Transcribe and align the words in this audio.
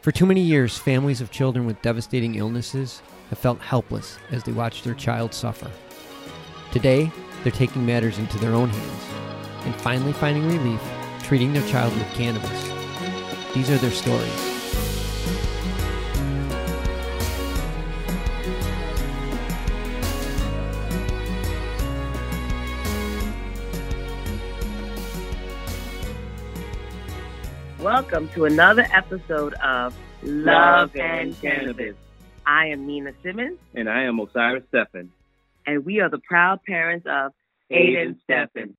For 0.00 0.12
too 0.12 0.24
many 0.24 0.40
years, 0.40 0.78
families 0.78 1.20
of 1.20 1.30
children 1.30 1.66
with 1.66 1.82
devastating 1.82 2.36
illnesses 2.36 3.02
have 3.28 3.38
felt 3.38 3.60
helpless 3.60 4.16
as 4.30 4.42
they 4.42 4.52
watch 4.52 4.82
their 4.82 4.94
child 4.94 5.34
suffer. 5.34 5.70
Today, 6.72 7.12
they're 7.42 7.52
taking 7.52 7.84
matters 7.84 8.18
into 8.18 8.38
their 8.38 8.54
own 8.54 8.70
hands 8.70 9.04
and 9.66 9.74
finally 9.74 10.14
finding 10.14 10.48
relief 10.48 10.80
treating 11.22 11.52
their 11.52 11.66
child 11.68 11.92
with 11.92 12.10
cannabis. 12.14 12.70
These 13.54 13.70
are 13.70 13.76
their 13.76 13.90
stories. 13.90 14.49
Welcome 28.10 28.28
to 28.34 28.44
another 28.46 28.84
episode 28.92 29.54
of 29.62 29.94
Love 30.24 30.96
and 30.96 31.40
Cannabis. 31.40 31.94
I 32.44 32.66
am 32.66 32.84
Nina 32.84 33.12
Simmons, 33.22 33.56
And 33.76 33.88
I 33.88 34.02
am 34.02 34.18
Osiris 34.18 34.64
Stephen. 34.68 35.12
and 35.64 35.84
we 35.86 36.00
are 36.00 36.08
the 36.08 36.18
proud 36.18 36.58
parents 36.64 37.06
of 37.08 37.30
Aiden 37.70 38.16
Stephen. 38.24 38.76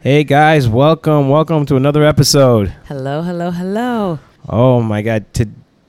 Hey 0.00 0.22
guys, 0.22 0.68
welcome, 0.68 1.30
welcome 1.30 1.64
to 1.64 1.76
another 1.76 2.04
episode. 2.04 2.68
Hello, 2.88 3.22
hello, 3.22 3.50
hello. 3.50 4.18
Oh 4.50 4.82
my 4.82 5.00
God, 5.00 5.24
to, 5.34 5.48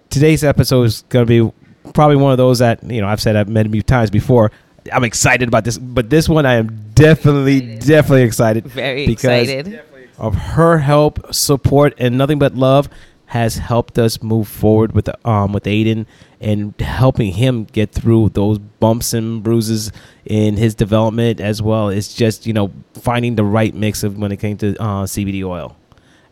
today's 0.10 0.46
episode 0.46 0.84
is 0.84 1.02
going 1.10 1.28
to 1.28 1.52
be 1.52 1.92
probably 1.92 2.16
one 2.16 2.32
of 2.32 2.38
those 2.38 2.60
that 2.60 2.82
you 2.90 3.02
know 3.02 3.08
I've 3.08 3.22
said 3.22 3.36
I've 3.36 3.50
met 3.50 3.70
many 3.70 3.82
times 3.82 4.10
before. 4.10 4.54
I'm 4.94 5.04
excited 5.04 5.50
about 5.50 5.66
this, 5.66 5.78
but 5.78 6.10
this 6.10 6.30
one 6.30 6.46
I 6.46 6.54
am 6.54 6.92
definitely, 6.94 7.76
definitely 7.80 8.24
excited 8.24 8.66
Very 8.68 9.06
Because- 9.06 9.50
excited. 9.50 9.82
Of 10.18 10.36
her 10.36 10.80
help, 10.80 11.34
support, 11.34 11.94
and 11.98 12.18
nothing 12.18 12.40
but 12.40 12.56
love 12.56 12.90
has 13.28 13.58
helped 13.58 13.98
us 13.98 14.22
move 14.22 14.48
forward 14.48 14.92
with 14.94 15.10
um 15.26 15.52
with 15.52 15.64
Aiden 15.64 16.06
and 16.40 16.80
helping 16.80 17.34
him 17.34 17.64
get 17.66 17.92
through 17.92 18.30
those 18.30 18.60
bumps 18.60 19.14
and 19.14 19.42
bruises 19.42 19.92
in 20.26 20.58
his 20.58 20.76
development 20.76 21.42
as 21.42 21.62
well. 21.62 21.90
It's 21.90 22.14
just 22.14 22.46
you 22.46 22.54
know 22.54 22.72
finding 22.94 23.36
the 23.36 23.44
right 23.44 23.74
mix 23.74 24.04
of 24.04 24.18
when 24.18 24.32
it 24.32 24.38
came 24.38 24.58
to 24.58 24.76
uh, 24.82 25.04
CBD 25.06 25.44
oil. 25.44 25.76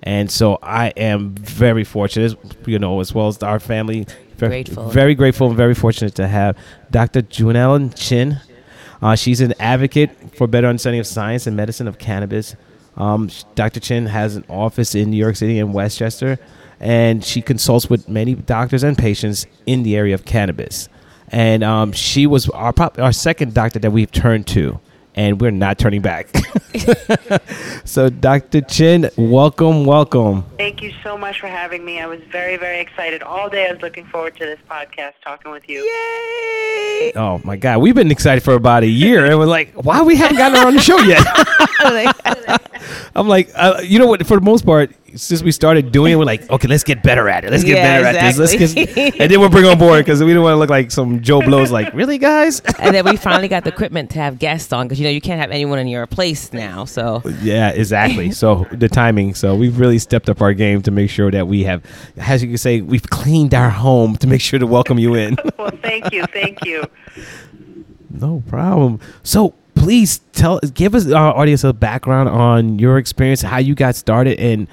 And 0.04 0.30
so 0.30 0.60
I 0.62 0.90
am 0.90 1.34
very 1.34 1.86
fortunate, 1.86 2.38
you 2.68 2.78
know, 2.78 3.00
as 3.00 3.14
well 3.14 3.30
as 3.30 3.42
our 3.42 3.60
family. 3.60 4.06
Very 4.36 4.64
Grateful. 4.64 4.90
Very 4.90 5.16
grateful 5.16 5.48
and 5.48 5.56
very 5.56 5.74
fortunate 5.74 6.14
to 6.16 6.28
have 6.28 6.58
Dr. 6.92 7.22
June 7.22 7.56
Junella 7.56 7.96
Chin. 7.96 8.38
Uh, 9.02 9.16
she's 9.16 9.40
an 9.40 9.54
advocate 9.60 10.12
for 10.36 10.46
better 10.46 10.68
understanding 10.68 11.00
of 11.00 11.08
science 11.08 11.48
and 11.48 11.56
medicine 11.56 11.88
of 11.88 12.00
cannabis. 12.00 12.56
Um, 12.98 13.30
Dr. 13.56 13.80
Chin 13.80 14.06
has 14.06 14.36
an 14.36 14.46
office 14.50 14.96
in 14.96 15.10
New 15.10 15.18
York 15.18 15.36
City 15.36 15.60
and 15.60 15.74
Westchester, 15.74 16.38
and 16.80 17.24
she 17.24 17.42
consults 17.42 17.90
with 17.90 18.08
many 18.08 18.36
doctors 18.36 18.84
and 18.84 18.98
patients 18.98 19.46
in 19.66 19.84
the 19.84 19.96
area 19.96 20.14
of 20.14 20.26
cannabis. 20.26 20.90
And 21.30 21.64
um, 21.64 21.92
she 21.92 22.28
was 22.28 22.50
our 22.50 22.74
our 23.00 23.12
second 23.12 23.54
doctor 23.54 23.80
that 23.80 23.92
we've 23.92 24.12
turned 24.12 24.46
to, 24.48 24.80
and 25.16 25.40
we're 25.40 25.52
not 25.52 25.78
turning 25.78 26.02
back. 26.02 26.30
so, 27.86 28.10
Dr. 28.10 28.62
Chin, 28.62 29.10
welcome, 29.18 29.86
welcome. 29.86 30.44
Thank 30.58 30.82
you 30.82 30.92
so 31.04 31.18
much 31.18 31.40
for 31.40 31.48
having 31.48 31.86
me. 31.86 32.00
I 32.00 32.08
was 32.08 32.20
very, 32.32 32.58
very 32.58 32.80
excited 32.80 33.22
all 33.22 33.50
day. 33.50 33.68
I 33.68 33.74
was 33.74 33.82
looking 33.82 34.06
forward 34.06 34.36
to 34.38 34.46
this 34.46 34.60
podcast, 34.70 35.14
talking 35.24 35.52
with 35.52 35.68
you. 35.70 35.84
Yay! 35.84 37.14
Oh 37.16 37.42
my 37.44 37.58
God, 37.58 37.80
we've 37.82 37.96
been 37.96 38.12
excited 38.12 38.44
for 38.44 38.54
about 38.54 38.84
a 38.84 38.88
year, 38.88 39.26
and 39.26 39.38
we're 39.38 39.46
like, 39.46 39.74
why 39.74 40.02
we 40.02 40.16
haven't 40.16 40.38
gotten 40.38 40.58
her 40.58 40.68
on 40.68 40.76
the 40.76 40.82
show 40.82 41.00
yet? 41.00 41.26
I'm 43.16 43.28
like, 43.28 43.52
uh, 43.56 43.82
you 43.84 44.00
know 44.00 44.08
what? 44.08 44.26
For 44.26 44.38
the 44.38 44.44
most 44.44 44.66
part, 44.66 44.92
since 45.16 45.44
we 45.44 45.52
started 45.52 45.92
doing 45.92 46.14
it, 46.14 46.16
we're 46.16 46.26
like, 46.26 46.50
okay, 46.50 46.68
let's 46.68 46.84
get 46.84 47.04
better 47.04 47.30
at 47.30 47.44
it. 47.46 47.52
Let's 47.52 47.64
get 47.64 47.78
Yeah, 47.78 48.02
better 48.02 48.18
at 48.18 48.36
this. 48.36 48.38
Let's 48.58 48.74
get, 48.74 48.98
and 49.20 49.32
then 49.32 49.40
we'll 49.40 49.50
bring 49.50 49.66
on 49.66 49.78
board 49.78 50.04
because 50.06 50.24
we 50.24 50.34
don't 50.34 50.44
want 50.44 50.54
to 50.54 50.58
look 50.58 50.70
like 50.70 50.92
some 50.92 51.22
Joe 51.22 51.42
Blows. 51.42 51.72
Like, 51.72 51.94
really, 51.96 52.18
guys? 52.18 52.60
and 52.80 52.94
then 52.96 53.06
we 53.06 53.18
finally 53.18 53.48
got 53.48 53.64
the 53.64 53.70
equipment 53.72 54.12
to 54.12 54.20
have 54.20 54.40
guests 54.40 54.74
on 54.74 54.88
because 54.88 55.00
you 55.00 55.06
know 55.06 55.12
you 55.12 55.22
can't 55.22 55.40
have 55.40 55.52
anyone 55.52 55.80
in 55.80 55.88
your 55.88 56.08
place 56.08 56.52
now. 56.54 56.86
So 56.86 57.22
yeah, 57.42 57.70
exactly. 57.70 58.32
So 58.32 58.68
the 58.72 58.90
timing. 58.90 59.36
So 59.36 59.56
we've 59.56 59.80
really 59.80 60.00
stepped 60.00 60.30
up 60.30 60.42
our 60.42 60.54
game 60.54 60.82
to 60.84 60.92
make 60.92 61.10
sure 61.10 61.32
that 61.32 61.48
we 61.48 61.64
have, 61.64 61.84
as 62.18 62.42
you 62.44 62.50
can 62.50 62.58
say, 62.58 62.82
we've 62.82 63.10
cleaned 63.10 63.54
our 63.54 63.70
home 63.70 64.16
to 64.18 64.28
make 64.28 64.42
sure 64.42 64.60
to 64.60 64.68
welcome 64.68 65.00
you 65.00 65.16
in. 65.16 65.38
Well, 65.58 65.72
thank 65.82 66.12
you, 66.12 66.26
thank 66.26 66.66
you. 66.66 66.84
No 68.10 68.44
problem. 68.48 69.00
So 69.24 69.54
please 69.76 70.20
tell, 70.34 70.60
give 70.60 70.96
us 70.96 71.10
our 71.12 71.36
audience 71.36 71.64
a 71.64 71.74
background 71.74 72.28
on 72.30 72.80
your 72.80 72.98
experience, 72.98 73.42
how 73.42 73.58
you 73.60 73.76
got 73.76 73.96
started, 73.96 74.40
and 74.40 74.68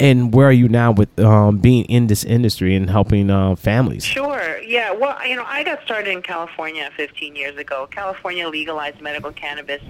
and 0.00 0.32
where 0.34 0.48
are 0.48 0.52
you 0.52 0.68
now 0.68 0.92
with 0.92 1.18
um, 1.20 1.58
being 1.58 1.84
in 1.86 2.06
this 2.06 2.24
industry 2.24 2.74
and 2.74 2.88
helping 2.90 3.30
uh, 3.30 3.56
families. 3.56 4.04
Sure. 4.04 4.58
Yeah. 4.62 4.92
Well, 4.92 5.16
you 5.26 5.36
know, 5.36 5.44
I 5.46 5.64
got 5.64 5.82
started 5.84 6.10
in 6.10 6.22
California 6.22 6.90
15 6.96 7.36
years 7.36 7.56
ago. 7.56 7.88
California 7.90 8.48
legalized 8.48 9.00
medical 9.00 9.32
cannabis 9.32 9.82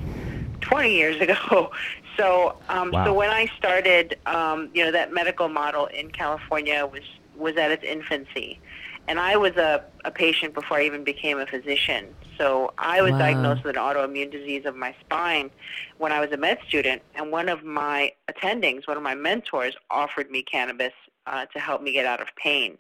20 0.61 0.95
years 0.95 1.21
ago. 1.21 1.71
So, 2.19 2.57
um, 2.69 2.91
Wow. 2.91 3.05
so 3.05 3.15
when 3.15 3.31
I 3.31 3.47
started, 3.57 4.19
um, 4.27 4.71
you 4.75 4.85
know, 4.85 4.91
that 4.91 5.13
medical 5.15 5.49
model 5.49 5.87
in 5.87 6.11
California 6.11 6.85
was 6.85 7.05
was 7.37 7.57
at 7.57 7.71
its 7.71 7.85
infancy, 7.85 8.59
and 9.07 9.21
I 9.21 9.37
was 9.37 9.55
a, 9.57 9.85
a 10.05 10.11
patient 10.11 10.53
before 10.53 10.79
I 10.79 10.83
even 10.85 11.05
became 11.05 11.39
a 11.39 11.47
physician. 11.47 12.07
So 12.39 12.73
I 12.79 13.03
was 13.03 13.13
Wow. 13.13 13.19
diagnosed 13.19 13.65
with 13.65 13.77
an 13.77 13.83
autoimmune 13.83 14.31
disease 14.31 14.65
of 14.65 14.77
my 14.77 14.95
spine 15.01 15.51
when 15.99 16.13
I 16.13 16.21
was 16.21 16.31
a 16.33 16.37
med 16.37 16.59
student, 16.67 17.03
and 17.15 17.33
one 17.33 17.49
of 17.49 17.65
my 17.65 18.13
attendings, 18.31 18.87
one 18.87 18.97
of 18.97 19.03
my 19.03 19.15
mentors, 19.15 19.77
offered 19.91 20.31
me 20.31 20.43
cannabis 20.43 20.93
uh, 21.27 21.47
to 21.47 21.59
help 21.59 21.83
me 21.83 21.93
get 21.93 22.07
out 22.07 22.21
of 22.21 22.29
pain. 22.37 22.79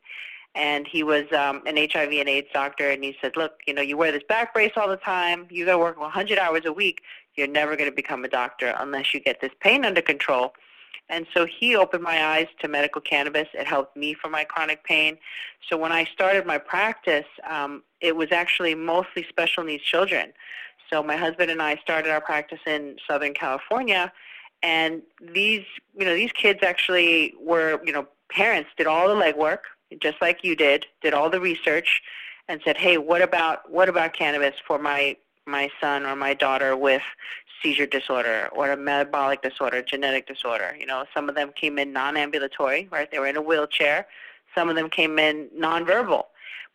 And 0.54 0.86
he 0.88 1.02
was 1.02 1.24
um, 1.32 1.62
an 1.66 1.76
HIV 1.76 2.12
and 2.12 2.28
AIDS 2.28 2.48
doctor, 2.52 2.90
and 2.90 3.04
he 3.04 3.16
said, 3.20 3.36
"Look, 3.36 3.60
you 3.66 3.74
know, 3.74 3.82
you 3.82 3.96
wear 3.96 4.12
this 4.12 4.22
back 4.28 4.54
brace 4.54 4.72
all 4.76 4.88
the 4.88 4.96
time. 4.96 5.46
You 5.50 5.66
got 5.66 5.72
to 5.72 5.78
work 5.78 5.98
100 6.00 6.38
hours 6.38 6.62
a 6.64 6.72
week. 6.72 7.02
You're 7.34 7.46
never 7.46 7.76
going 7.76 7.90
to 7.90 7.94
become 7.94 8.24
a 8.24 8.28
doctor 8.28 8.74
unless 8.78 9.12
you 9.12 9.20
get 9.20 9.40
this 9.40 9.52
pain 9.60 9.84
under 9.84 10.00
control." 10.00 10.54
And 11.10 11.26
so 11.32 11.46
he 11.46 11.74
opened 11.74 12.02
my 12.02 12.22
eyes 12.24 12.48
to 12.60 12.68
medical 12.68 13.00
cannabis. 13.00 13.48
It 13.54 13.66
helped 13.66 13.96
me 13.96 14.14
for 14.14 14.28
my 14.28 14.44
chronic 14.44 14.84
pain. 14.84 15.16
So 15.68 15.76
when 15.76 15.90
I 15.92 16.04
started 16.04 16.46
my 16.46 16.58
practice, 16.58 17.24
um, 17.48 17.82
it 18.00 18.16
was 18.16 18.32
actually 18.32 18.74
mostly 18.74 19.24
special 19.28 19.64
needs 19.64 19.82
children. 19.82 20.32
So 20.90 21.02
my 21.02 21.16
husband 21.16 21.50
and 21.50 21.60
I 21.60 21.76
started 21.76 22.10
our 22.10 22.20
practice 22.20 22.60
in 22.66 22.96
Southern 23.06 23.34
California, 23.34 24.12
and 24.62 25.02
these, 25.20 25.64
you 25.96 26.04
know, 26.04 26.14
these 26.14 26.32
kids 26.32 26.60
actually 26.62 27.34
were, 27.40 27.80
you 27.84 27.92
know, 27.92 28.08
parents 28.30 28.70
did 28.76 28.86
all 28.86 29.08
the 29.08 29.14
legwork, 29.14 29.60
just 30.00 30.20
like 30.20 30.42
you 30.42 30.56
did, 30.56 30.86
did 31.02 31.14
all 31.14 31.30
the 31.30 31.40
research, 31.40 32.02
and 32.48 32.60
said, 32.64 32.76
hey, 32.76 32.98
what 32.98 33.22
about 33.22 33.70
what 33.70 33.88
about 33.88 34.14
cannabis 34.14 34.54
for 34.66 34.78
my 34.78 35.16
my 35.46 35.70
son 35.80 36.04
or 36.04 36.14
my 36.14 36.34
daughter 36.34 36.76
with 36.76 37.02
seizure 37.62 37.86
disorder 37.86 38.48
or 38.52 38.70
a 38.70 38.76
metabolic 38.76 39.42
disorder, 39.42 39.82
genetic 39.82 40.26
disorder. 40.26 40.76
You 40.78 40.86
know, 40.86 41.04
some 41.12 41.28
of 41.28 41.34
them 41.34 41.52
came 41.54 41.78
in 41.78 41.92
non-ambulatory, 41.92 42.88
right? 42.90 43.10
They 43.10 43.18
were 43.18 43.26
in 43.26 43.36
a 43.36 43.42
wheelchair. 43.42 44.06
Some 44.54 44.68
of 44.68 44.76
them 44.76 44.88
came 44.88 45.18
in 45.18 45.48
nonverbal. 45.56 46.24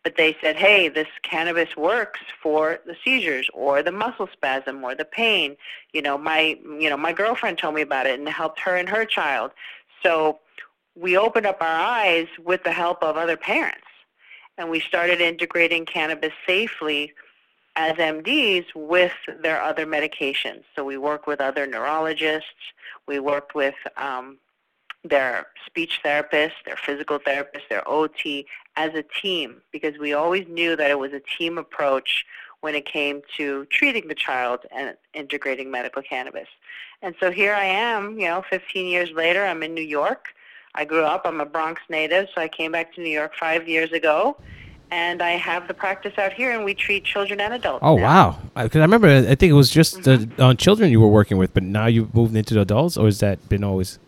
But 0.04 0.16
they 0.16 0.36
said, 0.40 0.56
hey, 0.56 0.88
this 0.88 1.08
cannabis 1.22 1.76
works 1.76 2.20
for 2.42 2.78
the 2.86 2.94
seizures 3.02 3.48
or 3.54 3.82
the 3.82 3.90
muscle 3.90 4.28
spasm 4.32 4.84
or 4.84 4.94
the 4.94 5.04
pain. 5.04 5.56
You 5.92 6.02
know, 6.02 6.18
my 6.18 6.58
you 6.62 6.90
know, 6.90 6.96
my 6.96 7.12
girlfriend 7.12 7.58
told 7.58 7.74
me 7.74 7.82
about 7.82 8.06
it 8.06 8.18
and 8.18 8.28
helped 8.28 8.60
her 8.60 8.76
and 8.76 8.88
her 8.88 9.06
child. 9.06 9.52
So 10.02 10.38
we 10.94 11.16
opened 11.16 11.46
up 11.46 11.60
our 11.60 11.80
eyes 11.80 12.28
with 12.44 12.62
the 12.62 12.72
help 12.72 13.02
of 13.02 13.16
other 13.16 13.36
parents. 13.36 13.80
And 14.56 14.70
we 14.70 14.78
started 14.78 15.20
integrating 15.20 15.84
cannabis 15.84 16.32
safely 16.46 17.12
as 17.76 17.94
MDs 17.96 18.66
with 18.74 19.12
their 19.42 19.60
other 19.60 19.84
medications. 19.84 20.62
So 20.76 20.84
we 20.84 20.96
work 20.96 21.26
with 21.26 21.40
other 21.40 21.66
neurologists. 21.66 22.48
We 23.08 23.18
worked 23.18 23.54
with 23.54 23.74
um, 23.96 24.38
their 25.04 25.46
speech 25.66 26.00
therapists, 26.04 26.52
their 26.64 26.76
physical 26.76 27.18
therapists, 27.18 27.68
their 27.68 27.86
OT 27.88 28.46
as 28.76 28.94
a 28.94 29.02
team 29.02 29.60
because 29.70 29.98
we 29.98 30.12
always 30.12 30.46
knew 30.48 30.76
that 30.76 30.90
it 30.90 30.98
was 30.98 31.12
a 31.12 31.20
team 31.38 31.58
approach 31.58 32.24
when 32.60 32.74
it 32.74 32.86
came 32.86 33.20
to 33.36 33.66
treating 33.66 34.08
the 34.08 34.14
child 34.14 34.60
and 34.74 34.96
integrating 35.12 35.70
medical 35.70 36.02
cannabis. 36.02 36.48
And 37.02 37.14
so 37.20 37.30
here 37.30 37.54
I 37.54 37.64
am, 37.64 38.18
you 38.18 38.26
know, 38.26 38.42
15 38.48 38.86
years 38.86 39.10
later, 39.10 39.44
I'm 39.44 39.62
in 39.62 39.74
New 39.74 39.82
York. 39.82 40.28
I 40.74 40.86
grew 40.86 41.04
up, 41.04 41.22
I'm 41.26 41.40
a 41.40 41.44
Bronx 41.44 41.82
native, 41.90 42.28
so 42.34 42.40
I 42.40 42.48
came 42.48 42.72
back 42.72 42.94
to 42.94 43.02
New 43.02 43.10
York 43.10 43.32
five 43.38 43.68
years 43.68 43.92
ago. 43.92 44.36
And 44.90 45.22
I 45.22 45.32
have 45.32 45.68
the 45.68 45.74
practice 45.74 46.16
out 46.18 46.32
here, 46.32 46.52
and 46.52 46.64
we 46.64 46.72
treat 46.72 47.04
children 47.04 47.40
and 47.40 47.54
adults. 47.54 47.80
Oh 47.82 47.96
now. 47.96 48.02
wow! 48.54 48.62
Because 48.62 48.78
I 48.78 48.82
remember, 48.82 49.08
I 49.08 49.34
think 49.34 49.50
it 49.50 49.54
was 49.54 49.70
just 49.70 50.06
uh, 50.06 50.18
on 50.38 50.56
children 50.56 50.90
you 50.90 51.00
were 51.00 51.08
working 51.08 51.36
with, 51.36 51.52
but 51.52 51.62
now 51.62 51.86
you've 51.86 52.14
moved 52.14 52.36
into 52.36 52.54
the 52.54 52.60
adults, 52.60 52.96
or 52.96 53.06
has 53.06 53.18
that 53.20 53.48
been 53.48 53.64
always? 53.64 53.98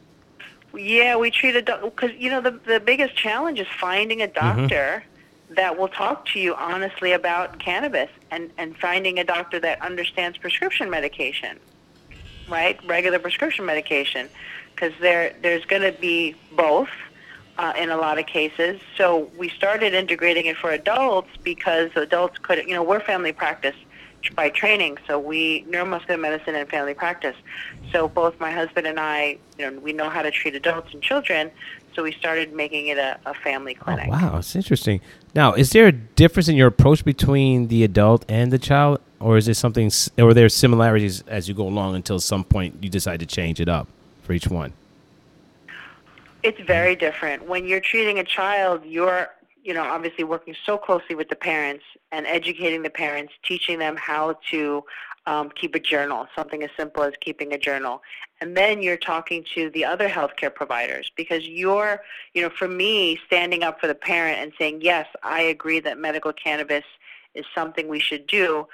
Yeah, 0.76 1.16
we 1.16 1.30
treat 1.30 1.56
a 1.56 1.62
doctor 1.62 1.90
because 1.90 2.12
you 2.18 2.30
know 2.30 2.40
the 2.40 2.52
the 2.52 2.80
biggest 2.80 3.16
challenge 3.16 3.58
is 3.58 3.66
finding 3.80 4.22
a 4.22 4.26
doctor 4.26 5.04
that 5.50 5.78
will 5.78 5.88
talk 5.88 6.26
to 6.26 6.40
you 6.40 6.54
honestly 6.54 7.12
about 7.12 7.58
cannabis, 7.58 8.10
and 8.30 8.50
and 8.58 8.76
finding 8.76 9.18
a 9.18 9.24
doctor 9.24 9.58
that 9.60 9.80
understands 9.82 10.38
prescription 10.38 10.90
medication, 10.90 11.58
right? 12.48 12.78
Regular 12.86 13.18
prescription 13.18 13.64
medication, 13.64 14.28
because 14.74 14.92
there 15.00 15.34
there's 15.42 15.64
going 15.64 15.82
to 15.82 15.98
be 15.98 16.34
both, 16.52 16.88
uh, 17.58 17.72
in 17.78 17.90
a 17.90 17.96
lot 17.96 18.18
of 18.18 18.26
cases. 18.26 18.80
So 18.96 19.30
we 19.36 19.48
started 19.48 19.94
integrating 19.94 20.46
it 20.46 20.56
for 20.56 20.70
adults 20.70 21.30
because 21.42 21.90
adults 21.96 22.38
could, 22.38 22.58
you 22.58 22.74
know, 22.74 22.82
we're 22.82 23.00
family 23.00 23.32
practice 23.32 23.76
by 24.34 24.48
training, 24.50 24.98
so 25.06 25.18
we 25.18 25.64
neuromuscular 25.64 26.18
medicine 26.20 26.54
and 26.54 26.68
family 26.68 26.94
practice. 26.94 27.36
So 27.92 28.08
both 28.08 28.38
my 28.40 28.50
husband 28.50 28.86
and 28.86 28.98
I, 28.98 29.38
you 29.58 29.70
know, 29.70 29.78
we 29.80 29.92
know 29.92 30.08
how 30.08 30.22
to 30.22 30.30
treat 30.30 30.54
adults 30.54 30.92
and 30.92 31.02
children. 31.02 31.50
So 31.94 32.02
we 32.02 32.12
started 32.12 32.52
making 32.52 32.88
it 32.88 32.98
a, 32.98 33.18
a 33.24 33.32
family 33.32 33.76
Oh, 33.80 33.84
clinic. 33.84 34.08
wow, 34.10 34.36
it's 34.38 34.54
interesting. 34.54 35.00
Now, 35.34 35.54
is 35.54 35.70
there 35.70 35.86
a 35.86 35.92
difference 35.92 36.48
in 36.48 36.56
your 36.56 36.66
approach 36.68 37.04
between 37.04 37.68
the 37.68 37.84
adult 37.84 38.24
and 38.28 38.52
the 38.52 38.58
child, 38.58 39.00
or 39.18 39.38
is 39.38 39.46
there 39.46 39.54
something, 39.54 39.90
or 40.18 40.28
are 40.28 40.34
there 40.34 40.48
similarities 40.50 41.22
as 41.26 41.48
you 41.48 41.54
go 41.54 41.66
along 41.66 41.94
until 41.94 42.20
some 42.20 42.44
point 42.44 42.76
you 42.82 42.90
decide 42.90 43.20
to 43.20 43.26
change 43.26 43.60
it 43.60 43.68
up 43.68 43.88
for 44.24 44.34
each 44.34 44.48
one? 44.48 44.74
It's 46.42 46.60
very 46.60 46.94
different. 46.94 47.48
When 47.48 47.66
you're 47.66 47.80
treating 47.80 48.18
a 48.18 48.24
child, 48.24 48.84
you're, 48.84 49.28
you 49.66 49.74
know, 49.74 49.82
obviously 49.82 50.22
working 50.22 50.54
so 50.64 50.78
closely 50.78 51.16
with 51.16 51.28
the 51.28 51.34
parents 51.34 51.82
and 52.12 52.24
educating 52.24 52.82
the 52.82 52.90
parents, 52.90 53.32
teaching 53.42 53.80
them 53.80 53.96
how 53.96 54.38
to 54.50 54.84
um, 55.26 55.50
keep 55.50 55.74
a 55.74 55.80
journal, 55.80 56.28
something 56.36 56.62
as 56.62 56.70
simple 56.78 57.02
as 57.02 57.12
keeping 57.20 57.52
a 57.52 57.58
journal. 57.58 58.00
And 58.40 58.56
then 58.56 58.80
you're 58.80 58.96
talking 58.96 59.44
to 59.56 59.68
the 59.70 59.84
other 59.84 60.08
healthcare 60.08 60.54
providers 60.54 61.10
because 61.16 61.48
you're, 61.48 62.00
you 62.32 62.42
know, 62.42 62.48
for 62.48 62.68
me, 62.68 63.18
standing 63.26 63.64
up 63.64 63.80
for 63.80 63.88
the 63.88 63.94
parent 63.94 64.38
and 64.38 64.52
saying, 64.56 64.82
yes, 64.82 65.08
I 65.24 65.40
agree 65.40 65.80
that 65.80 65.98
medical 65.98 66.32
cannabis 66.32 66.84
is 67.34 67.44
something 67.52 67.88
we 67.88 67.98
should 67.98 68.28
do. 68.28 68.68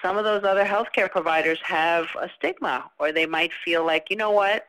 Some 0.00 0.16
of 0.16 0.24
those 0.24 0.44
other 0.44 0.64
healthcare 0.64 1.10
providers 1.10 1.58
have 1.62 2.06
a 2.18 2.30
stigma 2.38 2.90
or 2.98 3.12
they 3.12 3.26
might 3.26 3.50
feel 3.62 3.84
like, 3.84 4.08
you 4.08 4.16
know 4.16 4.30
what, 4.30 4.66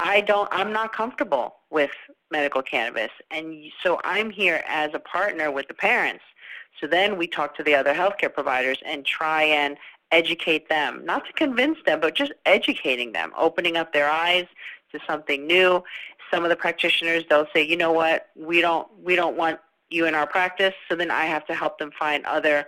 I 0.00 0.20
don't 0.20 0.48
I'm 0.50 0.72
not 0.72 0.92
comfortable 0.92 1.56
with 1.70 1.92
medical 2.32 2.62
cannabis 2.62 3.10
and 3.30 3.70
so 3.82 4.00
I'm 4.04 4.30
here 4.30 4.64
as 4.66 4.90
a 4.94 4.98
partner 4.98 5.50
with 5.52 5.68
the 5.68 5.74
parents. 5.74 6.24
So 6.80 6.86
then 6.86 7.16
we 7.16 7.26
talk 7.28 7.54
to 7.56 7.62
the 7.62 7.74
other 7.74 7.94
healthcare 7.94 8.32
providers 8.32 8.78
and 8.84 9.04
try 9.06 9.44
and 9.44 9.76
educate 10.10 10.68
them, 10.68 11.04
not 11.04 11.24
to 11.26 11.32
convince 11.32 11.78
them, 11.86 12.00
but 12.00 12.14
just 12.14 12.32
educating 12.44 13.12
them, 13.12 13.32
opening 13.36 13.76
up 13.76 13.92
their 13.92 14.10
eyes 14.10 14.46
to 14.92 14.98
something 15.06 15.46
new. 15.46 15.82
Some 16.30 16.44
of 16.44 16.50
the 16.50 16.56
practitioners 16.56 17.24
they'll 17.28 17.48
say, 17.54 17.62
"You 17.62 17.76
know 17.76 17.92
what? 17.92 18.28
We 18.34 18.60
don't 18.60 18.88
we 19.02 19.16
don't 19.16 19.36
want 19.36 19.60
you 19.90 20.06
in 20.06 20.14
our 20.14 20.26
practice." 20.26 20.74
So 20.88 20.96
then 20.96 21.10
I 21.10 21.24
have 21.26 21.46
to 21.46 21.54
help 21.54 21.78
them 21.78 21.90
find 21.98 22.24
other 22.26 22.66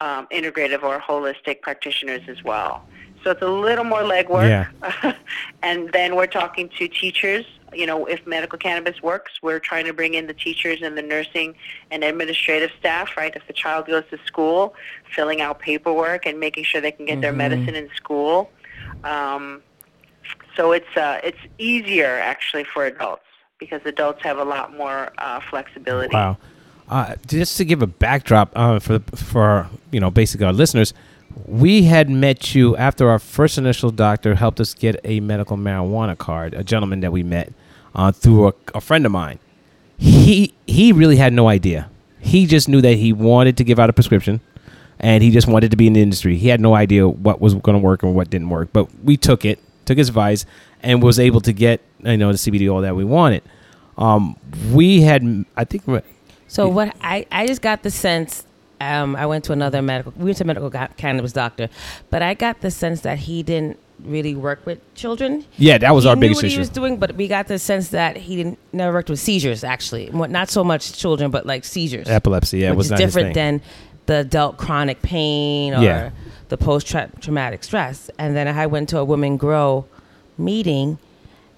um, 0.00 0.26
integrative 0.32 0.82
or 0.82 1.00
holistic 1.00 1.62
practitioners 1.62 2.22
as 2.28 2.42
well. 2.44 2.86
So 3.24 3.30
it's 3.30 3.42
a 3.42 3.48
little 3.48 3.84
more 3.84 4.02
legwork. 4.02 4.48
Yeah. 4.48 5.16
and 5.62 5.92
then 5.92 6.14
we're 6.16 6.26
talking 6.26 6.68
to 6.78 6.88
teachers. 6.88 7.44
You 7.76 7.86
know, 7.86 8.06
if 8.06 8.26
medical 8.26 8.58
cannabis 8.58 9.02
works, 9.02 9.32
we're 9.42 9.58
trying 9.58 9.84
to 9.86 9.92
bring 9.92 10.14
in 10.14 10.26
the 10.26 10.34
teachers 10.34 10.80
and 10.82 10.96
the 10.96 11.02
nursing 11.02 11.54
and 11.90 12.02
administrative 12.02 12.70
staff, 12.78 13.16
right? 13.16 13.34
If 13.34 13.46
the 13.46 13.52
child 13.52 13.86
goes 13.86 14.04
to 14.10 14.18
school, 14.26 14.74
filling 15.14 15.40
out 15.40 15.58
paperwork 15.58 16.26
and 16.26 16.40
making 16.40 16.64
sure 16.64 16.80
they 16.80 16.92
can 16.92 17.06
get 17.06 17.20
their 17.20 17.32
medicine 17.32 17.74
in 17.74 17.88
school. 17.94 18.50
Um, 19.04 19.62
so 20.56 20.72
it's 20.72 20.96
uh, 20.96 21.20
it's 21.22 21.38
easier 21.58 22.18
actually 22.18 22.64
for 22.64 22.86
adults 22.86 23.22
because 23.58 23.80
adults 23.84 24.22
have 24.22 24.38
a 24.38 24.44
lot 24.44 24.74
more 24.76 25.12
uh, 25.18 25.40
flexibility. 25.40 26.14
Wow. 26.14 26.38
Uh, 26.88 27.16
just 27.26 27.56
to 27.56 27.64
give 27.64 27.82
a 27.82 27.86
backdrop 27.86 28.52
uh, 28.54 28.78
for 28.78 29.00
for 29.14 29.68
you 29.90 30.00
know 30.00 30.10
basically 30.10 30.46
our 30.46 30.52
listeners, 30.52 30.94
we 31.46 31.82
had 31.82 32.08
met 32.08 32.54
you 32.54 32.76
after 32.76 33.10
our 33.10 33.18
first 33.18 33.58
initial 33.58 33.90
doctor 33.90 34.34
helped 34.34 34.60
us 34.60 34.72
get 34.72 35.00
a 35.04 35.20
medical 35.20 35.56
marijuana 35.56 36.16
card. 36.16 36.54
A 36.54 36.64
gentleman 36.64 37.00
that 37.00 37.12
we 37.12 37.22
met 37.22 37.52
uh, 37.96 38.12
through 38.12 38.48
a, 38.48 38.54
a 38.74 38.80
friend 38.80 39.04
of 39.04 39.10
mine. 39.10 39.40
He 39.98 40.54
he 40.66 40.92
really 40.92 41.16
had 41.16 41.32
no 41.32 41.48
idea. 41.48 41.90
He 42.20 42.46
just 42.46 42.68
knew 42.68 42.80
that 42.82 42.94
he 42.94 43.12
wanted 43.12 43.56
to 43.56 43.64
give 43.64 43.78
out 43.78 43.90
a 43.90 43.92
prescription, 43.92 44.40
and 45.00 45.22
he 45.24 45.30
just 45.30 45.48
wanted 45.48 45.70
to 45.70 45.76
be 45.76 45.86
in 45.86 45.94
the 45.94 46.02
industry. 46.02 46.36
He 46.36 46.48
had 46.48 46.60
no 46.60 46.74
idea 46.74 47.08
what 47.08 47.40
was 47.40 47.54
going 47.54 47.76
to 47.76 47.82
work 47.82 48.02
and 48.02 48.14
what 48.14 48.30
didn't 48.30 48.50
work. 48.50 48.68
But 48.72 48.94
we 49.02 49.16
took 49.16 49.44
it, 49.44 49.58
took 49.86 49.96
his 49.96 50.08
advice, 50.08 50.44
and 50.82 51.02
was 51.02 51.18
able 51.18 51.40
to 51.40 51.52
get 51.52 51.80
you 52.04 52.16
know 52.18 52.30
the 52.30 52.38
CBD 52.38 52.70
oil 52.70 52.82
that 52.82 52.94
we 52.94 53.04
wanted. 53.04 53.42
Um, 53.96 54.36
we 54.70 55.00
had 55.00 55.46
I 55.56 55.64
think 55.64 55.84
So 56.48 56.68
what 56.68 56.94
I, 57.00 57.26
I 57.32 57.46
just 57.46 57.62
got 57.62 57.82
the 57.82 57.90
sense 57.90 58.44
um, 58.78 59.16
I 59.16 59.24
went 59.24 59.44
to 59.44 59.52
another 59.52 59.80
medical 59.80 60.12
we 60.16 60.26
went 60.26 60.36
to 60.36 60.44
a 60.44 60.46
medical 60.46 60.70
cannabis 60.98 61.32
doctor, 61.32 61.70
but 62.10 62.20
I 62.20 62.34
got 62.34 62.60
the 62.60 62.70
sense 62.70 63.00
that 63.00 63.20
he 63.20 63.42
didn't 63.42 63.78
really 64.04 64.34
work 64.34 64.64
with 64.66 64.78
children. 64.94 65.44
Yeah, 65.56 65.78
that 65.78 65.94
was 65.94 66.04
he 66.04 66.10
our 66.10 66.16
biggest 66.16 66.44
issue. 66.44 66.52
he 66.54 66.58
was 66.58 66.68
doing, 66.68 66.98
but 66.98 67.14
we 67.16 67.28
got 67.28 67.48
the 67.48 67.58
sense 67.58 67.88
that 67.90 68.16
he 68.16 68.36
didn't 68.36 68.58
never 68.72 68.92
worked 68.92 69.10
with 69.10 69.18
seizures. 69.20 69.64
Actually, 69.64 70.06
What- 70.10 70.30
not 70.30 70.50
so 70.50 70.62
much 70.62 70.92
children, 70.92 71.30
but 71.30 71.46
like 71.46 71.64
seizures, 71.64 72.08
Epilepsy, 72.08 72.58
yeah, 72.58 72.70
which 72.70 72.76
was 72.78 72.92
is 72.92 72.98
different 72.98 73.34
than 73.34 73.60
the 74.06 74.18
adult 74.18 74.56
chronic 74.58 75.02
pain 75.02 75.74
or 75.74 75.82
Yeah. 75.82 76.10
the 76.48 76.56
post 76.56 76.86
traumatic 77.20 77.64
stress. 77.64 78.10
And 78.18 78.36
then 78.36 78.46
I 78.48 78.66
went 78.66 78.88
to 78.90 78.98
a 78.98 79.04
Women 79.04 79.36
Grow 79.36 79.86
meeting, 80.38 80.98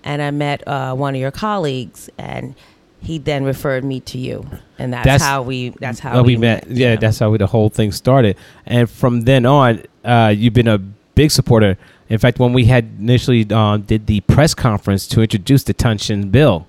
and 0.04 0.22
I 0.22 0.30
met 0.30 0.66
uh, 0.66 0.94
one 0.94 1.14
of 1.14 1.20
your 1.20 1.30
colleagues, 1.32 2.08
and 2.18 2.54
he 3.00 3.18
then 3.18 3.44
referred 3.44 3.84
me 3.84 4.00
to 4.00 4.18
you, 4.18 4.46
and 4.78 4.92
that's, 4.92 5.04
That's- 5.04 5.22
how 5.22 5.42
we 5.42 5.70
that's 5.80 5.98
how 6.00 6.14
Well, 6.14 6.24
we, 6.24 6.36
met. 6.36 6.66
Yeah, 6.70 6.96
that's 6.96 7.18
how 7.18 7.30
we, 7.30 7.38
the 7.38 7.46
whole 7.46 7.68
thing 7.68 7.92
started. 7.92 8.36
And 8.66 8.88
from 8.88 9.22
then 9.22 9.44
on, 9.46 9.82
uh, 10.04 10.32
you've 10.36 10.54
been 10.54 10.68
a 10.68 10.78
big 10.78 11.30
supporter. 11.30 11.76
In 12.08 12.18
fact, 12.18 12.38
when 12.38 12.52
we 12.52 12.64
had 12.64 12.90
initially 12.98 13.48
um, 13.50 13.82
did 13.82 14.06
the 14.06 14.20
press 14.22 14.54
conference 14.54 15.06
to 15.08 15.20
introduce 15.20 15.64
the 15.64 15.74
Tunshin 15.74 16.30
bill, 16.32 16.66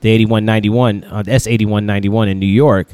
the 0.00 0.10
8191, 0.10 1.04
uh, 1.04 1.22
the 1.22 1.30
S8191 1.32 2.28
in 2.28 2.38
New 2.38 2.46
York, 2.46 2.88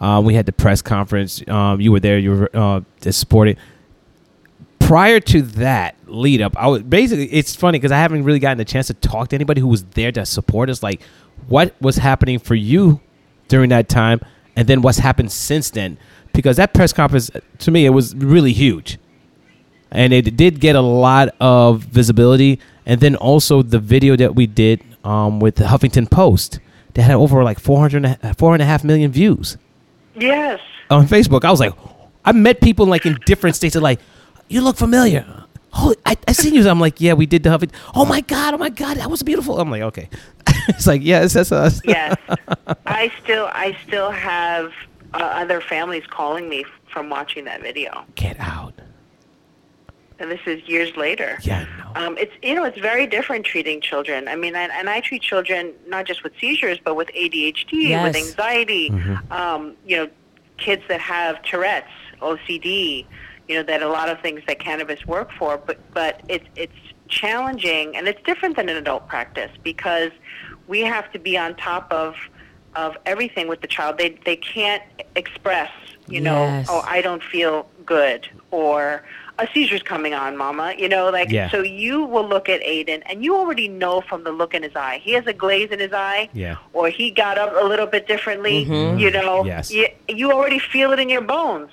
uh, 0.00 0.22
we 0.24 0.34
had 0.34 0.46
the 0.46 0.52
press 0.52 0.82
conference. 0.82 1.46
Um, 1.48 1.80
you 1.80 1.90
were 1.90 2.00
there. 2.00 2.18
You 2.18 2.30
were 2.30 2.50
uh, 2.54 2.80
to 3.00 3.12
support 3.12 3.48
it. 3.48 3.58
Prior 4.78 5.20
to 5.20 5.42
that 5.42 5.96
lead 6.06 6.40
up, 6.40 6.56
I 6.56 6.68
was 6.68 6.82
basically. 6.82 7.26
It's 7.32 7.54
funny 7.56 7.78
because 7.78 7.92
I 7.92 7.98
haven't 7.98 8.24
really 8.24 8.38
gotten 8.38 8.60
a 8.60 8.64
chance 8.64 8.86
to 8.86 8.94
talk 8.94 9.28
to 9.28 9.34
anybody 9.34 9.60
who 9.60 9.66
was 9.66 9.84
there 9.84 10.12
to 10.12 10.24
support 10.24 10.70
us. 10.70 10.82
Like, 10.82 11.02
what 11.48 11.74
was 11.80 11.96
happening 11.96 12.38
for 12.38 12.54
you 12.54 13.00
during 13.48 13.70
that 13.70 13.88
time, 13.88 14.20
and 14.54 14.68
then 14.68 14.82
what's 14.82 14.98
happened 14.98 15.32
since 15.32 15.70
then? 15.70 15.98
Because 16.32 16.56
that 16.58 16.74
press 16.74 16.92
conference, 16.92 17.30
to 17.58 17.70
me, 17.70 17.84
it 17.84 17.90
was 17.90 18.14
really 18.14 18.52
huge, 18.52 18.98
and 19.90 20.12
it 20.12 20.36
did 20.36 20.60
get 20.60 20.76
a 20.76 20.80
lot 20.80 21.34
of 21.40 21.80
visibility. 21.82 22.60
And 22.86 23.00
then 23.00 23.16
also 23.16 23.62
the 23.62 23.78
video 23.78 24.16
that 24.16 24.34
we 24.34 24.46
did 24.46 24.82
um, 25.04 25.40
with 25.40 25.56
the 25.56 25.64
Huffington 25.64 26.10
Post 26.10 26.58
that 26.94 27.02
had 27.02 27.14
over 27.16 27.44
like 27.44 27.58
400 27.60 28.04
and 28.04 28.18
a- 28.22 28.34
four 28.34 28.54
and 28.54 28.62
a 28.62 28.64
half 28.66 28.82
million 28.84 29.10
views 29.10 29.56
Yes. 30.16 30.60
on 30.90 31.06
Facebook. 31.06 31.44
I 31.44 31.50
was 31.50 31.60
like, 31.60 31.74
I 32.24 32.32
met 32.32 32.60
people 32.60 32.86
like 32.86 33.04
in 33.06 33.18
different 33.26 33.56
states. 33.56 33.74
They're 33.74 33.82
like, 33.82 34.00
you 34.48 34.62
look 34.62 34.76
familiar. 34.76 35.44
Holy, 35.70 35.96
I, 36.06 36.16
I 36.26 36.32
seen 36.32 36.54
you. 36.54 36.66
I'm 36.68 36.80
like, 36.80 36.98
yeah, 37.00 37.12
we 37.12 37.26
did 37.26 37.42
the 37.42 37.50
Huffington. 37.50 37.74
Oh 37.94 38.06
my 38.06 38.22
god, 38.22 38.54
oh 38.54 38.58
my 38.58 38.70
god, 38.70 38.96
that 38.96 39.10
was 39.10 39.22
beautiful. 39.22 39.60
I'm 39.60 39.70
like, 39.70 39.82
okay. 39.82 40.08
it's 40.68 40.86
like, 40.86 41.02
yes, 41.04 41.34
that's 41.34 41.52
us. 41.52 41.80
yes. 41.84 42.16
I 42.86 43.12
still 43.22 43.48
I 43.52 43.76
still 43.86 44.10
have 44.10 44.72
uh, 45.12 45.18
other 45.18 45.60
families 45.60 46.04
calling 46.08 46.48
me 46.48 46.64
from 46.90 47.10
watching 47.10 47.44
that 47.44 47.60
video, 47.60 48.04
Get 48.14 48.40
out. 48.40 48.72
And 50.18 50.30
this 50.30 50.40
is 50.46 50.66
years 50.68 50.96
later. 50.96 51.38
Yeah. 51.42 51.66
Um, 51.94 52.16
it's 52.18 52.32
you 52.42 52.54
know 52.54 52.64
it's 52.64 52.78
very 52.78 53.06
different 53.06 53.44
treating 53.46 53.80
children. 53.80 54.28
I 54.28 54.36
mean, 54.36 54.54
and, 54.56 54.70
and 54.72 54.88
I 54.90 55.00
treat 55.00 55.22
children 55.22 55.72
not 55.86 56.06
just 56.06 56.22
with 56.24 56.32
seizures, 56.40 56.78
but 56.84 56.94
with 56.96 57.08
ADHD, 57.08 57.88
Yes. 57.88 58.04
with 58.04 58.16
anxiety. 58.16 58.90
Um, 59.30 59.74
you 59.86 59.96
know, 59.96 60.08
kids 60.58 60.82
that 60.88 61.00
have 61.00 61.42
Tourette's, 61.42 61.88
OCD. 62.20 63.06
You 63.48 63.54
know 63.56 63.62
that 63.62 63.82
a 63.82 63.88
lot 63.88 64.10
of 64.10 64.20
things 64.20 64.42
that 64.46 64.58
cannabis 64.58 65.06
work 65.06 65.30
for, 65.38 65.56
but 65.56 65.78
but 65.94 66.20
it's 66.28 66.44
it's 66.56 66.74
challenging 67.08 67.96
and 67.96 68.06
it's 68.06 68.22
different 68.24 68.56
than 68.56 68.68
an 68.68 68.76
adult 68.76 69.08
practice 69.08 69.50
because 69.62 70.10
we 70.66 70.80
have 70.80 71.10
to 71.12 71.18
be 71.18 71.38
on 71.38 71.54
top 71.56 71.90
of 71.90 72.14
of 72.76 72.96
everything 73.06 73.48
with 73.48 73.62
the 73.62 73.66
child. 73.66 73.96
They 73.96 74.18
they 74.26 74.36
can't 74.36 74.82
express, 75.16 75.70
you 76.08 76.20
know, 76.20 76.42
Yes. 76.44 76.66
oh 76.68 76.82
I 76.86 77.00
don't 77.00 77.22
feel 77.22 77.68
good 77.86 78.28
or 78.50 79.02
a 79.38 79.46
seizure's 79.54 79.82
coming 79.82 80.14
on, 80.14 80.36
mama. 80.36 80.74
You 80.76 80.88
know, 80.88 81.10
like 81.10 81.30
Yeah. 81.30 81.50
so 81.50 81.62
you 81.62 82.04
will 82.04 82.26
look 82.26 82.48
at 82.48 82.60
Aiden 82.62 83.02
and 83.06 83.24
you 83.24 83.36
already 83.36 83.68
know 83.68 84.00
from 84.00 84.24
the 84.24 84.32
look 84.32 84.54
in 84.54 84.62
his 84.62 84.74
eye. 84.74 85.00
He 85.02 85.12
has 85.12 85.26
a 85.26 85.32
glaze 85.32 85.70
in 85.70 85.78
his 85.78 85.92
eye. 85.92 86.28
Yeah. 86.32 86.56
Or 86.72 86.88
he 86.88 87.10
got 87.10 87.38
up 87.38 87.52
a 87.60 87.64
little 87.66 87.86
bit 87.86 88.06
differently. 88.08 88.64
Mhm. 88.66 88.98
You 89.00 89.10
know. 89.10 89.44
Yes. 89.44 89.70
You, 89.72 89.88
you 90.08 90.32
already 90.32 90.58
feel 90.58 90.92
it 90.92 90.98
in 90.98 91.08
your 91.08 91.20
bones. 91.22 91.70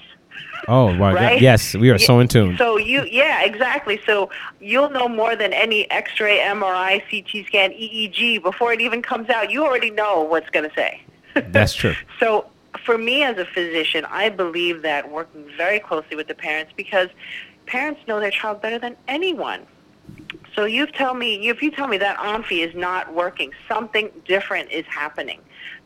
Oh, 0.68 0.98
God. 0.98 1.14
Right? 1.14 1.40
Yes, 1.42 1.76
we 1.76 1.90
are 1.92 1.98
so 2.00 2.20
in 2.20 2.28
tune. 2.28 2.58
So 2.58 2.78
you, 2.78 3.06
yeah, 3.12 3.44
exactly. 3.44 4.00
So 4.06 4.30
you'll 4.60 4.90
know 4.90 5.08
more 5.08 5.36
than 5.36 5.54
any 5.54 5.90
X-ray, 5.92 6.40
MRI, 6.40 7.02
CT 7.10 7.46
scan, 7.46 7.72
EEG 7.72 8.42
before 8.42 8.74
it 8.74 8.82
even 8.82 9.02
comes 9.02 9.30
out. 9.30 9.52
You 9.52 9.64
already 9.64 9.92
know 9.92 10.22
what's 10.22 10.50
going 10.50 10.68
to 10.68 10.76
say. 10.76 11.02
That's 11.36 11.74
true. 11.76 11.94
So 12.20 12.48
for 12.84 12.98
me 12.98 13.22
as 13.24 13.38
a 13.38 13.46
physician, 13.46 14.06
I 14.10 14.30
believe 14.30 14.82
that 14.82 15.12
working 15.12 15.46
very 15.56 15.80
closely 15.80 16.16
with 16.16 16.28
the 16.28 16.36
parents 16.36 16.72
because 16.76 17.10
parents 17.66 18.02
know 18.08 18.20
their 18.20 18.32
child 18.32 18.62
better 18.62 18.80
than 18.80 18.96
anyone. 19.08 19.66
So 20.56 20.66
you 20.66 20.88
tell 20.88 21.14
me 21.14 21.50
if 21.50 21.62
you 21.62 21.72
tell 21.72 21.88
me 21.88 21.98
that 21.98 22.18
Onfi 22.18 22.66
is 22.68 22.74
not 22.76 23.14
working, 23.14 23.52
something 23.68 24.10
different 24.26 24.72
is 24.72 24.86
happening, 24.86 25.40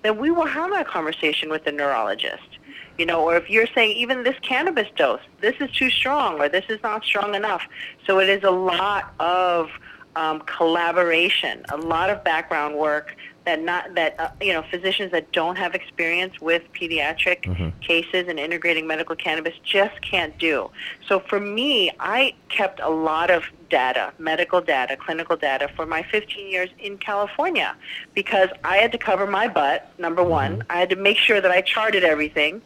then 0.03 0.17
we 0.17 0.29
will 0.29 0.45
have 0.45 0.69
that 0.71 0.87
conversation 0.87 1.49
with 1.49 1.63
the 1.63 1.71
neurologist. 1.71 2.59
You 2.97 3.05
know, 3.05 3.23
or 3.23 3.37
if 3.37 3.49
you're 3.49 3.67
saying 3.73 3.95
even 3.95 4.23
this 4.23 4.35
cannabis 4.41 4.87
dose, 4.97 5.21
this 5.39 5.55
is 5.61 5.71
too 5.71 5.89
strong 5.89 6.39
or 6.39 6.49
this 6.49 6.65
is 6.67 6.83
not 6.83 7.03
strong 7.03 7.33
enough. 7.33 7.63
So 8.05 8.19
it 8.19 8.27
is 8.27 8.43
a 8.43 8.51
lot 8.51 9.13
of 9.19 9.69
um, 10.15 10.41
collaboration, 10.41 11.63
a 11.69 11.77
lot 11.77 12.09
of 12.09 12.23
background 12.23 12.75
work 12.75 13.15
that 13.49 13.63
not 13.63 13.95
that 13.95 14.19
uh, 14.19 14.29
you 14.41 14.53
know 14.53 14.63
physicians 14.69 15.11
that 15.11 15.31
don't 15.31 15.57
have 15.57 15.73
experience 15.73 16.39
with 16.39 16.63
pediatric 16.79 17.39
Mm-hmm. 17.49 17.69
cases 17.79 18.27
and 18.27 18.37
integrating 18.39 18.85
medical 18.85 19.15
cannabis 19.15 19.53
just 19.63 19.99
can't 20.01 20.37
do. 20.37 20.69
So 21.07 21.19
for 21.19 21.39
me, 21.39 21.91
I 21.99 22.35
kept 22.49 22.79
a 22.79 22.89
lot 22.89 23.31
of 23.31 23.43
data, 23.69 24.13
medical 24.19 24.61
data, 24.61 24.95
clinical 24.97 25.35
data 25.35 25.67
for 25.75 25.85
my 25.85 26.03
15 26.03 26.47
years 26.51 26.69
in 26.79 26.97
California 26.97 27.75
because 28.13 28.49
I 28.63 28.77
had 28.77 28.91
to 28.91 28.97
cover 28.97 29.25
my 29.25 29.47
butt. 29.47 29.91
Number 29.97 30.23
one, 30.23 30.63
I 30.69 30.75
had 30.79 30.89
to 30.91 30.95
make 30.95 31.17
sure 31.17 31.39
that 31.41 31.51
I 31.51 31.61
charted 31.61 32.03
everything. 32.03 32.61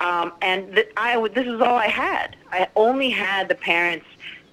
Um, 0.00 0.32
and 0.42 0.74
th- 0.74 0.90
I, 0.96 1.14
w- 1.14 1.32
this 1.32 1.46
is 1.46 1.60
all 1.60 1.76
I 1.76 1.86
had. 1.88 2.36
I 2.52 2.68
only 2.74 3.10
had 3.10 3.48
the 3.48 3.54
parents 3.54 4.06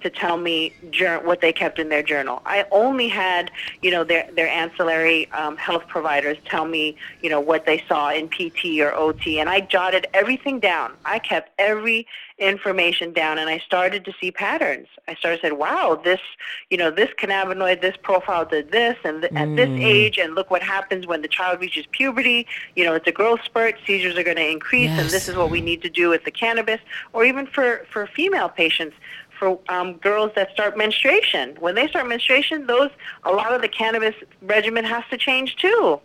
to 0.04 0.10
tell 0.10 0.36
me 0.36 0.72
jour- 0.90 1.20
what 1.20 1.40
they 1.40 1.52
kept 1.52 1.78
in 1.78 1.88
their 1.88 2.02
journal. 2.02 2.42
I 2.44 2.66
only 2.70 3.08
had, 3.08 3.50
you 3.82 3.90
know, 3.90 4.04
their 4.04 4.28
their 4.36 4.48
ancillary 4.48 5.30
um, 5.32 5.56
health 5.56 5.88
providers 5.88 6.36
tell 6.44 6.66
me, 6.66 6.94
you 7.22 7.30
know, 7.30 7.40
what 7.40 7.64
they 7.64 7.82
saw 7.88 8.10
in 8.10 8.28
PT 8.28 8.80
or 8.80 8.94
OT, 8.94 9.40
and 9.40 9.48
I 9.48 9.60
jotted 9.60 10.06
everything 10.14 10.60
down. 10.60 10.92
I 11.06 11.18
kept 11.18 11.50
every 11.58 12.06
information 12.38 13.12
down, 13.12 13.38
and 13.38 13.48
I 13.48 13.58
started 13.58 14.04
to 14.04 14.12
see 14.20 14.30
patterns. 14.30 14.88
I 15.06 15.14
started 15.14 15.40
to 15.40 15.48
say, 15.48 15.52
wow, 15.52 16.00
this, 16.02 16.20
you 16.68 16.76
know, 16.76 16.90
this 16.90 17.10
cannabinoid, 17.18 17.80
this 17.80 17.96
profile 18.02 18.44
did 18.44 18.72
this, 18.72 18.96
and 19.04 19.22
th- 19.22 19.32
at 19.36 19.54
this 19.56 19.70
age, 19.78 20.18
and 20.18 20.34
look 20.34 20.50
what 20.50 20.62
happens 20.62 21.06
when 21.06 21.22
the 21.22 21.28
child 21.28 21.60
reaches 21.60 21.86
puberty. 21.92 22.46
You 22.74 22.84
know, 22.84 22.94
it's 22.94 23.06
a 23.06 23.12
growth 23.12 23.42
spurt. 23.44 23.76
Seizures 23.86 24.18
are 24.18 24.24
going 24.24 24.36
to 24.36 24.50
increase, 24.50 24.90
and 24.98 25.08
this 25.10 25.28
is 25.28 25.36
what 25.36 25.50
we 25.50 25.60
need 25.60 25.80
to 25.82 25.88
do 25.88 26.10
with 26.10 26.24
the 26.24 26.30
cannabis, 26.30 26.80
or 27.12 27.24
even 27.24 27.46
for 27.46 27.86
for 27.90 28.06
female 28.06 28.48
patients 28.48 28.96
for 29.44 29.60
um, 29.68 29.94
girls 29.94 30.32
that 30.36 30.50
start 30.52 30.76
menstruation. 30.76 31.56
When 31.60 31.74
they 31.74 31.88
start 31.88 32.08
menstruation, 32.08 32.66
those 32.66 32.90
a 33.24 33.32
lot 33.32 33.52
of 33.52 33.60
the 33.60 33.68
cannabis 33.68 34.14
regimen 34.42 34.84
has 34.84 35.04
to 35.10 35.16
change 35.16 35.56
too. 35.56 36.00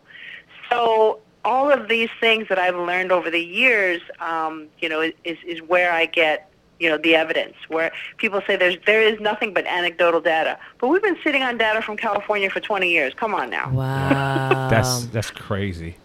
So 0.70 1.20
all 1.46 1.72
of 1.72 1.88
these 1.88 2.10
things 2.20 2.48
that 2.50 2.60
I've 2.60 2.76
learned 2.76 3.12
over 3.12 3.30
the 3.32 3.40
years, 3.40 4.02
um, 4.20 4.68
you 4.80 4.90
know, 4.90 5.02
is 5.02 5.38
is 5.46 5.62
where 5.62 5.92
I 5.92 6.06
get 6.06 6.52
you 6.80 6.90
know 6.90 6.98
the 6.98 7.16
evidence. 7.16 7.56
Where 7.68 7.92
people 8.18 8.42
say 8.46 8.56
there's 8.56 8.78
there 8.86 9.02
is 9.02 9.20
nothing 9.20 9.54
but 9.54 9.66
anecdotal 9.66 10.22
data, 10.22 10.60
but 10.80 10.90
we've 10.90 11.02
been 11.02 11.18
sitting 11.24 11.44
on 11.44 11.58
data 11.58 11.82
from 11.82 11.98
California 11.98 12.50
for 12.50 12.60
20 12.60 12.90
years. 12.90 13.14
Come 13.14 13.34
on 13.34 13.50
now. 13.50 13.72
Wow. 13.72 14.70
That's 14.70 15.06
that's 15.08 15.32
crazy. 15.32 15.96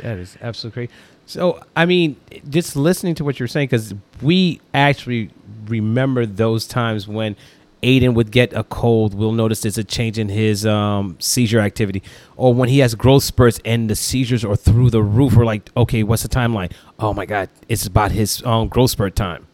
That 0.00 0.18
is 0.18 0.36
absolutely 0.40 0.88
crazy. 0.88 1.00
So, 1.26 1.62
I 1.76 1.86
mean, 1.86 2.16
just 2.48 2.74
listening 2.74 3.14
to 3.16 3.24
what 3.24 3.38
you're 3.38 3.46
saying, 3.46 3.68
because 3.68 3.94
we 4.20 4.60
actually 4.74 5.30
remember 5.70 6.26
those 6.26 6.66
times 6.66 7.08
when 7.08 7.36
Aiden 7.82 8.12
would 8.14 8.30
get 8.30 8.52
a 8.52 8.62
cold. 8.64 9.14
We'll 9.14 9.32
notice 9.32 9.62
there's 9.62 9.78
a 9.78 9.84
change 9.84 10.18
in 10.18 10.28
his 10.28 10.66
um, 10.66 11.16
seizure 11.18 11.60
activity, 11.60 12.02
or 12.36 12.52
when 12.52 12.68
he 12.68 12.80
has 12.80 12.94
growth 12.94 13.24
spurts 13.24 13.58
and 13.64 13.88
the 13.88 13.96
seizures 13.96 14.44
are 14.44 14.56
through 14.56 14.90
the 14.90 15.02
roof. 15.02 15.34
We're 15.34 15.46
like, 15.46 15.70
okay, 15.76 16.02
what's 16.02 16.22
the 16.22 16.28
timeline? 16.28 16.72
Oh 16.98 17.14
my 17.14 17.24
God, 17.24 17.48
it's 17.68 17.86
about 17.86 18.12
his 18.12 18.44
um, 18.44 18.68
growth 18.68 18.90
spurt 18.90 19.16
time, 19.16 19.46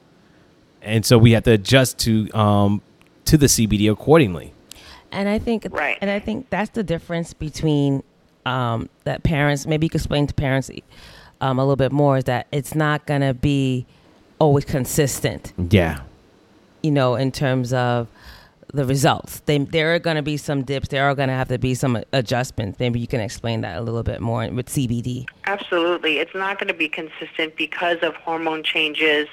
and 0.82 1.06
so 1.06 1.18
we 1.18 1.32
have 1.32 1.44
to 1.44 1.52
adjust 1.52 1.98
to 2.00 2.28
um, 2.32 2.82
to 3.26 3.36
the 3.38 3.46
CBD 3.46 3.90
accordingly. 3.90 4.52
And 5.12 5.28
I 5.28 5.38
think, 5.38 5.66
Right. 5.70 5.96
and 6.00 6.10
I 6.10 6.18
think 6.18 6.50
that's 6.50 6.70
the 6.70 6.82
difference 6.82 7.32
between 7.32 8.02
um, 8.44 8.88
that 9.04 9.22
parents. 9.22 9.66
Maybe 9.66 9.86
you 9.86 9.90
could 9.90 10.00
explain 10.00 10.26
to 10.26 10.34
parents 10.34 10.68
um, 11.40 11.58
a 11.60 11.62
little 11.62 11.76
bit 11.76 11.92
more. 11.92 12.16
Is 12.16 12.24
that 12.24 12.48
it's 12.50 12.74
not 12.74 13.06
going 13.06 13.20
to 13.20 13.32
be 13.34 13.86
always 14.38 14.64
consistent. 14.64 15.52
Yeah, 15.70 16.00
You 16.82 16.90
know, 16.90 17.14
in 17.14 17.32
terms 17.32 17.72
of 17.72 18.08
the 18.72 18.84
results. 18.84 19.40
They, 19.46 19.58
there 19.58 19.94
are 19.94 19.98
going 19.98 20.16
to 20.16 20.22
be 20.22 20.36
some 20.36 20.62
dips. 20.62 20.88
There 20.88 21.04
are 21.04 21.14
going 21.14 21.28
to 21.28 21.34
have 21.34 21.48
to 21.48 21.58
be 21.58 21.74
some 21.74 22.02
adjustments. 22.12 22.78
Maybe 22.78 23.00
you 23.00 23.06
can 23.06 23.20
explain 23.20 23.62
that 23.62 23.78
a 23.78 23.80
little 23.80 24.02
bit 24.02 24.20
more 24.20 24.48
with 24.50 24.68
CBD. 24.68 25.26
Absolutely. 25.44 26.18
It's 26.18 26.34
not 26.34 26.58
going 26.58 26.68
to 26.68 26.74
be 26.74 26.88
consistent 26.88 27.56
because 27.56 27.98
of 28.02 28.14
hormone 28.16 28.62
changes, 28.62 29.28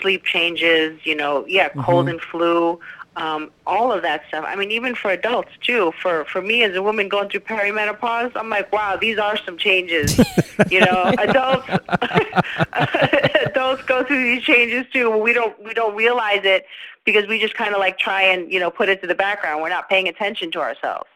sleep 0.00 0.24
changes, 0.24 1.00
you 1.04 1.14
know, 1.14 1.44
yeah, 1.46 1.68
cold 1.70 2.06
mm-hmm. 2.06 2.10
and 2.10 2.20
flu, 2.20 2.78
um, 3.16 3.50
all 3.66 3.90
of 3.92 4.02
that 4.02 4.22
stuff. 4.28 4.44
I 4.46 4.56
mean, 4.56 4.70
even 4.70 4.94
for 4.94 5.10
adults 5.10 5.50
too. 5.62 5.92
For 6.00 6.24
for 6.26 6.42
me 6.42 6.62
as 6.62 6.74
a 6.74 6.82
woman 6.82 7.08
going 7.08 7.30
through 7.30 7.40
perimenopause, 7.40 8.32
I'm 8.36 8.50
like, 8.50 8.70
wow, 8.72 8.96
these 8.96 9.18
are 9.18 9.36
some 9.38 9.56
changes. 9.56 10.18
you 10.70 10.80
know, 10.80 11.14
adults 11.18 11.66
adults 13.46 13.82
go 13.84 14.04
through 14.04 14.22
these 14.22 14.42
changes 14.42 14.84
too. 14.92 15.16
We 15.16 15.32
don't 15.32 15.60
we 15.64 15.72
don't 15.72 15.96
realize 15.96 16.42
it 16.44 16.66
because 17.04 17.26
we 17.26 17.40
just 17.40 17.54
kind 17.54 17.74
of 17.74 17.80
like 17.80 17.98
try 17.98 18.22
and 18.22 18.52
you 18.52 18.60
know 18.60 18.70
put 18.70 18.88
it 18.88 19.00
to 19.00 19.06
the 19.06 19.14
background. 19.14 19.62
We're 19.62 19.70
not 19.70 19.88
paying 19.88 20.08
attention 20.08 20.50
to 20.52 20.60
ourselves. 20.60 21.08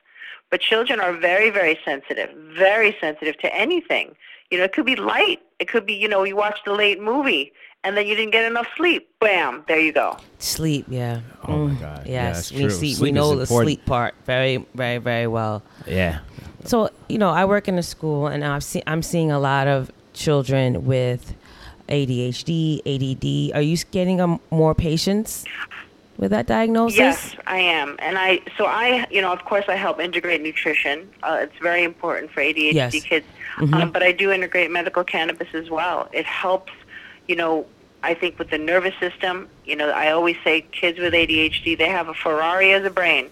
But 0.50 0.61
children 0.61 0.99
are 0.99 1.12
very, 1.12 1.50
very 1.50 1.78
sensitive, 1.85 2.30
very 2.37 2.97
sensitive 3.00 3.38
to 3.38 3.54
anything. 3.54 4.16
You 4.50 4.59
know, 4.59 4.64
it 4.64 4.73
could 4.73 4.87
be 4.87 4.97
light. 4.97 5.40
It 5.61 5.69
could 5.69 5.87
be, 5.87 5.95
you 5.95 6.09
know, 6.09 6.25
you 6.25 6.35
watched 6.35 6.66
a 6.66 6.73
late 6.73 7.00
movie 7.00 7.52
and 7.85 7.97
then 7.97 8.07
you 8.07 8.15
didn't 8.15 8.33
get 8.33 8.45
enough 8.45 8.67
sleep. 8.77 9.09
Bam, 9.21 9.65
there 9.69 9.79
you 9.81 9.93
go. 9.93 10.17
Sleep, 10.39 10.87
yeah. 10.89 11.21
Oh 11.47 11.67
my 11.67 11.75
Mm, 11.75 11.81
God. 11.81 12.07
Yes, 12.07 12.39
it's 12.39 12.53
we 12.53 12.61
true. 12.63 12.71
see. 12.71 12.95
Sleep 12.95 13.03
we 13.03 13.13
know 13.13 13.35
the 13.37 13.43
important. 13.43 13.67
sleep 13.67 13.87
part 13.87 14.15
very, 14.27 14.65
very, 14.75 14.99
very 14.99 15.27
well. 15.27 15.63
yeah. 15.87 16.21
So 16.65 16.91
you 17.09 17.17
know, 17.19 17.31
I 17.31 17.45
work 17.47 17.69
in 17.69 17.79
a 17.79 17.83
school, 17.83 18.27
and 18.27 18.45
I've 18.45 18.63
seen 18.65 18.83
I'm 18.87 19.03
seeing 19.03 19.31
a 19.31 19.39
lot 19.39 19.67
of 19.67 19.91
children 20.13 20.85
with 20.85 21.35
ADHD, 21.89 22.81
ADD. 22.87 23.57
Are 23.57 23.63
you 23.63 23.77
getting 23.91 24.21
um, 24.21 24.41
more 24.51 24.75
patients 24.75 25.45
with 26.19 26.31
that 26.33 26.47
diagnosis? 26.47 26.99
Yes, 26.99 27.35
I 27.47 27.59
am. 27.59 27.97
And 27.99 28.19
I, 28.19 28.41
so 28.59 28.67
I, 28.67 29.07
you 29.11 29.21
know, 29.23 29.33
of 29.33 29.45
course 29.45 29.65
I 29.69 29.75
help 29.77 30.01
integrate 30.01 30.43
nutrition. 30.43 31.09
Uh, 31.23 31.39
it's 31.43 31.57
very 31.63 31.83
important 31.83 32.31
for 32.31 32.41
ADHD 32.43 32.73
Yes. 32.75 33.03
kids. 33.05 33.27
Um, 33.59 33.91
but 33.91 34.03
I 34.03 34.13
do 34.13 34.31
integrate 34.31 34.71
medical 34.71 35.03
cannabis 35.05 35.49
as 35.55 35.69
well. 35.71 36.09
It 36.13 36.25
helps, 36.27 36.73
you 37.29 37.37
know, 37.37 37.67
I 38.03 38.15
think 38.15 38.39
with 38.39 38.50
the 38.50 38.59
nervous 38.59 38.95
system, 38.99 39.49
you 39.65 39.77
know, 39.77 39.91
I 39.91 40.11
always 40.11 40.37
say 40.43 40.62
kids 40.73 40.99
with 40.99 41.12
ADHD, 41.12 41.77
they 41.77 41.89
have 41.89 42.09
a 42.09 42.15
Ferrari 42.15 42.73
as 42.73 42.85
a 42.85 42.91
brain. 42.91 43.29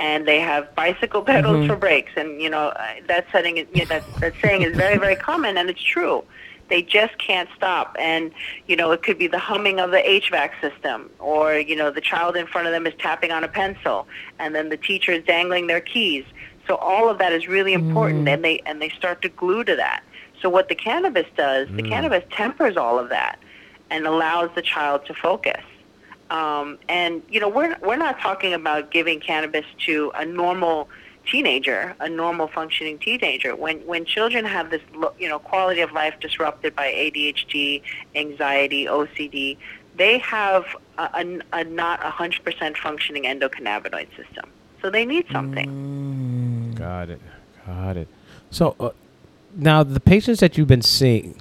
And 0.00 0.26
they 0.26 0.40
have 0.40 0.74
bicycle 0.74 1.22
pedals 1.30 1.58
mm-hmm. 1.58 1.68
for 1.68 1.76
brakes, 1.76 2.10
and 2.16 2.42
you 2.42 2.50
know 2.50 2.72
that 3.06 3.26
setting 3.30 3.58
is 3.58 3.68
you 3.72 3.82
know, 3.82 3.86
that 3.86 4.02
that 4.16 4.34
saying 4.42 4.62
is 4.62 4.76
very 4.76 4.98
very 4.98 5.14
common, 5.14 5.56
and 5.56 5.70
it's 5.70 5.80
true. 5.80 6.24
They 6.68 6.82
just 6.82 7.18
can't 7.18 7.48
stop. 7.56 7.96
And, 7.98 8.32
you 8.66 8.76
know, 8.76 8.90
it 8.92 9.02
could 9.02 9.18
be 9.18 9.26
the 9.26 9.38
humming 9.38 9.80
of 9.80 9.90
the 9.90 9.98
HVAC 9.98 10.60
system 10.60 11.10
or, 11.18 11.58
you 11.58 11.76
know, 11.76 11.90
the 11.90 12.00
child 12.00 12.36
in 12.36 12.46
front 12.46 12.66
of 12.66 12.72
them 12.72 12.86
is 12.86 12.94
tapping 12.98 13.30
on 13.30 13.44
a 13.44 13.48
pencil 13.48 14.06
and 14.38 14.54
then 14.54 14.70
the 14.70 14.76
teacher 14.76 15.12
is 15.12 15.24
dangling 15.24 15.66
their 15.66 15.80
keys. 15.80 16.24
So 16.66 16.76
all 16.76 17.10
of 17.10 17.18
that 17.18 17.32
is 17.32 17.46
really 17.46 17.74
important 17.74 18.26
mm. 18.26 18.32
and 18.32 18.44
they 18.44 18.60
and 18.64 18.80
they 18.80 18.88
start 18.88 19.20
to 19.22 19.28
glue 19.28 19.64
to 19.64 19.76
that. 19.76 20.02
So 20.44 20.50
what 20.50 20.68
the 20.68 20.74
cannabis 20.74 21.26
does, 21.38 21.68
the 21.68 21.82
cannabis 21.82 22.22
tempers 22.30 22.76
all 22.76 22.98
of 22.98 23.08
that 23.08 23.38
and 23.88 24.06
allows 24.06 24.50
the 24.54 24.60
child 24.60 25.06
to 25.06 25.14
focus. 25.14 25.62
Um, 26.28 26.78
and 26.86 27.22
you 27.30 27.40
know, 27.40 27.48
we're 27.48 27.74
we're 27.80 27.96
not 27.96 28.20
talking 28.20 28.52
about 28.52 28.90
giving 28.90 29.20
cannabis 29.20 29.64
to 29.86 30.12
a 30.14 30.26
normal 30.26 30.90
teenager, 31.26 31.96
a 31.98 32.10
normal 32.10 32.48
functioning 32.48 32.98
teenager. 32.98 33.56
When 33.56 33.78
when 33.86 34.04
children 34.04 34.44
have 34.44 34.68
this, 34.68 34.82
you 35.18 35.30
know, 35.30 35.38
quality 35.38 35.80
of 35.80 35.92
life 35.92 36.20
disrupted 36.20 36.76
by 36.76 36.88
ADHD, 36.92 37.80
anxiety, 38.14 38.84
OCD, 38.84 39.56
they 39.96 40.18
have 40.18 40.66
a, 40.98 41.04
a, 41.14 41.40
a 41.54 41.64
not 41.64 42.02
100% 42.02 42.76
functioning 42.76 43.22
endocannabinoid 43.24 44.08
system. 44.14 44.50
So 44.82 44.90
they 44.90 45.06
need 45.06 45.24
something. 45.32 46.74
Got 46.74 47.08
it. 47.08 47.20
Got 47.66 47.96
it. 47.96 48.08
So 48.50 48.76
uh, 48.78 48.90
now 49.56 49.82
the 49.82 50.00
patients 50.00 50.40
that 50.40 50.56
you've 50.58 50.68
been 50.68 50.82
seeing, 50.82 51.40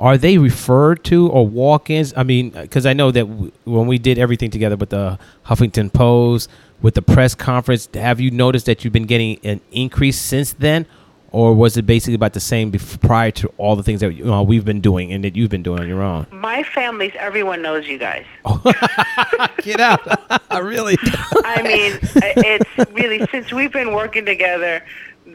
are 0.00 0.16
they 0.16 0.38
referred 0.38 1.02
to 1.04 1.28
or 1.28 1.46
walk-ins? 1.46 2.14
I 2.16 2.22
mean, 2.22 2.50
because 2.50 2.86
I 2.86 2.92
know 2.92 3.10
that 3.10 3.24
w- 3.26 3.52
when 3.64 3.86
we 3.86 3.98
did 3.98 4.18
everything 4.18 4.50
together 4.50 4.76
with 4.76 4.90
the 4.90 5.18
Huffington 5.46 5.92
Post, 5.92 6.48
with 6.80 6.94
the 6.94 7.02
press 7.02 7.34
conference, 7.34 7.88
have 7.94 8.20
you 8.20 8.30
noticed 8.30 8.66
that 8.66 8.84
you've 8.84 8.92
been 8.92 9.06
getting 9.06 9.40
an 9.44 9.60
increase 9.72 10.16
since 10.18 10.52
then, 10.52 10.86
or 11.32 11.52
was 11.54 11.76
it 11.76 11.84
basically 11.84 12.14
about 12.14 12.32
the 12.32 12.40
same 12.40 12.70
bef- 12.70 13.00
prior 13.00 13.30
to 13.32 13.52
all 13.58 13.74
the 13.76 13.82
things 13.82 14.00
that 14.00 14.12
you 14.14 14.24
know, 14.24 14.42
we've 14.42 14.64
been 14.64 14.80
doing 14.80 15.12
and 15.12 15.24
that 15.24 15.34
you've 15.36 15.50
been 15.50 15.64
doing 15.64 15.80
on 15.80 15.88
your 15.88 16.00
own? 16.02 16.26
My 16.30 16.62
family's 16.62 17.12
everyone 17.18 17.60
knows 17.60 17.86
you 17.88 17.98
guys. 17.98 18.24
Get 19.62 19.80
out! 19.80 20.00
I 20.50 20.58
really? 20.60 20.96
I 21.02 21.62
mean, 21.62 21.98
it's 22.14 22.92
really 22.92 23.26
since 23.30 23.52
we've 23.52 23.72
been 23.72 23.92
working 23.92 24.24
together. 24.24 24.82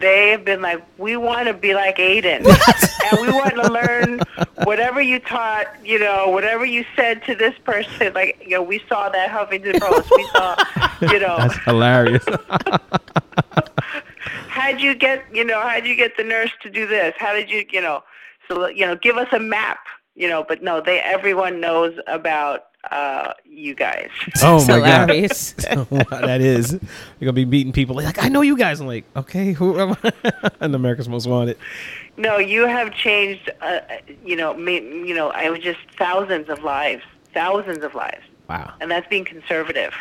They 0.03 0.29
have 0.29 0.45
been 0.45 0.62
like, 0.62 0.83
we 0.98 1.15
want 1.17 1.48
to 1.48 1.53
be 1.53 1.74
like 1.74 1.98
Aiden, 1.98 2.45
and 3.12 3.22
we 3.22 3.31
want 3.31 3.55
to 3.55 3.72
learn 3.72 4.19
whatever 4.65 5.01
you 5.01 5.19
taught, 5.19 5.67
you 5.83 5.98
know, 5.98 6.29
whatever 6.29 6.65
you 6.65 6.86
said 6.95 7.24
to 7.25 7.36
this 7.36 7.57
person. 7.63 8.13
Like, 8.13 8.38
you 8.41 8.51
know, 8.51 8.63
we 8.63 8.81
saw 8.89 9.10
that 9.10 9.29
Huffington 9.29 9.79
Post. 9.79 10.12
We 10.15 10.24
saw, 10.33 10.55
you 11.01 11.19
know, 11.19 11.38
That's 11.39 11.57
hilarious. 11.63 12.25
how'd 14.48 14.81
you 14.81 14.93
get, 14.93 15.24
you 15.33 15.43
know, 15.43 15.62
how'd 15.62 15.86
you 15.86 15.95
get 15.95 16.17
the 16.17 16.24
nurse 16.24 16.51
to 16.62 16.69
do 16.69 16.86
this? 16.86 17.13
How 17.17 17.33
did 17.33 17.50
you, 17.50 17.65
you 17.72 17.81
know, 17.81 18.03
so 18.48 18.67
you 18.67 18.86
know, 18.86 18.95
give 18.95 19.17
us 19.17 19.29
a 19.31 19.39
map, 19.39 19.79
you 20.15 20.27
know. 20.27 20.45
But 20.48 20.62
no, 20.62 20.81
they 20.81 21.00
everyone 21.00 21.60
knows 21.60 21.98
about 22.07 22.65
uh, 22.91 23.33
you 23.55 23.75
guys. 23.75 24.10
oh 24.41 24.57
It's 24.57 24.67
my 24.67 24.79
god, 24.79 25.10
that 26.10 26.41
is. 26.41 26.72
You're 26.74 26.79
gonna 27.22 27.33
be 27.33 27.45
meeting 27.45 27.74
people 27.74 27.95
like 27.95 28.24
I 28.24 28.27
know 28.29 28.41
you 28.41 28.57
guys. 28.57 28.79
I'm 28.79 28.88
like, 28.88 29.05
okay, 29.15 29.53
who 29.53 29.79
am 29.79 29.95
I? 30.03 30.12
and 30.60 30.74
America's 30.75 31.07
Most 31.10 31.27
Wanted. 31.27 31.57
No, 32.17 32.38
you 32.38 32.67
have 32.67 32.93
changed. 32.93 33.50
Uh, 33.62 33.79
you 34.25 34.36
know, 34.36 34.53
me, 34.53 34.75
you 35.07 35.13
know, 35.15 35.29
I 35.31 35.50
was 35.50 35.60
just 35.60 35.79
thousands 35.98 36.50
of 36.50 36.63
lives, 36.63 37.03
thousands 37.33 37.83
of 37.83 37.95
lives, 37.95 38.24
Wow, 38.50 38.74
and 38.81 38.89
that's 38.91 39.07
being 39.07 39.25
conservative. 39.25 39.93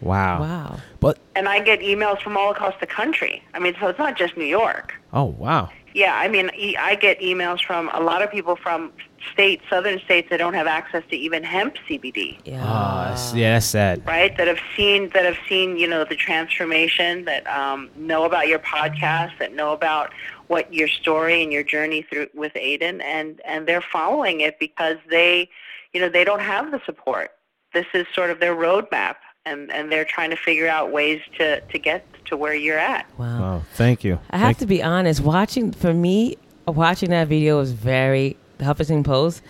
wow, 0.00 0.40
Wow. 0.40 0.80
But 1.00 1.18
And 1.34 1.48
I 1.48 1.60
get 1.60 1.80
emails 1.80 2.20
from 2.22 2.36
all 2.36 2.50
across 2.50 2.74
the 2.80 2.86
country. 2.86 3.42
I 3.54 3.58
mean, 3.58 3.74
so 3.80 3.88
it's 3.88 3.98
not 3.98 4.16
just 4.16 4.36
New 4.36 4.44
York. 4.44 4.94
oh 5.12 5.24
wow, 5.24 5.70
Yeah, 5.94 6.14
I 6.16 6.28
mean, 6.28 6.50
I 6.78 6.94
get 6.94 7.18
emails 7.20 7.64
from 7.64 7.90
a 7.94 8.00
lot 8.00 8.22
of 8.22 8.30
people 8.30 8.56
from 8.56 8.92
states, 9.36 9.62
southern 9.68 10.00
states 10.00 10.30
that 10.30 10.38
don't 10.38 10.54
have 10.54 10.66
access 10.66 11.04
to 11.10 11.16
even 11.16 11.44
hemp 11.44 11.76
CBD. 11.86 12.38
Yeah. 12.46 12.62
oh 12.64 13.36
yeah, 13.36 13.54
that's 13.54 13.66
sad. 13.66 14.04
right? 14.06 14.34
That 14.38 14.46
have 14.48 14.60
seen 14.74 15.10
that 15.10 15.26
have 15.26 15.36
seen 15.46 15.76
you 15.76 15.86
know 15.86 16.04
the 16.04 16.16
transformation, 16.16 17.26
that 17.26 17.46
um, 17.46 17.90
know 17.96 18.24
about 18.24 18.48
your 18.48 18.58
podcast, 18.60 19.38
that 19.38 19.52
know 19.54 19.72
about 19.74 20.10
what 20.46 20.72
your 20.72 20.88
story 20.88 21.42
and 21.42 21.52
your 21.52 21.62
journey 21.62 22.00
through 22.02 22.28
with 22.34 22.54
Aiden, 22.54 23.02
and 23.02 23.40
and 23.44 23.66
they're 23.68 23.82
following 23.92 24.40
it 24.40 24.58
because 24.58 24.96
they, 25.10 25.50
you 25.92 26.00
know, 26.00 26.08
they 26.08 26.24
don't 26.24 26.40
have 26.40 26.70
the 26.70 26.80
support. 26.86 27.32
This 27.74 27.86
is 27.92 28.06
sort 28.14 28.30
of 28.30 28.40
their 28.40 28.56
roadmap, 28.56 29.16
and 29.44 29.70
and 29.70 29.92
they're 29.92 30.06
trying 30.06 30.30
to 30.30 30.36
figure 30.36 30.68
out 30.68 30.92
ways 30.92 31.20
to 31.38 31.60
to 31.60 31.78
get 31.78 32.06
to 32.26 32.38
where 32.38 32.54
you're 32.54 32.78
at. 32.78 33.06
Wow. 33.18 33.56
Oh, 33.58 33.64
thank 33.74 34.02
you. 34.02 34.18
I 34.30 34.38
have 34.38 34.56
to 34.58 34.66
be 34.66 34.82
honest. 34.82 35.20
Watching 35.20 35.72
for 35.72 35.92
me, 35.92 36.36
watching 36.66 37.10
that 37.10 37.28
video 37.28 37.58
was 37.58 37.72
very. 37.72 38.38
The 38.58 38.64
Huffington 38.64 39.04
Post 39.04 39.42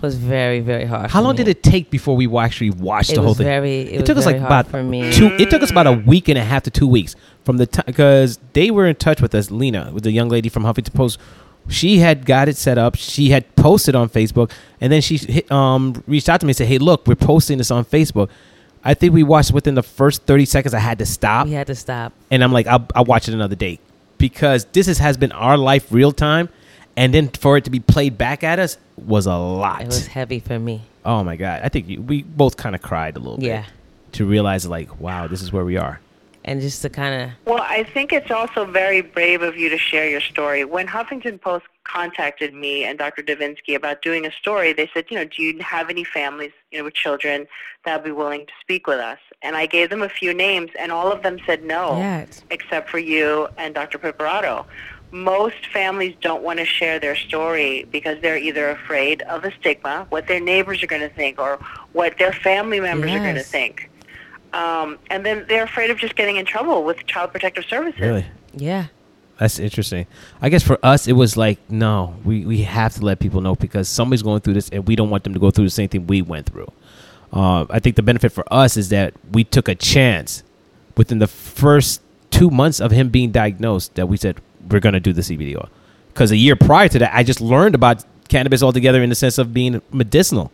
was 0.00 0.14
very 0.16 0.60
very 0.60 0.84
hard. 0.84 1.10
How 1.10 1.20
long 1.20 1.32
me. 1.32 1.38
did 1.38 1.48
it 1.48 1.62
take 1.62 1.90
before 1.90 2.14
we 2.14 2.26
actually 2.38 2.70
watched 2.70 3.10
It 3.10 3.16
the 3.16 3.22
whole 3.22 3.34
thing? 3.34 3.44
very. 3.46 3.80
It, 3.80 4.00
was 4.00 4.06
took 4.06 4.18
us 4.18 4.26
like 4.26 4.36
about 4.36 4.68
for 4.68 4.82
me. 4.82 5.12
two. 5.12 5.26
It 5.38 5.50
took 5.50 5.62
us 5.62 5.70
about 5.70 5.86
a 5.88 5.92
week 5.92 6.28
and 6.28 6.38
a 6.38 6.44
half 6.44 6.62
to 6.64 6.70
two 6.70 6.86
weeks 6.86 7.16
from 7.44 7.56
the 7.56 7.66
time 7.66 7.84
because 7.86 8.38
they 8.52 8.70
were 8.70 8.86
in 8.86 8.94
touch 8.96 9.20
with 9.20 9.34
us. 9.34 9.50
Lena, 9.50 9.90
with 9.92 10.04
the 10.04 10.12
young 10.12 10.28
lady 10.28 10.48
from 10.48 10.62
Huffington 10.62 10.94
Post, 10.94 11.18
she 11.68 11.98
had 11.98 12.24
got 12.24 12.48
it 12.48 12.56
set 12.56 12.78
up. 12.78 12.94
She 12.94 13.30
had 13.30 13.52
posted 13.56 13.96
on 13.96 14.08
Facebook, 14.08 14.50
and 14.80 14.92
then 14.92 15.00
she 15.00 15.16
hit, 15.16 15.50
um 15.50 16.00
reached 16.06 16.28
out 16.28 16.38
to 16.40 16.46
me 16.46 16.50
and 16.50 16.56
said, 16.56 16.68
"Hey, 16.68 16.78
look, 16.78 17.06
we're 17.08 17.16
posting 17.16 17.58
this 17.58 17.70
on 17.72 17.84
Facebook." 17.84 18.28
I 18.84 18.94
think 18.94 19.12
we 19.12 19.22
watched 19.24 19.52
within 19.52 19.74
the 19.74 19.82
first 19.82 20.22
thirty 20.22 20.44
seconds. 20.44 20.72
I 20.74 20.78
had 20.80 20.98
to 21.00 21.06
stop, 21.06 21.46
We 21.46 21.52
had 21.52 21.66
to 21.68 21.74
stop. 21.74 22.12
and 22.30 22.44
I'm 22.44 22.52
like, 22.52 22.68
"I'll, 22.68 22.86
I'll 22.94 23.04
watch 23.04 23.26
it 23.28 23.34
another 23.34 23.56
day," 23.56 23.80
because 24.18 24.66
this 24.66 24.86
is, 24.86 24.98
has 24.98 25.16
been 25.16 25.32
our 25.32 25.56
life 25.56 25.86
real 25.90 26.12
time, 26.12 26.48
and 26.96 27.12
then 27.14 27.28
for 27.28 27.56
it 27.56 27.64
to 27.64 27.70
be 27.70 27.80
played 27.80 28.18
back 28.18 28.44
at 28.44 28.58
us 28.58 28.76
was 28.96 29.26
a 29.26 29.36
lot. 29.36 29.82
It 29.82 29.86
was 29.86 30.06
heavy 30.06 30.40
for 30.40 30.58
me. 30.58 30.82
Oh 31.04 31.24
my 31.24 31.36
god! 31.36 31.60
I 31.64 31.68
think 31.68 31.88
you, 31.88 32.00
we 32.02 32.22
both 32.22 32.56
kind 32.56 32.74
of 32.74 32.82
cried 32.82 33.16
a 33.16 33.18
little 33.18 33.38
bit 33.38 33.46
Yeah. 33.46 33.64
to 34.12 34.26
realize 34.26 34.66
like, 34.66 35.00
wow, 35.00 35.26
this 35.26 35.42
is 35.42 35.52
where 35.52 35.64
we 35.64 35.76
are. 35.76 36.00
And 36.44 36.60
just 36.60 36.82
to 36.82 36.90
kind 36.90 37.22
of 37.22 37.30
Well, 37.44 37.62
I 37.62 37.84
think 37.84 38.12
it's 38.12 38.30
also 38.30 38.64
very 38.64 39.00
brave 39.00 39.42
of 39.42 39.56
you 39.56 39.68
to 39.68 39.78
share 39.78 40.08
your 40.08 40.20
story. 40.20 40.64
When 40.64 40.88
Huffington 40.88 41.40
Post 41.40 41.66
contacted 41.84 42.52
me 42.52 42.84
and 42.84 42.98
Dr. 42.98 43.22
Devinsky 43.22 43.76
about 43.76 44.02
doing 44.02 44.26
a 44.26 44.32
story, 44.32 44.72
they 44.72 44.90
said, 44.92 45.04
you 45.08 45.16
know, 45.16 45.24
do 45.24 45.40
you 45.42 45.58
have 45.62 45.88
any 45.88 46.02
families, 46.02 46.50
you 46.72 46.78
know, 46.78 46.84
with 46.84 46.94
children 46.94 47.46
that 47.84 47.96
would 47.98 48.04
be 48.04 48.10
willing 48.10 48.46
to 48.46 48.52
speak 48.60 48.88
with 48.88 48.98
us? 48.98 49.18
And 49.42 49.54
I 49.56 49.66
gave 49.66 49.88
them 49.90 50.02
a 50.02 50.08
few 50.08 50.34
names, 50.34 50.70
and 50.78 50.90
all 50.90 51.12
of 51.12 51.22
them 51.22 51.38
said 51.46 51.62
no, 51.64 51.96
Yeah, 51.98 52.22
it's- 52.22 52.42
except 52.50 52.90
for 52.90 52.98
you 52.98 53.48
and 53.56 53.72
Dr. 53.74 53.98
Preparato. 53.98 54.64
Most 55.12 55.66
families 55.72 56.16
don't 56.20 56.42
want 56.42 56.58
to 56.58 56.64
share 56.64 56.98
their 56.98 57.14
story 57.14 57.84
because 57.92 58.20
they're 58.22 58.38
either 58.38 58.70
afraid 58.70 59.22
of 59.22 59.42
the 59.42 59.52
stigma, 59.60 60.06
what 60.08 60.26
their 60.26 60.40
neighbors 60.40 60.82
are 60.82 60.86
going 60.86 61.02
to 61.02 61.14
think, 61.14 61.38
or 61.38 61.58
what 61.92 62.18
their 62.18 62.32
family 62.32 62.80
members 62.80 63.12
are 63.12 63.18
going 63.18 63.34
to 63.34 63.42
think. 63.42 63.90
Um, 64.54 64.98
and 65.10 65.24
then 65.24 65.44
they're 65.48 65.64
afraid 65.64 65.90
of 65.90 65.98
just 65.98 66.16
getting 66.16 66.36
in 66.36 66.46
trouble 66.46 66.82
with 66.84 67.06
Child 67.06 67.30
Protective 67.32 67.64
Services. 67.66 68.00
Really, 68.00 68.26
yeah. 68.54 68.86
that's 69.38 69.58
interesting. 69.58 70.06
I 70.40 70.48
guess 70.48 70.62
for 70.62 70.78
us, 70.82 71.06
it 71.06 71.14
was 71.14 71.36
like, 71.36 71.58
no, 71.70 72.16
we 72.24 72.44
we 72.44 72.62
have 72.62 72.94
to 72.94 73.04
let 73.04 73.18
people 73.18 73.40
know 73.40 73.54
because 73.54 73.88
somebody's 73.88 74.22
going 74.22 74.40
through 74.40 74.54
this, 74.54 74.68
and 74.70 74.86
we 74.86 74.96
don't 74.96 75.10
want 75.10 75.24
them 75.24 75.34
to 75.34 75.40
go 75.40 75.50
through 75.50 75.64
the 75.64 75.70
same 75.70 75.88
thing 75.88 76.06
we 76.06 76.22
went 76.22 76.46
through. 76.46 76.70
Uh, 77.32 77.66
I 77.70 77.78
think 77.80 77.96
the 77.96 78.02
benefit 78.02 78.32
for 78.32 78.44
us 78.52 78.76
is 78.76 78.90
that 78.90 79.14
we 79.32 79.44
took 79.44 79.68
a 79.68 79.74
chance 79.74 80.42
within 80.96 81.18
the 81.18 81.26
first 81.26 82.02
two 82.30 82.50
months 82.50 82.80
of 82.80 82.90
him 82.90 83.08
being 83.08 83.30
diagnosed 83.30 83.94
that 83.94 84.06
we 84.06 84.16
said 84.16 84.40
we're 84.68 84.80
going 84.80 84.92
to 84.94 85.00
do 85.00 85.12
the 85.12 85.22
CBD 85.22 85.56
oil. 85.56 85.68
Because 86.08 86.30
a 86.30 86.36
year 86.36 86.56
prior 86.56 86.88
to 86.88 86.98
that, 86.98 87.14
I 87.14 87.22
just 87.22 87.40
learned 87.40 87.74
about 87.74 88.04
cannabis 88.28 88.62
altogether 88.62 89.02
in 89.02 89.08
the 89.08 89.14
sense 89.14 89.38
of 89.38 89.52
being 89.54 89.80
medicinal. 89.92 90.52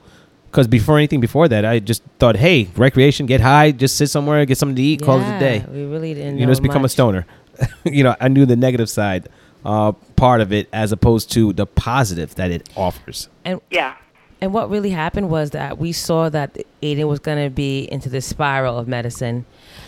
Because 0.51 0.66
before 0.66 0.97
anything 0.97 1.21
before 1.21 1.47
that, 1.49 1.64
I 1.64 1.79
just 1.79 2.03
thought, 2.18 2.37
hey, 2.37 2.68
recreation, 2.77 3.27
get 3.27 3.40
high, 3.40 3.71
just 3.71 3.97
sit 3.97 4.09
somewhere, 4.09 4.44
get 4.47 4.57
something 4.57 4.77
to 4.77 4.83
eat, 4.83 5.03
call 5.03 5.21
it 5.21 5.37
a 5.37 5.38
day. 5.38 5.64
We 5.71 5.85
really 5.85 6.14
didn't 6.14 6.38
you 6.38 6.47
know, 6.47 6.53
just 6.53 6.62
become 6.62 6.85
a 6.85 6.88
stoner. 6.88 7.27
you 7.85 8.03
know, 8.03 8.14
I 8.21 8.29
knew 8.29 8.47
the 8.47 8.57
negative 8.57 8.88
side 8.88 9.29
uh, 9.64 9.92
part 10.16 10.40
of 10.40 10.53
it 10.53 10.68
as 10.73 10.92
opposed 10.92 11.31
to 11.33 11.53
the 11.53 11.66
positive 11.66 12.35
that 12.37 12.51
it 12.51 12.68
offers. 12.77 13.29
And 13.44 13.61
Yeah. 13.71 13.94
and 14.40 14.55
what 14.55 14.71
really 14.71 14.90
happened 14.90 15.29
was 15.29 15.51
that 15.51 15.77
we 15.79 15.92
saw 15.92 16.29
that 16.31 16.57
Aiden 16.83 17.09
was 17.09 17.18
going 17.18 17.42
to 17.44 17.51
be 17.51 17.81
into 17.92 18.09
the 18.09 18.21
spiral 18.21 18.79
of 18.79 18.88
medicine 18.88 19.44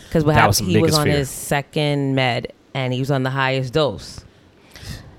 because 0.09 0.25
what 0.25 0.35
That 0.35 0.41
happened 0.41 0.67
was 0.67 0.75
he 0.75 0.79
was 0.83 0.99
on 0.99 1.05
fear. 1.07 1.17
his 1.19 1.31
second 1.31 2.15
med 2.17 2.53
and 2.75 2.93
he 2.93 2.99
was 3.01 3.11
on 3.11 3.23
the 3.23 3.31
highest 3.31 3.73
dose. 3.73 4.25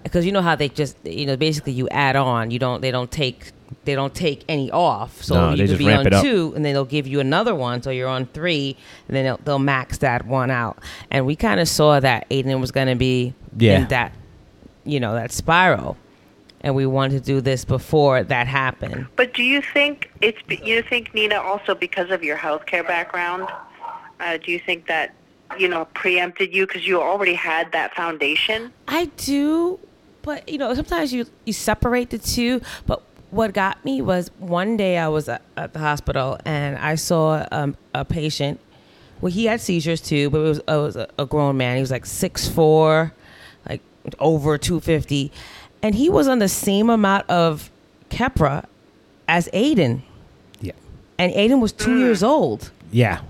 Because 0.03 0.25
you 0.25 0.31
know 0.31 0.41
how 0.41 0.55
they 0.55 0.69
just 0.69 0.97
you 1.03 1.25
know 1.25 1.37
basically 1.37 1.73
you 1.73 1.87
add 1.89 2.15
on 2.15 2.49
you 2.51 2.57
don't 2.59 2.81
they 2.81 2.89
don't 2.91 3.11
take 3.11 3.51
they 3.85 3.93
don't 3.95 4.13
take 4.15 4.43
any 4.49 4.69
off 4.71 5.21
so 5.23 5.35
No, 5.35 5.49
you 5.51 5.57
they 5.57 5.63
could 5.63 5.67
just 5.69 5.79
be 5.79 5.85
ramp 5.87 6.11
on 6.11 6.23
two 6.23 6.53
and 6.55 6.65
then 6.65 6.73
they'll 6.73 6.85
give 6.85 7.05
you 7.07 7.19
another 7.19 7.53
one 7.53 7.81
so 7.83 7.91
you're 7.91 8.09
on 8.09 8.25
three 8.25 8.75
and 9.07 9.15
then 9.15 9.25
they'll, 9.25 9.37
they'll 9.45 9.59
max 9.59 9.99
that 9.99 10.25
one 10.25 10.49
out 10.51 10.79
and 11.11 11.25
we 11.27 11.35
kind 11.35 11.59
of 11.59 11.67
saw 11.69 11.99
that 11.99 12.27
Aiden 12.29 12.59
was 12.59 12.71
going 12.71 12.87
to 12.87 12.95
be 12.95 13.33
Yeah. 13.57 13.81
in 13.81 13.87
that 13.89 14.11
you 14.85 14.99
know 14.99 15.13
that 15.13 15.31
spiral 15.31 15.97
and 16.61 16.73
we 16.75 16.85
wanted 16.87 17.19
to 17.19 17.25
do 17.25 17.39
this 17.39 17.63
before 17.63 18.23
that 18.23 18.47
happened 18.47 19.05
But 19.15 19.35
do 19.35 19.43
you 19.43 19.61
think 19.61 20.11
it's 20.19 20.39
you 20.49 20.81
think 20.81 21.13
Nina 21.13 21.35
also 21.39 21.75
because 21.75 22.09
of 22.09 22.23
your 22.23 22.37
healthcare 22.37 22.85
background? 22.85 23.47
Uh, 24.19 24.37
do 24.37 24.51
you 24.51 24.59
think 24.59 24.87
that 24.87 25.13
you 25.59 25.67
know 25.67 25.85
preempted 25.93 26.53
you 26.53 26.65
because 26.67 26.85
you 26.87 27.01
already 27.01 27.33
had 27.33 27.71
that 27.71 27.93
foundation? 27.95 28.71
I 28.87 29.05
do, 29.17 29.79
but 30.21 30.47
you 30.49 30.57
know, 30.57 30.73
sometimes 30.73 31.13
you 31.13 31.25
you 31.45 31.53
separate 31.53 32.09
the 32.09 32.17
two. 32.17 32.61
But 32.85 33.01
what 33.31 33.53
got 33.53 33.83
me 33.85 34.01
was 34.01 34.29
one 34.39 34.75
day 34.77 34.97
I 34.97 35.07
was 35.07 35.29
at, 35.29 35.41
at 35.55 35.73
the 35.73 35.79
hospital 35.79 36.37
and 36.45 36.77
I 36.77 36.95
saw 36.95 37.45
um, 37.51 37.77
a 37.93 38.03
patient. 38.03 38.59
Well, 39.21 39.31
he 39.31 39.45
had 39.45 39.61
seizures 39.61 40.01
too, 40.01 40.29
but 40.29 40.39
it 40.39 40.43
was, 40.43 40.57
it 40.59 40.63
was 40.67 40.95
a, 40.95 41.07
a 41.19 41.25
grown 41.25 41.55
man. 41.57 41.75
He 41.77 41.81
was 41.81 41.91
like 41.91 42.05
six 42.05 42.47
four, 42.49 43.13
like 43.69 43.81
over 44.19 44.57
two 44.57 44.79
fifty, 44.79 45.31
and 45.83 45.93
he 45.95 46.09
was 46.09 46.27
on 46.27 46.39
the 46.39 46.49
same 46.49 46.89
amount 46.89 47.29
of 47.29 47.69
Keppra 48.09 48.65
as 49.27 49.47
Aiden, 49.53 50.01
Yeah. 50.59 50.73
and 51.17 51.31
Aiden 51.33 51.61
was 51.61 51.71
two 51.71 51.99
years 51.99 52.21
old. 52.23 52.71
Yeah. 52.91 53.21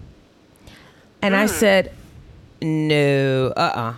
And 1.21 1.35
I 1.35 1.45
said, 1.45 1.91
"No, 2.61 3.53
uh, 3.57 3.59
uh 3.59 3.93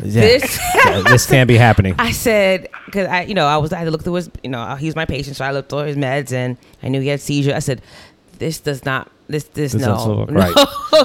Yeah. 0.00 0.20
This- 0.22 0.60
Yeah, 0.74 1.02
this 1.02 1.26
can't 1.26 1.48
be 1.48 1.56
happening. 1.56 1.94
I 1.98 2.12
said 2.12 2.68
because 2.86 3.08
I, 3.08 3.22
you 3.22 3.34
know, 3.34 3.46
I 3.46 3.56
was 3.58 3.72
I 3.72 3.78
had 3.78 3.84
to 3.86 3.90
look 3.90 4.02
through 4.04 4.14
his, 4.14 4.30
you 4.42 4.50
know, 4.50 4.74
he's 4.76 4.94
my 4.96 5.04
patient, 5.04 5.36
so 5.36 5.44
I 5.44 5.50
looked 5.52 5.70
through 5.70 5.80
his 5.84 5.96
meds 5.96 6.32
and 6.32 6.56
I 6.82 6.88
knew 6.88 7.00
he 7.00 7.08
had 7.08 7.20
seizure. 7.20 7.54
I 7.54 7.58
said, 7.58 7.82
this 8.38 8.60
does 8.60 8.84
not, 8.84 9.10
this, 9.26 9.44
this, 9.44 9.72
This 9.72 9.82
no, 9.82 10.24
right. 10.30 10.54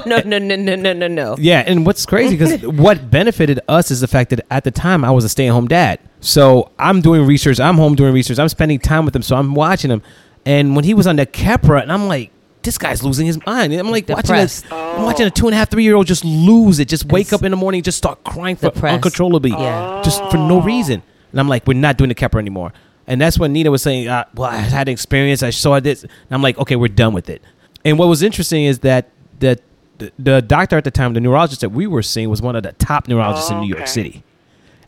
no, 0.06 0.22
no, 0.24 0.38
no, 0.38 0.56
no, 0.56 0.76
no, 0.76 0.94
no, 0.94 1.08
no. 1.08 1.36
Yeah, 1.40 1.64
and 1.66 1.86
what's 1.86 2.06
crazy 2.06 2.38
because 2.38 2.62
what 2.66 3.10
benefited 3.10 3.60
us 3.68 3.90
is 3.92 4.02
the 4.02 4.08
fact 4.08 4.30
that 4.30 4.46
at 4.52 4.64
the 4.64 4.72
time 4.72 5.04
I 5.04 5.12
was 5.12 5.24
a 5.26 5.30
stay-at-home 5.30 5.68
dad. 5.68 6.00
So 6.22 6.72
I'm 6.78 7.02
doing 7.02 7.26
research. 7.26 7.60
I'm 7.60 7.76
home 7.76 7.96
doing 7.96 8.14
research. 8.14 8.38
I'm 8.40 8.50
spending 8.50 8.80
time 8.80 9.04
with 9.06 9.16
him. 9.16 9.24
So 9.24 9.36
I'm 9.36 9.56
watching 9.56 9.90
him. 9.92 10.02
And 10.46 10.76
when 10.76 10.86
he 10.86 10.94
was 10.94 11.08
on 11.08 11.16
the 11.16 11.26
Keppra, 11.26 11.82
and 11.82 11.92
I'm 11.92 12.08
like, 12.08 12.32
this 12.64 12.78
guy's 12.78 13.04
losing 13.04 13.26
his 13.28 13.44
mind. 13.46 13.74
And 13.74 13.80
I'm 13.80 13.92
like 13.92 14.08
watching 14.10 14.36
this. 14.36 14.62
Depressed. 14.62 14.98
I'm 14.98 15.04
watching 15.04 15.28
a 15.28 15.32
two 15.32 15.48
and 15.48 15.54
a 15.54 15.58
half, 15.58 15.70
three 15.70 15.84
year 15.84 15.96
old 15.96 16.08
just 16.08 16.24
lose 16.26 16.80
it. 16.80 16.88
Just 16.88 17.06
wake 17.06 17.24
It's 17.28 17.34
up 17.34 17.44
in 17.44 17.52
the 17.52 17.58
morning, 17.58 17.82
just 17.84 17.98
start 17.98 18.24
crying 18.24 18.56
for 18.56 18.70
depressed. 18.72 18.96
uncontrollably, 18.96 19.52
Yeah. 19.52 20.02
just 20.04 20.24
for 20.32 20.38
no 20.38 20.62
reason. 20.62 21.02
And 21.32 21.40
I'm 21.40 21.48
like, 21.50 21.66
we're 21.68 21.74
not 21.74 21.98
doing 21.98 22.10
the 22.10 22.16
Keppra 22.16 22.40
anymore. 22.40 22.74
And 23.08 23.20
that's 23.20 23.38
when 23.38 23.52
Nina 23.54 23.70
was 23.70 23.82
saying, 23.82 24.08
uh, 24.08 24.24
well, 24.36 24.50
I 24.50 24.56
had 24.58 24.88
an 24.88 24.92
experience. 24.94 25.44
I 25.44 25.50
saw 25.50 25.80
this. 25.80 26.04
And 26.04 26.12
I'm 26.32 26.42
like, 26.42 26.58
okay, 26.58 26.76
we're 26.76 26.88
done 26.88 27.14
with 27.14 27.30
it. 27.30 27.42
And 27.84 28.00
what 28.00 28.08
was 28.08 28.24
interesting 28.24 28.64
is 28.64 28.80
that 28.80 29.10
that 29.40 29.62
the, 29.98 30.12
the 30.18 30.42
doctor 30.42 30.78
at 30.78 30.86
the 30.86 30.92
time, 30.92 31.14
the 31.14 31.20
neurologist 31.20 31.62
that 31.62 31.70
we 31.70 31.86
were 31.86 32.02
seeing, 32.02 32.30
was 32.30 32.42
one 32.42 32.56
of 32.56 32.64
the 32.64 32.72
top 32.74 33.08
neurologists 33.08 33.52
in 33.52 33.60
New 33.60 33.68
York 33.68 33.82
okay. 33.82 33.90
City. 33.90 34.24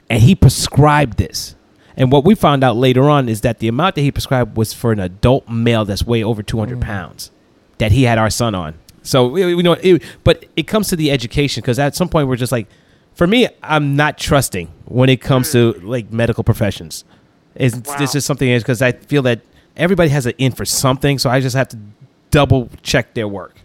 and 0.09 0.21
he 0.23 0.33
prescribed 0.35 1.17
this. 1.17 1.55
And 1.97 2.11
what 2.11 2.23
we 2.25 2.35
found 2.35 2.63
out 2.63 2.75
later 2.75 3.09
on 3.09 3.27
is 3.29 3.41
that 3.41 3.59
the 3.59 3.67
amount 3.67 3.95
that 3.95 4.01
he 4.01 4.11
prescribed 4.11 4.55
was 4.57 4.73
for 4.73 4.91
an 4.91 4.99
adult 4.99 5.47
male 5.49 5.83
that's 5.85 6.05
way 6.05 6.23
over 6.23 6.41
200 6.43 6.79
pounds 6.81 7.31
that 7.77 7.91
he 7.91 8.03
had 8.03 8.17
our 8.17 8.29
son 8.29 8.55
on. 8.55 8.75
So 9.03 9.27
we, 9.27 9.53
we 9.53 9.63
know, 9.63 9.73
it, 9.73 10.03
but 10.23 10.45
it 10.55 10.63
comes 10.63 10.87
to 10.89 10.95
the 10.95 11.11
education 11.11 11.61
because 11.61 11.77
at 11.77 11.95
some 11.95 12.09
point 12.09 12.27
we're 12.27 12.35
just 12.35 12.51
like, 12.51 12.67
for 13.13 13.27
me, 13.27 13.47
I'm 13.63 13.95
not 13.95 14.17
trusting 14.17 14.71
when 14.85 15.09
it 15.09 15.21
comes 15.21 15.51
to 15.53 15.73
mm. 15.73 15.87
like 15.87 16.11
medical 16.11 16.43
professions. 16.43 17.05
It's, 17.55 17.75
Wow. 17.75 17.97
This 17.97 18.15
is 18.15 18.25
something 18.25 18.57
because 18.57 18.81
I 18.81 18.91
feel 18.91 19.21
that 19.23 19.41
everybody 19.77 20.09
has 20.09 20.25
an 20.25 20.33
in 20.37 20.51
for 20.51 20.65
something, 20.65 21.19
so 21.19 21.29
I 21.29 21.39
just 21.39 21.55
have 21.55 21.69
to 21.69 21.77
double 22.31 22.69
check 22.83 23.13
their 23.13 23.27
work 23.27 23.55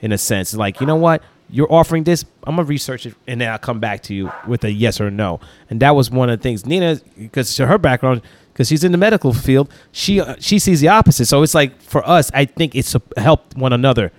in 0.00 0.12
a 0.12 0.18
sense. 0.18 0.54
Like, 0.54 0.80
you 0.80 0.86
know 0.86 0.96
what? 0.96 1.22
You're 1.48 1.72
offering 1.72 2.04
this. 2.04 2.24
I'm 2.44 2.56
gonna 2.56 2.68
research 2.68 3.06
it, 3.06 3.14
and 3.26 3.40
then 3.40 3.50
I'll 3.50 3.58
come 3.58 3.80
back 3.80 4.02
to 4.04 4.14
you 4.14 4.30
with 4.46 4.62
a 4.64 4.70
yes 4.70 5.00
or 5.00 5.10
no. 5.10 5.40
And 5.68 5.80
that 5.80 5.96
was 5.96 6.10
one 6.10 6.28
of 6.28 6.38
the 6.38 6.42
things 6.42 6.66
Nina, 6.66 7.00
because 7.18 7.54
to 7.56 7.66
her 7.66 7.78
background, 7.78 8.22
because 8.60 8.68
she's 8.68 8.84
in 8.84 8.92
the 8.92 8.98
medical 8.98 9.32
field, 9.32 9.72
she 9.90 10.20
uh, 10.20 10.36
she 10.38 10.58
sees 10.58 10.82
the 10.82 10.88
opposite. 10.88 11.24
So 11.24 11.42
it's 11.42 11.54
like 11.54 11.80
for 11.80 12.06
us, 12.06 12.30
I 12.34 12.44
think 12.44 12.74
it's 12.74 12.94
helped 13.16 13.56
one 13.56 13.72
another 13.72 14.12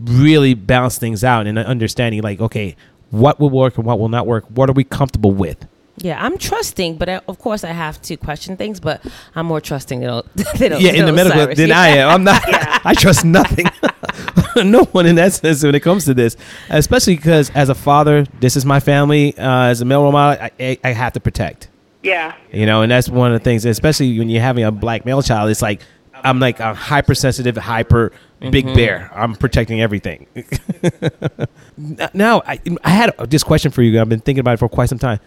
really 0.00 0.54
balance 0.54 0.98
things 0.98 1.24
out 1.24 1.48
and 1.48 1.58
understanding 1.58 2.22
like, 2.22 2.40
okay, 2.40 2.76
what 3.10 3.40
will 3.40 3.50
work 3.50 3.76
and 3.76 3.84
what 3.84 3.98
will 3.98 4.08
not 4.08 4.24
work. 4.24 4.44
What 4.50 4.70
are 4.70 4.72
we 4.72 4.84
comfortable 4.84 5.32
with? 5.32 5.66
Yeah, 5.96 6.24
I'm 6.24 6.38
trusting, 6.38 6.96
but 6.96 7.08
I, 7.08 7.20
of 7.26 7.40
course 7.40 7.64
I 7.64 7.72
have 7.72 8.00
to 8.02 8.16
question 8.16 8.56
things. 8.56 8.78
But 8.78 9.04
I'm 9.34 9.46
more 9.46 9.60
trusting 9.60 9.98
than, 9.98 10.22
than 10.58 10.80
yeah, 10.80 10.92
in 10.92 11.04
the 11.04 11.12
medical 11.12 11.40
Osiris. 11.40 11.58
than 11.58 11.70
Yeah. 11.70 11.80
I 11.80 11.88
am. 11.88 12.08
I'm 12.10 12.22
not. 12.22 12.42
I 12.86 12.94
trust 12.94 13.24
nothing, 13.24 13.66
no 14.54 14.84
one 14.84 15.06
in 15.06 15.16
that 15.16 15.32
sense 15.32 15.64
when 15.64 15.74
it 15.74 15.80
comes 15.80 16.04
to 16.04 16.14
this. 16.14 16.36
Especially 16.70 17.16
because 17.16 17.50
as 17.50 17.68
a 17.68 17.74
father, 17.74 18.26
this 18.38 18.54
is 18.54 18.64
my 18.64 18.78
family. 18.78 19.36
Uh, 19.36 19.62
as 19.64 19.80
a 19.80 19.84
male 19.84 20.04
role 20.04 20.12
model, 20.12 20.40
I, 20.40 20.52
I, 20.60 20.78
I 20.84 20.90
have 20.90 21.14
to 21.14 21.20
protect. 21.20 21.68
Yeah. 22.06 22.36
You 22.52 22.66
know, 22.66 22.82
and 22.82 22.90
that's 22.90 23.08
one 23.08 23.32
of 23.32 23.40
the 23.40 23.44
things. 23.44 23.64
Especially 23.64 24.18
when 24.18 24.28
you're 24.28 24.42
having 24.42 24.64
a 24.64 24.70
black 24.70 25.04
male 25.04 25.22
child, 25.22 25.50
it's 25.50 25.62
like 25.62 25.82
I'm 26.14 26.38
like 26.38 26.60
a 26.60 26.72
hypersensitive, 26.72 27.56
hyper 27.56 28.12
big 28.40 28.66
mm-hmm. 28.66 28.74
bear. 28.74 29.10
I'm 29.14 29.34
protecting 29.34 29.80
everything. 29.80 30.26
now, 32.14 32.42
I, 32.46 32.60
I 32.84 32.90
had 32.90 33.16
this 33.28 33.42
question 33.42 33.70
for 33.70 33.82
you. 33.82 34.00
I've 34.00 34.08
been 34.08 34.20
thinking 34.20 34.40
about 34.40 34.54
it 34.54 34.58
for 34.58 34.68
quite 34.68 34.88
some 34.88 34.98
time. 34.98 35.20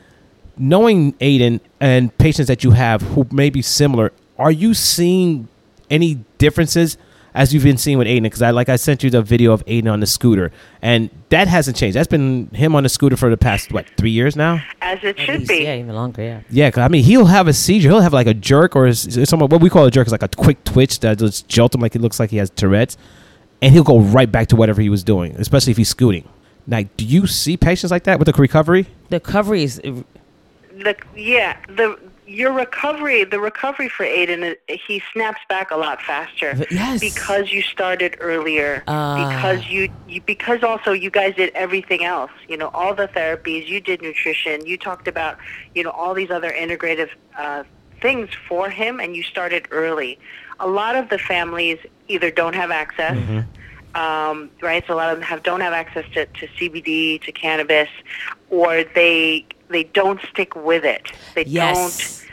Knowing 0.58 1.14
Aiden 1.14 1.60
and 1.80 2.16
patients 2.18 2.48
that 2.48 2.64
you 2.64 2.72
have 2.72 3.02
who 3.02 3.28
may 3.32 3.50
be 3.50 3.62
similar, 3.62 4.12
are 4.38 4.52
you 4.52 4.74
seeing 4.74 5.48
any 5.90 6.16
differences 6.38 6.98
as 7.34 7.54
you've 7.54 7.64
been 7.64 7.78
seeing 7.78 7.98
with 7.98 8.08
Aiden? 8.08 8.24
Because 8.24 8.42
I 8.42 8.52
like 8.52 8.70
I 8.70 8.76
sent 8.76 9.04
you 9.04 9.10
the 9.10 9.22
video 9.22 9.52
of 9.54 9.66
Aiden 9.66 9.92
on 9.92 10.00
the 10.00 10.08
scooter, 10.08 10.52
and 10.82 11.10
that 11.30 11.48
hasn't 11.48 11.78
changed. 11.78 11.96
That's 11.96 12.08
been 12.08 12.48
him 12.54 12.76
on 12.76 12.84
the 12.84 12.90
scooter 12.90 13.16
for 13.18 13.30
the 13.30 13.38
past 13.38 13.72
what 13.72 13.88
three 13.98 14.12
years 14.12 14.36
now. 14.36 14.64
As 14.82 15.00
it 15.04 15.18
At 15.20 15.26
should 15.26 15.40
least, 15.40 15.50
be. 15.50 15.64
Yeah, 15.64 15.76
even 15.76 15.96
longer. 15.96 16.22
Yeah. 16.24 16.42
Yeah, 16.50 16.72
'cause, 16.72 16.82
I 16.82 16.88
mean, 16.88 17.04
he'll 17.04 17.26
have 17.26 17.48
a 17.48 17.54
seizure. 17.54 17.90
He'll 17.90 18.02
have 18.02 18.14
like 18.14 18.28
a 18.28 18.34
jerk 18.34 18.76
or 18.76 18.88
s- 18.88 19.18
s- 19.18 19.30
some 19.30 19.40
what 19.40 19.62
we 19.62 19.70
call 19.70 19.86
a 19.86 19.92
jerk 19.92 20.08
is 20.08 20.12
like 20.12 20.24
a 20.24 20.28
quick 20.30 20.64
twitch 20.64 21.00
that 21.02 21.20
just 21.20 21.48
jolt 21.48 21.74
him 21.76 21.82
like 21.82 21.96
it 21.96 22.02
looks 22.02 22.20
like 22.20 22.30
he 22.32 22.38
has 22.38 22.50
Tourette's, 22.50 22.98
and 23.62 23.74
he'll 23.74 23.84
go 23.84 24.00
right 24.00 24.32
back 24.32 24.48
to 24.48 24.56
whatever 24.56 24.82
he 24.82 24.90
was 24.90 25.04
doing, 25.04 25.36
especially 25.38 25.72
if 25.72 25.78
he's 25.78 25.90
scooting. 25.90 26.28
Like, 26.68 26.96
do 26.98 27.06
you 27.06 27.26
see 27.28 27.58
patients 27.58 27.90
like 27.92 28.04
that 28.04 28.20
with 28.20 28.28
the 28.28 28.34
recovery? 28.34 28.88
The 29.10 29.16
recovery 29.18 29.64
is 29.64 29.80
uh, 29.84 29.92
the 30.84 30.96
yeah 31.16 31.58
the 31.68 31.98
your 32.30 32.52
recovery 32.54 33.24
the 33.24 33.40
recovery 33.40 33.90
for 33.90 34.06
Aiden 34.06 34.52
uh, 34.52 34.78
he 34.88 35.02
snaps 35.12 35.42
back 35.50 35.72
a 35.72 35.76
lot 35.76 36.02
faster 36.02 36.66
yes. 36.70 37.00
because 37.00 37.52
you 37.52 37.62
started 37.62 38.16
earlier 38.20 38.84
Ah. 38.88 39.28
because 39.28 39.68
you, 39.68 39.90
you 40.08 40.22
because 40.22 40.64
also 40.64 40.92
you 40.92 41.10
guys 41.10 41.36
did 41.36 41.52
everything 41.56 42.04
else 42.04 42.32
you 42.48 42.56
know 42.56 42.70
all 42.74 42.94
the 42.94 43.08
therapies 43.08 43.68
you 43.68 43.80
did 43.82 44.02
nutrition 44.02 44.66
you 44.66 44.78
talked 44.78 45.08
about 45.08 45.38
you 45.74 45.84
know 45.84 45.90
all 45.92 46.14
these 46.14 46.30
other 46.30 46.52
integrative 46.52 47.10
uh, 47.38 47.64
things 48.00 48.30
for 48.48 48.70
him 48.70 49.00
and 49.00 49.16
you 49.16 49.24
started 49.24 49.68
early 49.72 50.20
a 50.60 50.68
lot 50.68 50.96
of 50.96 51.10
the 51.10 51.18
families 51.18 51.80
either 52.08 52.30
don't 52.30 52.54
have 52.54 52.70
access 52.70 53.18
um, 53.96 54.52
right? 54.62 54.84
So 54.86 54.94
a 54.94 54.96
lot 54.98 55.10
of 55.12 55.18
them 55.18 55.24
have 55.24 55.42
don't 55.42 55.62
have 55.62 55.74
access 55.74 56.06
to, 56.14 56.26
to 56.28 56.48
CBD, 56.48 57.22
to 57.24 57.32
cannabis, 57.32 57.90
or 58.50 58.84
they 58.84 59.46
they 59.70 59.84
don't 59.86 60.20
stick 60.32 60.56
with 60.56 60.84
it. 60.84 61.12
They 61.36 61.46
yes. 61.46 62.20
don't, 62.22 62.30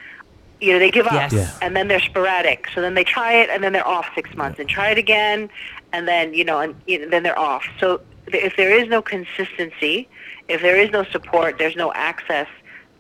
you 0.61 0.72
know, 0.72 0.79
they 0.79 0.90
give 0.90 1.07
up, 1.07 1.12
Yes. 1.12 1.33
Yeah. 1.33 1.51
and 1.62 1.77
then 1.77 1.88
they're 1.88 2.01
sporadic. 2.01 2.66
So 2.75 2.81
then 2.81 2.94
they 2.94 3.05
try 3.05 3.35
it, 3.35 3.51
and 3.51 3.62
then 3.62 3.72
they're 3.72 3.87
off 3.87 4.07
six 4.14 4.35
months, 4.35 4.59
and 4.59 4.68
try 4.68 4.90
it 4.90 4.99
again, 4.99 5.49
and 5.92 6.09
then 6.09 6.35
you 6.35 6.44
know, 6.44 6.61
and 6.61 6.75
you 6.87 6.99
know, 7.01 7.09
then 7.09 7.22
they're 7.22 7.38
off. 7.38 7.64
So 7.79 8.01
th- 8.31 8.42
if 8.42 8.57
there 8.57 8.75
is 8.79 8.88
no 8.88 9.03
consistency, 9.03 10.09
if 10.49 10.62
there 10.62 10.77
is 10.77 10.90
no 10.90 11.05
support, 11.05 11.59
there's 11.59 11.77
no 11.77 11.92
access, 11.92 12.49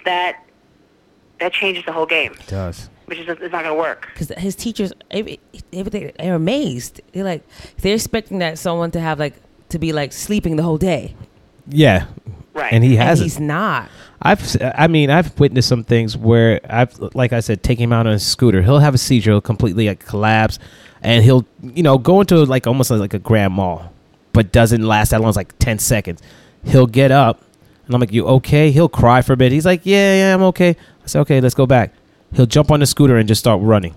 that 0.04 0.42
that 1.40 1.52
changes 1.52 1.84
the 1.84 1.92
whole 1.92 2.06
game, 2.06 2.32
It 2.32 2.46
does. 2.46 2.88
which 3.06 3.18
is 3.18 3.28
it's 3.28 3.40
not 3.40 3.62
going 3.62 3.64
to 3.66 3.74
work. 3.74 4.08
because 4.12 4.28
his 4.38 4.54
teachers 4.54 4.92
every, 5.10 5.38
every, 5.72 6.12
they're 6.18 6.34
amazed. 6.34 7.00
They're 7.12 7.24
like 7.24 7.42
they're 7.78 7.94
expecting 7.94 8.38
that 8.40 8.58
someone 8.58 8.90
to 8.92 9.00
have 9.00 9.18
like 9.18 9.34
to 9.70 9.78
be 9.78 9.92
like 9.92 10.12
sleeping 10.12 10.56
the 10.56 10.62
whole 10.62 10.78
day, 10.78 11.14
Yeah, 11.68 12.06
Right. 12.54 12.72
and 12.72 12.82
he 12.84 12.96
hasn't. 12.96 13.24
he's 13.24 13.40
not. 13.40 13.88
I've, 14.20 14.56
I 14.62 14.86
mean, 14.86 15.10
I've 15.10 15.38
witnessed 15.38 15.68
some 15.68 15.84
things 15.84 16.16
where 16.16 16.60
I've, 16.68 16.98
like 17.14 17.32
I 17.32 17.40
said, 17.40 17.62
take 17.62 17.78
him 17.78 17.92
out 17.92 18.06
on 18.06 18.14
a 18.14 18.18
scooter. 18.18 18.62
He'll 18.62 18.78
have 18.78 18.94
a 18.94 18.98
seizure, 18.98 19.32
he'll 19.32 19.40
completely 19.40 19.88
like 19.88 20.04
collapse, 20.04 20.58
and 21.02 21.22
he'll, 21.22 21.44
you 21.62 21.82
know, 21.82 21.98
go 21.98 22.20
into 22.20 22.36
like 22.44 22.66
almost 22.66 22.90
like 22.90 23.14
a 23.14 23.18
grand 23.18 23.54
mal, 23.54 23.92
but 24.32 24.52
doesn't 24.52 24.82
last 24.82 25.10
that 25.10 25.20
long. 25.20 25.28
It's 25.28 25.36
like 25.36 25.58
ten 25.58 25.78
seconds. 25.78 26.22
He'll 26.64 26.86
get 26.86 27.10
up, 27.10 27.42
and 27.86 27.94
I'm 27.94 28.00
like, 28.00 28.12
"You 28.12 28.26
okay?" 28.26 28.70
He'll 28.70 28.88
cry 28.88 29.22
for 29.22 29.34
a 29.34 29.36
bit. 29.36 29.52
He's 29.52 29.66
like, 29.66 29.82
"Yeah, 29.84 30.16
yeah, 30.16 30.34
I'm 30.34 30.42
okay." 30.44 30.70
I 30.70 31.06
said, 31.06 31.20
"Okay, 31.20 31.40
let's 31.40 31.54
go 31.54 31.66
back." 31.66 31.92
He'll 32.32 32.46
jump 32.46 32.70
on 32.70 32.80
the 32.80 32.86
scooter 32.86 33.16
and 33.16 33.28
just 33.28 33.38
start 33.38 33.60
running. 33.62 33.94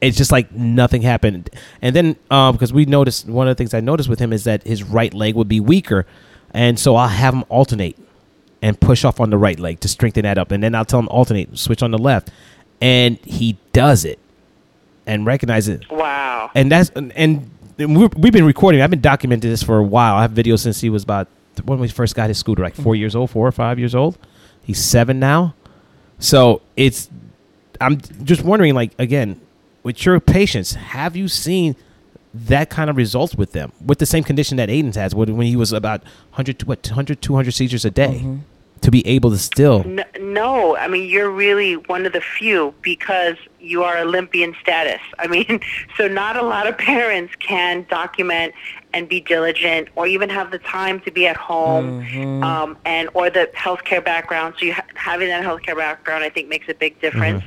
It's 0.00 0.16
just 0.16 0.32
like 0.32 0.50
nothing 0.52 1.02
happened. 1.02 1.50
And 1.82 1.94
then, 1.94 2.16
um, 2.30 2.54
because 2.54 2.72
we 2.72 2.86
noticed 2.86 3.28
one 3.28 3.46
of 3.46 3.56
the 3.56 3.60
things 3.60 3.74
I 3.74 3.80
noticed 3.80 4.08
with 4.08 4.18
him 4.18 4.32
is 4.32 4.44
that 4.44 4.66
his 4.66 4.82
right 4.82 5.12
leg 5.12 5.34
would 5.34 5.48
be 5.48 5.60
weaker, 5.60 6.06
and 6.52 6.78
so 6.78 6.96
I'll 6.96 7.08
have 7.08 7.34
him 7.34 7.44
alternate 7.50 7.98
and 8.62 8.78
push 8.78 9.04
off 9.04 9.20
on 9.20 9.30
the 9.30 9.38
right 9.38 9.58
leg 9.58 9.80
to 9.80 9.88
strengthen 9.88 10.22
that 10.24 10.38
up. 10.38 10.50
And 10.50 10.62
then 10.62 10.74
I'll 10.74 10.84
tell 10.84 11.00
him 11.00 11.08
alternate, 11.08 11.58
switch 11.58 11.82
on 11.82 11.90
the 11.90 11.98
left. 11.98 12.30
And 12.80 13.18
he 13.24 13.56
does 13.72 14.04
it 14.04 14.18
and 15.06 15.26
recognize 15.26 15.68
it. 15.68 15.90
Wow. 15.90 16.50
And 16.54 16.70
that's, 16.70 16.90
and, 16.90 17.12
and 17.12 17.50
we've, 17.78 18.14
we've 18.14 18.32
been 18.32 18.44
recording. 18.44 18.82
I've 18.82 18.90
been 18.90 19.00
documenting 19.00 19.40
this 19.42 19.62
for 19.62 19.78
a 19.78 19.82
while. 19.82 20.16
I 20.16 20.22
have 20.22 20.32
videos 20.32 20.60
since 20.60 20.80
he 20.80 20.90
was 20.90 21.02
about, 21.02 21.28
when 21.64 21.78
we 21.78 21.88
first 21.88 22.14
got 22.14 22.28
his 22.28 22.38
scooter, 22.38 22.62
like 22.62 22.74
four 22.74 22.94
mm-hmm. 22.94 23.00
years 23.00 23.16
old, 23.16 23.30
four 23.30 23.46
or 23.46 23.52
five 23.52 23.78
years 23.78 23.94
old. 23.94 24.18
He's 24.62 24.82
seven 24.82 25.18
now. 25.18 25.54
So 26.18 26.62
it's, 26.76 27.10
I'm 27.80 28.00
just 28.24 28.42
wondering, 28.42 28.74
like, 28.74 28.92
again, 28.98 29.40
with 29.82 30.04
your 30.04 30.20
patients, 30.20 30.74
have 30.74 31.16
you 31.16 31.28
seen 31.28 31.76
that 32.32 32.70
kind 32.70 32.88
of 32.90 32.96
results 32.96 33.34
with 33.34 33.52
them 33.52 33.72
with 33.84 33.98
the 33.98 34.06
same 34.06 34.22
condition 34.22 34.56
that 34.56 34.68
Aiden's 34.68 34.96
has 34.96 35.14
when 35.14 35.36
when 35.36 35.46
he 35.46 35.56
was 35.56 35.72
about 35.72 36.02
100, 36.30 36.62
what, 36.64 36.86
100, 36.86 37.20
200 37.20 37.50
seizures 37.52 37.84
a 37.84 37.90
day 37.90 38.24
to 38.82 38.90
be 38.90 39.06
able 39.06 39.30
to 39.30 39.36
still. 39.38 39.82
N- 39.84 40.04
no, 40.20 40.76
I 40.76 40.88
mean 40.88 41.08
you're 41.08 41.30
really 41.30 41.74
one 41.74 42.06
of 42.06 42.12
the 42.12 42.20
few 42.20 42.72
because 42.82 43.36
you 43.58 43.82
are 43.82 43.98
Olympian 43.98 44.54
status. 44.62 45.00
I 45.18 45.26
mean, 45.26 45.60
so 45.96 46.08
not 46.08 46.36
a 46.36 46.42
lot 46.42 46.66
of 46.66 46.78
parents 46.78 47.34
can 47.40 47.84
document 47.90 48.54
and 48.92 49.08
be 49.08 49.20
diligent, 49.20 49.88
or 49.96 50.06
even 50.06 50.28
have 50.30 50.50
the 50.50 50.58
time 50.58 50.98
to 51.00 51.10
be 51.12 51.26
at 51.26 51.36
home, 51.36 52.02
Mm-hmm. 52.02 52.42
um, 52.42 52.76
and 52.84 53.08
or 53.14 53.28
the 53.30 53.48
healthcare 53.56 54.04
background. 54.04 54.54
So 54.58 54.64
you 54.66 54.72
ha- 54.74 54.84
having 54.94 55.28
that 55.28 55.44
healthcare 55.44 55.76
background, 55.76 56.24
I 56.24 56.30
think, 56.30 56.48
makes 56.48 56.68
a 56.68 56.74
big 56.74 57.00
difference. 57.00 57.44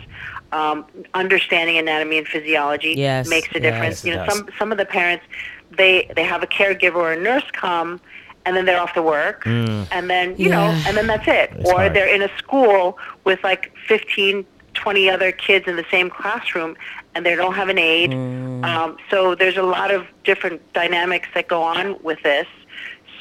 Um, 0.54 0.86
understanding 1.16 1.78
anatomy 1.80 2.20
and 2.20 2.28
physiology 2.28 2.94
Yes, 2.96 3.28
makes 3.28 3.50
a 3.56 3.60
difference. 3.60 4.04
it 4.04 4.10
you 4.10 4.16
know, 4.16 4.26
does. 4.26 4.38
some 4.38 4.50
some 4.60 4.72
of 4.72 4.78
the 4.78 4.86
parents 4.86 5.26
they 5.78 6.08
they 6.16 6.24
have 6.24 6.44
a 6.44 6.48
caregiver 6.48 6.96
or 6.96 7.12
a 7.13 7.20
nurse 7.20 7.50
come, 7.54 8.00
and 8.46 8.56
then 8.56 8.66
they're 8.66 8.80
off 8.80 8.94
to 8.94 9.02
work, 9.02 9.46
and 9.48 10.10
then 10.10 10.36
you 10.38 10.50
know, 10.50 10.66
and 10.88 10.96
then 10.96 11.08
that's 11.08 11.28
it. 11.28 11.50
It's 11.56 11.70
or 11.70 11.78
hard. 11.80 11.96
they're 11.96 12.13
in 12.13 12.22
a 12.22 12.30
school 12.38 13.00
with 13.24 13.44
like 13.44 13.72
15, 13.88 14.46
20 14.76 15.10
other 15.10 15.32
kids 15.32 15.68
in 15.68 15.76
the 15.76 15.86
same 15.89 16.10
classroom, 16.10 16.76
and 17.16 17.26
they 17.26 17.36
don't 17.36 17.56
have 17.56 17.70
an 17.70 17.80
aide. 17.80 18.12
Mm. 18.12 18.63
Um, 18.63 18.98
so 19.10 19.34
there's 19.36 19.58
a 19.58 19.63
lot 19.63 19.89
of 19.92 20.06
different 20.24 20.62
dynamics 20.74 21.28
that 21.34 21.48
go 21.48 21.63
on 21.63 22.02
with 22.04 22.22
this. 22.22 22.48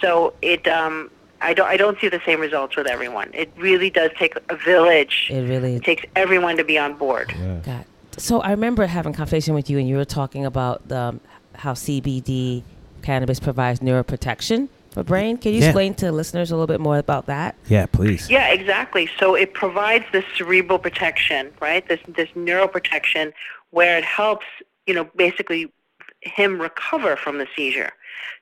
So 0.03 0.35
it, 0.43 0.67
um, 0.69 1.11
I 1.43 1.55
don't, 1.55 1.67
I 1.67 1.77
don't 1.77 1.99
see 2.01 2.09
the 2.09 2.21
same 2.25 2.41
results 2.41 2.77
with 2.77 2.87
everyone. 2.87 3.31
It 3.35 3.53
really 3.57 3.91
does 3.91 4.11
take 4.19 4.35
a 4.49 4.57
village. 4.57 5.29
It 5.31 5.43
really 5.49 5.77
It 5.77 5.85
takes 5.85 6.05
everyone 6.17 6.57
to 6.57 6.65
be 6.65 6.79
on 6.79 6.95
board. 6.95 7.35
God. 7.65 7.85
So 8.17 8.41
I 8.41 8.51
remember 8.51 8.87
having 8.87 9.13
a 9.13 9.17
conversation 9.17 9.55
with 9.55 9.69
you, 9.71 9.79
and 9.79 9.89
you 9.89 9.97
were 9.97 10.05
talking 10.05 10.45
about 10.45 10.87
the, 10.89 11.19
how 11.55 11.73
CBD 11.73 12.63
cannabis 13.03 13.41
provides 13.41 13.81
neuroprotection 13.81 14.69
for 14.91 15.03
brain. 15.03 15.39
Can 15.39 15.55
you 15.55 15.61
Yeah. 15.61 15.67
explain 15.69 15.95
to 15.95 16.13
listeners 16.13 16.51
a 16.51 16.55
little 16.55 16.67
bit 16.67 16.81
more 16.81 16.99
about 16.99 17.27
that? 17.27 17.55
Yeah, 17.69 17.87
please. 17.87 18.29
Yeah, 18.31 18.49
exactly. 18.49 19.09
So 19.19 19.35
it 19.35 19.55
provides 19.55 20.05
this 20.13 20.25
cerebral 20.37 20.79
protection, 20.79 21.51
right? 21.61 21.87
This 21.89 22.01
this 22.07 22.29
neuroprotection 22.37 23.33
where 23.71 23.97
it 23.97 24.05
helps, 24.05 24.45
you 24.87 24.93
know, 24.95 25.05
basically 25.17 25.73
him 26.21 26.61
recover 26.61 27.17
from 27.17 27.39
the 27.39 27.49
seizure. 27.57 27.93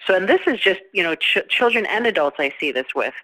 So, 0.07 0.15
and 0.15 0.29
this 0.29 0.41
is 0.47 0.59
just 0.59 0.81
you 0.93 1.03
know 1.03 1.15
ch- 1.15 1.49
children 1.49 1.87
and 1.87 2.07
adults 2.07 2.37
I 2.39 2.53
see 2.59 2.73
this 2.73 2.87
with 2.95 3.15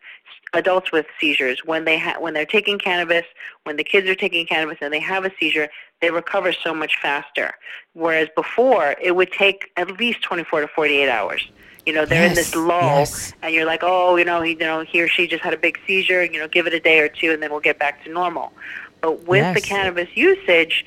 adults 0.53 0.93
with 0.93 1.07
seizures 1.21 1.65
when 1.65 1.85
they 1.85 1.99
ha- 1.99 2.17
when 2.19 2.35
they're 2.35 2.47
taking 2.47 2.79
cannabis, 2.79 3.25
when 3.65 3.77
the 3.77 3.85
kids 3.85 4.09
are 4.09 4.15
taking 4.15 4.47
cannabis 4.47 4.79
and 4.81 4.93
they 4.93 5.01
have 5.01 5.25
a 5.25 5.31
seizure, 5.39 5.69
they 6.01 6.11
recover 6.11 6.53
so 6.53 6.75
much 6.75 6.97
faster. 7.01 7.55
Whereas 7.95 8.29
before, 8.35 8.97
it 9.01 9.15
would 9.17 9.33
take 9.33 9.71
at 9.77 9.99
least 9.99 10.23
24 10.23 10.63
to 10.63 10.69
48 10.69 11.09
hours. 11.09 11.49
You 11.85 11.93
know, 11.93 12.05
they're 12.05 12.27
in 12.27 12.35
this 12.35 12.55
lull, 12.57 12.81
yes. 12.81 13.33
and 13.43 13.55
you're 13.55 13.65
like, 13.65 13.81
oh, 13.85 14.17
you 14.17 14.25
know, 14.25 14.43
he, 14.43 14.53
you 14.53 14.59
know, 14.59 14.81
he 14.81 15.01
or 15.01 15.09
she 15.09 15.29
just 15.29 15.43
had 15.45 15.55
a 15.55 15.57
big 15.57 15.79
seizure. 15.87 16.25
You 16.25 16.41
know, 16.41 16.49
give 16.49 16.67
it 16.67 16.75
a 16.75 16.81
day 16.81 16.99
or 16.99 17.09
two, 17.09 17.31
and 17.31 17.41
then 17.41 17.51
we'll 17.51 17.61
get 17.61 17.79
back 17.79 18.03
to 18.05 18.11
normal. 18.11 18.53
But 19.01 19.25
with 19.27 19.55
the 19.55 19.61
cannabis 19.61 20.09
usage, 20.15 20.85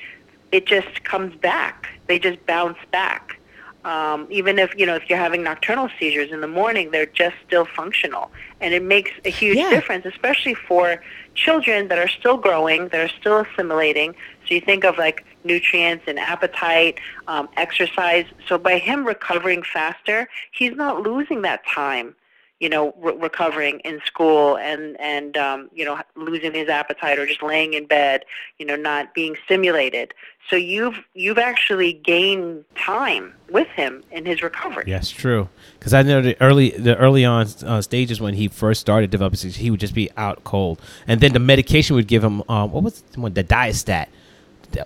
it 0.52 0.66
just 0.66 1.04
comes 1.04 1.34
back. 1.36 1.88
They 2.06 2.18
just 2.18 2.44
bounce 2.44 2.76
back. 2.92 3.39
Um, 3.84 4.26
even 4.30 4.58
if 4.58 4.74
you 4.76 4.84
know 4.84 4.94
if 4.94 5.08
you're 5.08 5.18
having 5.18 5.42
nocturnal 5.42 5.88
seizures 5.98 6.30
in 6.32 6.42
the 6.42 6.48
morning, 6.48 6.90
they're 6.90 7.06
just 7.06 7.36
still 7.46 7.64
functional, 7.64 8.30
and 8.60 8.74
it 8.74 8.82
makes 8.82 9.10
a 9.24 9.30
huge 9.30 9.56
Yeah. 9.56 9.70
difference, 9.70 10.04
especially 10.04 10.54
for 10.54 11.02
children 11.34 11.88
that 11.88 11.98
are 11.98 12.08
still 12.08 12.36
growing, 12.36 12.88
that 12.88 13.00
are 13.00 13.08
still 13.20 13.38
assimilating. 13.38 14.14
So 14.46 14.54
you 14.54 14.60
think 14.60 14.84
of 14.84 14.98
like 14.98 15.24
nutrients 15.44 16.04
and 16.06 16.18
appetite, 16.18 16.98
um, 17.26 17.48
exercise. 17.56 18.26
So 18.46 18.58
by 18.58 18.78
him 18.78 19.06
recovering 19.06 19.62
faster, 19.62 20.28
he's 20.50 20.74
not 20.76 21.02
losing 21.02 21.42
that 21.42 21.66
time 21.66 22.14
you 22.60 22.68
know, 22.68 22.94
re- 22.98 23.16
recovering 23.16 23.80
in 23.80 24.00
school 24.04 24.56
and 24.58 24.98
and 25.00 25.36
um, 25.36 25.70
you 25.74 25.84
know 25.84 25.98
losing 26.14 26.52
his 26.54 26.68
appetite 26.68 27.18
or 27.18 27.26
just 27.26 27.42
laying 27.42 27.72
in 27.74 27.86
bed, 27.86 28.24
you 28.58 28.66
know, 28.66 28.76
not 28.76 29.14
being 29.14 29.36
stimulated. 29.44 30.14
So 30.48 30.56
you've 30.56 30.96
you've 31.14 31.38
actually 31.38 31.94
gained 31.94 32.64
time 32.74 33.34
with 33.50 33.68
him 33.68 34.02
in 34.10 34.26
his 34.26 34.42
recovery. 34.42 34.84
Yes, 34.86 35.10
true. 35.10 35.48
Because 35.78 35.94
I 35.94 36.02
know 36.02 36.20
the 36.20 36.36
early 36.40 36.70
the 36.70 36.96
early 36.96 37.24
on 37.24 37.46
uh, 37.64 37.80
stages 37.80 38.20
when 38.20 38.34
he 38.34 38.48
first 38.48 38.80
started 38.80 39.10
developing 39.10 39.50
he 39.50 39.70
would 39.70 39.80
just 39.80 39.94
be 39.94 40.10
out 40.16 40.44
cold, 40.44 40.80
and 41.06 41.20
then 41.20 41.32
the 41.32 41.38
medication 41.38 41.96
would 41.96 42.08
give 42.08 42.22
him 42.22 42.42
um, 42.48 42.72
what 42.72 42.82
was 42.82 43.00
the 43.00 43.30
the 43.30 43.44
diastat. 43.44 44.08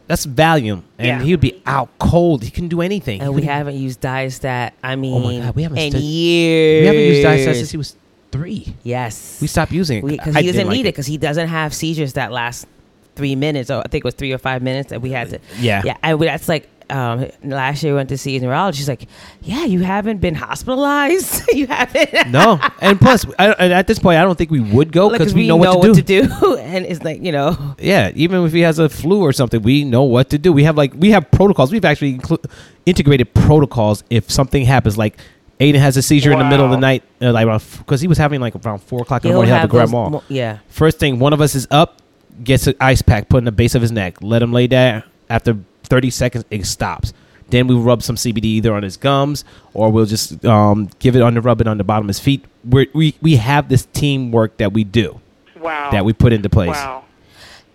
That's 0.07 0.27
Valium, 0.27 0.83
and 0.99 1.07
Yeah. 1.07 1.23
he 1.23 1.33
would 1.33 1.41
be 1.41 1.63
out 1.67 1.89
cold. 1.99 2.43
He 2.43 2.51
couldn't 2.51 2.69
do 2.71 2.81
anything. 2.81 3.21
He 3.21 3.25
And 3.27 3.35
we 3.35 3.43
couldn't- 3.43 3.55
haven't 3.57 3.77
used 3.77 4.01
Diastat. 4.01 4.73
I 4.83 4.93
oh 4.95 4.97
mean, 4.97 5.43
Oh 5.43 5.45
God, 5.47 5.57
we 5.57 5.63
haven't 5.63 5.79
in 5.79 5.93
years. 5.97 6.81
we 6.83 6.87
haven't 6.87 7.03
used 7.03 7.27
diastat 7.27 7.55
since 7.57 7.71
he 7.71 7.77
was 7.77 7.97
three. 8.33 8.75
Yes, 8.83 9.39
We 9.41 9.47
stopped 9.47 9.73
using 9.73 9.99
it 9.99 10.07
because 10.07 10.35
he 10.37 10.47
doesn't 10.47 10.67
like 10.67 10.77
need 10.77 10.87
it 10.87 10.95
because 10.95 11.07
he 11.07 11.17
doesn't 11.19 11.49
have 11.49 11.75
seizures 11.75 12.15
that 12.15 12.33
last 12.33 12.67
three 13.15 13.37
minutes. 13.37 13.71
Or 13.71 13.79
I 13.81 13.89
think 13.89 14.03
it 14.03 14.05
was 14.05 14.15
three 14.15 14.33
or 14.33 14.39
five 14.39 14.63
minutes 14.63 14.91
that 14.91 15.01
we 15.03 15.11
had 15.11 15.31
to. 15.31 15.39
Yeah. 15.61 15.83
yeah. 15.85 16.15
We, 16.15 16.27
that's 16.27 16.49
like 16.49 16.69
um, 16.95 17.27
last 17.43 17.83
year 17.83 17.93
we 17.93 17.97
went 17.97 18.09
to 18.11 18.19
see 18.19 18.37
a 18.37 18.41
neurologist. 18.41 18.79
She's 18.79 18.89
like, 18.89 19.07
"Yeah, 19.43 19.65
you 19.65 19.81
haven't 19.81 20.19
been 20.19 20.35
hospitalized. 20.35 21.43
you 21.53 21.67
haven't." 21.67 22.31
no, 22.31 22.61
and 22.81 23.01
plus, 23.01 23.27
I, 23.39 23.49
and 23.53 23.73
at 23.73 23.87
this 23.87 23.99
point, 23.99 24.19
I 24.19 24.23
don't 24.23 24.37
think 24.37 24.51
we 24.51 24.61
would 24.61 24.93
go 24.93 25.09
Like, 25.09 25.19
because 25.19 25.33
'cause 25.33 25.35
we, 25.35 25.47
know, 25.49 25.57
what, 25.57 25.83
to, 25.83 26.03
do. 26.03 26.27
do. 26.27 26.57
and 26.61 26.87
it's 26.87 27.03
like 27.03 27.21
you 27.23 27.33
know, 27.33 27.75
Yeah, 27.79 28.13
even 28.15 28.45
if 28.45 28.53
he 28.53 28.61
has 28.61 28.79
a 28.79 28.89
flu 28.89 29.21
or 29.23 29.33
something, 29.33 29.61
we 29.63 29.85
know 29.85 30.03
what 30.05 30.31
to 30.31 30.39
do. 30.39 30.53
We 30.53 30.65
have 30.65 30.77
like 30.77 30.95
we 30.97 31.11
have 31.11 31.31
protocols. 31.31 31.73
We've 31.73 31.85
actually 31.85 32.19
inclu- 32.19 32.45
integrated 32.87 33.35
protocols 33.35 34.05
if 34.11 34.31
something 34.31 34.65
happens. 34.65 34.97
Like 34.97 35.19
Aiden 35.61 35.79
has 35.81 35.97
a 35.97 36.03
seizure 36.03 36.33
in 36.33 36.39
the 36.39 36.45
middle 36.45 36.65
of 36.65 36.71
the 36.71 36.79
night, 36.79 37.03
uh, 37.21 37.33
like 37.33 37.47
because 37.79 38.01
he 38.01 38.09
was 38.09 38.19
having 38.19 38.41
like 38.41 38.55
around 38.65 38.79
four 38.81 39.03
o'clock 39.03 39.25
in 39.25 39.31
the 39.31 39.35
morning. 39.35 39.49
He 39.49 39.53
had 39.53 39.57
to 39.59 39.61
have 39.63 39.71
grab 39.71 39.87
those 39.89 39.95
all. 39.95 40.11
mo- 40.11 40.23
yeah. 40.29 40.59
First 40.69 40.99
thing, 40.99 41.19
one 41.19 41.33
of 41.33 41.41
us 41.41 41.55
is 41.55 41.67
up, 41.71 42.01
gets 42.43 42.67
an 42.67 42.75
ice 42.81 43.03
pack 43.03 43.29
put 43.29 43.39
in 43.39 43.45
the 43.45 43.53
base 43.53 43.75
of 43.75 43.83
his 43.83 43.93
neck. 43.93 44.19
Let 44.23 44.43
him 44.43 44.53
lay 44.53 44.67
there. 44.67 45.05
After 45.31 45.57
thirty 45.85 46.11
seconds, 46.11 46.45
it 46.51 46.67
stops. 46.67 47.13
Then 47.51 47.67
we 47.67 47.75
rub 47.75 48.03
some 48.03 48.17
CBD 48.17 48.45
either 48.45 48.75
on 48.75 48.83
his 48.83 48.97
gums 48.97 49.45
or 49.75 49.91
we'll 49.93 50.07
just 50.07 50.45
um, 50.47 50.89
give 50.99 51.15
it 51.15 51.21
on 51.23 51.35
the 51.35 51.41
rub 51.43 51.61
it 51.61 51.67
on 51.67 51.77
the 51.79 51.85
bottom 51.85 52.07
of 52.07 52.09
his 52.09 52.19
feet. 52.19 52.45
We're, 52.65 52.87
we 52.95 53.15
we 53.21 53.37
have 53.37 53.69
this 53.69 53.87
teamwork 53.93 54.57
that 54.57 54.73
we 54.73 54.83
do 54.85 55.21
Wow. 55.61 55.91
that 55.93 56.05
we 56.05 56.13
put 56.15 56.33
into 56.33 56.49
place. 56.49 56.71
Wow. 56.71 57.05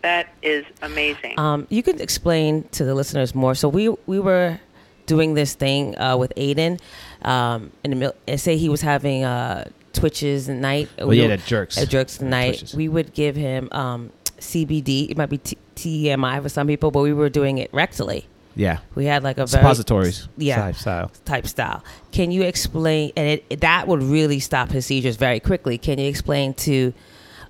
That 0.02 0.30
is 0.42 0.66
amazing. 0.82 1.38
Um, 1.40 1.68
you 1.70 1.84
could 1.84 2.00
explain 2.02 2.64
to 2.72 2.84
the 2.86 2.96
listeners 2.96 3.36
more. 3.36 3.54
So 3.54 3.68
we 3.70 3.90
we 4.08 4.20
were 4.20 4.60
doing 5.06 5.34
this 5.34 5.54
thing 5.56 5.98
uh, 6.00 6.16
with 6.18 6.32
Aiden, 6.38 6.80
um, 7.24 7.72
in 7.84 7.92
the 7.92 7.96
middle. 7.98 8.16
and 8.28 8.40
Say 8.40 8.58
he 8.58 8.70
was 8.70 8.82
having 8.82 9.24
uh, 9.24 9.66
twitches 9.94 10.48
at 10.50 10.56
night. 10.58 10.88
Well, 10.98 11.14
yeah, 11.14 11.28
that 11.28 11.46
jerks. 11.46 11.78
At 11.78 11.90
jerks 11.90 12.22
at 12.22 12.28
night. 12.28 12.60
Twitches. 12.60 12.76
We 12.76 12.88
would 12.88 13.14
give 13.14 13.36
him 13.36 13.70
um, 13.72 14.12
CBD. 14.42 15.10
It 15.10 15.18
might 15.18 15.30
be 15.30 15.38
T- 15.38 15.58
TMI 15.76 16.42
for 16.42 16.50
some 16.50 16.68
people, 16.68 16.92
but 16.92 17.02
we 17.02 17.14
were 17.14 17.30
doing 17.30 17.58
it 17.58 17.72
rectally. 17.72 18.26
Yeah, 18.56 18.80
We 18.96 19.06
had 19.06 19.24
like 19.24 19.38
a 19.38 19.46
very 19.46 19.62
suppositories. 19.62 20.28
Yeah. 20.36 20.58
Type 20.58 20.76
style. 20.76 21.12
type 21.24 21.48
style. 21.48 21.82
Can 22.12 22.32
you 22.32 22.42
explain? 22.42 23.12
And 23.16 23.28
it, 23.30 23.46
it- 23.50 23.62
that 23.62 23.88
would 23.88 24.04
really 24.04 24.40
stop 24.40 24.70
his 24.72 24.86
seizures 24.86 25.16
very 25.16 25.40
quickly. 25.40 25.78
Can 25.78 25.98
you 25.98 26.10
explain 26.10 26.54
to 26.56 26.94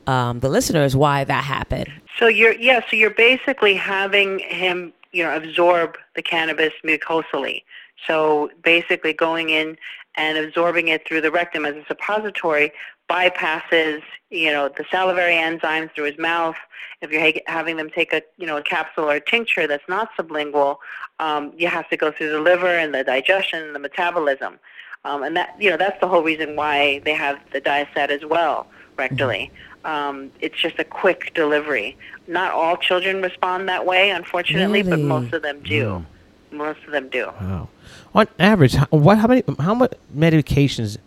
um, 0.05 0.39
the 0.41 0.49
listeners 0.49 0.95
why 0.95 1.23
that 1.23 1.43
happened? 1.43 1.91
So 2.19 2.27
you're 2.27 2.53
yeah, 2.59 2.81
so 2.89 2.95
you're 2.97 3.09
basically 3.11 3.73
having 3.75 4.39
him, 4.39 4.93
you 5.11 5.23
know, 5.23 5.35
absorb 5.35 5.97
the 6.15 6.21
cannabis 6.21 6.73
mucosally. 6.85 7.63
So 8.05 8.51
basically 8.63 9.13
going 9.13 9.49
in 9.49 9.77
and 10.15 10.37
absorbing 10.37 10.89
it 10.89 11.07
through 11.07 11.21
the 11.21 11.31
rectum 11.31 11.65
as 11.65 11.75
a 11.75 11.85
suppository 11.87 12.71
bypasses, 13.09 14.01
you 14.29 14.51
know, 14.51 14.69
the 14.69 14.85
salivary 14.91 15.33
enzymes 15.33 15.91
through 15.93 16.05
his 16.05 16.17
mouth. 16.17 16.55
If 17.01 17.11
you're 17.11 17.21
ha- 17.21 17.41
having 17.47 17.77
them 17.77 17.89
take 17.89 18.13
a, 18.13 18.21
you 18.37 18.45
know, 18.45 18.57
a 18.57 18.61
capsule 18.61 19.05
or 19.05 19.15
a 19.15 19.21
tincture 19.21 19.67
that's 19.67 19.87
not 19.87 20.09
sublingual, 20.17 20.77
um, 21.19 21.53
you 21.57 21.67
have 21.67 21.89
to 21.89 21.97
go 21.97 22.11
through 22.11 22.31
the 22.31 22.39
liver 22.39 22.67
and 22.67 22.93
the 22.93 23.03
digestion 23.03 23.63
and 23.63 23.73
the 23.73 23.79
metabolism. 23.79 24.59
Um, 25.05 25.23
and 25.23 25.35
that, 25.37 25.55
you 25.59 25.69
know, 25.69 25.77
that's 25.77 25.99
the 26.01 26.07
whole 26.07 26.23
reason 26.23 26.55
why 26.55 26.99
they 27.05 27.13
have 27.13 27.39
the 27.53 27.61
diastat 27.61 28.09
as 28.09 28.25
well, 28.25 28.67
rectally. 28.97 29.49
Um, 29.85 30.29
it's 30.41 30.57
just 30.57 30.77
a 30.77 30.83
quick 30.83 31.33
delivery. 31.33 31.97
Not 32.27 32.51
all 32.51 32.75
children 32.75 33.21
respond 33.21 33.69
that 33.69 33.85
way, 33.85 34.09
unfortunately, 34.09 34.83
but 34.83 34.99
most 34.99 35.33
of 35.33 35.41
them 35.41 35.61
do. 35.61 36.05
Most 36.51 36.83
of 36.85 36.91
them 36.91 37.07
do. 37.09 37.27
Wow. 37.39 37.69
On 38.13 38.27
average, 38.39 38.73
how, 38.73 38.87
what? 38.89 39.19
How 39.19 39.27
many? 39.27 39.43
How 39.59 39.73
much 39.73 39.93
medications 40.15 40.97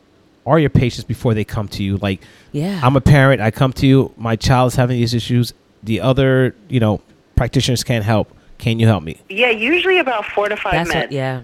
are 0.46 0.58
your 0.58 0.70
patients 0.70 1.04
before 1.04 1.34
they 1.34 1.44
come 1.44 1.68
to 1.68 1.82
you? 1.82 1.96
Like, 1.98 2.20
Yeah. 2.52 2.80
I'm 2.82 2.96
a 2.96 3.00
parent. 3.00 3.40
I 3.40 3.50
come 3.50 3.72
to 3.74 3.86
you. 3.86 4.12
My 4.16 4.36
child's 4.36 4.74
having 4.76 4.96
these 4.98 5.14
issues. 5.14 5.54
The 5.82 6.00
other, 6.00 6.54
you 6.68 6.80
know, 6.80 7.00
practitioners 7.36 7.82
can't 7.84 8.04
help. 8.04 8.34
Can 8.58 8.78
you 8.78 8.86
help 8.86 9.02
me? 9.02 9.18
Yeah, 9.28 9.50
usually 9.50 9.98
about 9.98 10.24
four 10.26 10.48
to 10.48 10.56
five 10.56 10.72
That's 10.72 10.90
meds. 10.90 11.00
what, 11.02 11.12
yeah. 11.12 11.42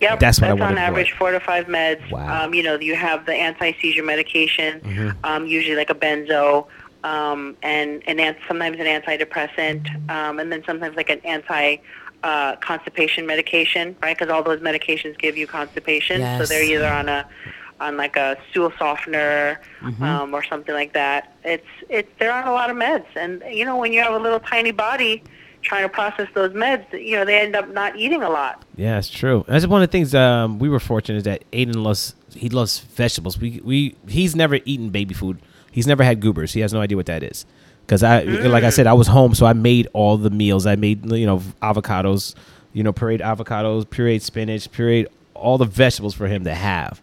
Yep, 0.00 0.20
That's 0.20 0.40
what 0.40 0.48
I 0.50 0.52
on 0.52 0.58
wanted 0.60 0.74
to 0.76 0.80
average, 0.82 1.12
four 1.12 1.32
to 1.32 1.40
five 1.40 1.66
meds. 1.66 2.08
Wow. 2.10 2.44
Um, 2.44 2.54
you 2.54 2.62
know, 2.62 2.78
you 2.78 2.94
have 2.94 3.26
the 3.26 3.34
anti-seizure 3.34 4.04
medication, 4.04 4.80
Mhm. 4.80 5.16
um, 5.24 5.46
usually 5.46 5.74
like 5.76 5.90
a 5.90 5.94
benzo, 5.94 6.66
um, 7.04 7.56
and 7.62 8.02
and 8.06 8.20
an, 8.20 8.36
sometimes 8.46 8.78
an 8.78 8.86
antidepressant, 8.86 9.88
um, 10.10 10.38
and 10.38 10.52
then 10.52 10.62
sometimes 10.64 10.96
like 10.96 11.10
an 11.10 11.20
anti 11.24 11.76
uh, 12.24 12.56
constipation 12.56 13.26
medication, 13.26 13.94
right? 14.02 14.16
Because 14.18 14.32
all 14.32 14.42
those 14.42 14.58
medications 14.60 15.16
give 15.18 15.36
you 15.36 15.46
constipation, 15.46 16.20
so 16.38 16.46
they're 16.46 16.64
either 16.64 16.86
on 16.88 17.08
a 17.08 17.24
on 17.80 17.96
like 17.96 18.16
a 18.16 18.36
stool 18.50 18.72
softener 18.78 19.60
Mm-hmm. 19.82 20.02
um, 20.02 20.34
or 20.34 20.42
something 20.44 20.74
like 20.74 20.92
that. 20.94 21.36
It's 21.44 21.66
it's 21.88 22.08
they're 22.18 22.32
on 22.32 22.48
a 22.48 22.52
lot 22.52 22.68
of 22.70 22.76
meds, 22.76 23.06
and 23.14 23.42
you 23.50 23.64
know 23.64 23.76
when 23.76 23.92
you 23.92 24.00
have 24.02 24.12
a 24.12 24.18
little 24.18 24.40
tiny 24.40 24.72
body 24.72 25.22
trying 25.62 25.82
to 25.84 25.88
process 25.88 26.28
those 26.34 26.52
meds, 26.52 26.84
you 26.92 27.16
know 27.16 27.24
they 27.24 27.38
end 27.40 27.54
up 27.54 27.68
not 27.68 27.96
eating 27.96 28.22
a 28.22 28.28
lot. 28.28 28.64
Yeah, 28.76 28.98
it's 28.98 29.08
true. 29.08 29.44
That's 29.46 29.66
one 29.66 29.82
of 29.82 29.88
the 29.88 29.92
things 29.92 30.14
um, 30.16 30.58
we 30.58 30.68
were 30.68 30.80
fortunate 30.80 31.18
is 31.18 31.24
that 31.24 31.48
Aiden 31.52 31.76
loves 31.76 32.14
he 32.34 32.48
loves 32.48 32.80
vegetables. 32.80 33.38
We 33.38 33.60
we 33.64 33.94
he's 34.08 34.34
never 34.34 34.58
eaten 34.64 34.90
baby 34.90 35.14
food. 35.14 35.38
He's 35.70 35.86
never 35.86 36.02
had 36.02 36.20
goobers. 36.20 36.52
He 36.52 36.60
has 36.60 36.72
no 36.72 36.80
idea 36.80 36.96
what 36.96 37.06
that 37.06 37.22
is. 37.22 37.46
Because 37.86 38.02
I 38.02 38.22
like 38.24 38.64
I 38.64 38.70
said, 38.70 38.86
I 38.88 38.94
was 38.94 39.06
home, 39.06 39.34
so 39.36 39.46
I 39.46 39.52
made 39.52 39.86
all 39.92 40.16
the 40.16 40.30
meals. 40.30 40.66
I 40.66 40.74
made 40.74 41.10
you 41.10 41.24
know 41.24 41.38
avocados, 41.62 42.34
you 42.72 42.82
know 42.82 42.92
pureed 42.92 43.20
avocados, 43.20 43.84
pureed 43.86 44.22
spinach, 44.22 44.70
pureed 44.72 45.06
all 45.34 45.56
the 45.56 45.64
vegetables 45.66 46.14
for 46.14 46.26
him 46.26 46.42
to 46.44 46.54
have. 46.54 47.00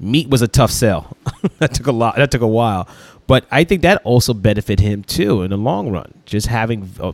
Meat 0.00 0.28
was 0.28 0.42
a 0.42 0.48
tough 0.48 0.70
sell. 0.70 1.16
that 1.58 1.74
took 1.74 1.86
a 1.86 1.92
lot. 1.92 2.16
That 2.16 2.30
took 2.30 2.42
a 2.42 2.46
while. 2.46 2.88
But 3.26 3.44
I 3.50 3.62
think 3.64 3.82
that 3.82 4.00
also 4.04 4.32
benefited 4.32 4.80
him 4.80 5.02
too 5.02 5.42
in 5.42 5.50
the 5.50 5.58
long 5.58 5.90
run. 5.90 6.14
Just 6.24 6.46
having 6.46 6.90
uh, 6.98 7.12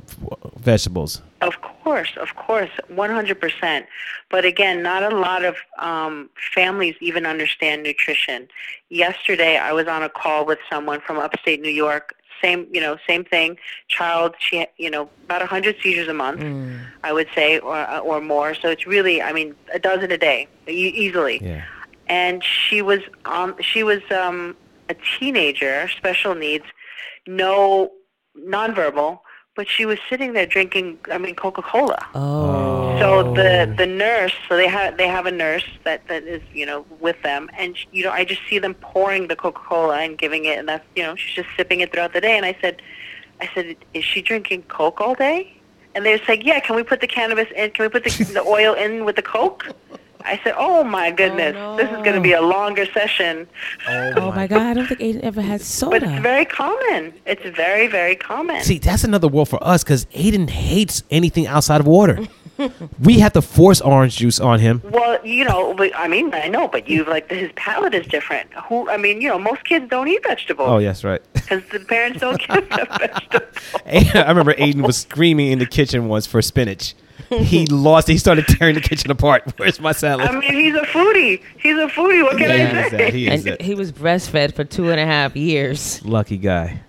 vegetables. 0.56 1.20
Of 1.40 1.60
course, 1.60 2.12
of 2.20 2.36
course, 2.36 2.70
100%. 2.90 3.86
But 4.30 4.44
again, 4.44 4.82
not 4.82 5.02
a 5.02 5.14
lot 5.16 5.44
of 5.44 5.56
um, 5.78 6.30
families 6.54 6.94
even 7.00 7.26
understand 7.26 7.82
nutrition. 7.82 8.48
Yesterday, 8.90 9.56
I 9.58 9.72
was 9.72 9.88
on 9.88 10.02
a 10.04 10.08
call 10.08 10.46
with 10.46 10.60
someone 10.70 11.00
from 11.00 11.18
upstate 11.18 11.60
New 11.60 11.68
York. 11.68 12.14
Same, 12.40 12.66
you 12.70 12.80
know, 12.80 12.96
same 13.06 13.24
thing. 13.24 13.58
Child, 13.88 14.34
she, 14.38 14.66
you 14.76 14.90
know, 14.90 15.08
about 15.24 15.40
100 15.40 15.76
seizures 15.82 16.08
a 16.08 16.14
month, 16.14 16.42
I 17.02 17.12
would 17.12 17.28
say, 17.34 17.58
or 17.58 17.86
or 17.98 18.20
more. 18.20 18.54
So 18.54 18.68
it's 18.68 18.86
really, 18.86 19.22
I 19.22 19.32
mean, 19.32 19.54
a 19.72 19.78
dozen 19.78 20.12
a 20.12 20.18
day, 20.18 20.46
e- 20.68 20.92
easily 20.94 21.40
Yeah. 21.42 21.64
And 22.08 22.42
she 22.44 22.82
was 22.82 23.00
um 23.24 23.54
she 23.60 23.82
was 23.82 24.00
um 24.10 24.56
a 24.88 24.94
teenager, 25.18 25.88
special 25.88 26.34
needs, 26.34 26.64
no 27.26 27.90
nonverbal, 28.38 29.20
but 29.56 29.68
she 29.68 29.86
was 29.86 29.98
sitting 30.10 30.32
there 30.32 30.46
drinking. 30.46 30.98
I 31.10 31.18
mean, 31.18 31.34
Coca 31.34 31.62
Cola. 31.62 31.98
Oh. 32.14 32.98
So 33.00 33.34
the 33.34 33.72
the 33.76 33.86
nurse, 33.86 34.32
so 34.48 34.56
they 34.56 34.68
have 34.68 34.96
they 34.96 35.08
have 35.08 35.26
a 35.26 35.30
nurse 35.30 35.64
that 35.84 36.06
that 36.08 36.24
is 36.24 36.42
you 36.52 36.66
know 36.66 36.84
with 37.00 37.20
them, 37.22 37.50
and 37.56 37.76
sh- 37.76 37.86
you 37.92 38.04
know 38.04 38.10
I 38.10 38.24
just 38.24 38.42
see 38.48 38.58
them 38.58 38.74
pouring 38.74 39.28
the 39.28 39.36
Coca 39.36 39.60
Cola 39.60 39.98
and 39.98 40.18
giving 40.18 40.44
it, 40.44 40.58
and 40.58 40.68
that's 40.68 40.84
you 40.94 41.02
know 41.02 41.16
she's 41.16 41.34
just 41.34 41.48
sipping 41.56 41.80
it 41.80 41.92
throughout 41.92 42.12
the 42.12 42.20
day. 42.20 42.36
And 42.36 42.44
I 42.44 42.56
said, 42.60 42.82
I 43.40 43.48
said, 43.54 43.76
is 43.94 44.04
she 44.04 44.22
drinking 44.22 44.64
Coke 44.64 45.00
all 45.00 45.14
day? 45.14 45.52
And 45.94 46.04
they 46.04 46.12
were 46.12 46.24
saying, 46.26 46.42
yeah. 46.42 46.58
Can 46.60 46.74
we 46.76 46.82
put 46.82 47.00
the 47.00 47.06
cannabis 47.06 47.48
in? 47.56 47.70
Can 47.70 47.84
we 47.84 47.88
put 47.88 48.04
the 48.04 48.24
the 48.24 48.42
oil 48.42 48.74
in 48.74 49.04
with 49.04 49.16
the 49.16 49.22
Coke? 49.22 49.66
I 50.24 50.40
said, 50.42 50.54
oh 50.56 50.84
my 50.84 51.10
oh, 51.10 51.14
goodness, 51.14 51.54
this 51.76 51.90
is 51.90 51.96
going 51.98 52.14
to 52.14 52.20
be 52.20 52.32
a 52.32 52.40
longer 52.40 52.86
session. 52.86 53.46
Oh, 53.86 54.12
oh 54.16 54.32
my 54.32 54.46
God! 54.46 54.62
I 54.62 54.74
don't 54.74 54.86
think 54.86 55.00
Aiden 55.00 55.20
ever 55.20 55.42
had 55.42 55.60
soda. 55.60 55.90
But 55.90 56.02
soda. 56.02 56.14
it's 56.14 56.22
very 56.22 56.44
common. 56.44 57.12
It's 57.26 57.56
very 57.56 57.86
very 57.88 58.16
common. 58.16 58.62
See, 58.62 58.78
that's 58.78 59.04
another 59.04 59.28
world 59.28 59.48
for 59.48 59.62
us 59.62 59.84
because 59.84 60.06
Aiden 60.06 60.48
hates 60.48 61.02
anything 61.10 61.46
outside 61.46 61.80
of 61.80 61.86
water. 61.86 62.26
we 63.00 63.18
have 63.18 63.32
to 63.32 63.42
force 63.42 63.80
orange 63.80 64.16
juice 64.16 64.40
on 64.40 64.60
him. 64.60 64.80
Well, 64.84 65.24
you 65.26 65.44
know, 65.44 65.74
but, 65.74 65.90
I 65.96 66.08
mean, 66.08 66.32
I 66.34 66.48
know, 66.48 66.68
but 66.68 66.88
you 66.88 67.04
like 67.04 67.30
his 67.30 67.50
palate 67.56 67.94
is 67.94 68.06
different. 68.06 68.52
Who, 68.68 68.88
I 68.88 68.96
mean, 68.96 69.20
you 69.20 69.28
know, 69.28 69.38
most 69.38 69.64
kids 69.64 69.88
don't 69.88 70.08
eat 70.08 70.22
vegetables. 70.22 70.68
Oh, 70.68 70.78
yes, 70.78 71.04
right. 71.04 71.20
because 71.32 71.62
the 71.70 71.80
parents 71.80 72.20
don't 72.20 72.38
give 72.48 72.68
them 72.70 72.86
vegetables. 72.98 73.54
I 73.86 74.28
remember 74.28 74.54
Aiden 74.54 74.86
was 74.86 74.98
screaming 74.98 75.52
in 75.52 75.58
the 75.58 75.66
kitchen 75.66 76.08
once 76.08 76.26
for 76.26 76.40
spinach. 76.42 76.94
He 77.30 77.66
lost. 77.70 78.08
He 78.08 78.18
started 78.18 78.46
tearing 78.46 78.74
the 78.74 78.80
kitchen 78.80 79.10
apart. 79.10 79.52
Where's 79.56 79.80
my 79.80 79.92
salad? 79.92 80.28
I 80.28 80.38
mean, 80.38 80.52
he's 80.54 80.74
a 80.74 80.82
foodie. 80.82 81.42
He's 81.58 81.76
a 81.78 81.86
foodie. 81.86 82.22
What 82.22 82.38
can 82.38 82.50
Yeah, 82.50 82.54
I 82.54 82.56
he 82.72 82.78
is 82.86 82.90
say? 82.90 82.96
that. 82.98 83.14
He 83.14 83.26
is 83.28 83.32
and 83.32 83.42
that. 83.52 83.62
he 83.62 83.74
was 83.74 83.92
breastfed 83.92 84.54
for 84.54 84.64
two 84.64 84.90
and 84.90 85.00
a 85.00 85.06
half 85.06 85.34
years. 85.36 86.04
Lucky 86.04 86.36
guy. 86.38 86.80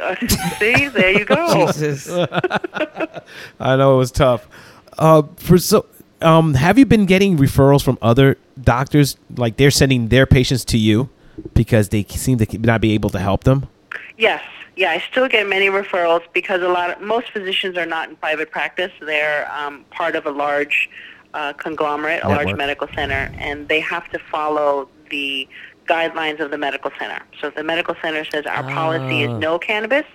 Uh, 0.00 0.14
see, 0.58 0.88
there 0.88 1.10
you 1.12 1.24
go. 1.24 1.46
Jesus. 1.72 2.08
I 3.60 3.76
know 3.76 3.94
it 3.94 3.98
was 3.98 4.10
tough. 4.10 4.48
Uh, 4.98 5.22
for 5.36 5.58
so, 5.58 5.86
um, 6.20 6.54
have 6.54 6.78
you 6.78 6.86
been 6.86 7.06
getting 7.06 7.36
referrals 7.36 7.82
from 7.82 7.98
other 8.02 8.36
doctors? 8.60 9.16
Like 9.36 9.56
they're 9.56 9.70
sending 9.70 10.08
their 10.08 10.26
patients 10.26 10.64
to 10.66 10.78
you 10.78 11.08
because 11.54 11.88
they 11.90 12.04
seem 12.04 12.38
to 12.38 12.58
not 12.58 12.80
be 12.80 12.92
able 12.92 13.10
to 13.10 13.18
help 13.18 13.44
them. 13.44 13.68
Yes, 14.16 14.42
yeah, 14.76 14.90
I 14.90 15.02
still 15.10 15.28
get 15.28 15.48
many 15.48 15.66
referrals 15.66 16.22
because 16.32 16.62
a 16.62 16.68
lot 16.68 16.90
of 16.90 17.00
most 17.00 17.30
physicians 17.32 17.76
are 17.76 17.86
not 17.86 18.08
in 18.08 18.16
private 18.16 18.50
practice. 18.50 18.92
They're 19.00 19.50
um, 19.52 19.84
part 19.90 20.14
of 20.16 20.26
a 20.26 20.30
large 20.30 20.88
uh, 21.32 21.52
conglomerate, 21.54 22.22
a 22.22 22.28
large 22.28 22.54
medical 22.54 22.86
center, 22.94 23.32
and 23.38 23.68
they 23.68 23.80
have 23.80 24.08
to 24.10 24.18
follow 24.18 24.88
the 25.10 25.48
guidelines 25.86 26.40
of 26.40 26.50
the 26.50 26.58
medical 26.58 26.90
center. 26.98 27.20
So 27.40 27.48
if 27.48 27.54
the 27.56 27.64
medical 27.64 27.94
center 28.00 28.24
says 28.24 28.46
our 28.46 28.62
policy 28.62 29.22
is 29.24 29.30
Oh. 29.30 29.38
no 29.38 29.58
cannabis, 29.58 30.06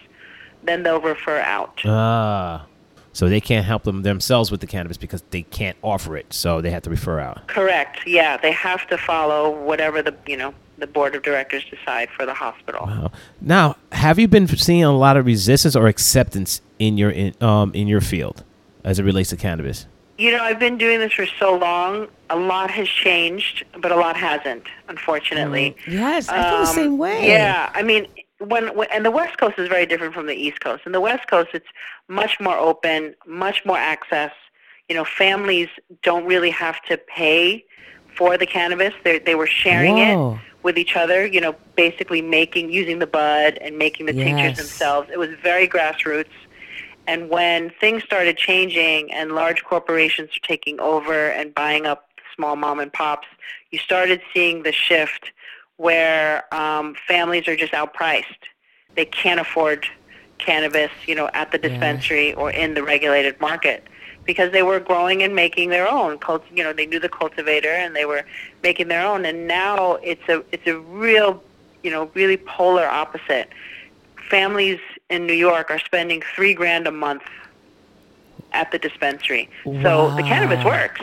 then 0.63 0.83
they'll 0.83 1.01
refer 1.01 1.39
out. 1.39 1.79
Ah. 1.85 2.65
So 3.11 3.27
they 3.27 3.41
can't 3.41 3.65
help 3.65 3.83
them 3.83 4.03
themselves 4.03 4.49
with 4.51 4.61
the 4.61 4.67
cannabis 4.67 4.95
because 4.97 5.23
they 5.31 5.41
can't 5.41 5.75
offer 5.81 6.15
it. 6.15 6.31
So 6.33 6.61
they 6.61 6.69
have 6.69 6.83
to 6.83 6.89
refer 6.89 7.19
out. 7.19 7.47
Correct. 7.47 7.99
Yeah, 8.07 8.37
they 8.37 8.51
have 8.51 8.87
to 8.87 8.97
follow 8.97 9.49
whatever 9.49 10.01
the 10.01 10.15
you 10.25 10.37
know 10.37 10.53
the 10.79 10.87
board 10.87 11.15
of 11.15 11.23
directors 11.23 11.63
decide 11.69 12.09
for 12.15 12.25
the 12.25 12.33
hospital. 12.33 12.85
Wow. 12.85 13.11
Now, 13.41 13.75
have 13.91 14.17
you 14.19 14.27
been 14.27 14.47
seeing 14.47 14.83
a 14.83 14.91
lot 14.95 15.17
of 15.17 15.25
resistance 15.25 15.75
or 15.75 15.87
acceptance 15.87 16.61
in 16.79 16.97
your 16.97 17.11
in, 17.11 17.33
um 17.41 17.71
in 17.73 17.87
your 17.87 18.01
field 18.01 18.43
as 18.83 18.99
it 18.99 19.03
relates 19.03 19.29
to 19.29 19.37
cannabis? 19.37 19.85
You 20.17 20.31
know, 20.35 20.43
I've 20.43 20.59
been 20.59 20.77
doing 20.77 20.99
this 20.99 21.13
for 21.13 21.25
so 21.39 21.55
long. 21.55 22.07
A 22.29 22.35
lot 22.35 22.69
has 22.71 22.89
changed, 22.89 23.63
but 23.79 23.91
a 23.91 23.95
lot 23.95 24.17
hasn't, 24.17 24.63
unfortunately. 24.89 25.77
Yes, 25.87 26.27
I 26.27 26.43
feel 26.43 26.51
the 26.59 26.69
Um, 26.69 26.75
same 26.75 26.97
way. 26.97 27.25
Yeah, 27.27 27.71
I 27.73 27.83
mean, 27.83 28.05
when, 28.39 28.75
when 28.75 28.87
and 28.91 29.05
the 29.05 29.11
West 29.11 29.37
Coast 29.37 29.57
is 29.57 29.69
very 29.69 29.85
different 29.85 30.13
from 30.13 30.27
the 30.27 30.33
East 30.35 30.59
Coast. 30.59 30.83
In 30.85 30.91
the 30.91 30.99
West 30.99 31.29
Coast, 31.29 31.49
it's 31.53 31.67
much 32.09 32.37
more 32.41 32.57
open, 32.57 33.15
much 33.25 33.63
more 33.65 33.77
access. 33.77 34.31
You 34.89 34.95
know, 34.95 35.05
families 35.05 35.69
don't 36.03 36.25
really 36.25 36.49
have 36.49 36.81
to 36.89 36.97
pay 36.97 37.63
for 38.17 38.37
the 38.37 38.45
cannabis. 38.45 38.93
They 39.05 39.19
they 39.19 39.35
were 39.35 39.47
sharing 39.47 39.95
Whoa. 39.97 40.33
it 40.33 40.39
with 40.63 40.77
each 40.77 40.95
other. 40.95 41.25
You 41.25 41.41
know, 41.41 41.55
basically 41.75 42.21
making 42.21 42.71
using 42.71 42.99
the 42.99 43.07
bud 43.07 43.57
and 43.61 43.77
making 43.77 44.05
the 44.05 44.13
tinctures 44.13 44.57
themselves. 44.57 45.09
It 45.11 45.19
was 45.19 45.29
very 45.41 45.67
grassroots. 45.67 46.27
And 47.07 47.29
when 47.29 47.71
things 47.81 48.03
started 48.03 48.37
changing 48.37 49.11
and 49.11 49.31
large 49.31 49.63
corporations 49.63 50.29
are 50.29 50.47
taking 50.47 50.79
over 50.79 51.29
and 51.29 51.53
buying 51.55 51.87
up 51.87 52.09
small 52.35 52.55
mom 52.55 52.79
and 52.79 52.93
pops, 52.93 53.27
you 53.71 53.79
started 53.79 54.21
seeing 54.31 54.61
the 54.61 54.71
shift 54.71 55.31
where 55.77 56.53
um, 56.53 56.95
families 57.07 57.47
are 57.47 57.55
just 57.55 57.73
outpriced. 57.73 58.25
They 58.95 59.05
can't 59.05 59.39
afford 59.39 59.87
cannabis, 60.37 60.91
you 61.07 61.15
know, 61.15 61.29
at 61.33 61.51
the 61.51 61.57
dispensary 61.57 62.33
or 62.33 62.51
in 62.51 62.73
the 62.73 62.83
regulated 62.83 63.39
market 63.41 63.83
because 64.29 64.51
they 64.51 64.61
were 64.61 64.79
growing 64.79 65.23
and 65.23 65.33
making 65.35 65.69
their 65.71 65.87
own. 65.91 66.19
Cult, 66.19 66.43
you 66.53 66.63
know, 66.63 66.71
they 66.71 66.85
knew 66.85 66.99
the 66.99 67.09
cultivator 67.09 67.73
and 67.83 67.95
they 67.95 68.05
were 68.05 68.23
making 68.61 68.87
their 68.87 69.03
own. 69.03 69.25
And 69.25 69.47
now 69.47 69.95
it's 70.11 70.21
a 70.29 70.43
it's 70.51 70.67
a 70.67 70.77
real, 70.77 71.41
you 71.81 71.89
know, 71.89 72.11
really 72.13 72.37
polar 72.37 72.85
opposite. 72.85 73.49
Families 74.29 74.79
in 75.09 75.25
New 75.25 75.33
York 75.33 75.71
are 75.71 75.79
spending 75.79 76.21
three 76.35 76.53
grand 76.53 76.85
a 76.85 76.91
month 76.91 77.23
at 78.51 78.71
the 78.71 78.77
dispensary. 78.77 79.49
So 79.81 80.11
the 80.15 80.21
cannabis 80.21 80.63
works, 80.63 81.01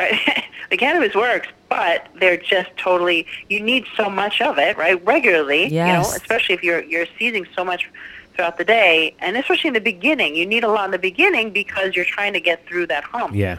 right? 0.00 0.18
the 0.70 0.76
cannabis 0.76 1.14
works, 1.14 1.46
but 1.68 2.08
they're 2.18 2.36
just 2.54 2.70
totally. 2.76 3.24
You 3.48 3.60
need 3.60 3.84
so 3.96 4.10
much 4.10 4.40
of 4.40 4.58
it, 4.58 4.76
right? 4.76 4.98
Regularly, 5.06 5.62
you 5.86 5.92
know, 5.92 6.10
Yes. 6.10 6.16
especially 6.16 6.56
if 6.56 6.64
you're 6.64 6.82
you're 6.82 7.06
seizing 7.20 7.46
so 7.54 7.64
much 7.64 7.88
throughout 8.38 8.56
the 8.56 8.64
day, 8.64 9.12
and 9.18 9.36
especially 9.36 9.66
in 9.68 9.74
the 9.74 9.80
beginning, 9.80 10.36
you 10.36 10.46
need 10.46 10.62
a 10.62 10.68
lot 10.68 10.84
in 10.84 10.90
the 10.92 10.98
beginning 10.98 11.50
because 11.50 11.96
you're 11.96 12.04
trying 12.04 12.32
to 12.32 12.40
get 12.40 12.64
through 12.66 12.86
that 12.86 13.02
hump 13.02 13.34
Yeah. 13.34 13.58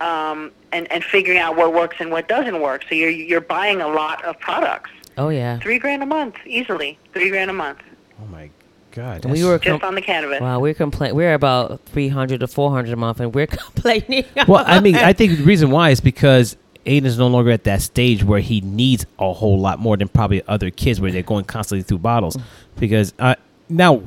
um, 0.00 0.50
and 0.72 0.90
and 0.90 1.04
figuring 1.04 1.38
out 1.38 1.56
what 1.56 1.74
works 1.74 1.96
and 2.00 2.10
what 2.10 2.26
doesn't 2.26 2.60
work. 2.62 2.84
So 2.88 2.94
you're 2.94 3.10
you're 3.10 3.42
buying 3.42 3.82
a 3.82 3.88
lot 3.88 4.24
of 4.24 4.38
products. 4.40 4.90
Oh 5.18 5.28
yeah. 5.28 5.58
Three 5.58 5.78
grand 5.78 6.02
a 6.02 6.06
month, 6.06 6.36
easily. 6.46 6.98
Three 7.12 7.28
grand 7.28 7.50
a 7.50 7.54
month, 7.54 7.80
Oh 8.22 8.26
my 8.32 8.48
God. 8.92 9.24
We 9.26 9.42
that's- 9.42 9.44
were 9.44 9.58
just 9.58 9.84
on 9.84 9.94
the 9.94 10.00
cannabis. 10.00 10.40
wow. 10.40 10.58
We're 10.58 10.72
complaining. 10.72 11.16
We're 11.16 11.34
about 11.34 11.80
three 11.84 12.08
hundred 12.08 12.40
to 12.40 12.46
four 12.48 12.70
hundred 12.70 12.94
a 12.94 12.96
month, 12.96 13.20
and 13.20 13.34
we're 13.34 13.46
complaining. 13.64 14.24
well, 14.48 14.64
I 14.66 14.80
mean, 14.80 14.96
I 14.96 15.12
think 15.12 15.36
the 15.36 15.44
reason 15.44 15.70
why 15.70 15.90
is 15.90 16.00
because 16.00 16.56
Aiden 16.86 17.04
is 17.04 17.18
no 17.18 17.26
longer 17.28 17.50
at 17.50 17.64
that 17.64 17.82
stage 17.82 18.24
where 18.24 18.40
he 18.40 18.62
needs 18.62 19.04
a 19.18 19.32
whole 19.34 19.58
lot 19.60 19.78
more 19.80 19.96
than 19.98 20.08
probably 20.08 20.42
other 20.48 20.70
kids 20.70 20.98
where 21.00 21.10
they're 21.12 21.22
going 21.22 21.44
constantly 21.44 21.82
through 21.82 21.98
bottles. 21.98 22.36
Because 22.78 23.14
uh, 23.20 23.36
now, 23.68 24.02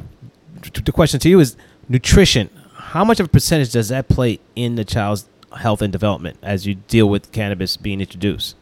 the 0.84 0.92
question 0.92 1.20
to 1.22 1.30
you 1.30 1.40
is 1.40 1.56
nutrition. 1.90 2.50
How 2.76 3.04
much 3.04 3.20
of 3.20 3.28
a 3.28 3.30
percentage 3.30 3.72
does 3.72 3.90
that 3.90 4.08
play 4.08 4.40
in 4.56 4.76
the 4.76 4.86
child's 4.86 5.28
health 5.56 5.82
and 5.82 5.92
development 5.92 6.38
as 6.42 6.66
you 6.66 6.76
deal 6.76 7.10
with 7.10 7.32
cannabis 7.32 7.78
being 7.78 8.02
introduced? 8.02 8.56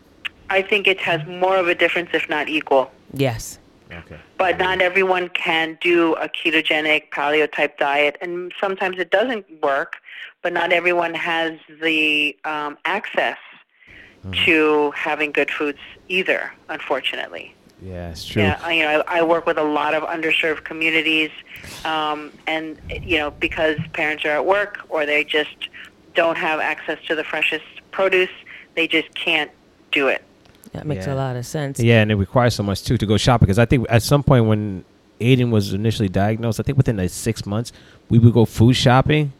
I 0.50 0.62
think 0.62 0.88
it 0.88 1.00
has 1.00 1.26
more 1.28 1.58
of 1.58 1.68
a 1.68 1.76
difference, 1.76 2.10
if 2.14 2.30
not 2.30 2.50
equal. 2.50 2.92
yes. 3.14 3.60
Okay. 3.92 4.18
But 4.40 4.58
not 4.58 4.82
everyone 4.82 5.30
can 5.30 5.78
do 5.80 6.16
a 6.16 6.28
ketogenic 6.28 7.10
paleo 7.12 7.50
type 7.50 7.78
diet, 7.78 8.18
and 8.20 8.52
sometimes 8.60 8.98
it 8.98 9.12
doesn't 9.12 9.46
work. 9.62 9.98
But 10.42 10.54
not 10.54 10.72
everyone 10.72 11.14
has 11.14 11.60
the 11.82 12.36
um, 12.46 12.78
access 12.86 13.38
to 14.46 14.92
having 14.92 15.32
good 15.32 15.52
foods 15.52 15.78
either, 16.08 16.52
unfortunately. 16.70 17.56
Yeah, 17.86 18.10
it's 18.10 18.26
true. 18.26 18.42
Yeah, 18.42 18.60
I, 18.64 18.74
you 18.74 18.84
know, 18.84 19.04
I, 19.08 19.20
I 19.20 19.24
work 19.24 19.46
with 19.46 19.58
a 19.60 19.64
lot 19.64 19.94
of 19.94 20.02
underserved 20.04 20.64
communities, 20.64 21.30
um, 21.84 22.32
and 22.48 22.78
you 22.90 23.20
know, 23.20 23.30
because 23.32 23.78
parents 23.94 24.26
are 24.26 24.30
at 24.32 24.46
work 24.46 24.80
or 24.90 25.06
they 25.06 25.24
just 25.24 25.70
don't 26.16 26.38
have 26.38 26.60
access 26.60 26.98
to 27.08 27.14
the 27.16 27.24
freshest 27.24 27.66
produce, 27.92 28.30
they 28.76 28.88
just 28.88 29.14
can't 29.14 29.52
do 29.92 30.08
it. 30.08 30.24
That 30.74 30.88
makes 30.88 31.06
Yeah. 31.06 31.14
a 31.14 31.16
lot 31.16 31.36
of 31.36 31.46
sense. 31.46 31.80
Yeah, 31.80 32.02
and 32.02 32.12
it 32.12 32.16
requires 32.16 32.56
so 32.56 32.64
much 32.64 32.84
too 32.84 32.98
to 32.98 33.06
go 33.06 33.18
shopping. 33.18 33.46
Because 33.46 33.60
I 33.60 33.66
think 33.66 33.86
at 33.90 34.02
some 34.02 34.24
point 34.24 34.46
when 34.46 34.84
Aiden 35.22 35.52
was 35.52 35.74
initially 35.74 36.10
diagnosed, 36.10 36.60
I 36.60 36.64
think 36.64 36.78
within 36.78 36.98
like 36.98 37.12
six 37.12 37.46
months, 37.46 37.72
we 38.10 38.18
would 38.18 38.34
go 38.34 38.46
food 38.46 38.74
shopping, 38.74 39.32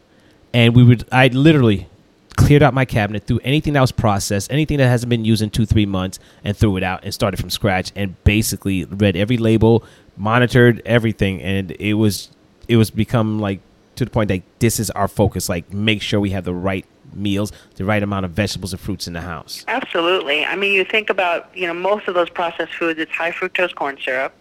and 0.54 0.74
we 0.76 0.84
would. 0.84 1.04
I 1.10 1.28
literally 1.28 1.88
cleared 2.36 2.62
out 2.62 2.74
my 2.74 2.84
cabinet, 2.84 3.24
threw 3.24 3.40
anything 3.42 3.72
that 3.72 3.80
was 3.80 3.92
processed, 3.92 4.52
anything 4.52 4.78
that 4.78 4.88
hasn't 4.88 5.10
been 5.10 5.24
used 5.24 5.42
in 5.42 5.50
two 5.50 5.66
three 5.66 5.86
months, 5.86 6.18
and 6.44 6.56
threw 6.56 6.76
it 6.76 6.82
out 6.82 7.04
and 7.04 7.12
started 7.12 7.38
from 7.38 7.50
scratch. 7.50 7.92
And 7.96 8.22
basically 8.24 8.84
read 8.84 9.16
every 9.16 9.36
label, 9.36 9.84
monitored 10.16 10.82
everything, 10.84 11.42
and 11.42 11.72
it 11.72 11.94
was 11.94 12.28
it 12.68 12.76
was 12.76 12.90
become 12.90 13.40
like 13.40 13.60
to 13.96 14.04
the 14.04 14.10
point 14.10 14.28
that 14.28 14.42
this 14.58 14.78
is 14.78 14.90
our 14.90 15.08
focus. 15.08 15.48
Like 15.48 15.72
make 15.72 16.02
sure 16.02 16.20
we 16.20 16.30
have 16.30 16.44
the 16.44 16.54
right 16.54 16.86
meals, 17.14 17.52
the 17.76 17.84
right 17.84 18.02
amount 18.02 18.24
of 18.24 18.32
vegetables 18.32 18.72
and 18.72 18.80
fruits 18.80 19.06
in 19.06 19.14
the 19.14 19.20
house. 19.22 19.64
Absolutely. 19.68 20.44
I 20.44 20.56
mean, 20.56 20.72
you 20.72 20.84
think 20.84 21.10
about 21.10 21.50
you 21.56 21.66
know 21.66 21.74
most 21.74 22.08
of 22.08 22.14
those 22.14 22.30
processed 22.30 22.74
foods. 22.74 23.00
It's 23.00 23.12
high 23.12 23.32
fructose 23.32 23.74
corn 23.74 23.98
syrup, 24.02 24.34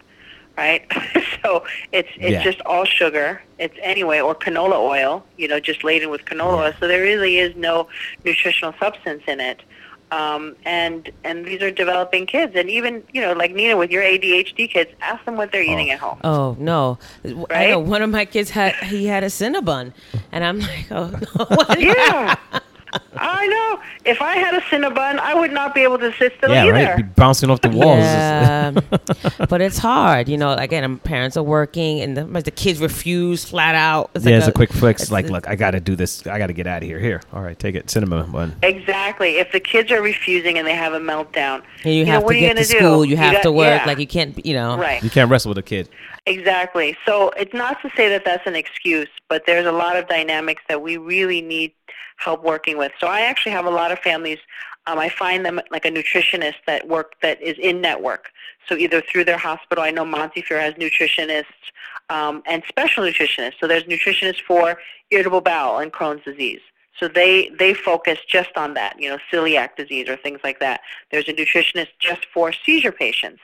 right? 0.57 0.85
so 1.43 1.63
it's 1.91 2.09
it's 2.15 2.31
Yeah. 2.31 2.43
just 2.43 2.61
all 2.61 2.85
sugar. 2.85 3.41
It's 3.59 3.75
anyway 3.81 4.19
or 4.19 4.35
canola 4.35 4.77
oil. 4.79 5.23
You 5.37 5.47
know, 5.47 5.59
just 5.59 5.83
laden 5.83 6.09
with 6.09 6.25
canola 6.25 6.65
oil. 6.67 6.73
So 6.79 6.87
there 6.87 7.01
really 7.01 7.37
is 7.37 7.55
no 7.55 7.87
nutritional 8.23 8.73
substance 8.79 9.23
in 9.27 9.39
it. 9.39 9.61
Um, 10.11 10.55
and 10.65 11.09
and 11.23 11.45
these 11.45 11.61
are 11.63 11.71
developing 11.71 12.27
kids, 12.27 12.53
and 12.55 12.69
even 12.69 13.03
you 13.11 13.21
know, 13.21 13.33
like 13.33 13.53
Nina 13.53 13.75
with 13.75 13.89
your 13.89 14.03
ADHD 14.03 14.69
kids, 14.71 14.91
ask 15.01 15.25
them 15.25 15.35
what 15.35 15.51
they're 15.51 15.63
eating 15.63 15.89
at 15.89 15.99
home. 15.99 16.19
Oh 16.23 16.55
no! 16.59 16.99
I 17.25 17.31
Right? 17.49 17.69
know 17.71 17.79
one 17.79 18.03
of 18.03 18.11
my 18.11 18.23
kids 18.23 18.51
had 18.51 18.75
he 18.75 19.07
had 19.07 19.23
a 19.23 19.27
Cinnabon, 19.27 19.93
and 20.31 20.43
I'm 20.45 20.59
like, 20.59 20.85
oh 20.91 21.09
no! 21.09 21.75
Yeah, 21.79 22.35
I 23.17 23.47
know. 23.47 23.81
If 24.05 24.21
I 24.21 24.35
had 24.37 24.53
a 24.53 24.61
Cinnabon, 24.61 25.19
I 25.19 25.33
would 25.33 25.51
not 25.51 25.73
be 25.73 25.81
able 25.81 25.97
to 25.99 26.13
sit 26.13 26.33
still 26.37 26.51
yeah, 26.51 26.63
either. 26.63 26.73
right. 26.73 26.97
Be 26.97 27.03
bouncing 27.03 27.49
off 27.49 27.61
the 27.61 27.69
walls. 27.69 27.99
Yeah, 27.99 28.71
but 29.49 29.61
it's 29.61 29.77
hard, 29.77 30.29
you 30.29 30.37
know. 30.37 30.51
Again, 30.53 30.83
um, 30.83 30.99
parents 30.99 31.35
are 31.37 31.43
working, 31.43 32.01
and 32.01 32.15
the, 32.15 32.23
the 32.41 32.51
kids 32.51 32.79
refuse 32.79 33.43
flat 33.45 33.73
out. 33.75 34.11
It's 34.15 34.25
yeah, 34.25 34.31
like 34.33 34.39
it's 34.39 34.47
a 34.47 34.51
quick 34.51 34.71
fix. 34.73 35.03
it's 35.03 35.11
Like, 35.11 35.27
a- 35.29 35.31
look, 35.31 35.47
I 35.47 35.55
got 35.55 35.71
to 35.71 35.79
do 35.79 35.95
this. 35.95 36.25
I 36.27 36.37
got 36.37 36.47
to 36.47 36.53
get 36.53 36.67
out 36.67 36.83
of 36.83 36.87
here. 36.87 36.99
Here, 36.99 37.21
all 37.33 37.41
right, 37.41 37.57
take 37.57 37.75
it. 37.75 37.89
Cinnamon 37.89 38.31
bun. 38.31 38.55
Exactly. 38.63 39.37
If 39.37 39.51
the 39.51 39.59
kids 39.59 39.91
are 39.91 40.01
refusing 40.01 40.57
and 40.57 40.67
they 40.67 40.75
have 40.75 40.93
a 40.93 40.99
meltdown, 40.99 41.63
and 41.83 41.93
you 41.93 42.05
know, 42.05 42.11
have 42.11 42.23
what 42.23 42.31
to 42.33 42.37
are 42.37 42.39
you 42.41 42.53
get 42.53 42.65
to 42.67 42.73
gonna 42.79 43.03
do? 43.03 43.09
You 43.09 43.17
have 43.17 43.33
got- 43.33 43.43
to 43.43 43.51
work. 43.51 43.81
yeah. 43.81 43.85
Like 43.87 43.99
you 43.99 44.07
can't, 44.07 44.45
you 44.45 44.53
know. 44.53 44.77
right. 44.77 45.01
You 45.03 45.09
can't 45.09 45.29
wrestle 45.29 45.49
with 45.49 45.57
a 45.57 45.63
kid. 45.63 45.89
Exactly. 46.27 46.97
So 47.05 47.29
it's 47.37 47.53
not 47.53 47.81
to 47.81 47.89
say 47.95 48.09
that 48.09 48.25
that's 48.25 48.45
an 48.47 48.55
excuse, 48.55 49.09
but 49.29 49.43
there's 49.45 49.65
a 49.65 49.71
lot 49.71 49.95
of 49.95 50.07
dynamics 50.07 50.63
that 50.67 50.81
we 50.81 50.97
really 50.97 51.41
need 51.41 51.71
help 52.17 52.43
working 52.43 52.77
with. 52.77 52.91
So 52.99 53.07
I 53.07 53.21
actually 53.21 53.51
have 53.53 53.65
a 53.65 53.69
lot 53.71 53.91
of 53.91 53.99
families. 53.99 54.39
Um, 54.87 54.99
I 54.99 55.09
find 55.09 55.45
them 55.45 55.59
like 55.71 55.85
a 55.85 55.91
nutritionist 55.91 56.55
that 56.67 56.87
work 56.87 57.13
that 57.21 57.41
is 57.41 57.57
in 57.59 57.81
network. 57.81 58.29
So 58.67 58.75
either 58.75 59.01
through 59.01 59.25
their 59.25 59.37
hospital, 59.37 59.83
I 59.83 59.91
know 59.91 60.05
Montefiore 60.05 60.59
has 60.59 60.73
nutritionists 60.75 61.45
um, 62.09 62.43
and 62.45 62.63
special 62.67 63.03
nutritionists. 63.03 63.55
So 63.59 63.67
there's 63.67 63.83
nutritionists 63.83 64.41
for 64.41 64.77
irritable 65.11 65.41
bowel 65.41 65.79
and 65.79 65.91
Crohn's 65.91 66.23
disease. 66.23 66.61
So 66.99 67.07
they 67.09 67.49
they 67.59 67.73
focus 67.73 68.19
just 68.27 68.55
on 68.55 68.73
that, 68.75 68.99
you 68.99 69.09
know, 69.09 69.17
celiac 69.31 69.75
disease 69.75 70.07
or 70.07 70.15
things 70.15 70.39
like 70.43 70.59
that. 70.59 70.81
There's 71.11 71.27
a 71.27 71.33
nutritionist 71.33 71.89
just 71.99 72.25
for 72.33 72.53
seizure 72.53 72.91
patients. 72.91 73.41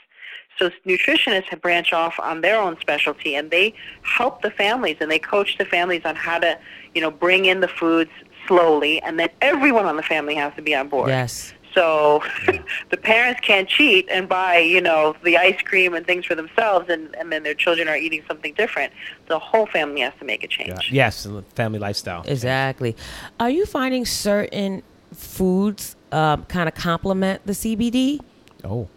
So 0.58 0.70
nutritionists 0.86 1.46
have 1.46 1.62
branch 1.62 1.92
off 1.92 2.20
on 2.20 2.42
their 2.42 2.62
own 2.62 2.80
specialty, 2.80 3.36
and 3.36 3.52
they 3.52 3.74
help 4.04 4.42
the 4.42 4.52
families 4.52 4.98
and 5.00 5.10
they 5.10 5.20
coach 5.20 5.58
the 5.58 5.66
families 5.66 6.04
on 6.06 6.16
how 6.16 6.40
to, 6.40 6.58
you 6.94 7.02
know, 7.02 7.12
bring 7.12 7.46
in 7.46 7.62
the 7.62 7.68
foods 7.68 8.12
slowly, 8.52 9.02
and 9.02 9.18
then 9.18 9.30
everyone 9.41 9.86
on 9.86 9.95
the 9.95 10.04
family 10.04 10.36
has 10.36 10.54
to 10.56 10.62
be 10.62 10.76
on 10.76 10.89
board. 10.89 11.10
Yes. 11.10 11.54
So 11.74 12.22
the 12.89 12.97
parents 12.97 13.39
can't 13.41 13.68
cheat 13.68 14.08
and 14.12 14.28
buy, 14.28 14.58
you 14.58 14.82
know, 14.82 15.16
the 15.24 15.38
ice 15.38 15.62
cream 15.64 15.93
and 15.93 16.06
things 16.06 16.26
for 16.26 16.36
themselves, 16.36 16.89
and, 16.89 17.16
and 17.16 17.32
then 17.32 17.43
their 17.43 17.54
children 17.54 17.88
are 17.88 17.95
eating 17.95 18.24
something 18.28 18.54
different. 18.56 18.91
The 19.28 19.39
whole 19.39 19.68
family 19.68 20.02
has 20.02 20.14
to 20.20 20.26
make 20.26 20.43
a 20.43 20.47
change. 20.47 20.91
Yes, 20.91 21.26
family 21.56 21.80
lifestyle. 21.80 22.24
Exactly. 22.28 22.95
Are 23.39 23.49
you 23.49 23.66
finding 23.66 24.06
certain 24.06 24.84
foods 25.14 25.95
um, 26.12 26.43
kind 26.45 26.68
of 26.68 26.76
complement 26.76 27.45
the 27.45 27.54
CBD? 27.54 28.20
Oh, 28.66 28.89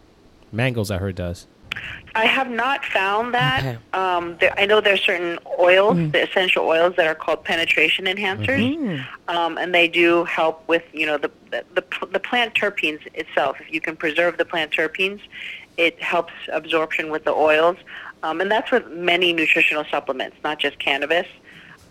mangoes. 0.51 0.91
I 0.91 0.97
heard 0.97 1.15
does. 1.15 1.47
I 2.15 2.25
have 2.25 2.49
not 2.49 2.85
found 2.85 3.33
that. 3.33 3.59
Okay. 3.65 3.77
Um, 3.93 4.37
there, 4.39 4.53
I 4.57 4.65
know 4.65 4.79
there 4.79 4.93
are 4.93 4.97
certain 4.97 5.37
oils, 5.59 5.97
the 6.11 6.23
essential 6.23 6.65
oils 6.65 6.95
that 6.95 7.07
are 7.07 7.15
called 7.15 7.43
penetration 7.43 8.05
enhancers, 8.05 9.03
um, 9.27 9.57
and 9.57 9.75
they 9.75 9.87
do 9.87 10.23
help 10.23 10.65
with 10.67 10.83
you 10.93 11.05
know 11.05 11.17
the, 11.17 11.29
the 11.51 11.65
the 11.73 12.07
the 12.07 12.19
plant 12.19 12.53
terpenes 12.53 13.05
itself. 13.13 13.57
If 13.59 13.71
you 13.73 13.81
can 13.81 13.97
preserve 13.97 14.37
the 14.37 14.45
plant 14.45 14.71
terpenes, 14.71 15.19
it 15.77 16.01
helps 16.01 16.33
absorption 16.51 17.11
with 17.11 17.25
the 17.25 17.33
oils, 17.33 17.77
um, 18.23 18.39
and 18.39 18.49
that's 18.49 18.71
with 18.71 18.87
many 18.87 19.33
nutritional 19.33 19.83
supplements, 19.91 20.37
not 20.43 20.59
just 20.59 20.79
cannabis. 20.79 21.27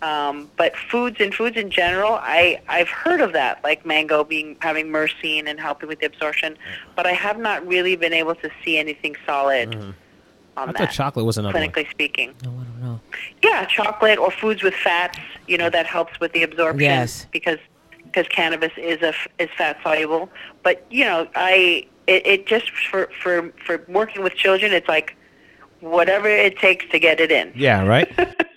Um, 0.05 0.51
but 0.55 0.71
foods 0.91 1.17
and 1.19 1.33
foods 1.33 1.57
in 1.57 1.69
general, 1.71 2.13
I 2.21 2.61
I've 2.67 2.89
heard 2.89 3.21
of 3.21 3.33
that, 3.33 3.63
like 3.63 3.85
mango 3.85 4.23
being 4.23 4.55
having 4.59 4.87
myrcene 4.87 5.47
and 5.47 5.59
helping 5.59 5.89
with 5.89 5.99
the 5.99 6.05
absorption, 6.05 6.57
but 6.95 7.07
I 7.07 7.13
have 7.13 7.39
not 7.39 7.65
really 7.65 7.95
been 7.95 8.13
able 8.13 8.35
to 8.35 8.49
see 8.63 8.77
anything 8.77 9.15
solid 9.25 9.73
on 9.75 9.93
I 10.57 10.65
that 10.73 10.77
thought 10.77 10.91
chocolate 10.91 11.25
was 11.25 11.37
another 11.39 11.57
one. 11.59 11.69
clinically 11.69 11.89
speaking. 11.89 12.35
No, 12.43 12.51
I 12.51 12.63
don't 12.69 12.81
know. 12.81 12.99
Yeah, 13.41 13.65
chocolate 13.65 14.19
or 14.19 14.29
foods 14.31 14.61
with 14.61 14.75
fats, 14.75 15.17
you 15.47 15.57
know, 15.57 15.69
that 15.71 15.85
helps 15.87 16.19
with 16.19 16.33
the 16.33 16.43
absorption 16.43 16.81
Yes. 16.81 17.25
because 17.31 17.59
because 18.03 18.27
cannabis 18.27 18.73
is 18.77 19.01
a 19.01 19.13
is 19.39 19.49
fat 19.57 19.77
soluble. 19.81 20.29
But 20.61 20.85
you 20.91 21.03
know, 21.03 21.27
I 21.35 21.87
it, 22.05 22.27
it 22.27 22.45
just 22.45 22.69
for 22.91 23.09
for 23.23 23.51
for 23.65 23.83
working 23.87 24.21
with 24.23 24.35
children, 24.35 24.71
it's 24.71 24.87
like 24.87 25.15
whatever 25.79 26.29
it 26.29 26.59
takes 26.59 26.85
to 26.91 26.99
get 26.99 27.19
it 27.19 27.31
in. 27.31 27.51
Yeah, 27.55 27.85
right. 27.87 28.07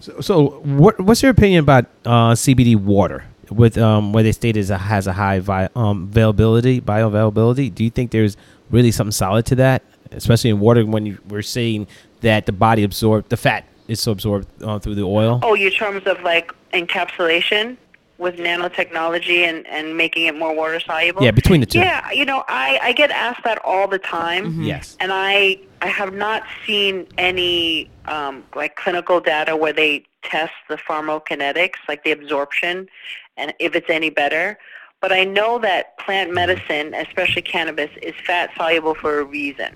so, 0.00 0.20
so 0.20 0.48
what, 0.60 1.00
what's 1.00 1.22
your 1.22 1.30
opinion 1.30 1.60
about 1.60 1.86
uh, 2.04 2.32
CBD 2.32 2.76
water? 2.76 3.24
With 3.50 3.76
um, 3.78 4.12
where 4.12 4.22
they 4.22 4.30
state 4.30 4.56
it 4.56 4.68
has 4.68 5.08
a 5.08 5.12
high 5.12 5.40
vi- 5.40 5.68
um, 5.74 6.04
availability, 6.04 6.80
bioavailability. 6.80 7.74
Do 7.74 7.82
you 7.82 7.90
think 7.90 8.12
there's 8.12 8.36
really 8.70 8.92
something 8.92 9.10
solid 9.10 9.44
to 9.46 9.56
that, 9.56 9.82
especially 10.12 10.50
in 10.50 10.60
water 10.60 10.86
when 10.86 11.04
you, 11.04 11.18
we're 11.28 11.42
saying 11.42 11.88
that 12.20 12.46
the 12.46 12.52
body 12.52 12.84
absorb 12.84 13.28
the 13.28 13.36
fat 13.36 13.64
is 13.88 14.00
so 14.00 14.12
absorbed 14.12 14.46
uh, 14.62 14.78
through 14.78 14.94
the 14.94 15.02
oil? 15.02 15.40
Oh, 15.42 15.54
your 15.54 15.72
terms 15.72 16.06
of 16.06 16.22
like 16.22 16.52
encapsulation 16.72 17.76
with 18.20 18.36
nanotechnology 18.36 19.48
and 19.48 19.66
and 19.66 19.96
making 19.96 20.26
it 20.26 20.36
more 20.36 20.54
water 20.54 20.78
soluble. 20.78 21.24
Yeah, 21.24 21.30
between 21.32 21.60
the 21.60 21.66
two. 21.66 21.78
Yeah, 21.80 22.08
you 22.12 22.24
know, 22.24 22.44
I 22.46 22.78
I 22.82 22.92
get 22.92 23.10
asked 23.10 23.42
that 23.44 23.58
all 23.64 23.88
the 23.88 23.98
time. 23.98 24.62
Yes. 24.62 24.96
And 25.00 25.10
I 25.12 25.58
I 25.80 25.88
have 25.88 26.14
not 26.14 26.44
seen 26.66 27.08
any 27.18 27.90
um, 28.04 28.44
like 28.54 28.76
clinical 28.76 29.20
data 29.20 29.56
where 29.56 29.72
they 29.72 30.04
test 30.22 30.52
the 30.68 30.76
pharmacokinetics, 30.76 31.76
like 31.88 32.04
the 32.04 32.12
absorption, 32.12 32.88
and 33.36 33.54
if 33.58 33.74
it's 33.74 33.88
any 33.88 34.10
better. 34.10 34.58
But 35.00 35.12
I 35.12 35.24
know 35.24 35.58
that 35.60 35.96
plant 35.98 36.34
medicine, 36.34 36.92
especially 36.92 37.40
cannabis, 37.40 37.90
is 38.02 38.14
fat 38.26 38.50
soluble 38.54 38.94
for 38.94 39.20
a 39.20 39.24
reason. 39.24 39.74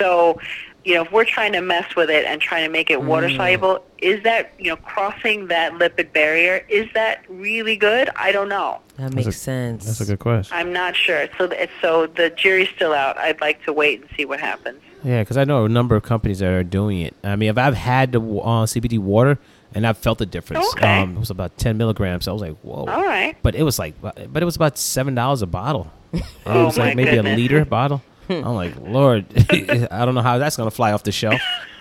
So, 0.00 0.40
you 0.84 0.94
know, 0.94 1.02
if 1.02 1.12
we're 1.12 1.24
trying 1.24 1.52
to 1.52 1.60
mess 1.60 1.94
with 1.96 2.10
it 2.10 2.24
and 2.24 2.40
trying 2.40 2.64
to 2.66 2.70
make 2.70 2.90
it 2.90 3.02
water 3.02 3.30
soluble, 3.30 3.84
is 3.98 4.22
that 4.24 4.52
you 4.58 4.68
know 4.70 4.76
crossing 4.76 5.46
that 5.48 5.72
lipid 5.74 6.12
barrier? 6.12 6.64
Is 6.68 6.88
that 6.94 7.24
really 7.28 7.76
good? 7.76 8.08
I 8.16 8.32
don't 8.32 8.48
know. 8.48 8.80
That 8.96 9.14
makes 9.14 9.36
sense. 9.36 9.86
That's 9.86 10.00
a 10.00 10.04
good 10.06 10.18
question. 10.18 10.56
I'm 10.56 10.72
not 10.72 10.94
sure. 10.96 11.28
So, 11.38 11.46
th- 11.48 11.70
so 11.80 12.06
the 12.06 12.30
jury's 12.30 12.68
still 12.74 12.92
out. 12.92 13.16
I'd 13.18 13.40
like 13.40 13.64
to 13.64 13.72
wait 13.72 14.00
and 14.00 14.10
see 14.16 14.24
what 14.24 14.40
happens. 14.40 14.80
Yeah, 15.04 15.22
because 15.22 15.36
I 15.36 15.44
know 15.44 15.64
a 15.64 15.68
number 15.68 15.96
of 15.96 16.02
companies 16.04 16.38
that 16.40 16.52
are 16.52 16.62
doing 16.62 17.00
it. 17.00 17.14
I 17.24 17.34
mean, 17.36 17.48
if 17.48 17.58
I've 17.58 17.74
had 17.74 18.12
the 18.12 18.20
uh, 18.20 18.66
CBD 18.66 18.98
water 18.98 19.38
and 19.74 19.86
I've 19.86 19.98
felt 19.98 20.18
the 20.18 20.26
difference. 20.26 20.66
Okay. 20.74 21.00
Um, 21.00 21.16
it 21.16 21.20
was 21.20 21.30
about 21.30 21.56
ten 21.58 21.76
milligrams. 21.78 22.28
I 22.28 22.32
was 22.32 22.42
like, 22.42 22.56
whoa. 22.62 22.84
All 22.86 23.02
right. 23.02 23.36
But 23.42 23.54
it 23.54 23.62
was 23.62 23.78
like, 23.78 23.94
but 24.00 24.16
it 24.18 24.44
was 24.44 24.54
about 24.56 24.78
seven 24.78 25.14
dollars 25.14 25.42
a 25.42 25.46
bottle. 25.46 25.90
oh 26.14 26.18
it 26.18 26.24
Oh, 26.46 26.64
was 26.66 26.78
like 26.78 26.94
maybe 26.96 27.10
goodness. 27.12 27.32
a 27.34 27.36
liter 27.36 27.64
bottle. 27.64 28.02
I'm 28.28 28.54
like, 28.54 28.74
Lord, 28.80 29.26
I 29.50 30.04
don't 30.04 30.14
know 30.14 30.22
how 30.22 30.38
that's 30.38 30.56
gonna 30.56 30.70
fly 30.70 30.92
off 30.92 31.02
the 31.02 31.12
shelf. 31.12 31.40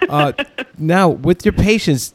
Uh, 0.09 0.33
now, 0.77 1.09
with 1.09 1.45
your 1.45 1.53
patients, 1.53 2.13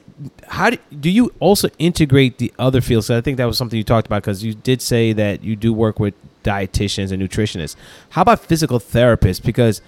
how 0.49 0.70
do, 0.70 0.79
do 0.99 1.11
you 1.11 1.33
also 1.41 1.68
integrate 1.79 2.39
the 2.39 2.53
other 2.59 2.81
fields? 2.81 3.07
'Cause 3.09 3.16
I 3.18 3.20
think 3.20 3.37
that 3.39 3.45
was 3.47 3.57
something 3.59 3.77
you 3.77 3.85
talked 3.85 4.07
about 4.07 4.22
because 4.22 4.43
you 4.43 4.55
did 4.55 4.81
say 4.83 5.12
that 5.12 5.45
you 5.45 5.57
do 5.57 5.72
work 5.72 6.01
with 6.01 6.14
dietitians 6.43 7.12
and 7.12 7.22
nutritionists. 7.22 7.77
How 8.11 8.22
about 8.22 8.41
physical 8.41 8.79
therapists? 8.81 9.43
Because 9.43 9.81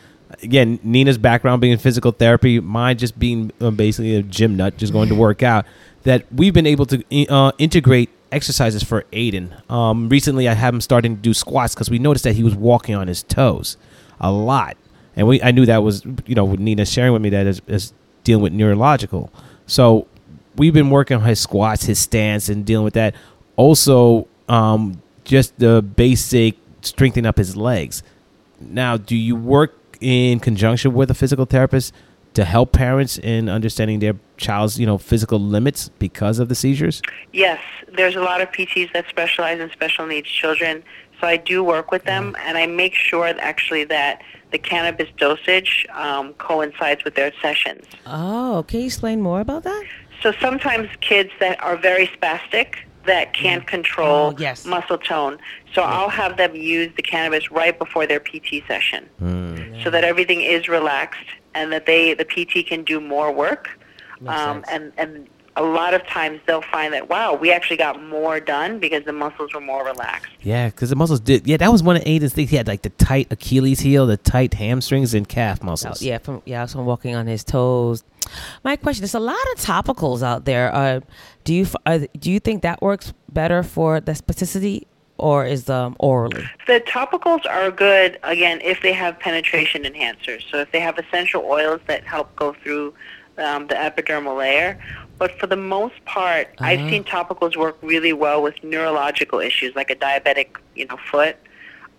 again, 0.42 0.78
Nina's 0.82 1.18
background 1.18 1.60
being 1.60 1.72
in 1.72 1.78
physical 1.78 2.12
therapy, 2.12 2.60
mine 2.60 2.98
just 2.98 3.18
being 3.18 3.50
uh, 3.60 3.70
basically 3.70 4.14
a 4.16 4.22
gym 4.22 4.56
nut, 4.56 4.76
just 4.76 4.92
going 4.92 5.08
to 5.08 5.14
work 5.14 5.42
out. 5.42 5.64
That 6.04 6.24
we've 6.32 6.54
been 6.54 6.66
able 6.66 6.86
to 6.86 7.26
uh, 7.28 7.52
integrate 7.58 8.10
exercises 8.30 8.82
for 8.82 9.04
Aiden. 9.12 9.68
Um, 9.70 10.08
recently, 10.08 10.48
I 10.48 10.54
have 10.54 10.74
him 10.74 10.80
starting 10.80 11.16
to 11.16 11.22
do 11.22 11.32
squats 11.34 11.74
because 11.74 11.90
we 11.90 11.98
noticed 11.98 12.24
that 12.24 12.34
he 12.36 12.42
was 12.44 12.54
walking 12.54 12.94
on 12.94 13.08
his 13.08 13.22
toes 13.22 13.76
a 14.20 14.30
lot, 14.30 14.76
and 15.16 15.26
we 15.26 15.42
I 15.42 15.50
knew 15.50 15.66
that 15.66 15.82
was 15.82 16.04
you 16.26 16.34
know 16.34 16.44
with 16.44 16.60
Nina 16.60 16.84
sharing 16.84 17.12
with 17.12 17.22
me 17.22 17.30
that 17.30 17.46
is, 17.46 17.62
is 17.66 17.92
dealing 18.24 18.42
with 18.42 18.52
neurological. 18.52 19.32
So 19.66 20.06
we've 20.56 20.74
been 20.74 20.90
working 20.90 21.18
on 21.18 21.24
his 21.24 21.40
squats, 21.40 21.84
his 21.84 21.98
stance, 21.98 22.48
and 22.48 22.64
dealing 22.64 22.84
with 22.84 22.94
that. 22.94 23.14
Also, 23.56 24.28
um, 24.48 25.02
just 25.24 25.58
the 25.58 25.82
basic 25.82 26.56
strengthening 26.82 27.26
up 27.26 27.36
his 27.36 27.56
legs. 27.56 28.02
Now, 28.60 28.96
do 28.96 29.16
you 29.16 29.36
work 29.36 29.74
in 30.00 30.40
conjunction 30.40 30.94
with 30.94 31.10
a 31.10 31.14
physical 31.14 31.44
therapist 31.44 31.92
to 32.34 32.44
help 32.44 32.72
parents 32.72 33.18
in 33.18 33.48
understanding 33.48 33.98
their 33.98 34.14
child's, 34.36 34.78
you 34.78 34.86
know, 34.86 34.98
physical 34.98 35.40
limits 35.40 35.90
because 35.98 36.38
of 36.38 36.48
the 36.48 36.54
seizures? 36.54 37.02
Yes, 37.32 37.60
there's 37.96 38.16
a 38.16 38.20
lot 38.20 38.40
of 38.40 38.50
PTs 38.50 38.92
that 38.92 39.08
specialize 39.08 39.60
in 39.60 39.70
special 39.70 40.06
needs 40.06 40.28
children. 40.28 40.82
So 41.20 41.26
I 41.26 41.36
do 41.36 41.64
work 41.64 41.90
with 41.90 42.04
them, 42.04 42.36
and 42.40 42.56
I 42.56 42.66
make 42.66 42.94
sure 42.94 43.26
actually 43.26 43.84
that 43.84 44.22
the 44.52 44.58
cannabis 44.58 45.08
dosage 45.16 45.86
um, 45.94 46.32
coincides 46.34 47.04
with 47.04 47.14
their 47.16 47.32
sessions. 47.42 47.84
oh, 48.06 48.64
can 48.68 48.80
you 48.80 48.86
explain 48.86 49.20
more 49.20 49.40
about 49.40 49.64
that? 49.64 49.84
So 50.22 50.32
sometimes 50.40 50.88
kids 51.00 51.30
that 51.40 51.62
are 51.62 51.76
very 51.76 52.06
spastic 52.08 52.74
that 53.04 53.32
can't 53.34 53.66
control 53.66 54.32
Oh, 54.32 54.34
yes. 54.38 54.64
muscle 54.64 54.98
tone. 54.98 55.38
So 55.74 55.82
I'll 55.82 56.08
have 56.10 56.36
them 56.36 56.54
use 56.54 56.90
the 56.96 57.02
cannabis 57.02 57.50
right 57.50 57.76
before 57.78 58.06
their 58.06 58.20
PT 58.20 58.62
session, 58.66 59.08
so 59.82 59.90
that 59.90 60.04
everything 60.04 60.40
is 60.42 60.68
relaxed 60.68 61.28
and 61.54 61.72
that 61.72 61.86
they 61.86 62.14
the 62.14 62.24
PT 62.24 62.66
can 62.66 62.84
do 62.84 63.00
more 63.00 63.32
work. 63.32 63.68
Um, 64.26 64.64
and 64.70 64.92
and 64.98 65.28
a 65.58 65.62
lot 65.62 65.92
of 65.92 66.06
times 66.06 66.40
they'll 66.46 66.62
find 66.62 66.92
that 66.94 67.08
wow, 67.10 67.34
we 67.34 67.52
actually 67.52 67.76
got 67.76 68.02
more 68.02 68.38
done 68.40 68.78
because 68.78 69.04
the 69.04 69.12
muscles 69.12 69.52
were 69.52 69.60
more 69.60 69.84
relaxed. 69.84 70.30
Yeah, 70.40 70.68
because 70.68 70.90
the 70.90 70.96
muscles 70.96 71.20
did. 71.20 71.46
Yeah, 71.46 71.56
that 71.58 71.70
was 71.72 71.82
one 71.82 71.96
of 71.96 72.02
Aiden's 72.04 72.32
things. 72.32 72.50
He 72.50 72.56
had 72.56 72.66
like 72.68 72.82
the 72.82 72.90
tight 72.90 73.26
Achilles 73.30 73.80
heel, 73.80 74.06
the 74.06 74.16
tight 74.16 74.54
hamstrings, 74.54 75.12
and 75.14 75.28
calf 75.28 75.58
Oh, 75.62 75.66
muscles. 75.66 76.00
yeah, 76.00 76.18
from 76.18 76.42
yeah, 76.46 76.64
from 76.66 76.86
walking 76.86 77.14
on 77.14 77.26
his 77.26 77.44
toes. 77.44 78.04
My 78.64 78.76
question: 78.76 79.02
There's 79.02 79.14
a 79.14 79.20
lot 79.20 79.36
of 79.54 79.58
topicals 79.60 80.22
out 80.22 80.44
there. 80.44 80.74
Uh, 80.74 81.00
do 81.44 81.52
you 81.54 81.66
uh, 81.86 82.00
do 82.18 82.30
you 82.30 82.40
think 82.40 82.62
that 82.62 82.80
works 82.80 83.12
better 83.32 83.62
for 83.62 84.00
the 84.00 84.12
spasticity, 84.12 84.84
or 85.16 85.44
is 85.46 85.68
um 85.70 85.96
orally? 85.98 86.44
The 86.66 86.80
topicals 86.86 87.46
are 87.46 87.70
good 87.70 88.18
again 88.22 88.60
if 88.62 88.82
they 88.82 88.92
have 88.92 89.18
penetration 89.18 89.82
enhancers. 89.84 90.42
So 90.50 90.58
if 90.58 90.70
they 90.72 90.80
have 90.80 90.98
essential 90.98 91.42
oils 91.44 91.80
that 91.86 92.04
help 92.04 92.34
go 92.36 92.54
through 92.62 92.94
um, 93.38 93.66
the 93.68 93.74
epidermal 93.74 94.36
layer. 94.36 94.78
But 95.18 95.38
for 95.40 95.46
the 95.48 95.56
most 95.56 96.04
part, 96.04 96.48
I've 96.60 96.78
Uh-huh. 96.80 96.90
seen 96.90 97.04
topicals 97.04 97.56
work 97.56 97.76
really 97.82 98.12
well 98.12 98.40
with 98.42 98.54
neurological 98.62 99.40
issues 99.40 99.74
like 99.74 99.90
a 99.90 99.96
diabetic, 99.96 100.48
you 100.74 100.86
know, 100.86 100.96
foot 101.10 101.36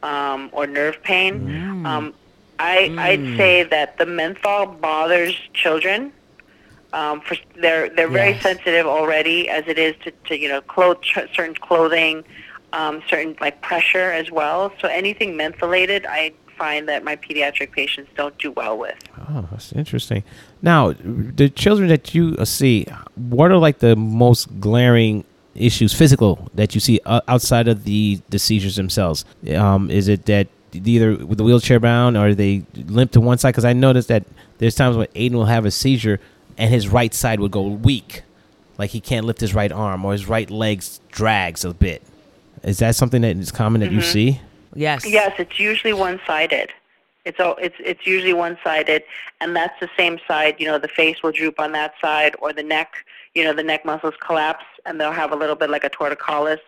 um, 0.03 0.49
or 0.53 0.65
nerve 0.67 1.01
pain. 1.03 1.41
Mm. 1.41 1.85
Um, 1.85 2.13
I, 2.59 2.91
I'd 2.97 3.37
say 3.37 3.63
that 3.63 3.97
the 3.97 4.05
menthol 4.05 4.65
bothers 4.67 5.35
children. 5.53 6.13
Um, 6.91 7.21
for 7.21 7.35
they're 7.61 7.87
they're 7.89 8.07
very 8.09 8.31
Yes. 8.31 8.41
sensitive 8.41 8.87
already, 8.87 9.47
as 9.47 9.63
it 9.67 9.77
is 9.77 9.93
to, 10.03 10.11
to 10.27 10.39
you 10.39 10.47
know 10.49 10.59
clothes, 10.61 11.05
certain 11.35 11.53
clothing, 11.53 12.23
um, 12.73 13.03
certain 13.07 13.35
like 13.39 13.61
pressure 13.61 14.11
as 14.11 14.31
well. 14.31 14.73
So 14.81 14.87
anything 14.87 15.33
mentholated, 15.37 16.05
I 16.09 16.33
find 16.57 16.89
that 16.89 17.03
my 17.03 17.15
pediatric 17.15 17.71
patients 17.73 18.09
don't 18.17 18.35
do 18.39 18.51
well 18.51 18.75
with. 18.77 18.95
Oh, 19.29 19.47
that's 19.51 19.71
interesting. 19.71 20.23
Now, 20.61 20.93
the 20.93 21.49
children 21.49 21.87
that 21.89 22.13
you 22.13 22.35
uh, 22.37 22.45
see, 22.45 22.85
what 23.15 23.51
are 23.51 23.57
like 23.57 23.79
the 23.79 23.95
most 23.95 24.59
glaring 24.59 25.23
issues, 25.55 25.93
physical, 25.93 26.49
that 26.53 26.75
you 26.75 26.81
see 26.81 26.99
uh, 27.05 27.21
outside 27.27 27.67
of 27.67 27.85
the 27.85 28.21
the 28.29 28.39
seizures 28.39 28.75
themselves? 28.75 29.25
Um, 29.55 29.89
is 29.89 30.07
it 30.07 30.25
that 30.25 30.47
either 30.73 31.15
with 31.25 31.37
the 31.37 31.43
wheelchair 31.43 31.79
bound 31.79 32.17
or 32.17 32.35
they 32.35 32.63
limp 32.75 33.11
to 33.11 33.21
one 33.21 33.37
side? 33.37 33.51
Because 33.51 33.65
I 33.65 33.73
noticed 33.73 34.09
that 34.09 34.25
there's 34.57 34.75
times 34.75 34.97
when 34.97 35.07
Aiden 35.07 35.33
will 35.33 35.45
have 35.45 35.65
a 35.65 35.71
seizure 35.71 36.19
and 36.57 36.69
his 36.69 36.89
right 36.89 37.13
side 37.13 37.39
would 37.39 37.51
go 37.51 37.61
weak, 37.61 38.23
like 38.77 38.91
he 38.91 38.99
can't 38.99 39.25
lift 39.25 39.39
his 39.39 39.55
right 39.55 39.71
arm 39.71 40.03
or 40.03 40.11
his 40.11 40.27
right 40.27 40.49
leg 40.49 40.83
drags 41.09 41.63
a 41.63 41.73
bit. 41.73 42.03
Is 42.63 42.79
that 42.79 42.95
something 42.95 43.21
that 43.21 43.37
is 43.37 43.51
common 43.51 43.79
that 43.81 43.91
you 43.91 44.01
see? 44.01 44.41
Yes. 44.75 45.05
Yes, 45.05 45.33
it's 45.39 45.57
usually 45.57 45.93
one-sided. 45.93 46.71
It's 47.25 47.39
all, 47.39 47.55
it's 47.61 47.75
it's 47.79 48.07
usually 48.07 48.33
one-sided, 48.33 49.03
and 49.41 49.55
that's 49.55 49.77
the 49.79 49.89
same 49.97 50.19
side. 50.27 50.55
You 50.57 50.67
know, 50.67 50.79
the 50.79 50.87
face 50.87 51.21
will 51.21 51.31
droop 51.31 51.59
on 51.59 51.73
that 51.73 51.93
side, 52.01 52.35
or 52.41 52.53
the 52.53 52.63
neck. 52.63 53.05
You 53.35 53.43
know, 53.43 53.53
the 53.53 53.63
neck 53.63 53.85
muscles 53.85 54.15
collapse, 54.25 54.65
and 54.85 54.99
they'll 54.99 55.11
have 55.11 55.31
a 55.31 55.35
little 55.35 55.55
bit 55.55 55.69
like 55.69 55.83
a 55.83 55.89
torticollis. 55.89 56.59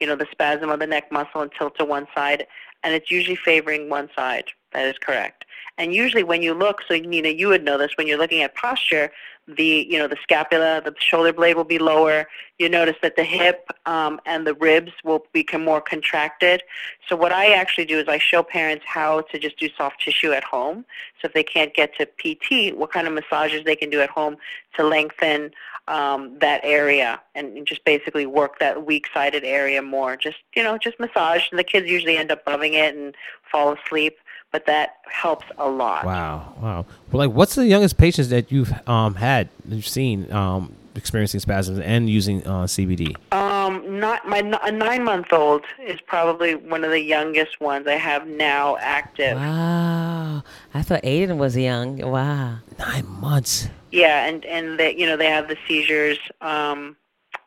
You 0.00 0.06
know, 0.06 0.16
the 0.16 0.26
spasm 0.30 0.68
of 0.70 0.80
the 0.80 0.86
neck 0.86 1.12
muscle 1.12 1.42
and 1.42 1.50
tilt 1.56 1.78
to 1.78 1.84
one 1.84 2.06
side, 2.14 2.46
and 2.82 2.94
it's 2.94 3.10
usually 3.10 3.36
favoring 3.36 3.88
one 3.88 4.10
side. 4.16 4.46
That 4.72 4.86
is 4.86 4.98
correct. 4.98 5.44
And 5.78 5.94
usually, 5.94 6.22
when 6.22 6.42
you 6.42 6.54
look, 6.54 6.82
so 6.86 6.96
Nina, 6.96 7.30
you 7.30 7.48
would 7.48 7.64
know 7.64 7.78
this 7.78 7.96
when 7.96 8.06
you're 8.06 8.18
looking 8.18 8.42
at 8.42 8.54
posture. 8.54 9.10
The 9.56 9.86
you 9.88 9.98
know 9.98 10.08
the 10.08 10.18
scapula, 10.22 10.82
the 10.84 10.94
shoulder 10.98 11.32
blade 11.32 11.56
will 11.56 11.64
be 11.64 11.78
lower. 11.78 12.26
You 12.58 12.68
notice 12.68 12.96
that 13.02 13.16
the 13.16 13.24
hip 13.24 13.68
um, 13.86 14.20
and 14.26 14.46
the 14.46 14.54
ribs 14.54 14.92
will 15.02 15.24
become 15.32 15.64
more 15.64 15.80
contracted. 15.80 16.62
So 17.08 17.16
what 17.16 17.32
I 17.32 17.52
actually 17.52 17.86
do 17.86 17.98
is 17.98 18.06
I 18.08 18.18
show 18.18 18.42
parents 18.42 18.84
how 18.86 19.22
to 19.22 19.38
just 19.38 19.58
do 19.58 19.68
soft 19.76 20.02
tissue 20.02 20.32
at 20.32 20.44
home. 20.44 20.84
So 21.20 21.26
if 21.26 21.32
they 21.32 21.42
can't 21.42 21.74
get 21.74 21.92
to 21.96 22.06
PT, 22.06 22.76
what 22.76 22.92
kind 22.92 23.06
of 23.06 23.14
massages 23.14 23.64
they 23.64 23.76
can 23.76 23.90
do 23.90 24.00
at 24.00 24.10
home 24.10 24.36
to 24.76 24.84
lengthen 24.84 25.52
um, 25.88 26.38
that 26.40 26.60
area 26.62 27.20
and 27.34 27.66
just 27.66 27.84
basically 27.84 28.26
work 28.26 28.58
that 28.60 28.86
weak-sided 28.86 29.42
area 29.44 29.82
more. 29.82 30.16
Just 30.16 30.38
you 30.54 30.62
know, 30.62 30.78
just 30.78 31.00
massage. 31.00 31.42
And 31.50 31.58
the 31.58 31.64
kids 31.64 31.88
usually 31.88 32.16
end 32.16 32.30
up 32.30 32.42
loving 32.46 32.74
it 32.74 32.94
and 32.94 33.14
fall 33.50 33.72
asleep, 33.72 34.18
but 34.52 34.66
that 34.66 34.96
helps 35.10 35.46
a 35.58 35.68
lot. 35.68 36.04
Wow, 36.04 36.54
wow. 36.60 36.86
Well, 37.10 37.26
like, 37.26 37.34
what's 37.36 37.54
the 37.54 37.66
youngest 37.66 37.96
patients 37.98 38.28
that 38.30 38.50
you've 38.50 38.72
um 38.88 39.14
had, 39.14 39.48
you've 39.68 39.86
seen 39.86 40.30
um 40.32 40.76
experiencing 40.96 41.40
spasms 41.40 41.78
and 41.78 42.10
using 42.10 42.44
uh, 42.46 42.64
CBD? 42.64 43.16
Um, 43.32 44.00
not 44.00 44.26
my 44.26 44.38
n- 44.38 44.58
a 44.62 44.72
nine-month-old 44.72 45.64
is 45.86 46.00
probably 46.00 46.54
one 46.56 46.84
of 46.84 46.90
the 46.90 47.00
youngest 47.00 47.60
ones 47.60 47.86
I 47.86 47.94
have 47.94 48.26
now 48.26 48.76
active. 48.78 49.36
Wow. 49.36 50.42
I 50.74 50.82
thought 50.82 51.02
Aiden 51.02 51.36
was 51.38 51.56
young. 51.56 51.98
Wow. 51.98 52.58
Nine 52.78 53.06
months. 53.06 53.68
Yeah, 53.92 54.26
and 54.26 54.44
and 54.44 54.78
they 54.78 54.96
you 54.96 55.06
know 55.06 55.16
they 55.16 55.26
have 55.30 55.48
the 55.48 55.56
seizures. 55.66 56.18
Um, 56.40 56.96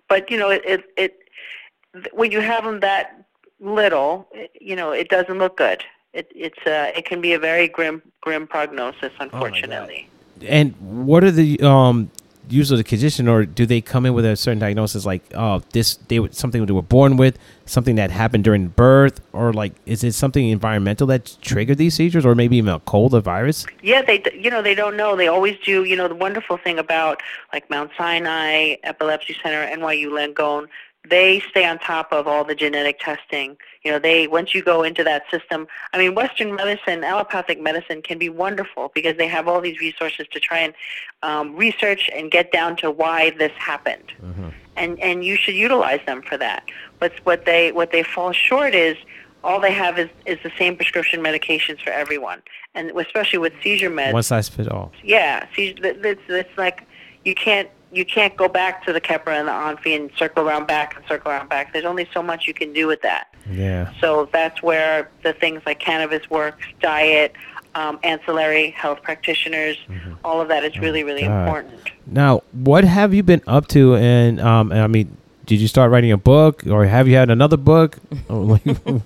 but 0.10 0.30
you 0.32 0.38
know 0.38 0.49
it 0.49 0.62
it, 0.66 0.84
it 0.97 2.14
when 2.14 2.32
you 2.32 2.39
have 2.41 2.64
them 2.64 2.80
that 2.82 3.26
little, 3.60 4.28
it, 4.34 4.51
you 4.60 4.76
know 4.76 4.91
it 4.91 5.10
doesn't 5.10 5.38
look 5.38 5.58
good. 5.58 5.84
It 6.14 6.32
it's 6.36 6.59
uh 6.66 6.91
it 6.95 7.05
can 7.05 7.22
be 7.22 7.34
a 7.34 7.39
very 7.39 7.68
grim 7.68 8.01
grim 8.22 8.47
prognosis, 8.47 9.11
unfortunately. 9.20 10.07
And 10.45 10.76
what 10.80 11.24
are 11.24 11.32
the 11.32 11.59
um 11.61 12.11
usually 12.49 12.78
the 12.78 12.84
condition, 12.84 13.28
or 13.28 13.45
do 13.45 13.66
they 13.66 13.82
come 13.82 14.05
in 14.05 14.14
with 14.14 14.26
a 14.26 14.36
certain 14.36 14.59
diagnosis, 14.59 15.05
like 15.05 15.24
oh 15.34 15.61
this 15.72 15.95
they 16.07 16.20
something 16.32 16.66
they 16.66 16.74
were 16.74 16.82
born 16.82 17.18
with, 17.18 17.38
something 17.66 17.95
that 17.95 18.11
happened 18.11 18.43
during 18.43 18.68
birth, 18.68 19.22
or 19.34 19.53
like 19.53 19.74
is 19.86 20.03
it 20.03 20.14
something 20.14 20.47
environmental 20.49 21.07
that 21.07 21.38
triggered 21.41 21.78
these 21.78 21.95
seizures, 21.95 22.26
or 22.26 22.36
maybe 22.36 22.57
even 22.57 22.74
a 22.74 22.80
cold, 22.82 23.14
a 23.14 23.22
virus? 23.22 23.66
Yeah, 23.82 24.01
they 24.01 24.24
you 24.38 24.49
know 24.49 24.61
they 24.61 24.76
don't 24.76 24.97
know. 24.97 25.16
They 25.16 25.28
always 25.28 25.57
do. 25.59 25.84
You 25.84 25.95
know 25.95 26.07
the 26.07 26.16
wonderful 26.16 26.57
thing 26.57 26.80
about 26.80 27.22
like 27.51 27.70
Mount 27.70 27.91
Sinai 27.97 28.76
Epilepsy 28.84 29.36
Center, 29.41 29.66
NYU 29.76 30.09
Langone, 30.09 30.68
they 31.09 31.41
stay 31.49 31.66
on 31.66 31.80
top 31.80 32.11
of 32.11 32.28
all 32.28 32.43
the 32.43 32.55
genetic 32.55 32.99
testing. 32.99 33.57
You 33.84 33.92
know, 33.92 34.00
they 34.00 34.28
once 34.28 34.56
you 34.56 34.64
go 34.64 34.84
into 34.84 35.04
that 35.04 35.24
system, 35.30 35.68
I 35.92 35.98
mean, 35.98 36.16
Western 36.16 36.56
medicine, 36.56 37.04
allopathic 37.04 37.62
medicine 37.62 38.02
can 38.02 38.18
be 38.18 38.30
wonderful 38.30 38.92
because 38.96 39.18
they 39.18 39.28
have 39.28 39.48
all 39.48 39.60
these 39.60 39.80
resources 39.80 40.26
to 40.32 40.40
try 40.40 40.60
and 40.60 40.74
um, 41.22 41.56
research 41.56 42.10
and 42.16 42.32
get 42.32 42.52
down 42.52 42.78
to 42.78 42.90
why 42.90 43.32
this 43.32 43.52
happened, 43.58 44.14
and 44.78 45.00
and 45.00 45.26
you 45.26 45.36
should 45.36 45.56
utilize 45.56 46.00
them 46.06 46.22
for 46.22 46.38
that. 46.38 46.64
But 47.00 47.14
what 47.26 47.46
they 47.46 47.74
what 47.74 47.92
they 47.92 48.04
fall 48.04 48.32
short 48.32 48.74
is 48.74 48.96
all 49.44 49.60
they 49.60 49.74
have 49.74 50.00
is, 50.00 50.10
is 50.26 50.40
the 50.44 50.52
same 50.58 50.76
prescription 50.76 51.22
medications 51.22 51.82
for 51.82 51.90
everyone, 51.90 52.42
and 52.76 52.92
especially 52.92 53.40
with 53.40 53.54
seizure 53.62 53.90
meds. 53.90 54.14
One 54.14 54.24
size 54.24 54.48
fits 54.48 54.70
all. 54.70 54.92
Yeah, 55.04 55.46
th- 55.54 55.78
it's, 55.82 56.22
it's 56.30 56.58
like 56.58 56.88
you 57.26 57.36
can't 57.36 57.70
you 57.92 58.06
can't 58.06 58.36
go 58.36 58.48
back 58.48 58.86
to 58.86 58.94
the 58.94 59.02
Keppra 59.02 59.40
and 59.40 59.48
the 59.48 59.52
Onfi 59.52 59.96
and 59.96 60.10
circle 60.18 60.48
around 60.48 60.68
back 60.68 60.96
and 60.96 61.06
circle 61.08 61.32
around 61.32 61.50
back. 61.50 61.74
There's 61.74 61.86
only 61.86 62.08
so 62.14 62.24
much 62.24 62.48
you 62.48 62.54
can 62.54 62.74
do 62.74 62.88
with 62.88 63.02
that. 63.04 63.28
Yeah. 63.50 63.91
So 64.00 64.30
that's 64.32 64.62
where 64.62 65.10
the 65.24 65.34
things 65.34 65.62
like 65.66 65.80
cannabis 65.80 66.30
works, 66.30 66.66
diet, 66.82 67.34
um, 67.76 68.00
ancillary 68.04 68.72
health 68.72 69.02
practitioners, 69.02 69.78
all 70.24 70.39
of 70.39 70.48
that 70.50 70.64
is 70.64 70.78
really 70.80 71.04
really 71.04 71.24
God. 71.24 71.48
important. 71.48 71.89
Now, 72.06 72.44
what 72.52 72.84
have 72.84 73.14
you 73.14 73.24
been 73.24 73.41
up 73.48 73.68
to? 73.70 73.96
And 73.96 74.39
um, 74.39 74.72
I 74.72 74.88
mean, 74.88 75.18
did 75.46 75.60
you 75.60 75.68
start 75.68 75.91
writing 75.91 76.12
a 76.12 76.18
book, 76.18 76.66
or 76.68 76.86
have 76.86 77.08
you 77.08 77.16
had 77.16 77.30
another 77.30 77.58
book? 77.58 77.98
or 78.30 78.38
like, 78.38 78.66
or 78.86 79.02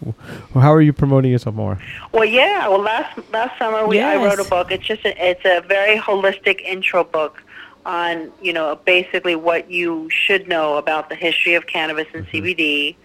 how 0.62 0.74
are 0.74 0.82
you 0.82 0.94
promoting 0.94 1.32
yourself 1.32 1.56
more? 1.56 1.80
Well, 2.12 2.26
yeah. 2.26 2.68
Well, 2.68 2.82
last 2.82 3.20
last 3.32 3.58
summer 3.58 3.88
we 3.88 4.00
I 4.00 4.18
wrote 4.18 4.40
a 4.40 4.50
book. 4.50 4.72
It's 4.72 4.86
just 4.86 5.06
a, 5.06 5.30
it's 5.30 5.46
a 5.46 5.62
very 5.68 5.98
holistic 5.98 6.62
intro 6.62 7.04
book 7.04 7.42
on 7.86 8.32
you 8.42 8.52
know 8.52 8.78
basically 8.86 9.36
what 9.36 9.72
you 9.72 10.10
should 10.10 10.48
know 10.48 10.76
about 10.78 11.10
the 11.10 11.16
history 11.16 11.56
of 11.56 11.66
cannabis 11.68 12.08
and 12.14 12.28
CBD. 12.28 12.96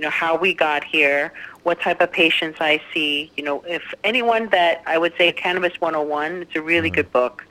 You 0.00 0.06
know 0.06 0.10
how 0.12 0.34
we 0.34 0.54
got 0.54 0.82
here, 0.82 1.30
what 1.62 1.78
type 1.78 2.00
of 2.00 2.10
patients 2.10 2.56
I 2.58 2.80
see. 2.90 3.30
You 3.36 3.44
know, 3.44 3.62
if 3.68 3.82
anyone 4.02 4.48
that 4.48 4.82
I 4.86 4.96
would 4.96 5.12
say 5.18 5.30
Cannabis 5.30 5.78
101, 5.78 6.36
it's 6.40 6.56
a 6.56 6.62
really 6.62 6.88
good 6.88 7.12
book 7.12 7.44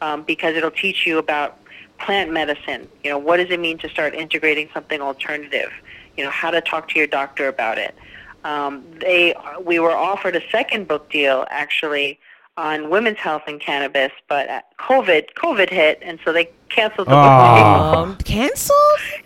um, 0.00 0.24
because 0.24 0.56
it'll 0.56 0.72
teach 0.72 1.06
you 1.06 1.18
about 1.18 1.60
plant 2.00 2.32
medicine. 2.32 2.88
You 3.04 3.10
know, 3.10 3.18
what 3.18 3.36
does 3.36 3.50
it 3.50 3.60
mean 3.60 3.78
to 3.78 3.88
start 3.88 4.16
integrating 4.16 4.68
something 4.74 5.00
alternative? 5.00 5.70
You 6.16 6.24
know, 6.24 6.30
how 6.30 6.50
to 6.50 6.60
talk 6.60 6.88
to 6.88 6.98
your 6.98 7.06
doctor 7.06 7.46
about 7.46 7.78
it. 7.78 7.94
Um, 8.42 8.84
they 8.98 9.36
we 9.64 9.78
were 9.78 9.94
offered 9.94 10.34
a 10.34 10.42
second 10.50 10.88
book 10.88 11.08
deal 11.08 11.46
actually 11.50 12.18
on 12.58 12.90
women's 12.90 13.18
health 13.18 13.42
and 13.46 13.60
cannabis, 13.60 14.12
but 14.28 14.48
uh, 14.48 14.60
COVID 14.78 15.28
COVID 15.36 15.70
hit, 15.70 15.98
and 16.02 16.18
so 16.24 16.32
they 16.32 16.50
canceled 16.68 17.06
the 17.06 17.12
book. 17.12 17.18
Oh. 17.18 17.94
Um, 18.02 18.16
canceled? 18.18 18.78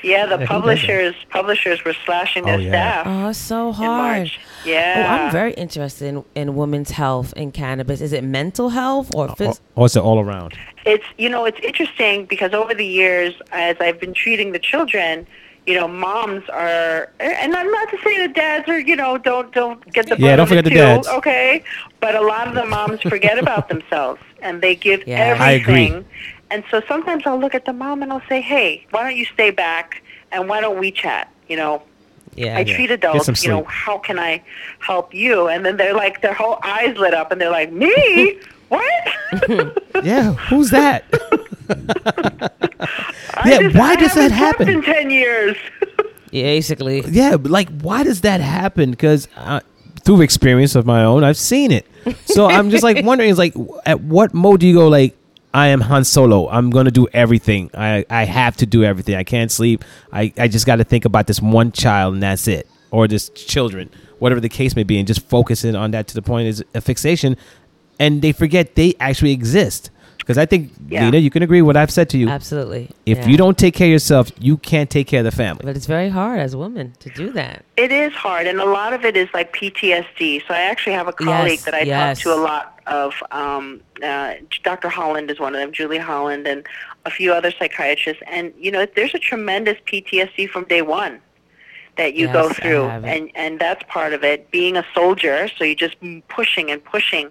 Yeah, 0.02 0.26
the 0.26 0.30
Yeah, 0.38 0.38
who 0.38 0.38
does 0.38 0.38
that? 0.38 0.48
publishers 0.48 1.14
publishers 1.30 1.84
were 1.84 1.94
slashing 2.04 2.44
their 2.44 2.54
Oh, 2.54 2.58
yeah. 2.58 2.70
staff 2.70 3.06
Oh, 3.08 3.32
so 3.32 3.72
hard. 3.72 4.18
March. 4.18 4.38
Oh, 4.64 4.68
Yeah, 4.70 5.24
I'm 5.26 5.32
very 5.32 5.54
interested 5.54 6.06
in, 6.06 6.24
in 6.36 6.54
women's 6.54 6.90
health 6.92 7.34
and 7.36 7.52
cannabis. 7.52 8.00
Is 8.00 8.12
it 8.12 8.22
mental 8.22 8.68
health 8.70 9.10
or 9.14 9.28
Or, 9.40 9.54
or 9.74 9.86
is 9.86 9.96
it 9.96 10.02
all 10.02 10.20
around? 10.20 10.54
it's 10.84 11.04
you 11.18 11.28
know 11.28 11.44
it's 11.44 11.58
interesting 11.60 12.26
because 12.26 12.52
over 12.52 12.72
the 12.74 12.86
years 12.86 13.34
as 13.50 13.76
I've 13.80 13.98
been 13.98 14.14
treating 14.14 14.52
the 14.52 14.60
children, 14.60 15.26
you 15.66 15.74
know, 15.74 15.88
moms 15.88 16.48
are 16.50 17.10
and 17.20 17.54
I'm 17.56 17.70
not 17.70 17.90
to 17.90 17.98
say 18.04 18.16
that 18.18 18.34
dads 18.34 18.68
are 18.68 18.78
you 18.78 18.96
know 18.96 19.18
don't 19.18 19.52
don't 19.52 19.80
get 19.92 20.06
the 20.08 20.16
Yeah, 20.16 20.18
brunt 20.18 20.36
don't 20.36 20.40
of 20.44 20.48
forget 20.48 20.64
the 20.64 20.70
too, 20.70 20.76
dads. 20.76 21.08
okay, 21.08 21.62
but 22.00 22.14
a 22.14 22.20
lot 22.20 22.46
of 22.48 22.54
the 22.54 22.64
moms 22.66 23.00
forget 23.02 23.38
about 23.38 23.68
themselves 23.72 24.20
and 24.42 24.62
they 24.62 24.74
give 24.76 25.06
Yeah. 25.06 25.36
I 25.40 25.52
agree. 25.52 25.86
everything 25.86 26.04
And 26.52 26.62
so 26.70 26.80
sometimes 26.86 27.24
I'll 27.26 27.40
look 27.40 27.54
at 27.56 27.64
the 27.64 27.72
mom 27.72 28.02
and 28.02 28.12
I'll 28.12 28.22
say, 28.28 28.40
"Hey, 28.40 28.86
why 28.92 29.02
don't 29.02 29.16
you 29.16 29.24
stay 29.36 29.50
back 29.50 30.02
and 30.32 30.48
why 30.48 30.60
don't 30.60 30.78
we 30.78 30.90
chat?" 30.92 31.26
You 31.48 31.56
know, 31.56 31.82
Yeah. 32.36 32.58
I 32.58 32.62
treat 32.64 32.90
adults. 32.92 33.42
You 33.44 33.50
know, 33.50 33.64
how 33.64 33.98
can 33.98 34.18
I 34.30 34.42
help 34.78 35.12
you? 35.12 35.48
And 35.48 35.64
then 35.66 35.76
they're 35.76 35.94
like, 36.04 36.20
their 36.22 36.34
whole 36.34 36.58
eyes 36.62 36.96
lit 37.04 37.14
up, 37.14 37.32
and 37.32 37.40
they're 37.40 37.50
like, 37.60 37.72
"Me? 37.72 38.38
what?" 38.68 39.02
Yeah, 40.04 40.34
who's 40.48 40.70
that? 40.70 41.02
I 43.36 43.50
Yeah, 43.50 43.58
just- 43.62 43.76
why 43.76 43.90
I 43.92 43.96
does 43.96 44.14
that 44.14 44.30
happen? 44.30 44.68
In 44.68 44.82
ten 44.82 45.10
years. 45.10 45.56
yeah, 46.30 46.42
basically. 46.44 47.02
yeah, 47.08 47.36
like 47.40 47.68
why 47.80 48.02
does 48.04 48.22
that 48.22 48.40
happen? 48.40 48.90
Because 48.90 49.28
uh, 49.36 49.60
through 50.04 50.20
experience 50.22 50.74
of 50.74 50.86
my 50.86 51.04
own, 51.04 51.24
I've 51.24 51.36
seen 51.36 51.70
it. 51.72 51.86
So 52.26 52.46
I'm 52.50 52.70
just 52.70 52.82
like 52.82 53.04
wondering, 53.04 53.30
is 53.30 53.38
like 53.38 53.54
at 53.84 54.00
what 54.00 54.34
mode 54.34 54.60
do 54.60 54.66
you 54.66 54.74
go? 54.74 54.88
Like 54.88 55.16
I 55.54 55.68
am 55.68 55.80
Han 55.80 56.04
Solo. 56.04 56.48
I'm 56.48 56.70
gonna 56.70 56.90
do 56.90 57.06
everything. 57.12 57.70
I 57.74 58.04
I 58.10 58.24
have 58.24 58.56
to 58.58 58.66
do 58.66 58.84
everything. 58.84 59.14
I 59.16 59.24
can't 59.24 59.50
sleep. 59.50 59.84
I 60.12 60.32
I 60.38 60.48
just 60.48 60.66
got 60.66 60.76
to 60.76 60.84
think 60.84 61.04
about 61.04 61.26
this 61.26 61.40
one 61.40 61.72
child 61.72 62.14
and 62.14 62.22
that's 62.22 62.46
it, 62.48 62.68
or 62.90 63.08
this 63.08 63.28
children, 63.30 63.90
whatever 64.18 64.40
the 64.40 64.48
case 64.48 64.76
may 64.76 64.82
be, 64.84 64.98
and 64.98 65.06
just 65.06 65.20
focusing 65.28 65.74
on 65.74 65.90
that 65.92 66.08
to 66.08 66.14
the 66.14 66.22
point 66.22 66.48
is 66.48 66.64
a 66.74 66.80
fixation, 66.80 67.36
and 67.98 68.20
they 68.22 68.32
forget 68.32 68.74
they 68.76 68.94
actually 69.00 69.32
exist. 69.32 69.90
Because 70.26 70.38
I 70.38 70.44
think 70.46 70.72
Yeah. 70.88 71.04
Nina, 71.04 71.18
you 71.18 71.30
can 71.30 71.44
agree 71.44 71.62
with 71.62 71.68
what 71.68 71.76
I've 71.76 71.90
said 71.90 72.08
to 72.10 72.18
you. 72.18 72.28
Absolutely. 72.28 72.90
If 73.06 73.18
Yeah. 73.18 73.26
you 73.28 73.36
don't 73.36 73.56
take 73.56 73.74
care 73.74 73.86
of 73.86 73.92
yourself, 73.92 74.32
you 74.40 74.56
can't 74.56 74.90
take 74.90 75.06
care 75.06 75.20
of 75.20 75.24
the 75.24 75.30
family. 75.30 75.60
But 75.64 75.76
it's 75.76 75.86
very 75.86 76.08
hard 76.08 76.40
as 76.40 76.56
women 76.56 76.94
to 76.98 77.10
do 77.10 77.30
that. 77.30 77.64
It 77.76 77.92
is 77.92 78.12
hard, 78.12 78.48
and 78.48 78.60
a 78.60 78.64
lot 78.64 78.92
of 78.92 79.04
it 79.04 79.16
is 79.16 79.28
like 79.32 79.52
PTSD. 79.52 80.42
So 80.48 80.52
I 80.52 80.62
actually 80.62 80.94
have 80.94 81.06
a 81.06 81.12
colleague 81.12 81.60
Yes, 81.60 81.64
that 81.64 81.74
I 81.74 81.82
yes. 81.82 82.18
talk 82.18 82.22
to 82.24 82.34
a 82.36 82.40
lot 82.42 82.80
of. 82.88 83.14
Um, 83.30 83.80
uh, 84.02 84.34
Dr. 84.64 84.88
Holland 84.88 85.30
is 85.30 85.38
one 85.38 85.54
of 85.54 85.60
them, 85.60 85.70
Julie 85.72 85.96
Holland, 85.98 86.48
and 86.48 86.66
a 87.04 87.10
few 87.10 87.32
other 87.32 87.52
psychiatrists. 87.52 88.20
And 88.26 88.52
you 88.58 88.72
know, 88.72 88.84
there's 88.96 89.14
a 89.14 89.20
tremendous 89.20 89.78
PTSD 89.86 90.48
from 90.48 90.64
day 90.64 90.82
one 90.82 91.20
that 91.96 92.12
you 92.14 92.26
go 92.26 92.48
Yes, 92.48 92.58
I 92.58 92.62
through, 92.62 92.84
and 92.88 93.30
and 93.36 93.58
that's 93.60 93.82
part 93.88 94.12
of 94.12 94.24
it. 94.24 94.50
Being 94.50 94.76
a 94.76 94.84
soldier, 94.92 95.48
so 95.56 95.62
you're 95.64 95.74
just 95.76 95.96
pushing 96.28 96.70
and 96.70 96.82
pushing, 96.84 97.30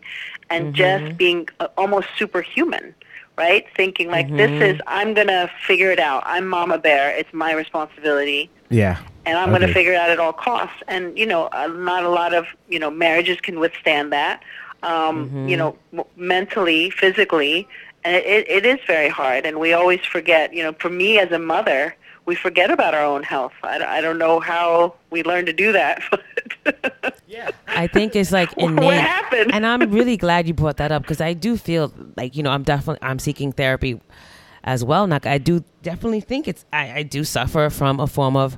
and 0.49 0.71
Mm-hmm. 0.71 0.73
just 0.73 1.05
being 1.17 1.47
uh, 1.59 1.67
almost 1.77 2.07
superhuman. 2.17 2.95
Right, 3.37 3.65
thinking 3.75 4.09
like 4.09 4.35
this 4.35 4.51
Mm-hmm. 4.51 4.61
is 4.61 4.77
I'm 4.87 5.13
gonna 5.13 5.49
figure 5.67 5.91
it 5.91 5.99
out. 5.99 6.23
I'm 6.25 6.47
Mama 6.47 6.77
Bear. 6.77 7.15
It's 7.17 7.33
my 7.33 7.53
responsibility 7.53 8.49
Yeah. 8.69 8.97
and 9.25 9.37
I'm 9.37 9.49
going 9.49 9.61
to 9.61 9.67
figure 9.67 9.93
it 9.93 9.97
out 9.97 10.09
at 10.09 10.19
all 10.19 10.33
costs. 10.33 10.75
And 10.87 11.17
you 11.17 11.25
know, 11.25 11.47
uh, 11.51 11.67
not 11.67 12.03
a 12.03 12.09
lot 12.09 12.33
of 12.33 12.45
you 12.67 12.79
know 12.79 12.89
marriages 12.89 13.39
can 13.41 13.59
withstand 13.59 14.11
that. 14.13 14.41
Um, 14.83 15.31
You 15.45 15.57
know, 15.57 15.77
m- 15.93 16.03
mentally, 16.15 16.89
physically, 16.89 17.67
and 18.03 18.15
it, 18.15 18.25
it, 18.25 18.49
it 18.49 18.65
is 18.65 18.79
very 18.87 19.09
hard. 19.09 19.45
And 19.45 19.59
we 19.59 19.73
always 19.73 19.99
forget. 20.01 20.53
You 20.53 20.63
know, 20.63 20.73
for 20.73 20.89
me 20.89 21.19
as 21.19 21.31
a 21.31 21.39
mother, 21.39 21.95
we 22.25 22.35
forget 22.35 22.69
about 22.71 22.93
our 22.93 23.03
own 23.05 23.23
health. 23.23 23.53
I, 23.63 23.83
I 23.97 24.01
don't 24.01 24.17
know 24.17 24.39
how 24.39 24.95
we 25.09 25.23
learn 25.23 25.45
to 25.45 25.53
do 25.53 25.71
that. 25.73 26.01
But 26.63 27.21
I 27.67 27.87
think 27.87 28.15
it's 28.15 28.31
like 28.31 28.51
What 28.57 28.71
innate. 28.71 28.93
happened? 29.01 29.53
And 29.53 29.65
I'm 29.65 29.91
really 29.91 30.17
glad 30.17 30.47
you 30.47 30.53
brought 30.53 30.77
that 30.77 30.91
up 30.91 31.01
because 31.03 31.21
I 31.21 31.33
do 31.33 31.57
feel 31.57 31.93
like 32.17 32.35
you 32.35 32.43
know 32.43 32.51
I'm 32.51 32.63
definitely 32.63 33.05
I'm 33.07 33.19
seeking 33.19 33.51
therapy 33.51 33.99
as 34.63 34.83
well. 34.83 35.07
Now 35.07 35.19
I 35.23 35.37
do 35.37 35.63
definitely 35.83 36.21
think 36.21 36.47
it's 36.47 36.65
I, 36.73 36.99
I 36.99 37.03
do 37.03 37.23
suffer 37.23 37.69
from 37.69 37.99
a 37.99 38.07
form 38.07 38.35
of 38.37 38.57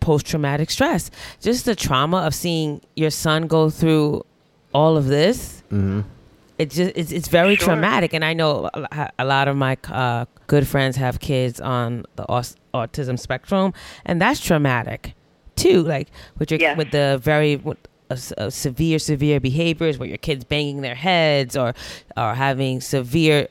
post 0.00 0.26
traumatic 0.26 0.70
stress. 0.70 1.10
Just 1.40 1.64
the 1.64 1.74
trauma 1.74 2.18
of 2.18 2.34
seeing 2.34 2.80
your 2.96 3.10
son 3.10 3.46
go 3.46 3.70
through 3.70 4.24
all 4.72 4.96
of 4.96 5.06
this. 5.06 5.62
It 6.58 6.70
just 6.70 6.92
it's, 6.96 7.12
it's 7.12 7.28
very 7.28 7.54
Sure. 7.54 7.66
traumatic, 7.68 8.12
and 8.12 8.24
I 8.24 8.32
know 8.34 8.68
a 8.74 9.10
a 9.20 9.24
lot 9.24 9.46
of 9.46 9.56
my 9.56 9.76
uh, 9.88 10.24
good 10.48 10.66
friends 10.66 10.96
have 10.96 11.20
kids 11.20 11.60
on 11.60 12.04
the 12.16 12.28
aus- 12.28 12.56
autism 12.74 13.16
spectrum, 13.18 13.72
and 14.04 14.20
that's 14.20 14.40
traumatic 14.40 15.14
too. 15.58 15.82
Like 15.82 16.08
with 16.38 16.50
your 16.50 16.60
Yes. 16.60 16.76
with 16.78 16.90
the 16.90 17.18
very 17.22 17.56
with, 17.56 17.78
uh, 18.10 18.16
uh, 18.38 18.50
severe 18.50 18.98
severe 18.98 19.38
behaviors 19.40 19.98
where 19.98 20.08
your 20.08 20.18
kids 20.28 20.44
banging 20.44 20.80
their 20.82 20.94
heads 20.94 21.56
or 21.56 21.74
or 22.16 22.34
having 22.34 22.80
severe 22.80 23.48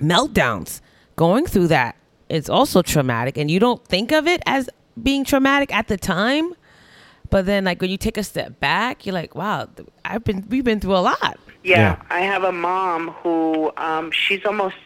meltdowns. 0.00 0.80
Going 1.16 1.46
through 1.46 1.68
that, 1.68 1.94
it's 2.28 2.48
also 2.48 2.82
traumatic, 2.82 3.36
and 3.36 3.50
you 3.50 3.60
don't 3.60 3.84
think 3.86 4.12
of 4.12 4.26
it 4.26 4.42
as 4.46 4.68
being 5.02 5.24
traumatic 5.24 5.72
at 5.74 5.88
the 5.88 5.96
time. 5.96 6.54
But 7.30 7.46
then, 7.46 7.64
like 7.64 7.80
when 7.80 7.90
you 7.90 7.96
take 7.96 8.16
a 8.18 8.24
step 8.24 8.58
back, 8.60 9.06
you're 9.06 9.14
like, 9.14 9.34
"Wow, 9.34 9.68
I've 10.04 10.24
been 10.24 10.44
we've 10.48 10.64
been 10.64 10.80
through 10.80 10.96
a 10.96 11.04
lot." 11.12 11.38
Yeah, 11.62 11.78
Yeah. 11.78 12.02
I 12.10 12.20
have 12.20 12.42
a 12.44 12.52
mom 12.52 13.10
who 13.22 13.72
um, 13.76 14.10
she's 14.10 14.44
almost 14.44 14.76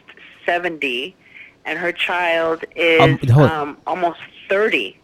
seventy, 0.44 1.16
and 1.64 1.78
her 1.78 1.92
child 1.92 2.64
is 2.76 3.00
Um, 3.00 3.40
um, 3.40 3.76
almost 3.86 4.20
thirty, 4.48 4.98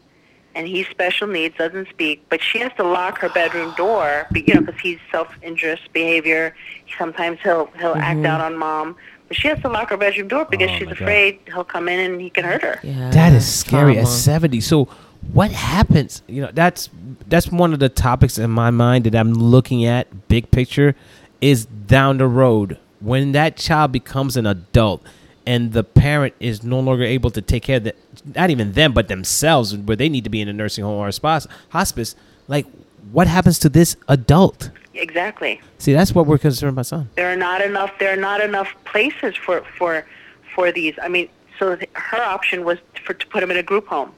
and 0.54 0.66
he's 0.68 0.86
special 0.88 1.26
needs, 1.26 1.56
doesn't 1.56 1.88
speak, 1.88 2.22
but 2.28 2.40
she 2.42 2.58
has 2.58 2.72
to 2.76 2.84
lock 2.84 3.18
her 3.18 3.28
bedroom 3.30 3.72
door, 3.76 4.26
you 4.34 4.54
know, 4.54 4.60
because 4.60 4.80
he's 4.80 4.98
self-injurious 5.10 5.80
behavior. 5.92 6.54
Sometimes 6.98 7.38
he'll 7.42 7.66
he'll 7.78 7.94
act 7.94 8.16
mm-hmm. 8.18 8.26
out 8.26 8.40
on 8.40 8.56
mom, 8.58 8.96
but 9.28 9.36
she 9.36 9.48
has 9.48 9.58
to 9.62 9.68
lock 9.68 9.90
her 9.90 9.96
bedroom 9.96 10.28
door 10.28 10.44
because 10.50 10.70
Oh, 10.70 10.74
she's 10.78 10.86
my 10.86 10.92
God. 10.92 11.02
afraid 11.02 11.38
he'll 11.46 11.64
come 11.64 11.88
in 11.88 11.98
and 12.12 12.20
he 12.20 12.30
can 12.30 12.44
hurt 12.44 12.62
her. 12.62 12.78
Yeah, 12.82 13.10
That 13.10 13.32
is 13.32 13.50
scary 13.52 13.94
trauma. 13.94 14.08
at 14.08 14.12
70. 14.12 14.60
So 14.60 14.88
what 15.32 15.50
happens? 15.52 16.22
You 16.26 16.42
know, 16.42 16.50
that's 16.52 16.90
that's 17.28 17.48
one 17.50 17.72
of 17.72 17.78
the 17.78 17.88
topics 17.88 18.38
in 18.38 18.50
my 18.50 18.70
mind 18.70 19.04
that 19.04 19.14
I'm 19.14 19.32
looking 19.32 19.84
at 19.84 20.28
big 20.28 20.50
picture 20.50 20.94
is 21.40 21.64
down 21.66 22.18
the 22.18 22.26
road 22.26 22.78
when 23.00 23.32
that 23.32 23.56
child 23.56 23.90
becomes 23.92 24.36
an 24.36 24.46
adult 24.46 25.02
and 25.46 25.72
the 25.72 25.84
parent 25.84 26.34
is 26.40 26.62
no 26.62 26.80
longer 26.80 27.04
able 27.04 27.30
to 27.30 27.42
take 27.42 27.64
care 27.64 27.76
of 27.76 27.84
the, 27.84 27.94
not 28.34 28.50
even 28.50 28.72
them 28.72 28.92
but 28.92 29.08
themselves 29.08 29.76
where 29.76 29.96
they 29.96 30.08
need 30.08 30.24
to 30.24 30.30
be 30.30 30.40
in 30.40 30.48
a 30.48 30.52
nursing 30.52 30.84
home 30.84 30.98
or 30.98 31.08
a 31.08 31.42
hospice. 31.70 32.14
Like 32.48 32.66
what 33.10 33.26
happens 33.26 33.58
to 33.60 33.68
this 33.68 33.96
adult? 34.08 34.70
Exactly. 34.94 35.60
see 35.78 35.92
that's 35.92 36.14
what 36.14 36.26
we're 36.26 36.38
concerned 36.38 36.74
about 36.74 36.86
son. 36.86 37.08
There 37.16 37.32
are 37.32 37.36
not 37.36 37.60
enough 37.60 37.92
there 37.98 38.12
are 38.12 38.20
not 38.20 38.40
enough 38.40 38.68
places 38.84 39.34
for 39.36 39.62
for 39.78 40.06
for 40.54 40.70
these. 40.70 40.94
I 41.02 41.08
mean 41.08 41.28
so 41.58 41.78
her 41.94 42.22
option 42.22 42.64
was 42.64 42.78
for 43.04 43.14
to 43.14 43.26
put 43.26 43.42
him 43.42 43.50
in 43.50 43.56
a 43.56 43.62
group 43.62 43.86
home 43.86 44.12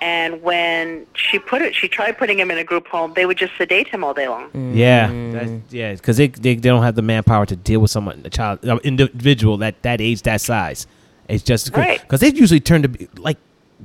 and 0.00 0.42
when 0.42 1.06
she 1.14 1.38
put 1.38 1.62
it 1.62 1.74
she 1.74 1.88
tried 1.88 2.16
putting 2.18 2.38
him 2.38 2.50
in 2.50 2.58
a 2.58 2.64
group 2.64 2.86
home 2.88 3.12
they 3.14 3.24
would 3.26 3.38
just 3.38 3.52
sedate 3.56 3.88
him 3.88 4.02
all 4.04 4.12
day 4.14 4.28
long 4.28 4.50
mm. 4.50 4.74
Yeah, 4.76 5.08
that's, 5.32 5.72
yeah, 5.72 5.94
because 5.94 6.16
they, 6.16 6.28
they 6.28 6.54
they 6.56 6.68
don't 6.68 6.82
have 6.82 6.94
the 6.96 7.02
manpower 7.02 7.46
to 7.46 7.56
deal 7.56 7.80
with 7.80 7.90
someone, 7.90 8.20
a 8.24 8.30
child, 8.30 8.64
an 8.64 8.78
individual 8.82 9.56
that 9.58 9.80
that 9.82 10.00
age, 10.00 10.22
that 10.22 10.40
size. 10.40 10.86
It's 11.28 11.42
just 11.44 11.74
Right. 11.74 12.00
because 12.00 12.20
they 12.20 12.30
usually 12.32 12.60
turn 12.60 12.82
to 12.82 12.88
be 12.88 13.08
like 13.16 13.38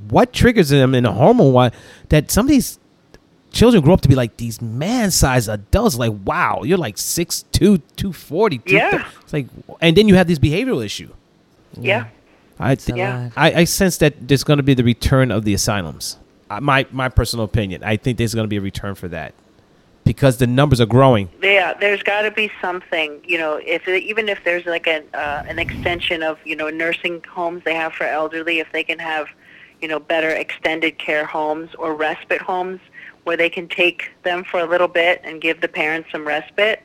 what 0.08 0.32
triggers 0.32 0.68
them 0.70 0.94
in 0.94 1.06
a 1.06 1.12
hormone 1.12 1.52
why 1.52 1.70
that 2.08 2.30
some 2.30 2.46
of 2.46 2.50
these 2.50 2.78
children 3.52 3.82
grow 3.82 3.94
up 3.94 4.00
to 4.02 4.08
be 4.08 4.14
like 4.14 4.36
these 4.36 4.60
man-sized 4.60 5.48
adults. 5.48 5.96
Like 5.96 6.12
wow, 6.24 6.62
you're 6.64 6.78
like 6.78 6.96
6'2", 6.96 7.80
240. 7.96 8.60
Yeah. 8.66 9.08
it's 9.22 9.32
like, 9.32 9.46
and 9.80 9.96
then 9.96 10.08
you 10.08 10.14
have 10.16 10.26
this 10.26 10.38
behavioral 10.38 10.84
issue. 10.84 11.12
yeah 11.78 12.06
I 12.60 12.72
It's 12.72 12.88
a 12.88 12.96
Yeah. 12.96 13.30
I, 13.36 13.52
I 13.52 13.64
sense 13.64 13.96
that 13.98 14.28
there's 14.28 14.44
going 14.44 14.58
to 14.58 14.62
be 14.62 14.74
the 14.74 14.84
return 14.84 15.30
of 15.30 15.44
the 15.44 15.54
asylums. 15.54 16.18
Uh, 16.50 16.60
my 16.60 16.86
my 16.92 17.08
personal 17.08 17.44
opinion, 17.44 17.82
I 17.84 17.96
think 17.96 18.18
there's 18.18 18.34
going 18.34 18.44
to 18.44 18.48
be 18.48 18.56
a 18.56 18.60
return 18.60 18.94
for 18.94 19.08
that 19.08 19.34
because 20.04 20.38
the 20.38 20.46
numbers 20.46 20.80
are 20.80 20.86
growing. 20.86 21.28
yeah 21.42 21.74
there's 21.74 22.02
got 22.02 22.22
to 22.22 22.30
be 22.30 22.50
something 22.60 23.20
you 23.24 23.38
know 23.38 23.60
if 23.64 23.86
even 23.86 24.28
if 24.28 24.42
there's 24.44 24.66
like 24.66 24.86
an 24.86 25.04
uh, 25.14 25.42
an 25.46 25.58
extension 25.58 26.22
of 26.22 26.38
you 26.44 26.56
know 26.56 26.68
nursing 26.68 27.22
homes 27.28 27.62
they 27.64 27.74
have 27.74 27.92
for 27.92 28.04
elderly 28.04 28.58
if 28.58 28.70
they 28.72 28.82
can 28.82 28.98
have 28.98 29.28
you 29.80 29.86
know 29.86 30.00
better 30.00 30.30
extended 30.30 30.98
care 30.98 31.24
homes 31.24 31.70
or 31.78 31.94
respite 31.94 32.40
homes 32.40 32.80
where 33.24 33.36
they 33.36 33.50
can 33.50 33.68
take 33.68 34.10
them 34.22 34.42
for 34.42 34.58
a 34.58 34.66
little 34.66 34.88
bit 34.88 35.20
and 35.22 35.40
give 35.40 35.60
the 35.60 35.68
parents 35.68 36.10
some 36.10 36.26
respite 36.26 36.82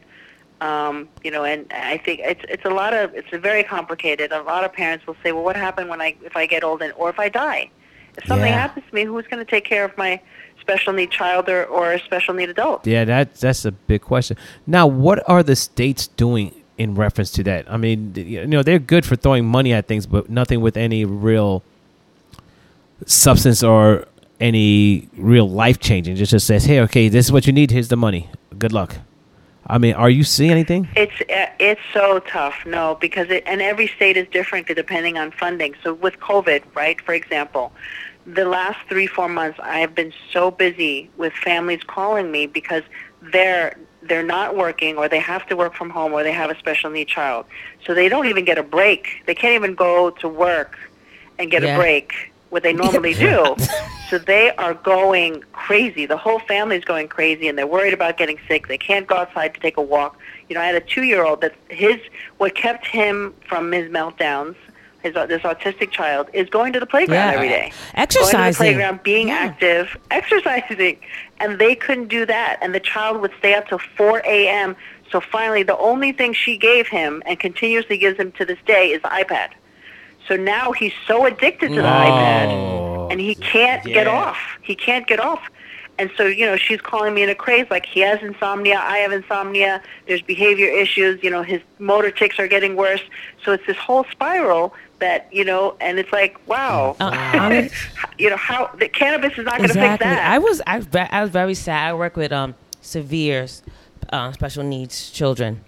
um, 0.62 1.08
you 1.24 1.32
know, 1.32 1.43
and 1.43 1.66
I 1.72 1.97
think 1.97 2.22
it's 2.24 2.41
it's 2.49 2.66
a 2.66 2.70
lot 2.70 2.93
of 2.93 3.14
it's 3.14 3.30
very 3.32 3.64
complicated. 3.64 4.32
A 4.32 4.41
lot 4.43 4.64
of 4.64 4.72
parents 4.74 5.06
will 5.06 5.18
say, 5.24 5.32
"Well, 5.32 5.43
what 5.43 5.56
happened 5.56 5.89
when 5.89 6.01
I 6.01 6.16
if 6.24 6.36
I 6.38 6.45
get 6.45 6.64
old 6.64 6.82
and 6.82 6.93
or 6.95 7.10
if 7.10 7.20
I 7.20 7.30
die? 7.30 7.70
If 8.18 8.26
something 8.28 8.51
Yeah. 8.51 8.60
happens 8.62 8.86
to 8.89 8.95
me, 8.95 9.03
who's 9.03 9.28
going 9.28 9.43
to 9.45 9.49
take 9.49 9.66
care 9.66 9.84
of 9.84 9.97
my 9.97 10.22
special 10.62 10.93
need 10.93 11.12
child 11.12 11.49
or, 11.49 11.66
or 11.66 11.91
a 11.93 11.99
special 11.99 12.34
need 12.34 12.49
adult?" 12.49 12.88
Yeah, 12.88 13.03
that 13.06 13.36
that's 13.36 13.66
a 13.66 13.72
big 13.72 14.01
question. 14.01 14.38
Now, 14.66 14.88
what 14.88 15.28
are 15.30 15.43
the 15.43 15.56
states 15.56 16.08
doing 16.08 16.53
in 16.78 16.95
reference 16.95 17.32
to 17.32 17.43
that? 17.43 17.66
I 17.70 17.78
mean, 17.78 18.14
you 18.16 18.47
know, 18.47 18.64
they're 18.64 18.80
good 18.80 19.06
for 19.06 19.16
throwing 19.16 19.45
money 19.45 19.74
at 19.74 19.88
things, 19.88 20.06
but 20.06 20.30
nothing 20.30 20.62
with 20.62 20.78
any 20.78 21.03
real 21.06 21.64
substance 23.06 23.62
or 23.64 24.06
any 24.39 25.08
real 25.18 25.49
life 25.49 25.80
changing. 25.80 26.16
It 26.18 26.26
just 26.26 26.47
says, 26.47 26.66
"Hey, 26.66 26.80
okay, 26.82 27.10
this 27.10 27.26
is 27.26 27.32
what 27.32 27.45
you 27.47 27.53
need. 27.53 27.72
Here's 27.72 27.89
the 27.89 27.97
money. 27.97 28.30
Good 28.58 28.72
luck." 28.72 28.95
I 29.68 29.78
mean, 29.80 29.93
are 29.93 30.09
you 30.09 30.24
seeing 30.24 30.51
anything? 30.51 30.88
It's 30.95 31.20
uh, 31.22 31.47
it's 31.59 31.82
so 31.93 32.20
tough. 32.20 32.55
No, 32.66 32.95
because 33.01 33.30
it, 33.30 33.43
and 33.47 33.61
every 33.61 33.88
state 33.88 34.16
is 34.18 34.28
different 34.30 34.68
depending 34.68 35.18
on 35.18 35.32
funding. 35.32 35.74
So 35.84 35.93
with 35.93 36.20
COVID, 36.20 36.63
right? 36.76 37.01
For 37.01 37.13
example, 37.13 37.72
the 38.28 38.45
last 38.45 38.78
three 38.88 39.07
four 39.07 39.28
months, 39.28 39.59
I 39.61 39.80
have 39.80 39.95
been 39.95 40.13
so 40.32 40.51
busy 40.51 41.09
with 41.18 41.34
families 41.34 41.82
calling 41.86 42.32
me 42.32 42.45
because 42.45 42.84
they're 43.22 43.76
they're 44.03 44.24
not 44.24 44.55
working 44.55 44.97
or 44.97 45.09
they 45.09 45.20
have 45.20 45.47
to 45.47 45.55
work 45.55 45.74
from 45.74 45.89
home 45.89 46.13
or 46.13 46.22
they 46.22 46.32
have 46.32 46.51
a 46.51 46.57
special 46.59 46.91
need 46.91 47.07
child. 47.07 47.45
So 47.86 47.95
they 47.95 48.07
don't 48.07 48.28
even 48.28 48.45
get 48.45 48.59
a 48.59 48.63
break. 48.63 49.24
They 49.26 49.34
can't 49.34 49.55
even 49.55 49.74
go 49.74 50.11
to 50.11 50.30
work 50.30 50.78
and 51.39 51.49
get 51.49 51.63
Yeah. 51.63 51.76
a 51.76 51.80
break 51.80 52.32
what 52.49 52.63
they 52.63 52.73
normally 52.73 53.13
do. 53.13 53.55
So 54.07 54.19
they 54.19 54.51
are 54.57 54.75
going 54.75 55.43
crazy. 55.53 56.05
The 56.05 56.15
whole 56.15 56.37
family 56.37 56.75
is 56.77 56.85
going 56.85 57.07
crazy 57.07 57.47
and 57.47 57.57
they're 57.57 57.65
worried 57.65 57.95
about 57.95 58.17
getting 58.17 58.37
sick. 58.47 58.67
They 58.67 58.77
can't 58.77 59.07
go 59.07 59.15
outside 59.15 59.55
to 59.55 59.59
take 59.59 59.77
a 59.77 59.81
walk. 59.81 60.19
You 60.47 60.53
know, 60.53 60.61
I 60.61 60.67
had 60.67 60.75
a 60.75 60.81
2-year-old 60.81 61.41
that 61.41 61.55
his 61.69 61.95
what 62.37 62.53
kept 62.53 62.85
him 62.85 63.33
from 63.49 63.71
his 63.71 63.89
meltdowns 63.91 64.55
his, 65.01 65.15
this 65.15 65.41
autistic 65.41 65.89
child 65.89 66.29
is 66.33 66.49
going 66.49 66.71
to 66.73 66.79
the 66.79 66.85
playground 66.85 67.29
Yeah. 67.31 67.35
every 67.35 67.47
day. 67.49 67.59
Going 67.61 67.71
to 67.71 67.91
the 67.93 67.99
Exercising. 68.01 68.55
playground, 68.57 69.01
being 69.03 69.29
Yeah. 69.29 69.35
active, 69.37 69.97
exercising, 70.11 70.99
and 71.39 71.57
they 71.57 71.73
couldn't 71.73 72.07
do 72.07 72.25
that. 72.27 72.57
And 72.61 72.75
the 72.75 72.79
child 72.79 73.21
would 73.21 73.31
stay 73.39 73.55
up 73.55 73.67
till 73.67 73.79
4 73.79 74.21
a.m. 74.25 74.75
So 75.11 75.19
finally, 75.19 75.63
the 75.63 75.77
only 75.77 76.11
thing 76.11 76.33
she 76.33 76.57
gave 76.57 76.87
him 76.87 77.23
and 77.25 77.39
continuously 77.39 77.97
gives 77.97 78.19
him 78.19 78.31
to 78.33 78.45
this 78.45 78.59
day 78.67 78.91
is 78.91 79.01
the 79.01 79.09
iPad. 79.09 79.49
So 80.28 80.36
now 80.36 80.71
he's 80.71 80.93
so 81.07 81.26
addicted 81.26 81.69
to 81.69 81.76
the 81.76 81.82
iPad, 81.82 83.11
and 83.11 83.19
he 83.19 83.36
can't 83.36 83.84
get 83.84 84.07
off. 84.07 84.38
He 84.61 84.76
can't 84.76 85.05
get 85.07 85.19
off. 85.19 85.39
And 85.97 86.11
so, 86.17 86.26
you 86.26 86.45
know, 86.45 86.57
she's 86.57 86.82
calling 86.82 87.13
me 87.13 87.23
in 87.23 87.30
a 87.30 87.36
craze 87.36 87.67
like 87.69 87.86
he 87.86 88.01
has 88.01 88.21
insomnia, 88.21 88.78
I 88.78 88.97
have 88.97 89.13
insomnia, 89.13 89.82
there's 90.07 90.21
behavior 90.21 90.67
issues, 90.67 91.23
you 91.23 91.30
know, 91.30 91.41
his 91.41 91.61
motor 91.80 92.11
tics 92.11 92.38
are 92.38 92.49
getting 92.49 92.76
worse. 92.76 93.01
So 93.45 93.53
it's 93.53 93.65
this 93.65 93.78
whole 93.78 94.03
spiral 94.11 94.73
that, 94.99 95.32
you 95.32 95.45
know, 95.45 95.78
and 95.80 95.97
it's 95.97 96.11
like, 96.11 96.36
wow, 96.47 96.97
Uh, 96.99 97.69
you 98.17 98.30
know, 98.30 98.36
how 98.36 98.69
the 98.78 98.89
cannabis 98.89 99.38
is 99.38 99.45
not 99.45 99.57
going 99.57 99.69
to 99.69 99.73
fix 99.73 100.03
that. 100.03 100.30
I 100.30 100.38
was 100.38 100.61
I, 100.67 100.82
I 101.11 101.21
was 101.21 101.30
very 101.30 101.53
sad. 101.53 101.91
I 101.91 101.93
work 101.93 102.17
with 102.17 102.34
um 102.34 102.55
severe 102.82 103.47
uh, 104.11 104.32
special 104.34 104.63
needs 104.63 105.11
children, 105.11 105.63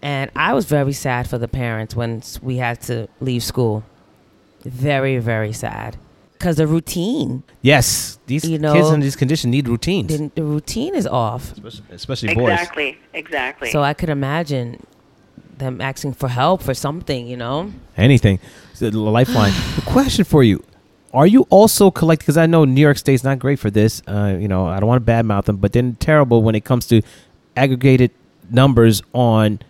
and 0.00 0.30
I 0.34 0.54
was 0.54 0.64
very 0.64 0.92
sad 0.94 1.28
for 1.28 1.36
the 1.38 1.48
parents 1.48 1.94
when 1.94 2.22
we 2.40 2.56
had 2.56 2.80
to 2.82 3.08
leave 3.20 3.42
school. 3.42 3.84
Very 4.68 5.18
very 5.18 5.52
sad 5.52 5.96
because 6.32 6.56
the 6.56 6.66
routine, 6.66 7.42
Yes, 7.62 8.18
these 8.26 8.48
You 8.48 8.58
know, 8.58 8.74
kids 8.74 8.90
in 8.90 9.00
these 9.00 9.16
conditions 9.16 9.50
need 9.50 9.68
routines, 9.68 10.08
the, 10.08 10.30
the 10.34 10.42
routine 10.44 10.94
is 10.94 11.06
off. 11.06 11.52
especially, 11.52 11.84
especially 11.90 12.34
boys. 12.34 12.52
exactly, 12.52 12.98
exactly. 13.14 13.70
So 13.70 13.82
I 13.82 13.94
could 13.94 14.08
imagine 14.10 14.84
them 15.58 15.80
asking 15.80 16.12
for 16.12 16.28
help 16.28 16.62
for 16.62 16.74
something. 16.74 17.26
You 17.26 17.36
know. 17.36 17.72
Anything. 17.96 18.38
So, 18.74 18.90
the 18.90 18.98
lifeline. 18.98 19.52
the 19.76 19.82
question 19.82 20.24
for 20.24 20.44
you: 20.44 20.62
Are 21.14 21.26
you 21.26 21.46
also 21.50 21.90
collecting? 21.90 22.24
Because 22.24 22.36
I 22.36 22.46
know 22.46 22.64
New 22.64 22.80
York 22.80 22.98
State's 22.98 23.24
not 23.24 23.38
great 23.38 23.58
for 23.58 23.70
this. 23.70 24.02
Uh, 24.06 24.36
you 24.38 24.48
know, 24.48 24.66
I 24.66 24.78
don't 24.80 24.88
want 24.88 25.04
to 25.04 25.10
badmouth 25.12 25.44
them, 25.44 25.56
but 25.56 25.72
they're 25.72 25.92
terrible 25.98 26.42
when 26.42 26.54
it 26.54 26.64
comes 26.64 26.86
to 26.88 27.02
aggregated 27.56 28.10
numbers 28.50 29.02
on 29.14 29.60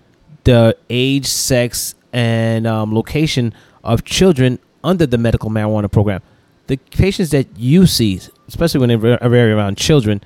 the 0.45 0.77
age, 0.91 1.27
sex, 1.27 1.95
and 2.13 2.67
um, 2.67 2.93
location 2.95 3.55
of 3.85 4.05
children 4.05 4.59
under 4.87 5.07
the 5.07 5.19
medical 5.19 5.51
marijuana 5.51 5.91
program. 5.91 6.23
The 6.69 6.77
patients 6.77 7.31
that 7.31 7.47
you 7.57 7.87
see, 7.87 8.21
especially 8.49 8.81
when 8.81 9.01
they're 9.01 9.19
around 9.21 9.77
children, 9.77 10.23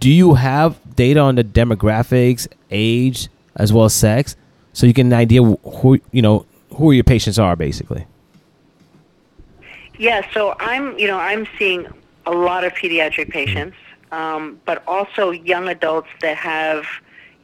do 0.00 0.10
you 0.10 0.34
have 0.34 0.78
data 0.94 1.20
on 1.20 1.36
the 1.36 1.44
demographics, 1.44 2.46
age, 2.70 3.28
as 3.54 3.72
well 3.72 3.86
as 3.86 3.94
sex, 3.94 4.36
so 4.72 4.86
you 4.86 4.92
get 4.92 5.06
an 5.06 5.12
idea 5.12 5.42
who 5.42 6.00
you 6.12 6.20
know 6.20 6.44
who 6.74 6.92
your 6.92 7.04
patients 7.04 7.38
are, 7.38 7.56
basically? 7.56 8.06
Yeah, 9.98 10.26
so 10.32 10.54
I'm, 10.60 10.98
you 10.98 11.06
know, 11.06 11.16
I'm 11.18 11.46
seeing 11.58 11.86
a 12.26 12.32
lot 12.32 12.64
of 12.64 12.74
pediatric 12.74 13.30
patients, 13.30 13.76
um, 14.12 14.60
but 14.66 14.82
also 14.86 15.30
young 15.30 15.68
adults 15.68 16.08
that 16.20 16.36
have, 16.36 16.84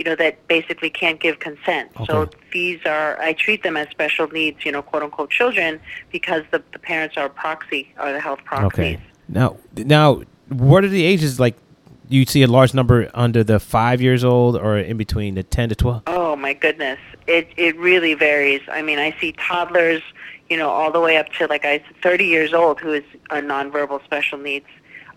you 0.02 0.10
know, 0.10 0.16
that 0.16 0.48
basically 0.48 0.90
can't 0.90 1.20
give 1.20 1.38
consent. 1.38 1.88
So 2.06 2.22
Okay. 2.22 2.36
these 2.52 2.80
are, 2.86 3.20
I 3.20 3.34
treat 3.34 3.62
them 3.62 3.76
as 3.76 3.88
special 3.90 4.26
needs, 4.28 4.64
you 4.64 4.72
know, 4.72 4.82
quote 4.82 5.04
unquote 5.04 5.30
children, 5.30 5.78
because 6.10 6.42
the, 6.50 6.60
the 6.72 6.80
parents 6.80 7.16
are 7.16 7.28
proxy, 7.28 7.94
are 7.98 8.12
the 8.12 8.18
health 8.18 8.40
proxies. 8.44 8.96
Okay. 8.96 9.00
Now, 9.28 9.58
now, 9.76 10.22
what 10.48 10.82
are 10.82 10.88
the 10.88 11.04
ages 11.04 11.38
like? 11.38 11.56
You 12.08 12.26
see 12.26 12.42
a 12.42 12.48
large 12.48 12.74
number 12.74 13.08
under 13.14 13.44
the 13.44 13.60
five 13.60 14.02
years 14.02 14.24
old, 14.24 14.56
or 14.56 14.76
in 14.76 14.96
between 14.96 15.36
the 15.36 15.44
ten 15.44 15.68
to 15.68 15.76
twelve. 15.76 16.02
Oh 16.08 16.34
my 16.34 16.52
goodness, 16.52 16.98
it 17.28 17.48
it 17.56 17.78
really 17.78 18.14
varies. 18.14 18.60
I 18.70 18.82
mean, 18.82 18.98
I 18.98 19.14
see 19.20 19.32
toddlers, 19.32 20.02
you 20.50 20.56
know, 20.58 20.68
all 20.68 20.90
the 20.90 21.00
way 21.00 21.16
up 21.16 21.28
to 21.38 21.46
like 21.46 21.64
I 21.64 21.82
30 22.02 22.24
years 22.26 22.52
old 22.52 22.80
who 22.80 22.92
is 22.92 23.04
a 23.30 23.36
nonverbal 23.36 24.04
special 24.04 24.36
needs. 24.36 24.66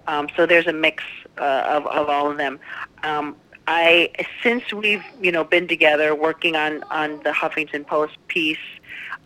Um, 0.08 0.30
so 0.38 0.46
there's 0.46 0.68
a 0.68 0.74
mix 0.74 1.04
uh, 1.38 1.64
of 1.76 1.86
of 1.88 2.08
all 2.08 2.32
of 2.32 2.38
them. 2.38 2.60
Um, 3.04 3.36
I 3.68 4.10
since 4.44 4.72
we've 4.74 5.04
you 5.22 5.32
know 5.32 5.44
been 5.44 5.68
together 5.68 6.14
working 6.16 6.56
on 6.56 6.84
on 6.92 7.18
the 7.24 7.32
Huffington 7.32 7.86
Post 7.86 8.18
piece. 8.28 8.58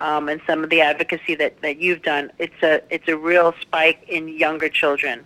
Um, 0.02 0.30
and 0.30 0.40
some 0.48 0.64
of 0.64 0.70
the 0.70 0.80
advocacy 0.80 1.36
that, 1.36 1.62
that 1.62 1.82
you've 1.82 2.04
done, 2.04 2.32
it's 2.40 2.64
a 2.64 2.82
it's 2.90 3.10
a 3.10 3.18
real 3.18 3.54
spike 3.60 4.02
in 4.08 4.30
younger 4.30 4.70
children 4.70 5.26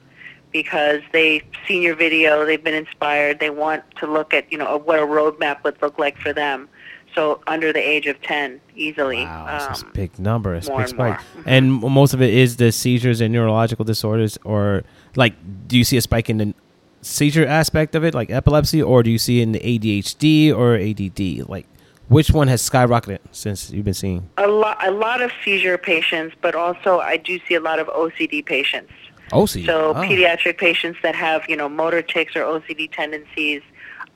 because 0.51 1.01
they've 1.11 1.43
seen 1.67 1.83
your 1.83 1.95
video, 1.95 2.43
they've 2.43 2.63
been 2.63 2.73
inspired, 2.73 3.39
they 3.39 3.51
want 3.51 3.83
to 3.97 4.07
look 4.11 4.33
at 4.33 4.51
you 4.51 4.57
know 4.57 4.77
what 4.79 4.97
a 4.97 5.03
roadmap 5.03 5.63
would 5.63 5.79
look 5.83 5.99
like 5.99 6.17
for 6.17 6.33
them. 6.33 6.67
So 7.13 7.39
under 7.45 7.71
the 7.71 7.79
age 7.79 8.07
of 8.07 8.19
ten, 8.23 8.59
easily. 8.75 9.25
Wow, 9.25 9.45
that's 9.45 9.83
a 9.83 9.85
Um, 9.85 9.91
big 9.93 10.17
number. 10.17 10.55
It's 10.55 10.67
a 10.67 10.71
big 10.71 10.79
and 10.79 10.89
spike. 10.89 11.19
And 11.45 11.83
m- 11.83 11.91
most 11.91 12.15
of 12.15 12.21
it 12.23 12.33
is 12.33 12.57
the 12.57 12.71
seizures 12.71 13.21
and 13.21 13.31
neurological 13.31 13.85
disorders, 13.85 14.39
or 14.43 14.83
like, 15.15 15.35
do 15.67 15.77
you 15.77 15.83
see 15.83 15.97
a 15.97 16.01
spike 16.01 16.31
in 16.31 16.37
the 16.39 16.55
seizure 17.03 17.45
aspect 17.45 17.95
of 17.95 18.03
it, 18.03 18.13
like 18.13 18.29
epilepsy, 18.29 18.81
or 18.81 19.03
do 19.03 19.11
you 19.11 19.17
see 19.19 19.39
it 19.39 19.43
in 19.43 19.51
the 19.51 19.59
ADHD 19.59 20.53
or 20.55 20.75
ADD? 20.75 21.47
Like, 21.49 21.67
which 22.07 22.31
one 22.31 22.47
has 22.47 22.61
skyrocketed 22.67 23.19
since 23.31 23.71
you've 23.71 23.85
been 23.85 23.93
seeing? 23.93 24.29
a 24.37 24.47
lot 24.47 24.77
a 24.85 24.91
lot 24.91 25.21
of 25.21 25.31
seizure 25.43 25.77
patients, 25.77 26.35
but 26.41 26.55
also 26.55 26.99
I 26.99 27.17
do 27.17 27.39
see 27.47 27.55
a 27.55 27.61
lot 27.61 27.79
of 27.79 27.87
OCD 27.87 28.45
patients. 28.45 28.91
OCD. 29.31 29.65
So 29.65 29.91
Oh. 29.91 29.93
pediatric 29.95 30.57
patients 30.57 30.99
that 31.03 31.15
have 31.15 31.43
you 31.47 31.55
know 31.55 31.69
motor 31.69 32.01
tics 32.01 32.35
or 32.35 32.41
OCD 32.43 32.91
tendencies, 32.91 33.61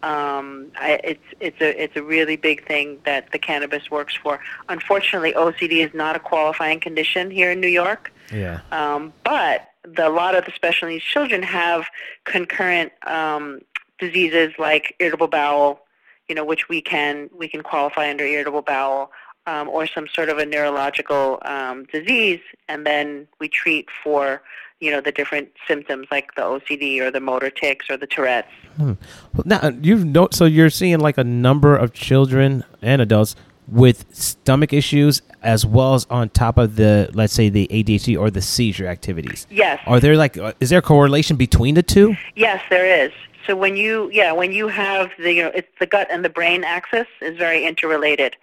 um, 0.03 0.67
I, 0.75 0.99
it's 1.03 1.23
it's 1.39 1.59
a 1.61 1.81
it's 1.83 1.95
a 1.95 2.03
really 2.03 2.35
big 2.35 2.67
thing 2.67 2.99
that 3.05 3.31
the 3.31 3.39
cannabis 3.39 3.89
works 3.89 4.13
for. 4.15 4.39
Unfortunately, 4.69 5.33
OCD 5.33 5.83
is 5.85 5.93
not 5.93 6.15
a 6.15 6.19
qualifying 6.19 6.79
condition 6.79 7.31
here 7.31 7.51
in 7.51 7.59
New 7.59 7.67
York, 7.67 8.11
Yeah. 8.31 8.59
um, 8.71 9.13
but 9.23 9.69
the, 9.95 10.07
a 10.07 10.09
lot 10.09 10.35
of 10.35 10.45
the 10.45 10.51
special 10.51 10.87
needs 10.87 11.03
children 11.03 11.43
have 11.43 11.85
concurrent 12.25 12.91
um, 13.05 13.61
diseases 13.99 14.53
like 14.59 14.95
irritable 14.99 15.27
bowel, 15.27 15.81
you 16.27 16.35
know, 16.35 16.45
which 16.45 16.69
we 16.69 16.81
can 16.81 17.29
we 17.37 17.47
can 17.47 17.61
qualify 17.61 18.09
under 18.09 18.25
irritable 18.25 18.61
bowel. 18.61 19.11
Um, 19.45 19.69
or 19.69 19.87
some 19.87 20.09
sort 20.13 20.27
of 20.27 20.39
a 20.39 20.45
neurological 20.45 21.39
um, 21.45 21.85
disease, 21.85 22.41
and 22.67 22.85
then 22.85 23.29
we 23.39 23.47
treat 23.47 23.87
for 24.03 24.41
you 24.79 24.91
know 24.91 25.01
the 25.01 25.11
different 25.11 25.49
symptoms 25.67 26.07
like 26.11 26.35
the 26.35 26.41
OCD 26.41 26.99
or 26.99 27.11
the 27.11 27.19
motor 27.19 27.49
tics 27.49 27.89
or 27.89 27.97
the 27.97 28.07
Tourette's. 28.07 28.49
Well, 28.77 28.97
Now 29.45 29.71
you've 29.81 30.05
no, 30.05 30.27
so 30.31 30.43
you're 30.43 30.69
seeing 30.69 30.99
like 30.99 31.17
a 31.17 31.23
number 31.23 31.75
of 31.75 31.93
children 31.93 32.63
and 32.81 33.01
adults 33.01 33.35
with 33.67 34.05
stomach 34.15 34.73
issues 34.73 35.21
as 35.43 35.65
well 35.65 35.93
as 35.93 36.05
on 36.09 36.29
top 36.29 36.57
of 36.57 36.75
the 36.77 37.09
let's 37.13 37.33
say 37.33 37.49
the 37.49 37.67
ADHD 37.71 38.19
or 38.19 38.29
the 38.31 38.41
seizure 38.41 38.87
activities. 38.87 39.45
Yes, 39.49 39.81
Are 39.85 39.99
there 39.99 40.15
like 40.15 40.37
uh, 40.37 40.53
is 40.59 40.69
there 40.69 40.79
a 40.79 40.81
correlation 40.83 41.35
between 41.37 41.75
the 41.75 41.83
two? 41.83 42.15
yes, 42.35 42.61
there 42.69 43.05
is. 43.05 43.11
So 43.45 43.55
when 43.55 43.77
you 43.77 44.09
yeah 44.11 44.31
when 44.31 44.51
you 44.51 44.67
have 44.67 45.11
the 45.19 45.33
you 45.33 45.43
know 45.43 45.51
it's 45.53 45.67
the 45.79 45.85
gut 45.85 46.07
and 46.11 46.23
the 46.23 46.29
brain 46.29 46.63
axis 46.63 47.07
is 47.21 47.37
very 47.37 47.65
interrelated. 47.65 48.35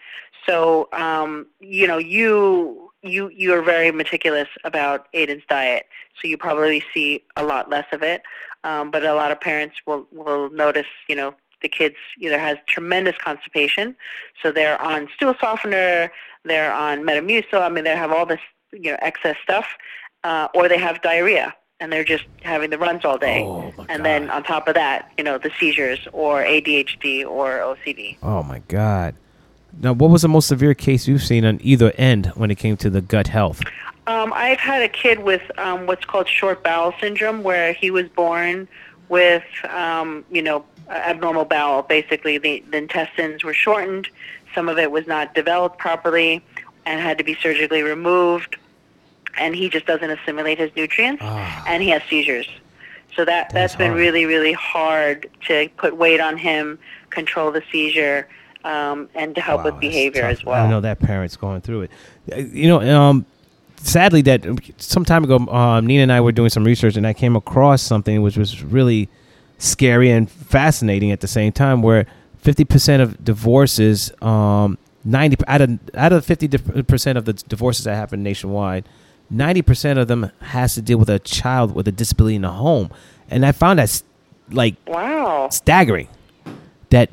So 0.47 0.89
um, 0.93 1.47
you 1.61 1.87
know 1.87 1.99
you 1.99 2.91
you 3.03 3.31
you 3.35 3.53
are 3.55 3.63
very 3.63 3.91
meticulous 3.93 4.49
about 4.65 5.11
Aiden's 5.13 5.45
diet, 5.49 5.87
so 6.21 6.29
you 6.29 6.37
probably 6.39 6.83
see 6.93 7.23
a 7.37 7.45
lot 7.45 7.69
less 7.71 7.87
of 7.93 8.03
it. 8.03 8.23
Um, 8.63 8.91
but 8.91 9.05
a 9.05 9.15
lot 9.15 9.31
of 9.31 9.41
parents 9.41 9.77
will 9.87 10.07
will 10.11 10.51
notice 10.51 10.87
you 11.09 11.17
know 11.17 11.35
the 11.65 11.69
kids 11.69 11.97
either 12.21 12.39
has 12.39 12.59
tremendous 12.69 13.17
constipation, 13.19 13.97
so 14.41 14.53
they're 14.53 14.81
on 14.81 15.09
stool 15.17 15.35
softener, 15.41 16.13
they're 16.45 16.73
on 16.73 17.03
Metamucil. 17.03 17.61
I 17.61 17.69
mean 17.69 17.83
they 17.83 17.97
have 17.97 18.13
all 18.13 18.27
this 18.27 18.41
you 18.71 18.93
know 18.93 18.99
excess 19.01 19.37
stuff, 19.43 19.67
uh, 20.23 20.47
or 20.55 20.69
they 20.69 20.79
have 20.79 21.03
diarrhea 21.03 21.55
and 21.81 21.93
they're 21.93 22.05
just 22.05 22.25
having 22.43 22.71
the 22.71 22.79
runs 22.79 23.05
all 23.05 23.19
day. 23.19 23.43
Oh, 23.43 23.73
my 23.77 23.87
and 23.89 24.05
then 24.05 24.31
on 24.31 24.45
top 24.45 24.69
of 24.69 24.75
that, 24.75 25.11
you 25.19 25.25
know 25.25 25.39
the 25.39 25.51
seizures 25.59 26.07
or 26.13 26.43
ADHD 26.43 27.27
or 27.27 27.59
OCD. 27.59 28.19
Oh 28.23 28.43
my 28.43 28.61
god. 28.69 29.17
Now, 29.81 29.93
what 29.93 30.11
was 30.11 30.23
the 30.23 30.29
most 30.29 30.47
severe 30.47 30.75
case 30.75 31.09
you've 31.09 31.25
seen 31.25 31.45
on 31.45 31.59
either 31.63 31.93
end 31.97 32.27
when 32.37 32.51
it 32.51 32.59
came 32.59 32.77
to 32.77 32.91
the 32.91 33.01
gut 33.01 33.27
health? 33.27 33.61
Um, 34.07 34.33
I've 34.35 34.61
had 34.61 34.83
a 34.83 34.89
kid 34.89 35.21
with 35.21 35.43
um, 35.59 35.87
what's 35.87 36.05
called 36.05 36.29
short 36.29 36.63
bowel 36.63 36.95
syndrome, 37.01 37.43
where 37.43 37.73
he 37.73 37.91
was 37.91 38.09
born 38.11 38.69
with, 39.09 39.45
um, 39.71 40.25
you 40.31 40.43
know, 40.43 40.65
abnormal 40.89 41.45
bowel. 41.45 41.83
Basically, 41.83 42.39
the, 42.39 42.63
the 42.71 42.79
intestines 42.79 43.45
were 43.45 43.55
shortened. 43.55 44.09
Some 44.55 44.69
of 44.69 44.79
it 44.79 44.91
was 44.91 45.07
not 45.07 45.35
developed 45.35 45.79
properly, 45.79 46.43
and 46.87 47.01
had 47.01 47.19
to 47.19 47.25
be 47.25 47.35
surgically 47.35 47.83
removed. 47.83 48.57
And 49.39 49.57
he 49.57 49.69
just 49.69 49.87
doesn't 49.87 50.11
assimilate 50.11 50.59
his 50.59 50.71
nutrients, 50.77 51.21
Ah. 51.25 51.65
and 51.67 51.83
he 51.83 51.89
has 51.91 52.03
seizures. 52.09 52.47
So 53.17 53.25
that 53.25 53.51
That's 53.51 53.53
that's 53.53 53.77
been 53.77 53.89
hard. 53.93 54.01
really 54.01 54.27
really 54.27 54.53
hard 54.53 55.29
to 55.47 55.69
put 55.77 55.97
weight 55.97 56.21
on 56.21 56.37
him 56.37 56.79
control 57.11 57.53
the 57.53 57.63
seizure 57.71 58.27
um, 58.65 59.09
and 59.15 59.35
to 59.37 59.41
help 59.41 59.59
Wow, 59.65 59.65
with 59.73 59.81
behavior 59.81 60.23
tough. 60.23 60.31
as 60.33 60.45
well. 60.45 60.67
I 60.67 60.69
know 60.69 60.81
that 60.81 60.99
parent's 60.99 61.37
going 61.37 61.61
through 61.61 61.83
it. 61.83 61.91
Uh, 62.33 62.37
You 62.37 62.67
know, 62.69 62.81
um, 62.81 63.25
sadly, 63.85 64.23
that 64.23 64.45
some 64.79 65.05
time 65.05 65.25
ago, 65.25 65.37
um, 65.53 65.87
Nina 65.87 66.03
and 66.03 66.13
I 66.13 66.21
were 66.21 66.33
doing 66.33 66.51
some 66.51 66.65
research, 66.65 66.97
and 66.97 67.07
I 67.07 67.13
came 67.13 67.37
across 67.37 67.83
something 67.83 68.23
which 68.23 68.37
was 68.37 68.63
really 68.63 69.09
scary 69.59 70.11
and 70.11 70.31
fascinating 70.31 71.13
at 71.13 71.21
the 71.21 71.29
same 71.29 71.53
time. 71.53 71.83
Where 71.83 72.07
fifty 72.39 72.65
percent 72.65 73.03
of 73.03 73.23
divorces, 73.25 74.11
um, 74.23 74.79
ninety 75.05 75.37
out 75.47 75.61
of 75.61 75.79
out 75.95 76.13
of 76.13 76.25
fifty 76.25 76.49
percent 76.49 77.19
of 77.19 77.25
the 77.25 77.35
divorces 77.35 77.85
that 77.85 77.95
happen 77.95 78.23
nationwide, 78.23 78.85
ninety 79.31 79.63
percent 79.63 79.99
of 79.99 80.09
them 80.09 80.31
has 80.41 80.75
to 80.75 80.83
deal 80.83 80.99
with 80.99 81.09
a 81.11 81.19
child 81.19 81.75
with 81.75 81.87
a 81.87 81.93
disability 81.93 82.37
in 82.37 82.43
the 82.43 82.51
home, 82.51 82.91
and 83.31 83.45
I 83.47 83.53
found 83.53 83.79
that 83.79 84.03
like 84.51 84.75
Wow. 84.87 85.49
staggering. 85.51 86.09
That 86.91 87.11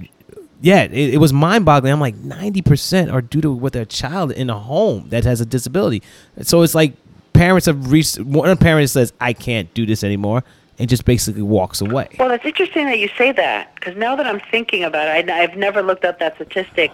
yeah, 0.62 0.84
it, 0.84 1.16
it 1.16 1.18
was 1.18 1.34
mind 1.34 1.66
boggling. 1.66 1.92
I'm 1.92 2.00
like 2.00 2.16
ninety 2.16 2.62
percent 2.62 3.10
are 3.10 3.22
due 3.22 3.42
to 3.42 3.52
with 3.52 3.76
a 3.76 3.86
child 3.86 4.32
in 4.32 4.50
a 4.50 4.58
home 4.58 5.10
that 5.10 5.24
has 5.26 5.42
a 5.42 5.46
disability. 5.46 6.04
So 6.42 6.62
it's 6.62 6.76
like 6.76 6.94
parents 7.34 7.66
have 7.66 7.92
reached 7.92 8.20
one 8.20 8.56
parent 8.58 8.90
says 8.90 9.14
I 9.20 9.34
can't 9.34 9.74
do 9.74 9.86
this 9.86 10.04
anymore 10.04 10.44
and 10.78 10.90
just 10.90 11.06
basically 11.06 11.42
walks 11.42 11.82
away. 11.82 12.10
Well, 12.18 12.32
it's 12.32 12.46
interesting 12.46 12.86
that 12.86 13.00
you 13.00 13.10
say 13.18 13.32
that 13.34 13.76
because 13.76 13.96
now 13.96 14.16
that 14.16 14.26
I'm 14.26 14.40
thinking 14.40 14.84
about 14.84 15.08
it, 15.08 15.30
I, 15.30 15.44
I've 15.44 15.56
never 15.56 15.82
looked 15.82 16.06
up 16.06 16.20
that 16.20 16.36
statistic. 16.36 16.92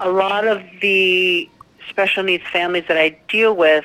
A 0.00 0.08
lot 0.08 0.46
of 0.46 0.62
the 0.80 1.48
special 1.88 2.22
needs 2.22 2.44
families 2.52 2.84
that 2.88 2.96
I 2.98 3.18
deal 3.28 3.54
with, 3.54 3.84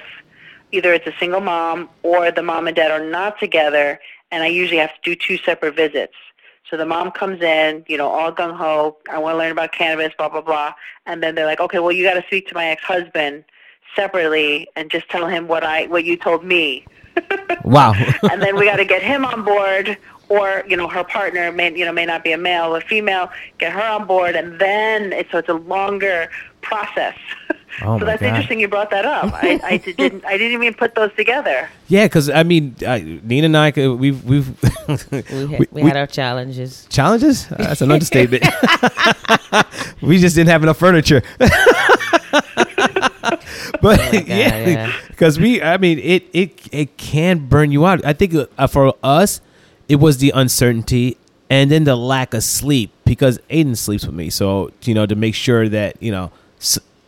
either 0.71 0.93
it's 0.93 1.07
a 1.07 1.13
single 1.19 1.41
mom 1.41 1.89
or 2.03 2.31
the 2.31 2.41
mom 2.41 2.67
and 2.67 2.75
dad 2.75 2.91
are 2.91 3.05
not 3.05 3.39
together, 3.39 3.99
and 4.31 4.43
I 4.43 4.47
usually 4.47 4.79
have 4.79 4.93
to 4.93 5.01
do 5.03 5.15
two 5.15 5.37
separate 5.37 5.75
visits. 5.75 6.13
So 6.71 6.77
the 6.77 6.85
mom 6.85 7.11
comes 7.11 7.41
in, 7.41 7.83
you 7.87 7.97
know, 7.97 8.07
all 8.07 8.31
gung 8.31 8.55
ho. 8.55 8.97
I 9.11 9.19
want 9.19 9.33
to 9.33 9.37
learn 9.37 9.51
about 9.51 9.73
cannabis, 9.73 10.13
blah 10.17 10.29
blah 10.29 10.41
blah, 10.41 10.73
and 11.05 11.21
then 11.21 11.35
they're 11.35 11.45
like, 11.45 11.59
okay, 11.59 11.79
well, 11.79 11.91
you 11.91 12.03
got 12.03 12.15
to 12.15 12.23
speak 12.25 12.47
to 12.47 12.55
my 12.55 12.67
ex-husband 12.67 13.43
separately 13.95 14.67
and 14.75 14.89
just 14.89 15.09
tell 15.09 15.27
him 15.27 15.47
what 15.47 15.63
I 15.63 15.87
what 15.87 16.05
you 16.05 16.17
told 16.17 16.43
me 16.43 16.85
Wow. 17.63 17.93
and 18.31 18.41
then 18.41 18.55
we 18.55 18.65
got 18.65 18.77
to 18.77 18.85
get 18.85 19.03
him 19.03 19.25
on 19.25 19.43
board 19.43 19.97
or 20.29 20.63
you 20.67 20.77
know 20.77 20.87
her 20.87 21.03
partner 21.03 21.51
may 21.51 21.75
you 21.75 21.85
know 21.85 21.91
may 21.91 22.05
not 22.05 22.23
be 22.23 22.31
a 22.31 22.37
male 22.37 22.75
or 22.75 22.81
female 22.81 23.29
get 23.57 23.73
her 23.73 23.83
on 23.83 24.07
board 24.07 24.35
and 24.35 24.59
then 24.59 25.11
it's 25.11 25.31
so 25.31 25.39
it's 25.39 25.49
a 25.49 25.53
longer 25.53 26.29
process 26.61 27.17
Oh 27.83 27.99
so 27.99 28.05
that's 28.05 28.21
God. 28.21 28.27
interesting 28.27 28.59
you 28.59 28.67
brought 28.67 28.89
that 28.91 29.05
up 29.05 29.33
I, 29.33 29.59
I 29.63 29.77
didn't 29.97 30.23
i 30.25 30.37
didn't 30.37 30.53
even 30.61 30.73
put 30.73 30.93
those 30.95 31.11
together 31.15 31.69
yeah, 31.87 32.05
because 32.05 32.29
I 32.29 32.43
mean, 32.43 32.75
uh, 32.87 32.99
Nina 32.99 33.45
and 33.47 33.57
I, 33.57 33.71
uh, 33.71 33.93
we've 33.93 34.23
we've 34.23 34.47
We 35.11 35.27
had, 35.27 35.67
we, 35.71 35.81
had 35.81 35.97
our 35.97 36.07
challenges. 36.07 36.87
challenges. 36.89 37.47
That's 37.49 37.81
an 37.81 37.91
understatement. 37.91 38.43
we 40.01 40.17
just 40.17 40.37
didn't 40.37 40.51
have 40.51 40.63
enough 40.63 40.77
furniture. 40.77 41.21
but 41.37 41.49
Oh 43.83 44.11
my 44.11 44.11
God, 44.11 44.27
yeah, 44.27 44.65
yeah. 44.67 44.93
because 45.09 45.37
we, 45.37 45.61
I 45.61 45.75
mean, 45.77 45.99
it 45.99 46.23
it 46.31 46.67
it 46.71 46.95
can 46.97 47.47
burn 47.47 47.73
you 47.73 47.85
out. 47.85 48.05
I 48.05 48.13
think 48.13 48.35
uh, 48.57 48.67
for 48.67 48.93
us, 49.03 49.41
it 49.89 49.97
was 49.97 50.19
the 50.19 50.31
uncertainty 50.33 51.17
and 51.49 51.69
then 51.69 51.83
the 51.83 51.97
lack 51.97 52.33
of 52.33 52.43
sleep 52.43 52.91
because 53.03 53.37
Aiden 53.49 53.75
sleeps 53.75 54.05
with 54.05 54.15
me, 54.15 54.29
so 54.29 54.71
you 54.83 54.93
know 54.93 55.05
to 55.05 55.15
make 55.15 55.35
sure 55.35 55.67
that 55.67 56.01
you 56.01 56.11
know. 56.11 56.31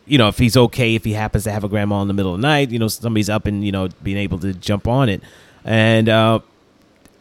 You 0.06 0.18
know, 0.18 0.28
if 0.28 0.38
he's 0.38 0.56
okay, 0.56 0.94
if 0.94 1.04
he 1.04 1.12
happens 1.12 1.44
to 1.44 1.50
have 1.50 1.64
a 1.64 1.68
grand 1.68 1.88
mal 1.88 2.02
in 2.02 2.08
the 2.08 2.14
middle 2.14 2.34
of 2.34 2.40
the 2.40 2.46
night, 2.46 2.70
you 2.70 2.78
know, 2.78 2.88
somebody's 2.88 3.30
up 3.30 3.46
and, 3.46 3.64
you 3.64 3.72
know, 3.72 3.88
being 4.02 4.18
able 4.18 4.38
to 4.40 4.52
jump 4.52 4.86
on 4.86 5.08
it. 5.08 5.22
And, 5.64 6.08
uh, 6.08 6.40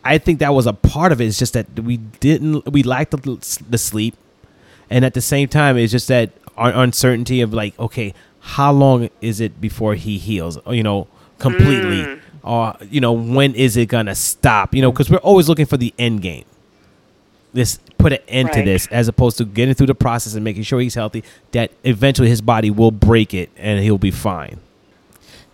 I 0.05 0.17
think 0.17 0.39
that 0.39 0.53
was 0.53 0.65
a 0.65 0.73
part 0.73 1.13
of 1.13 1.21
it. 1.21 1.27
It's 1.27 1.39
just 1.39 1.53
that 1.53 1.79
we 1.79 1.97
didn't, 1.97 2.67
we 2.69 2.83
lacked 2.83 3.11
the, 3.11 3.61
the 3.69 3.77
sleep, 3.77 4.15
and 4.89 5.05
at 5.05 5.13
the 5.13 5.21
same 5.21 5.47
time, 5.47 5.77
it's 5.77 5.93
just 5.93 6.09
that 6.09 6.31
un- 6.57 6.73
uncertainty 6.73 7.39
of 7.39 7.53
like, 7.53 7.77
okay, 7.79 8.13
how 8.41 8.73
long 8.73 9.09
is 9.21 9.39
it 9.39 9.61
before 9.61 9.95
he 9.95 10.17
heals? 10.17 10.59
You 10.67 10.83
know, 10.83 11.07
completely, 11.39 12.19
or 12.43 12.75
you 12.89 12.99
know, 12.99 13.13
when 13.13 13.55
is 13.55 13.77
it 13.77 13.85
gonna 13.85 14.13
stop? 14.13 14.75
You 14.75 14.81
know, 14.81 14.91
because 14.91 15.09
we're 15.09 15.17
always 15.17 15.47
looking 15.47 15.65
for 15.65 15.77
the 15.77 15.93
end 15.97 16.21
game. 16.21 16.43
This 17.53 17.79
put 18.03 18.13
an 18.13 18.19
end 18.27 18.51
to 18.53 18.61
this, 18.61 18.87
as 18.87 19.07
opposed 19.07 19.37
to 19.37 19.45
getting 19.45 19.73
through 19.73 19.87
the 19.87 19.95
process 19.95 20.35
and 20.35 20.43
making 20.43 20.63
sure 20.63 20.79
he's 20.79 20.95
healthy. 20.95 21.23
That 21.51 21.71
eventually 21.83 22.29
his 22.29 22.41
body 22.41 22.69
will 22.69 22.91
break 22.91 23.33
it 23.33 23.49
and 23.57 23.81
he'll 23.83 23.97
be 23.97 24.11
fine. 24.11 24.59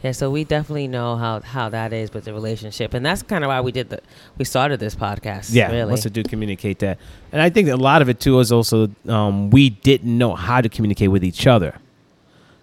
Yeah, 0.03 0.13
so 0.13 0.31
we 0.31 0.45
definitely 0.45 0.87
know 0.87 1.17
how 1.17 1.41
how 1.41 1.67
that 1.69 1.91
is 1.91 2.13
with 2.13 2.23
the 2.23 2.33
relationship, 2.33 2.93
and 2.93 3.05
that's 3.05 3.21
kind 3.21 3.43
of 3.43 3.49
why 3.49 3.59
we 3.59 3.73
did 3.73 3.89
the 3.89 4.01
we 4.37 4.45
started 4.45 4.79
this 4.79 4.95
podcast. 4.95 5.53
Yeah, 5.53 5.69
really. 5.69 5.89
wants 5.89 6.03
to 6.03 6.09
do 6.09 6.23
communicate 6.23 6.79
that, 6.79 6.97
and 7.33 7.41
I 7.41 7.49
think 7.49 7.67
a 7.67 7.75
lot 7.75 8.01
of 8.01 8.07
it 8.07 8.21
too 8.21 8.39
is 8.39 8.51
also 8.51 8.89
um, 9.09 9.49
we 9.49 9.69
didn't 9.69 10.17
know 10.17 10.35
how 10.35 10.61
to 10.61 10.69
communicate 10.69 11.11
with 11.11 11.23
each 11.23 11.45
other 11.47 11.75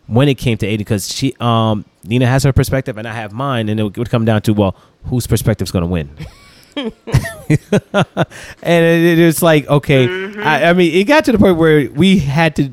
when 0.07 0.29
it 0.29 0.37
came 0.37 0.57
to 0.59 0.67
Ada 0.67 0.79
because 0.79 1.13
she 1.13 1.35
um, 1.39 1.85
Nina 2.05 2.27
has 2.27 2.45
her 2.45 2.55
perspective 2.55 2.97
and 2.97 3.07
I 3.07 3.13
have 3.13 3.33
mine, 3.33 3.69
and 3.69 3.79
it 3.81 3.99
would, 3.99 4.09
come 4.09 4.25
down 4.25 4.41
to 4.43 4.55
well, 4.55 4.75
whose 5.05 5.27
perspective's 5.27 5.71
going 5.71 5.83
to 5.83 5.89
win. 5.89 6.11
and 6.77 6.95
it, 8.63 9.25
was 9.25 9.43
like 9.43 9.67
okay, 9.67 10.05
I, 10.05 10.09
mm-hmm. 10.09 10.41
I 10.41 10.73
mean, 10.75 10.95
it 10.95 11.05
got 11.05 11.25
to 11.25 11.33
the 11.33 11.39
point 11.39 11.57
where 11.57 11.91
we 11.91 12.19
had 12.19 12.55
to, 12.57 12.71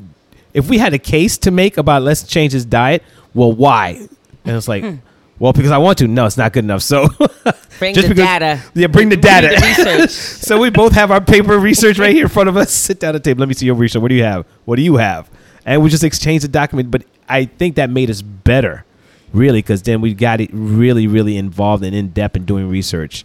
if 0.52 0.68
we 0.68 0.78
had 0.78 0.92
a 0.92 0.98
case 0.98 1.38
to 1.38 1.50
make 1.50 1.78
about 1.78 2.02
let's 2.02 2.22
change 2.22 2.52
his 2.52 2.64
diet, 2.64 3.02
well, 3.32 3.52
why? 3.52 4.06
And 4.44 4.56
it's 4.56 4.68
like. 4.68 4.84
Hmm. 4.84 4.96
Well, 5.36 5.52
because 5.52 5.72
I 5.72 5.78
want 5.78 5.98
to. 5.98 6.06
No, 6.06 6.26
it's 6.26 6.36
not 6.36 6.52
good 6.52 6.62
enough. 6.64 6.82
So 6.82 7.08
Bring 7.78 7.94
just 7.94 8.08
the 8.08 8.14
because- 8.14 8.24
data. 8.24 8.62
Yeah, 8.74 8.86
bring 8.86 9.08
the 9.08 9.16
data. 9.16 9.48
research. 9.62 10.10
so 10.10 10.60
we 10.60 10.70
both 10.70 10.92
have 10.92 11.10
our 11.10 11.20
paper 11.20 11.58
research 11.58 11.98
right 11.98 12.14
here 12.14 12.24
in 12.24 12.28
front 12.28 12.48
of 12.48 12.56
us. 12.56 12.72
Sit 12.72 13.00
down 13.00 13.14
at 13.14 13.24
the 13.24 13.30
table. 13.30 13.40
Let 13.40 13.48
me 13.48 13.54
see 13.54 13.66
your 13.66 13.74
research. 13.74 14.00
What 14.00 14.08
do 14.08 14.14
you 14.14 14.22
have? 14.22 14.46
What 14.64 14.76
do 14.76 14.82
you 14.82 14.96
have? 14.96 15.28
And 15.66 15.82
we 15.82 15.90
just 15.90 16.04
exchange 16.04 16.42
the 16.42 16.48
document. 16.48 16.90
But 16.90 17.04
I 17.28 17.46
think 17.46 17.76
that 17.76 17.90
made 17.90 18.10
us 18.10 18.22
better, 18.22 18.84
really, 19.32 19.58
because 19.58 19.82
then 19.82 20.00
we 20.00 20.14
got 20.14 20.40
it 20.40 20.50
really, 20.52 21.06
really 21.06 21.36
involved 21.36 21.82
and 21.82 21.96
in 21.96 22.10
depth 22.10 22.36
in 22.36 22.44
doing 22.44 22.68
research 22.68 23.24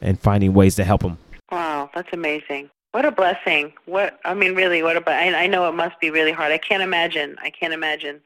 and 0.00 0.18
finding 0.20 0.54
ways 0.54 0.74
to 0.76 0.84
help 0.84 1.02
them. 1.02 1.18
wow 1.50 1.90
that's 1.94 2.12
amazing 2.12 2.70
what 2.92 3.04
a 3.04 3.10
blessing 3.10 3.72
what 3.86 4.18
i 4.24 4.34
mean 4.34 4.54
really 4.54 4.82
what 4.82 4.96
a 4.96 5.00
ble- 5.00 5.12
I, 5.12 5.32
I 5.34 5.46
know 5.46 5.68
it 5.68 5.74
must 5.74 5.98
be 6.00 6.10
really 6.10 6.32
hard 6.32 6.52
i 6.52 6.58
can't 6.58 6.82
imagine 6.82 7.36
i 7.42 7.50
can't 7.50 7.72
imagine 7.72 8.20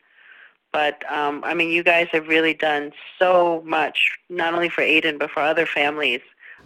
but 0.75 1.09
um, 1.09 1.45
I 1.45 1.55
mean, 1.55 1.71
you 1.71 1.85
guys 1.85 2.09
have 2.11 2.27
really 2.27 2.53
done 2.53 2.93
so 3.17 3.63
much, 3.65 4.19
not 4.29 4.55
only 4.55 4.69
for 4.69 4.83
Aiden 4.83 5.21
but 5.21 5.31
for 5.31 5.41
other 5.41 5.67
families. 5.67 6.21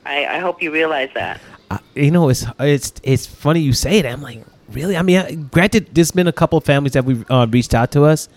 I, 0.07 0.25
I 0.25 0.39
hope 0.39 0.63
you 0.63 0.73
realize 0.73 1.11
that. 1.15 1.39
Uh, 1.71 1.77
you 1.95 2.11
know, 2.11 2.31
it's 2.31 2.47
it's 2.59 2.95
it's 3.03 3.27
funny 3.27 3.61
you 3.61 3.75
say 3.75 4.01
that. 4.01 4.11
I'm 4.11 4.23
like, 4.23 4.43
really? 4.71 4.97
I 4.97 5.03
mean, 5.03 5.51
granted, 5.53 5.95
there's 5.95 6.11
been 6.11 6.27
a 6.27 6.33
couple 6.33 6.57
of 6.57 6.65
families 6.65 6.95
that 6.95 7.05
we 7.05 7.23
uh, 7.29 7.47
reached 7.51 7.75
out 7.75 7.93
to 7.93 8.05
us 8.05 8.31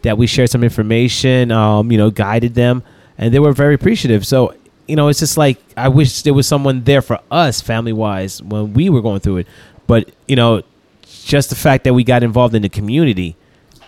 that 0.00 0.16
we 0.16 0.26
shared 0.26 0.48
some 0.48 0.64
information, 0.64 1.52
um, 1.52 1.92
you 1.92 1.98
know, 1.98 2.10
guided 2.10 2.54
them, 2.54 2.82
and 3.18 3.34
they 3.34 3.38
were 3.38 3.52
very 3.52 3.74
appreciative. 3.74 4.26
So, 4.26 4.54
you 4.88 4.96
know, 4.96 5.08
it's 5.08 5.20
just 5.20 5.36
like 5.36 5.60
I 5.76 5.88
wish 5.88 6.22
there 6.22 6.34
was 6.34 6.46
someone 6.46 6.82
there 6.82 7.02
for 7.02 7.20
us, 7.30 7.60
family 7.60 7.92
wise, 7.92 8.42
when 8.42 8.72
we 8.72 8.88
were 8.88 9.02
going 9.02 9.20
through 9.20 9.38
it. 9.38 9.46
But 9.86 10.10
you 10.26 10.34
know, 10.34 10.62
just 11.02 11.50
the 11.50 11.56
fact 11.56 11.84
that 11.84 11.94
we 11.94 12.02
got 12.04 12.22
involved 12.22 12.54
in 12.54 12.62
the 12.62 12.68
community. 12.68 13.36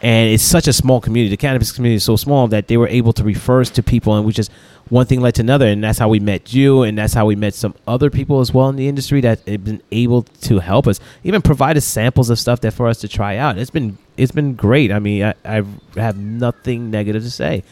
And 0.02 0.30
it's 0.32 0.42
such 0.42 0.66
a 0.66 0.72
small 0.72 0.98
community. 0.98 1.28
The 1.28 1.36
cannabis 1.36 1.72
community 1.72 1.96
is 1.96 2.04
so 2.04 2.16
small 2.16 2.48
that 2.48 2.68
they 2.68 2.78
were 2.78 2.88
able 2.88 3.12
to 3.12 3.22
refer 3.22 3.60
us 3.60 3.68
to 3.70 3.82
people, 3.82 4.16
and 4.16 4.24
we 4.24 4.32
just 4.32 4.50
one 4.88 5.04
thing 5.04 5.20
led 5.20 5.34
to 5.34 5.42
another, 5.42 5.66
and 5.66 5.84
that's 5.84 5.98
how 5.98 6.08
we 6.08 6.20
met 6.20 6.54
you, 6.54 6.82
and 6.82 6.96
that's 6.96 7.12
how 7.12 7.26
we 7.26 7.36
met 7.36 7.52
some 7.52 7.74
other 7.86 8.08
people 8.08 8.40
as 8.40 8.52
well 8.54 8.70
in 8.70 8.76
the 8.76 8.88
industry 8.88 9.20
that 9.20 9.46
have 9.46 9.62
been 9.62 9.82
able 9.92 10.22
to 10.22 10.58
help 10.58 10.86
us, 10.86 11.00
even 11.22 11.42
provide 11.42 11.76
us 11.76 11.84
samples 11.84 12.30
of 12.30 12.38
stuff 12.38 12.62
that 12.62 12.72
for 12.72 12.88
us 12.88 12.98
to 13.00 13.08
try 13.08 13.36
out. 13.36 13.58
It's 13.58 13.70
been 13.70 13.98
it's 14.16 14.32
been 14.32 14.54
great. 14.54 14.90
I 14.90 15.00
mean, 15.00 15.22
I, 15.22 15.34
I 15.44 15.62
have 15.96 16.16
nothing 16.16 16.90
negative 16.90 17.22
to 17.22 17.30
say. 17.30 17.62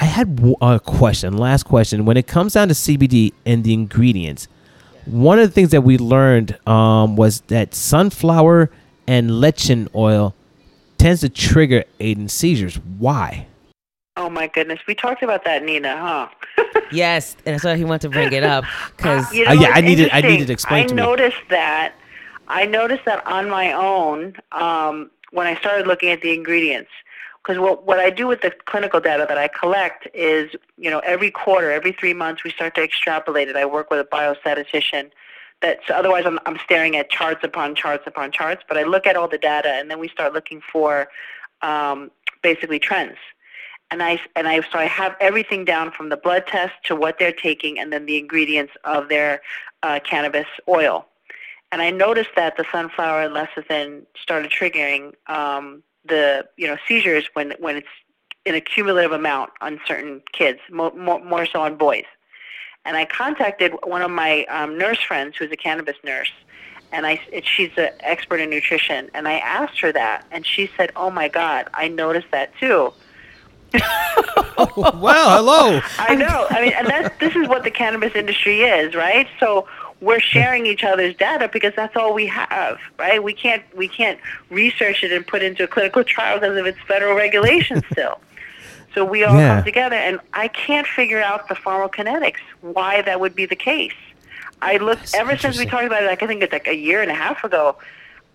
I 0.00 0.04
had 0.04 0.40
a 0.62 0.78
question, 0.78 1.36
last 1.36 1.64
question. 1.64 2.04
When 2.04 2.16
it 2.16 2.28
comes 2.28 2.52
down 2.52 2.68
to 2.68 2.74
CBD 2.74 3.32
and 3.44 3.64
the 3.64 3.72
ingredients, 3.72 4.46
one 5.06 5.40
of 5.40 5.48
the 5.48 5.52
things 5.52 5.70
that 5.70 5.80
we 5.80 5.98
learned 5.98 6.56
um, 6.68 7.16
was 7.16 7.40
that 7.48 7.74
sunflower 7.74 8.70
and 9.08 9.30
lecithin 9.30 9.88
oil 9.96 10.34
tends 10.98 11.22
to 11.22 11.28
trigger 11.28 11.82
Aiden 11.98 12.30
seizures. 12.30 12.76
Why? 12.98 13.46
Oh 14.16 14.28
my 14.30 14.46
goodness, 14.46 14.78
we 14.86 14.94
talked 14.94 15.22
about 15.22 15.44
that, 15.44 15.64
Nina, 15.64 15.96
huh? 15.96 16.28
Yes, 16.92 17.36
and 17.44 17.54
that's 17.54 17.64
why 17.64 17.76
he 17.76 17.84
wanted 17.84 18.02
to 18.02 18.08
bring 18.08 18.32
it 18.32 18.42
up 18.44 18.64
because 18.96 19.30
You 19.32 19.46
Uh, 19.46 19.52
yeah, 19.52 19.72
I 19.74 19.80
needed- 19.80 20.10
I 20.12 20.20
needed 20.22 20.48
it 20.48 20.52
explained 20.52 20.84
I 20.86 20.88
to 20.88 20.94
me. 20.94 21.02
noticed 21.02 21.36
that. 21.50 21.92
I 22.46 22.64
noticed 22.66 23.04
that 23.04 23.26
on 23.26 23.50
my 23.50 23.72
own 23.72 24.34
um, 24.52 25.10
when 25.32 25.46
I 25.46 25.54
started 25.56 25.86
looking 25.86 26.08
at 26.10 26.22
the 26.22 26.32
ingredients. 26.32 26.90
Because 27.48 27.62
what 27.62 27.86
what 27.86 27.98
I 27.98 28.10
do 28.10 28.26
with 28.26 28.42
the 28.42 28.52
clinical 28.66 29.00
data 29.00 29.24
that 29.26 29.38
I 29.38 29.48
collect 29.48 30.06
is, 30.12 30.50
you 30.76 30.90
know, 30.90 30.98
every 30.98 31.30
quarter, 31.30 31.70
every 31.70 31.92
three 31.92 32.12
months, 32.12 32.44
we 32.44 32.50
start 32.50 32.74
to 32.74 32.82
extrapolate 32.82 33.48
it. 33.48 33.56
I 33.56 33.64
work 33.64 33.90
with 33.90 34.00
a 34.00 34.04
biostatistician. 34.04 35.10
That 35.62 35.78
otherwise, 35.88 36.24
I'm 36.26 36.38
I'm 36.44 36.58
staring 36.58 36.94
at 36.96 37.08
charts 37.08 37.42
upon 37.42 37.74
charts 37.74 38.04
upon 38.06 38.32
charts. 38.32 38.64
But 38.68 38.76
I 38.76 38.82
look 38.82 39.06
at 39.06 39.16
all 39.16 39.28
the 39.28 39.38
data, 39.38 39.70
and 39.70 39.90
then 39.90 39.98
we 39.98 40.08
start 40.08 40.34
looking 40.34 40.60
for 40.60 41.08
um, 41.62 42.10
basically 42.42 42.78
trends 42.78 43.16
and 43.90 44.02
I 44.02 44.20
and 44.36 44.46
I 44.46 44.60
so 44.60 44.78
I 44.78 44.84
have 44.84 45.16
everything 45.18 45.64
down 45.64 45.90
from 45.90 46.10
the 46.10 46.18
blood 46.18 46.46
test 46.46 46.74
to 46.84 46.94
what 46.94 47.18
they're 47.18 47.32
taking, 47.32 47.78
and 47.78 47.90
then 47.90 48.04
the 48.04 48.18
ingredients 48.18 48.74
of 48.84 49.08
their 49.08 49.40
uh, 49.82 50.00
cannabis 50.04 50.48
oil. 50.68 51.06
and 51.72 51.80
I 51.80 51.90
noticed 51.90 52.30
that 52.36 52.58
the 52.58 52.66
sunflower 52.70 53.22
and 53.22 53.34
lecithin 53.34 54.02
started 54.22 54.50
triggering 54.50 55.14
um, 55.28 55.82
the 56.08 56.46
you 56.56 56.66
know 56.66 56.76
seizures 56.86 57.28
when 57.34 57.52
when 57.58 57.76
it's 57.76 57.88
in 58.48 58.54
a 58.54 58.60
cumulative 58.60 59.12
amount 59.12 59.50
on 59.60 59.78
certain 59.86 60.22
kids, 60.32 60.58
more, 60.70 60.90
more, 60.94 61.22
more 61.22 61.44
so 61.44 61.60
on 61.60 61.76
boys. 61.76 62.04
And 62.84 62.96
I 62.96 63.04
contacted 63.04 63.74
one 63.84 64.00
of 64.00 64.10
my 64.10 64.44
um, 64.46 64.78
nurse 64.78 65.00
friends 65.02 65.36
who's 65.36 65.52
a 65.52 65.56
cannabis 65.56 65.96
nurse, 66.02 66.32
and 66.90 67.06
I 67.06 67.20
she's 67.44 67.70
an 67.76 67.90
expert 68.00 68.40
in 68.40 68.48
nutrition, 68.48 69.10
and 69.12 69.28
I 69.28 69.34
asked 69.38 69.78
her 69.80 69.92
that, 69.92 70.24
and 70.30 70.46
she 70.46 70.70
said, 70.76 70.90
"Oh 70.96 71.10
my 71.10 71.28
God, 71.28 71.68
I 71.74 71.88
noticed 71.88 72.30
that 72.30 72.50
too." 72.58 72.92
well, 73.74 75.36
hello. 75.36 75.80
I 75.98 76.14
know. 76.14 76.46
I 76.48 76.62
mean, 76.62 76.72
and 76.72 76.86
that's 76.86 77.18
this 77.18 77.36
is 77.36 77.46
what 77.48 77.64
the 77.64 77.70
cannabis 77.70 78.14
industry 78.14 78.62
is, 78.62 78.94
right? 78.94 79.28
So 79.38 79.68
we're 80.00 80.20
sharing 80.20 80.64
each 80.66 80.84
other's 80.84 81.14
data 81.16 81.48
because 81.52 81.72
that's 81.74 81.96
all 81.96 82.14
we 82.14 82.26
have, 82.26 82.78
right? 82.98 83.22
We 83.22 83.32
can't 83.32 83.62
we 83.76 83.88
can't 83.88 84.18
research 84.50 85.02
it 85.02 85.12
and 85.12 85.26
put 85.26 85.42
into 85.42 85.64
a 85.64 85.66
clinical 85.66 86.04
trial 86.04 86.38
because 86.38 86.56
of 86.56 86.66
its 86.66 86.78
federal 86.86 87.16
regulation 87.16 87.82
still. 87.92 88.20
So 88.94 89.04
we 89.04 89.22
all 89.24 89.36
Yeah. 89.36 89.56
come 89.56 89.64
together, 89.64 89.96
and 89.96 90.18
I 90.32 90.48
can't 90.48 90.86
figure 90.86 91.20
out 91.22 91.48
the 91.48 91.54
pharmacokinetics 91.54 92.38
why 92.62 93.02
that 93.02 93.20
would 93.20 93.34
be 93.34 93.44
the 93.46 93.56
case. 93.56 93.92
I 94.62 94.78
looked 94.78 95.14
ever 95.14 95.36
since 95.36 95.58
we 95.58 95.66
talked 95.66 95.84
about 95.84 96.02
it. 96.02 96.06
Like 96.06 96.22
I 96.22 96.26
think 96.26 96.42
it's 96.42 96.52
like 96.52 96.66
a 96.68 96.74
year 96.76 97.02
and 97.02 97.10
a 97.10 97.14
half 97.14 97.44
ago. 97.44 97.76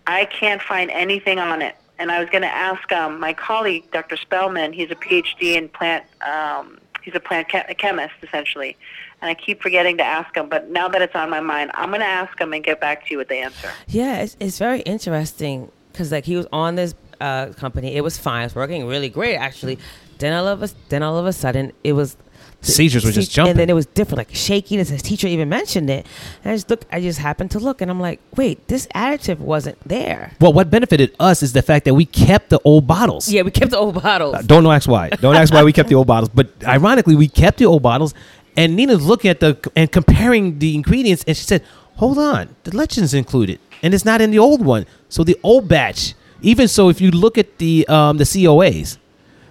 I 0.06 0.26
can't 0.26 0.62
find 0.62 0.92
anything 0.92 1.40
on 1.40 1.62
it, 1.62 1.76
and 1.98 2.12
I 2.12 2.20
was 2.20 2.30
going 2.30 2.42
to 2.44 2.54
ask 2.54 2.92
um, 2.92 3.20
my 3.20 3.34
colleague, 3.34 3.90
Dr. 3.92 4.18
Spellman. 4.18 4.74
He's 4.74 4.92
a 4.92 4.96
PhD 4.96 5.56
in 5.56 5.70
plant. 5.70 6.06
Um, 6.22 6.78
he's 7.02 7.16
a 7.16 7.20
plant 7.20 7.48
che- 7.50 7.74
chemist 7.78 8.14
essentially, 8.22 8.78
and 9.24 9.30
I 9.30 9.36
keep 9.36 9.62
forgetting 9.62 9.98
to 9.98 10.04
ask 10.04 10.36
him. 10.36 10.50
But 10.50 10.70
now 10.70 10.90
that 10.90 11.02
it's 11.02 11.16
on 11.16 11.30
my 11.30 11.40
mind, 11.40 11.72
I'm 11.76 11.90
going 11.90 12.02
to 12.02 12.06
ask 12.06 12.40
him 12.40 12.52
and 12.52 12.62
get 12.62 12.82
back 12.82 13.06
to 13.08 13.12
you 13.12 13.18
with 13.18 13.30
the 13.30 13.38
answer. 13.38 13.72
Yeah, 13.88 14.22
it's, 14.22 14.36
it's 14.38 14.60
very 14.60 14.82
interesting 14.82 15.72
because 15.92 16.12
like 16.12 16.26
he 16.26 16.36
was 16.36 16.46
on 16.52 16.76
this 16.76 16.94
uh, 17.22 17.48
company, 17.54 17.96
it 17.96 18.04
was 18.04 18.18
fine, 18.18 18.46
it's 18.46 18.54
working 18.54 18.86
really 18.86 19.08
great 19.08 19.38
actually. 19.38 19.80
Then 20.18 20.34
all 20.34 20.48
of 20.48 20.62
a 20.62 20.70
then 20.90 21.04
all 21.04 21.18
of 21.18 21.26
a 21.26 21.34
sudden 21.34 21.72
it 21.84 21.94
was 21.94 22.18
Seizures 22.64 23.04
were 23.04 23.12
just 23.12 23.32
jumping, 23.32 23.52
and 23.52 23.60
then 23.60 23.70
it 23.70 23.74
was 23.74 23.86
different, 23.88 24.20
like 24.20 24.34
shakiness. 24.34 24.88
His 24.88 25.02
teacher 25.02 25.28
even 25.28 25.50
mentioned 25.50 25.90
it, 25.90 26.06
and 26.44 26.52
I 26.52 26.56
just 26.56 26.70
look. 26.70 26.86
I 26.92 27.02
just 27.02 27.20
happened 27.20 27.52
to 27.52 27.60
look, 27.60 27.82
and 27.82 27.92
I'm 27.92 28.00
like, 28.00 28.22
wait, 28.38 28.68
this 28.70 28.88
additive 28.96 29.40
wasn't 29.40 29.78
there. 29.86 30.32
Well, 30.40 30.54
what 30.54 30.70
benefited 30.70 31.14
us 31.20 31.44
is 31.44 31.52
the 31.52 31.62
fact 31.62 31.84
that 31.86 31.94
we 31.94 32.06
kept 32.06 32.50
the 32.50 32.62
old 32.64 32.88
bottles. 32.88 33.30
Yeah, 33.30 33.42
we 33.42 33.52
kept 33.52 33.72
the 33.72 33.78
old 33.78 34.02
bottles. 34.02 34.36
Uh, 34.36 34.42
Don't 34.44 34.66
ask 34.66 34.88
why. 34.88 35.10
Don't 35.10 35.36
ask 35.36 35.54
why 35.54 35.64
we 35.64 35.74
kept 35.74 35.90
the 35.90 35.96
old 35.96 36.08
bottles. 36.08 36.30
But 36.30 36.52
ironically, 36.66 37.16
we 37.16 37.28
kept 37.28 37.58
the 37.58 37.66
old 37.66 37.84
bottles. 37.84 38.14
And 38.56 38.76
Nina's 38.76 39.04
looking 39.06 39.30
at 39.32 39.40
the 39.40 39.58
and 39.76 39.92
comparing 39.92 40.60
the 40.60 40.76
ingredients, 40.76 41.24
and 41.28 41.36
she 41.36 41.44
said, 41.44 41.64
"Hold 41.98 42.18
on, 42.20 42.56
the 42.64 42.72
lecithin's 42.72 43.14
included, 43.14 43.60
and 43.82 43.94
it's 43.94 44.06
not 44.06 44.22
in 44.22 44.32
the 44.32 44.40
old 44.40 44.64
one. 44.64 44.86
So 45.10 45.24
the 45.24 45.38
old 45.44 45.68
batch, 45.68 46.14
even 46.42 46.68
so, 46.68 46.90
if 46.90 47.02
you 47.02 47.10
look 47.12 47.38
at 47.38 47.58
the 47.58 47.88
um, 47.88 48.18
the 48.18 48.26
COAs, 48.26 48.98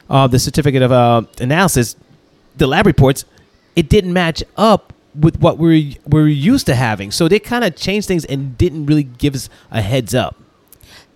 uh, 0.09 0.27
the 0.29 0.39
certificate 0.39 0.83
of 0.83 0.93
uh, 0.93 1.23
analysis, 1.41 1.97
the 2.57 2.67
lab 2.67 2.87
reports, 2.87 3.25
it 3.75 3.89
didn't 3.89 4.13
match 4.13 4.43
up 4.57 4.93
with 5.19 5.41
what 5.41 5.59
we're 5.59 5.95
we're 6.07 6.29
used 6.29 6.67
to 6.67 6.75
having. 6.75 7.11
So 7.11 7.27
they 7.29 7.39
kind 7.41 7.65
of 7.65 7.75
changed 7.77 8.07
things 8.09 8.25
and 8.25 8.57
didn't 8.57 8.87
really 8.87 9.03
give 9.05 9.35
us 9.35 9.49
a 9.71 9.83
heads 9.83 10.15
up. 10.15 10.37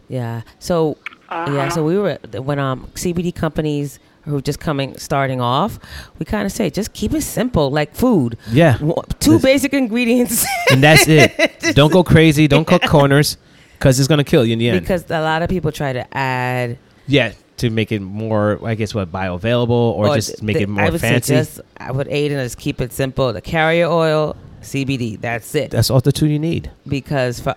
Yeah. 0.09 0.43
So 0.59 0.97
Uh-huh. 1.29 1.51
yeah. 1.51 1.69
So 1.69 1.85
we 1.85 1.99
were 1.99 2.19
when 2.33 2.59
um 2.59 2.89
CBD 2.95 3.35
companies 3.35 3.99
who 4.27 4.37
are 4.37 4.43
just 4.43 4.61
coming 4.61 4.97
starting 4.99 5.41
off, 5.41 5.79
we 6.19 6.27
kind 6.27 6.45
of 6.47 6.53
say 6.53 6.69
just 6.71 6.93
keep 6.93 7.15
it 7.15 7.23
simple, 7.23 7.71
like 7.71 7.95
food. 7.95 8.37
Yeah. 8.51 8.79
Two 9.21 9.39
basic 9.39 9.73
ingredients. 9.73 10.45
and 10.71 10.83
that's 10.83 11.07
it. 11.09 11.33
Don't 11.75 11.93
go 11.93 12.05
crazy. 12.05 12.47
Don't 12.49 12.67
cut 12.67 12.83
corners, 12.83 13.37
because 13.79 13.99
it's 13.99 14.09
gonna 14.09 14.25
kill 14.25 14.45
you 14.45 14.53
in 14.53 14.59
the 14.59 14.69
end. 14.69 14.81
because 14.81 15.11
a 15.11 15.21
lot 15.21 15.43
of 15.43 15.49
people 15.49 15.73
try 15.73 15.93
to 15.93 16.17
add 16.17 16.79
yeah, 17.07 17.33
to 17.59 17.71
make 17.71 17.93
it 17.93 18.01
more, 18.01 18.59
I 18.65 18.75
guess, 18.75 18.95
what 18.95 19.11
bioavailable 19.13 19.71
or, 19.71 20.15
just 20.15 20.31
th- 20.31 20.43
make 20.43 20.57
the- 20.57 20.65
it 20.65 20.69
more 20.69 20.85
I 20.85 20.91
would 20.91 21.01
fancy. 21.01 21.35
Just 21.35 21.61
I 21.77 21.93
would 21.93 22.09
aid 22.09 22.33
and 22.33 22.41
just 22.45 22.59
keep 22.59 22.81
it 22.81 22.93
simple. 22.93 23.33
The 23.33 23.41
carrier 23.41 23.87
oil, 23.87 24.37
CBD. 24.61 25.21
That's 25.21 25.55
it. 25.55 25.71
that's 25.71 25.91
all 25.91 26.01
the 26.01 26.13
two 26.13 26.27
you 26.27 26.39
need. 26.39 26.71
because 26.87 27.39
for, 27.41 27.55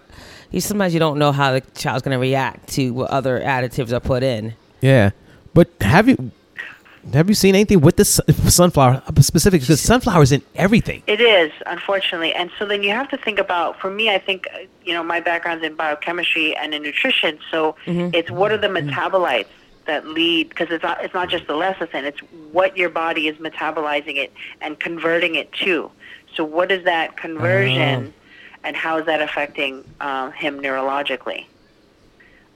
you 0.52 0.62
sometimes 0.62 0.94
you 0.94 1.00
don't 1.00 1.18
know 1.18 1.32
how 1.32 1.52
the 1.54 1.62
child's 1.76 2.04
going 2.04 2.16
to 2.16 2.20
react 2.20 2.70
to 2.74 2.92
what 2.92 3.10
other 3.10 3.40
additives 3.40 3.92
are 3.92 4.00
put 4.00 4.24
in. 4.24 4.54
Yeah, 4.82 5.12
but 5.54 5.70
have 5.82 6.08
you 6.08 6.32
have 7.14 7.30
you 7.30 7.36
seen 7.36 7.56
anything 7.56 7.82
with 7.82 7.96
the 7.96 8.06
sunflower 8.50 9.04
specific? 9.22 9.62
Because 9.62 9.82
sunflower 9.82 10.24
is 10.24 10.32
in 10.32 10.42
everything. 10.56 11.04
It 11.08 11.22
is, 11.22 11.52
unfortunately. 11.66 12.34
And 12.34 12.52
so 12.58 12.66
then 12.66 12.84
you 12.84 12.92
have 12.92 13.10
to 13.10 13.18
think 13.18 13.40
about, 13.40 13.80
for 13.80 13.90
me, 13.90 14.14
I 14.14 14.20
think, 14.20 14.48
uh, 14.54 14.60
you 14.84 14.94
know, 14.94 15.04
my 15.04 15.20
background's 15.20 15.64
in 15.64 15.76
biochemistry 15.76 16.56
and 16.56 16.74
in 16.74 16.84
nutrition. 16.84 17.40
So 17.52 17.76
it's 17.86 18.32
what 18.32 18.52
are 18.52 18.58
the 18.58 18.68
metabolites 18.68 19.48
that 19.86 20.06
lead, 20.08 20.50
because 20.50 20.70
it's 20.70 20.84
not, 20.84 21.04
it's 21.04 21.14
not 21.14 21.30
just 21.30 21.48
the 21.48 21.54
lecithin, 21.54 22.04
it's 22.04 22.20
what 22.52 22.78
your 22.78 22.90
body 22.90 23.28
is 23.28 23.38
metabolizing 23.38 24.18
it 24.18 24.32
and 24.62 24.80
converting 24.80 25.36
it 25.36 25.52
to. 25.54 25.92
So 26.36 26.44
what 26.44 26.72
is 26.72 26.84
that 26.86 27.18
conversion 27.18 28.14
and 28.64 28.76
how 28.76 28.98
is 28.98 29.06
that 29.06 29.22
affecting 29.22 29.84
um, 30.00 30.32
him 30.34 30.60
neurologically? 30.60 31.46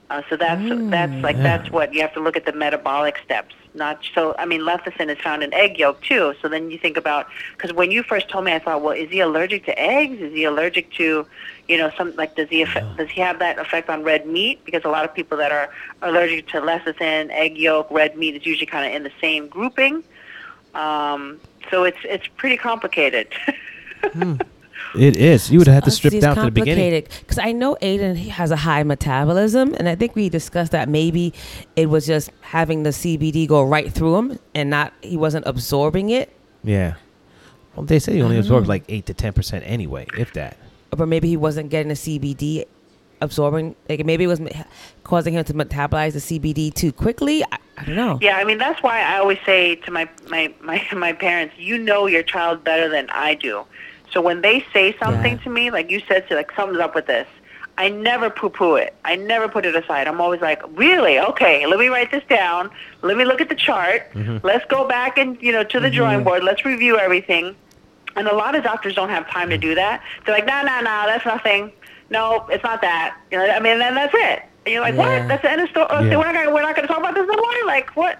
Uh, 0.10 0.22
so 0.30 0.38
that's 0.38 0.62
that's 0.92 1.24
like 1.24 1.38
that's 1.38 1.72
what 1.72 1.94
you 1.94 2.02
have 2.02 2.14
to 2.14 2.20
look 2.20 2.36
at 2.36 2.46
the 2.46 2.52
metabolic 2.52 3.18
steps. 3.24 3.56
Not 3.76 4.04
so. 4.14 4.36
I 4.38 4.46
mean, 4.46 4.62
lecithin 4.62 5.10
is 5.10 5.18
found 5.18 5.42
in 5.42 5.52
egg 5.54 5.80
yolk 5.80 6.02
too. 6.02 6.36
So 6.42 6.48
then 6.48 6.70
you 6.70 6.78
think 6.78 6.96
about 6.96 7.28
because 7.58 7.74
when 7.74 7.90
you 7.90 8.04
first 8.04 8.30
told 8.30 8.46
me, 8.46 8.54
I 8.54 8.60
thought, 8.60 8.84
well, 8.84 8.94
is 8.94 9.10
he 9.10 9.20
allergic 9.20 9.66
to 9.66 9.80
eggs? 9.80 10.22
Is 10.22 10.32
he 10.32 10.44
allergic 10.44 10.92
to, 10.94 11.26
you 11.68 11.78
know, 11.78 11.92
some 11.98 12.16
like 12.16 12.36
does 12.36 12.50
he 12.50 12.62
affect, 12.62 12.98
does 12.98 13.10
he 13.10 13.20
have 13.22 13.40
that 13.40 13.58
effect 13.58 13.90
on 13.90 14.04
red 14.04 14.28
meat? 14.28 14.64
Because 14.64 14.84
a 14.86 14.90
lot 14.90 15.06
of 15.06 15.14
people 15.14 15.38
that 15.40 15.52
are 15.52 15.70
allergic 16.04 16.48
to 16.50 16.62
lecithin, 16.62 17.32
egg 17.32 17.58
yolk, 17.58 17.90
red 17.90 18.16
meat 18.16 18.36
is 18.36 18.46
usually 18.46 18.68
kind 18.68 18.86
of 18.86 18.96
in 18.96 19.04
the 19.04 19.12
same 19.20 19.48
grouping. 19.48 20.04
Um, 20.76 21.40
so 21.72 21.84
it's 21.84 21.98
it's 22.04 22.28
pretty 22.38 22.58
complicated. 22.58 23.28
It 24.96 25.18
is. 25.18 25.50
You 25.52 25.60
would 25.60 25.68
have 25.68 25.84
to 25.84 25.92
strip 25.92 26.14
it's 26.14 26.22
down 26.22 26.36
to 26.36 26.44
the 26.44 26.52
beginning. 26.52 27.04
Because 27.20 27.40
I 27.40 27.52
know 27.52 27.76
Aiden 27.82 28.16
he 28.16 28.30
has 28.30 28.52
a 28.52 28.56
high 28.56 28.84
metabolism, 28.84 29.74
and 29.76 29.90
I 29.90 29.96
think 29.96 30.16
we 30.16 30.30
discussed 30.30 30.72
that 30.72 30.88
maybe 30.88 31.34
it 31.76 31.88
was 31.88 32.06
just 32.06 32.30
having 32.42 32.84
the 32.84 32.92
CBD 32.92 33.48
go 33.48 33.64
right 33.64 33.92
through 33.92 34.16
him 34.18 34.40
and 34.54 34.70
not 34.70 34.94
he 35.02 35.18
wasn't 35.18 35.46
absorbing 35.48 36.10
it, 36.10 36.36
Yeah. 36.64 36.96
Well, 37.76 37.86
they 37.86 37.98
say 37.98 38.16
you 38.18 38.24
only 38.24 38.38
absorb 38.38 38.68
like 38.68 38.84
eight 38.88 39.08
to 39.08 39.16
ten 39.16 39.34
percent 39.34 39.64
anyway, 39.66 40.06
if 40.16 40.34
that. 40.34 40.58
But 40.92 41.08
maybe 41.08 41.28
he 41.28 41.38
wasn't 41.38 41.72
getting 41.72 41.90
the 41.90 41.96
CBD 41.96 42.66
absorbing. 43.20 43.76
Like 43.90 44.06
maybe 44.06 44.26
it 44.26 44.28
was 44.28 44.42
causing 45.04 45.34
him 45.34 45.44
to 45.46 45.54
metabolize 45.56 46.14
the 46.14 46.20
CBD 46.20 46.72
too 46.72 46.92
quickly. 46.92 47.44
I, 47.44 47.58
I 47.78 47.86
don't 47.86 47.96
know. 47.96 48.20
Yeah, 48.22 48.38
I 48.38 48.44
mean 48.44 48.60
that's 48.60 48.84
why 48.84 49.02
I 49.02 49.18
always 49.18 49.40
say 49.44 49.76
to 49.76 49.92
my 49.92 50.08
my 50.30 50.54
my 50.62 50.86
my 50.96 51.14
parents, 51.14 51.56
you 51.58 51.80
know 51.80 52.06
your 52.06 52.22
child 52.22 52.64
better 52.64 52.90
than 52.90 53.10
I 53.10 53.34
do. 53.34 53.66
So 54.14 54.22
when 54.22 54.42
they 54.42 54.66
say 54.72 54.96
something 55.04 55.38
Yeah. 55.38 55.44
to 55.44 55.50
me, 55.50 55.72
like 55.72 55.90
you 55.90 56.02
said, 56.08 56.28
to 56.30 56.36
like 56.36 56.52
something's 56.56 56.80
up 56.80 56.94
with 56.96 57.08
this, 57.08 57.28
I 57.78 57.90
never 57.90 58.30
poo-poo 58.30 58.76
it. 58.76 58.94
I 59.04 59.16
never 59.16 59.48
put 59.50 59.66
it 59.66 59.76
aside. 59.76 60.08
I'm 60.08 60.22
always 60.22 60.42
like, 60.42 60.62
really? 60.78 61.20
Okay, 61.20 61.66
let 61.66 61.80
me 61.80 61.88
write 61.88 62.12
this 62.12 62.24
down. 62.30 62.70
Let 63.02 63.18
me 63.18 63.26
look 63.26 63.42
at 63.42 63.50
the 63.50 63.56
chart. 63.56 64.12
Mm-hmm. 64.14 64.46
Let's 64.46 64.64
go 64.66 64.88
back 64.88 65.18
and 65.18 65.42
you 65.42 65.52
know 65.52 65.64
to 65.64 65.80
the 65.80 65.90
drawing 65.90 66.18
mm-hmm. 66.20 66.28
board. 66.28 66.44
Let's 66.44 66.64
review 66.66 67.00
everything. 67.00 67.56
And 68.16 68.28
a 68.28 68.36
lot 68.36 68.54
of 68.54 68.64
doctors 68.64 68.94
don't 68.94 69.10
have 69.10 69.28
time 69.30 69.50
to 69.50 69.58
do 69.58 69.74
that. 69.74 70.04
They're 70.24 70.36
like, 70.36 70.46
no, 70.46 70.62
no, 70.62 70.82
no, 70.82 71.04
that's 71.08 71.26
nothing. 71.26 71.72
No, 72.12 72.46
it's 72.50 72.64
not 72.64 72.82
that. 72.82 73.18
You 73.32 73.40
know, 73.40 73.46
I 73.50 73.60
mean, 73.60 73.80
then 73.80 73.96
that's 73.96 74.14
it. 74.16 74.44
And 74.66 74.74
you're 74.74 74.82
like, 74.82 74.94
Yeah. 74.94 75.22
what? 75.22 75.28
That's 75.28 75.42
the 75.42 75.52
end 75.52 75.62
of 75.62 75.70
story. 75.70 75.88
Okay, 75.88 76.10
Yeah. 76.10 76.18
we're 76.18 76.26
not 76.26 76.36
gonna 76.36 76.54
we're 76.54 76.62
not 76.62 76.76
gonna 76.76 76.88
talk 76.88 77.00
about 77.00 77.16
this 77.16 77.28
no 77.28 77.36
more. 77.36 77.66
Like 77.66 77.90
what? 77.96 78.20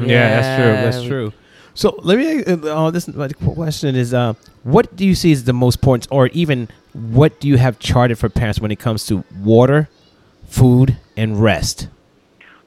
Yeah, 0.00 0.40
that's 0.40 0.56
true. 0.56 0.72
That's 0.72 1.02
true. 1.06 1.32
So 1.76 1.94
let 2.02 2.16
me. 2.18 2.42
Uh, 2.42 2.90
this 2.90 3.06
my 3.06 3.28
question 3.28 3.94
is: 3.94 4.14
uh, 4.14 4.32
What 4.64 4.96
do 4.96 5.06
you 5.06 5.14
see 5.14 5.30
as 5.30 5.44
the 5.44 5.52
most 5.52 5.76
important, 5.76 6.08
or 6.10 6.28
even 6.28 6.68
what 6.94 7.38
do 7.38 7.46
you 7.48 7.58
have 7.58 7.78
charted 7.78 8.18
for 8.18 8.30
parents 8.30 8.58
when 8.58 8.70
it 8.70 8.78
comes 8.78 9.06
to 9.06 9.22
water, 9.42 9.88
food, 10.48 10.96
and 11.18 11.40
rest? 11.40 11.88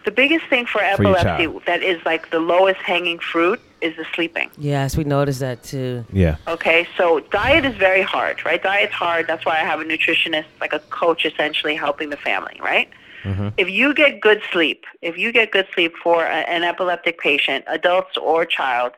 The 0.06 0.12
biggest 0.12 0.46
thing 0.46 0.66
for 0.68 0.80
For 0.80 0.84
epilepsy 0.84 1.48
that 1.66 1.82
is 1.82 2.00
like 2.06 2.30
the 2.30 2.40
lowest 2.40 2.80
hanging 2.82 3.18
fruit 3.18 3.60
is 3.82 3.96
the 3.98 4.06
sleeping. 4.14 4.52
Yes, 4.58 4.96
we 4.96 5.04
noticed 5.04 5.40
that 5.40 5.64
too. 5.64 6.06
Yeah. 6.14 6.36
Okay, 6.48 6.88
so 6.96 7.20
diet 7.32 7.66
is 7.66 7.76
very 7.76 8.04
hard, 8.04 8.46
right? 8.46 8.62
Diet's 8.62 8.94
hard. 8.94 9.26
That's 9.26 9.46
why 9.46 9.54
I 9.54 9.64
have 9.64 9.82
a 9.82 9.86
nutritionist, 9.86 10.46
like 10.62 10.74
a 10.74 10.80
coach, 10.92 11.26
essentially 11.26 11.76
helping 11.76 12.12
the 12.12 12.18
family, 12.18 12.60
right? 12.62 12.90
If 13.58 13.70
you 13.70 13.94
get 13.94 14.22
good 14.22 14.42
sleep, 14.52 14.86
if 15.02 15.18
you 15.18 15.32
get 15.32 15.52
good 15.52 15.68
sleep 15.74 15.94
for 16.02 16.26
a, 16.26 16.40
an 16.50 16.64
epileptic 16.64 17.20
patient, 17.20 17.66
adults 17.68 18.18
or 18.18 18.46
child, 18.46 18.94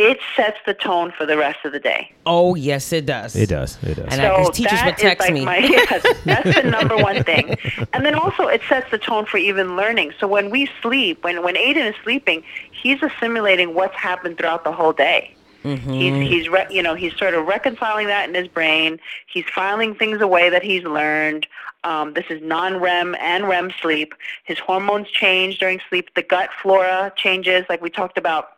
it 0.00 0.18
sets 0.36 0.58
the 0.64 0.74
tone 0.74 1.12
for 1.16 1.26
the 1.26 1.36
rest 1.36 1.58
of 1.64 1.72
the 1.72 1.80
day. 1.80 2.12
Oh 2.24 2.54
yes, 2.54 2.92
it 2.92 3.04
does. 3.06 3.34
It 3.34 3.48
does. 3.48 3.76
It 3.82 3.94
does. 3.96 4.06
And 4.12 4.20
I- 4.22 4.38
his 4.40 4.50
teachers 4.50 4.78
that 4.78 4.86
would 4.86 4.96
text 4.96 5.20
like 5.26 5.34
me. 5.34 5.44
My, 5.44 5.58
yes, 5.76 6.06
that's 6.24 6.54
the 6.54 6.62
number 6.62 6.96
one 7.10 7.24
thing. 7.24 7.56
And 7.92 8.04
then 8.06 8.14
also 8.14 8.46
it 8.46 8.60
sets 8.68 8.90
the 8.90 8.98
tone 8.98 9.26
for 9.26 9.38
even 9.38 9.76
learning. 9.76 10.12
So 10.20 10.28
when 10.28 10.50
we 10.50 10.68
sleep, 10.82 11.24
when 11.24 11.42
when 11.42 11.56
Aiden 11.56 11.88
is 11.90 11.96
sleeping, 12.04 12.42
he's 12.70 13.02
assimilating 13.02 13.74
what's 13.74 13.96
happened 13.96 14.38
throughout 14.38 14.64
the 14.64 14.72
whole 14.72 14.92
day. 14.92 15.34
He's 15.64 16.14
he's 16.30 16.48
re- 16.48 16.66
you 16.70 16.82
know 16.82 16.94
he's 16.94 17.14
sort 17.18 17.34
of 17.34 17.44
reconciling 17.46 18.06
that 18.06 18.26
in 18.28 18.34
his 18.34 18.48
brain. 18.48 18.98
He's 19.26 19.44
filing 19.54 19.94
things 19.94 20.20
away 20.22 20.48
that 20.48 20.62
he's 20.62 20.84
learned. 20.84 21.46
Um, 21.84 22.14
this 22.14 22.24
is 22.30 22.40
non-REM 22.42 23.14
and 23.20 23.46
REM 23.48 23.70
sleep. 23.82 24.14
His 24.44 24.58
hormones 24.58 25.10
change 25.10 25.58
during 25.58 25.80
sleep. 25.88 26.14
The 26.14 26.22
gut 26.22 26.50
flora 26.62 27.12
changes, 27.16 27.64
like 27.68 27.82
we 27.82 27.90
talked 27.90 28.16
about 28.16 28.50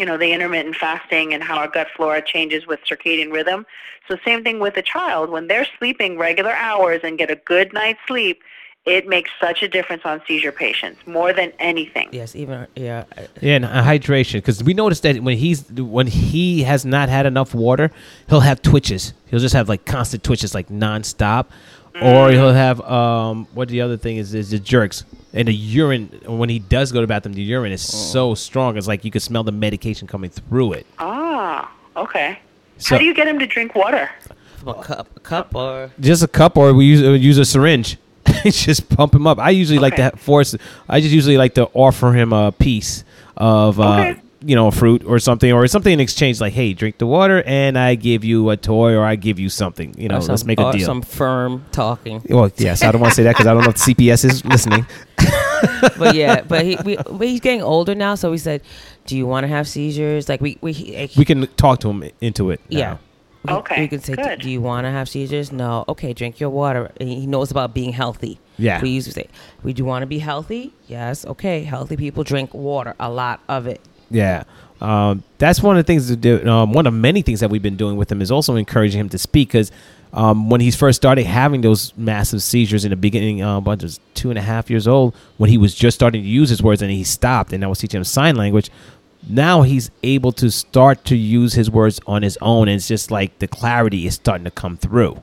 you 0.00 0.06
know, 0.06 0.16
the 0.16 0.32
intermittent 0.32 0.76
fasting 0.76 1.34
and 1.34 1.42
how 1.42 1.58
our 1.58 1.68
gut 1.68 1.88
flora 1.94 2.22
changes 2.22 2.66
with 2.66 2.80
circadian 2.90 3.30
rhythm. 3.30 3.66
So 4.08 4.16
same 4.24 4.42
thing 4.42 4.58
with 4.58 4.76
a 4.78 4.82
child. 4.82 5.28
When 5.28 5.46
they're 5.46 5.66
sleeping 5.78 6.18
regular 6.18 6.52
hours 6.52 7.02
and 7.04 7.18
get 7.18 7.30
a 7.30 7.36
good 7.36 7.74
night's 7.74 8.00
sleep, 8.06 8.40
it 8.86 9.06
makes 9.06 9.30
such 9.38 9.62
a 9.62 9.68
difference 9.68 10.02
on 10.06 10.22
seizure 10.26 10.52
patients 10.52 11.06
more 11.06 11.34
than 11.34 11.52
anything. 11.58 12.08
Yes, 12.12 12.34
even 12.34 12.66
yeah. 12.74 13.04
Yeah, 13.42 13.56
and 13.56 13.66
uh, 13.66 13.82
hydration 13.84 14.34
because 14.34 14.64
we 14.64 14.72
noticed 14.72 15.02
that 15.02 15.22
when 15.22 15.36
he's 15.36 15.70
when 15.70 16.06
he 16.06 16.62
has 16.62 16.86
not 16.86 17.10
had 17.10 17.26
enough 17.26 17.54
water, 17.54 17.90
he'll 18.30 18.40
have 18.40 18.62
twitches. 18.62 19.12
He'll 19.26 19.38
just 19.38 19.54
have 19.54 19.68
like 19.68 19.84
constant 19.84 20.24
twitches, 20.24 20.54
like 20.54 20.68
nonstop, 20.68 21.46
or 22.00 22.30
he'll 22.30 22.52
have 22.52 22.80
um. 22.82 23.46
What 23.54 23.68
the 23.68 23.80
other 23.80 23.96
thing 23.96 24.16
is 24.16 24.34
is 24.34 24.50
the 24.50 24.58
jerks 24.58 25.04
and 25.32 25.48
the 25.48 25.54
urine. 25.54 26.20
When 26.26 26.48
he 26.48 26.58
does 26.58 26.92
go 26.92 26.98
to 27.00 27.06
the 27.06 27.08
bathroom, 27.08 27.34
the 27.34 27.42
urine 27.42 27.72
is 27.72 27.82
so 27.82 28.34
strong. 28.34 28.76
It's 28.76 28.86
like 28.88 29.04
you 29.04 29.10
can 29.10 29.20
smell 29.20 29.42
the 29.44 29.52
medication 29.52 30.06
coming 30.08 30.30
through 30.30 30.74
it. 30.74 30.86
Ah, 30.98 31.70
okay. 31.96 32.38
So 32.78 32.94
How 32.94 32.98
do 32.98 33.04
you 33.04 33.14
get 33.14 33.28
him 33.28 33.38
to 33.38 33.46
drink 33.46 33.74
water? 33.74 34.10
A 34.66 34.74
cup, 34.74 35.08
a 35.16 35.20
cup, 35.20 35.54
or 35.54 35.90
just 36.00 36.22
a 36.22 36.28
cup, 36.28 36.56
or 36.56 36.72
we 36.74 36.84
use 36.86 37.02
uh, 37.02 37.12
use 37.12 37.38
a 37.38 37.44
syringe. 37.44 37.96
just 38.44 38.88
pump 38.90 39.14
him 39.14 39.26
up. 39.26 39.38
I 39.38 39.50
usually 39.50 39.78
like 39.78 39.94
Okay. 39.94 40.10
to 40.10 40.16
force. 40.16 40.54
I 40.88 41.00
just 41.00 41.12
usually 41.12 41.36
like 41.38 41.54
to 41.54 41.66
offer 41.74 42.12
him 42.12 42.32
a 42.32 42.52
piece 42.52 43.04
of. 43.36 43.80
Uh, 43.80 43.84
Okay. 44.12 44.20
You 44.42 44.54
know, 44.56 44.68
a 44.68 44.72
fruit 44.72 45.04
or 45.04 45.18
something, 45.18 45.52
or 45.52 45.66
something 45.66 45.92
in 45.92 46.00
exchange, 46.00 46.40
like, 46.40 46.54
"Hey, 46.54 46.72
drink 46.72 46.96
the 46.96 47.06
water, 47.06 47.42
and 47.44 47.76
I 47.78 47.94
give 47.94 48.24
you 48.24 48.48
a 48.48 48.56
toy, 48.56 48.94
or 48.94 49.04
I 49.04 49.14
give 49.16 49.38
you 49.38 49.50
something." 49.50 49.94
You 49.98 50.08
know, 50.08 50.16
or 50.16 50.20
some, 50.22 50.32
let's 50.32 50.44
make 50.46 50.58
a 50.58 50.64
or 50.64 50.72
deal. 50.72 50.86
Some 50.86 51.02
firm 51.02 51.66
talking. 51.72 52.22
Well, 52.28 52.50
yes, 52.56 52.82
I 52.82 52.90
don't 52.90 53.02
want 53.02 53.10
to 53.12 53.16
say 53.16 53.22
that 53.24 53.32
because 53.32 53.46
I 53.46 53.52
don't 53.52 53.64
know 53.64 53.68
if 53.70 53.76
CPS 53.76 54.24
is 54.24 54.42
listening. 54.46 54.86
but 55.98 56.14
yeah, 56.14 56.40
but 56.48 56.64
he 56.64 56.76
we, 56.84 56.96
but 56.96 57.20
he's 57.28 57.40
getting 57.40 57.62
older 57.62 57.94
now, 57.94 58.14
so 58.14 58.30
we 58.30 58.38
said, 58.38 58.62
"Do 59.06 59.16
you 59.16 59.26
want 59.26 59.44
to 59.44 59.48
have 59.48 59.68
seizures?" 59.68 60.28
Like 60.28 60.40
we 60.40 60.56
we 60.60 60.72
he, 60.72 61.10
We 61.18 61.24
can 61.24 61.46
talk 61.56 61.80
to 61.80 61.90
him 61.90 62.04
into 62.20 62.50
it. 62.50 62.60
now. 62.70 62.78
yeah. 62.78 62.92
We- 62.94 63.00
Okay, 63.48 63.80
we 63.80 63.88
can 63.88 64.00
say, 64.00 64.16
good. 64.16 64.40
"Do 64.40 64.50
you 64.50 64.60
want 64.60 64.84
to 64.84 64.90
have 64.90 65.08
seizures?" 65.08 65.50
No. 65.50 65.84
Okay, 65.88 66.12
drink 66.12 66.40
your 66.40 66.50
water. 66.50 66.90
And 67.00 67.08
he 67.08 67.26
knows 67.26 67.50
about 67.50 67.72
being 67.72 67.92
healthy. 67.92 68.38
Yeah. 68.58 68.82
We 68.82 68.90
used 68.90 69.06
to 69.06 69.14
say, 69.14 69.28
"We 69.62 69.72
do 69.72 69.82
want 69.82 70.02
to 70.02 70.06
be 70.06 70.18
healthy." 70.18 70.74
Yes. 70.88 71.24
Okay. 71.24 71.62
Healthy 71.64 71.96
people 71.96 72.22
drink 72.22 72.52
water, 72.52 72.94
a 73.00 73.10
lot 73.10 73.40
of 73.48 73.66
it. 73.66 73.80
Yeah. 74.10 74.44
Um, 74.80 75.22
that's 75.38 75.62
one 75.62 75.76
of 75.76 75.84
the 75.84 75.86
things 75.86 76.08
to 76.08 76.16
do, 76.16 76.48
um, 76.48 76.72
one 76.72 76.86
of 76.86 76.94
many 76.94 77.22
things 77.22 77.40
that 77.40 77.50
we've 77.50 77.62
been 77.62 77.76
doing 77.76 77.96
with 77.96 78.10
him 78.10 78.22
is 78.22 78.30
also 78.30 78.56
encouraging 78.56 78.98
him 78.98 79.08
to 79.10 79.18
speak 79.18 79.48
because 79.48 79.70
um, 80.12 80.48
when 80.48 80.60
he 80.60 80.70
first 80.70 80.96
started 80.96 81.26
having 81.26 81.60
those 81.60 81.96
massive 81.96 82.42
seizures 82.42 82.84
in 82.84 82.90
the 82.90 82.96
beginning, 82.96 83.42
uh, 83.42 83.60
but 83.60 83.82
was 83.82 84.00
two 84.14 84.30
and 84.30 84.38
a 84.38 84.42
half 84.42 84.70
years 84.70 84.88
old 84.88 85.14
when 85.36 85.50
he 85.50 85.58
was 85.58 85.74
just 85.74 85.96
starting 85.96 86.22
to 86.22 86.28
use 86.28 86.48
his 86.48 86.62
words 86.62 86.80
and 86.82 86.90
he 86.90 87.04
stopped 87.04 87.52
and 87.52 87.62
I 87.62 87.66
was 87.66 87.78
teaching 87.78 87.98
him 87.98 88.04
sign 88.04 88.36
language. 88.36 88.70
Now 89.28 89.62
he's 89.62 89.90
able 90.02 90.32
to 90.32 90.50
start 90.50 91.04
to 91.06 91.16
use 91.16 91.52
his 91.52 91.70
words 91.70 92.00
on 92.06 92.22
his 92.22 92.38
own 92.40 92.68
and 92.68 92.76
it's 92.76 92.88
just 92.88 93.10
like 93.10 93.38
the 93.38 93.48
clarity 93.48 94.06
is 94.06 94.14
starting 94.14 94.44
to 94.44 94.50
come 94.50 94.78
through. 94.78 95.22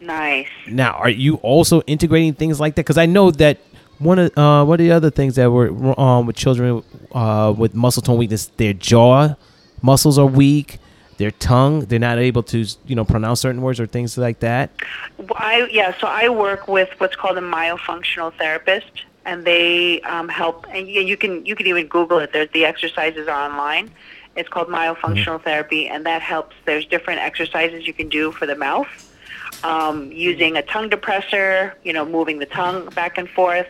Nice. 0.00 0.48
Now, 0.66 0.92
are 0.92 1.10
you 1.10 1.36
also 1.36 1.82
integrating 1.82 2.34
things 2.34 2.60
like 2.60 2.74
that? 2.76 2.82
Because 2.82 2.98
I 2.98 3.06
know 3.06 3.30
that 3.32 3.58
one 3.98 4.18
of 4.18 4.36
uh, 4.36 4.64
one 4.64 4.80
of 4.80 4.84
the 4.84 4.92
other 4.92 5.10
things 5.10 5.36
that 5.36 5.50
were 5.50 5.68
um, 5.98 6.26
with 6.26 6.36
children 6.36 6.82
uh, 7.12 7.54
with 7.56 7.74
muscle 7.74 8.02
tone 8.02 8.18
weakness, 8.18 8.46
their 8.56 8.72
jaw 8.72 9.34
muscles 9.82 10.18
are 10.18 10.26
weak, 10.26 10.78
their 11.18 11.30
tongue, 11.30 11.80
they're 11.86 11.98
not 11.98 12.18
able 12.18 12.42
to 12.44 12.66
you 12.86 12.94
know 12.94 13.04
pronounce 13.04 13.40
certain 13.40 13.62
words 13.62 13.80
or 13.80 13.86
things 13.86 14.18
like 14.18 14.40
that. 14.40 14.70
Well, 15.18 15.28
I 15.36 15.68
yeah, 15.70 15.96
so 15.98 16.06
I 16.06 16.28
work 16.28 16.68
with 16.68 16.90
what's 16.98 17.16
called 17.16 17.38
a 17.38 17.42
myofunctional 17.42 18.32
therapist, 18.34 19.04
and 19.24 19.44
they 19.44 20.00
um, 20.02 20.28
help. 20.28 20.66
And 20.70 20.88
you, 20.88 21.00
you 21.00 21.16
can 21.16 21.44
you 21.46 21.56
can 21.56 21.66
even 21.66 21.86
Google 21.86 22.18
it. 22.18 22.32
There's 22.32 22.50
the 22.50 22.64
exercises 22.64 23.28
are 23.28 23.48
online. 23.48 23.90
It's 24.36 24.50
called 24.50 24.68
myofunctional 24.68 25.42
therapy, 25.42 25.88
and 25.88 26.04
that 26.04 26.20
helps. 26.20 26.54
There's 26.66 26.84
different 26.84 27.20
exercises 27.20 27.86
you 27.86 27.94
can 27.94 28.10
do 28.10 28.32
for 28.32 28.44
the 28.44 28.54
mouth, 28.54 28.88
um, 29.62 30.10
using 30.12 30.56
a 30.56 30.62
tongue 30.62 30.90
depressor. 30.90 31.72
You 31.84 31.92
know, 31.92 32.04
moving 32.04 32.38
the 32.38 32.46
tongue 32.46 32.88
back 32.90 33.18
and 33.18 33.28
forth. 33.28 33.66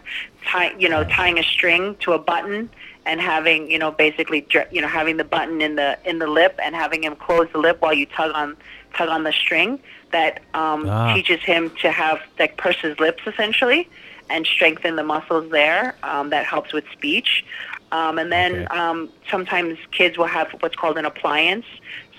Tie, 0.47 0.75
you 0.79 0.89
know, 0.89 1.05
tying 1.05 1.39
a 1.39 1.43
string 1.43 1.97
to 2.01 2.13
a 2.13 2.19
button 2.19 2.71
and 3.05 3.21
having 3.21 3.71
you 3.71 3.79
know 3.79 3.91
basically 3.93 4.41
dr- 4.43 4.69
you 4.73 4.81
know 4.81 4.89
having 4.89 5.17
the 5.17 5.25
button 5.25 5.61
in 5.63 5.77
the 5.77 5.97
in 6.05 6.19
the 6.19 6.27
lip 6.27 6.59
and 6.63 6.75
having 6.75 7.03
him 7.05 7.15
close 7.17 7.49
the 7.53 7.59
lip 7.59 7.81
while 7.81 7.95
you 7.95 8.07
tug 8.07 8.33
on 8.35 8.57
tug 8.97 9.09
on 9.09 9.23
the 9.25 9.33
string 9.33 9.79
that 10.13 10.41
um, 10.55 10.89
Ah. 10.89 11.15
teaches 11.15 11.41
him 11.41 11.71
to 11.83 11.91
have 11.91 12.21
like 12.39 12.57
purse 12.57 12.77
his 12.81 12.99
lips 13.01 13.23
essentially 13.27 13.89
and 14.29 14.47
strengthen 14.47 14.97
the 14.97 15.05
muscles 15.05 15.51
there. 15.51 15.95
Um, 16.03 16.31
that 16.31 16.45
helps 16.47 16.73
with 16.73 16.85
speech. 16.93 17.45
Um, 17.93 18.19
and 18.19 18.33
then 18.33 18.53
Okay. 18.53 18.65
um, 18.67 19.09
sometimes 19.31 19.79
kids 19.93 20.19
will 20.19 20.27
have 20.27 20.51
what's 20.61 20.75
called 20.75 20.99
an 20.99 21.05
appliance. 21.05 21.67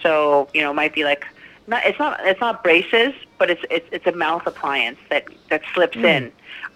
So 0.01 0.47
you 0.53 0.61
know, 0.61 0.71
it 0.71 0.75
might 0.75 0.93
be 0.93 1.03
like 1.03 1.25
not, 1.67 1.85
it's 1.85 1.99
not 1.99 2.19
it's 2.21 2.39
not 2.41 2.63
braces, 2.63 3.13
but 3.37 3.49
it's 3.49 3.63
it's 3.69 3.87
it's 3.91 4.07
a 4.07 4.11
mouth 4.13 4.47
appliance 4.47 4.97
that 5.09 5.25
that 5.49 5.61
slips 5.73 5.97
in, 5.97 6.31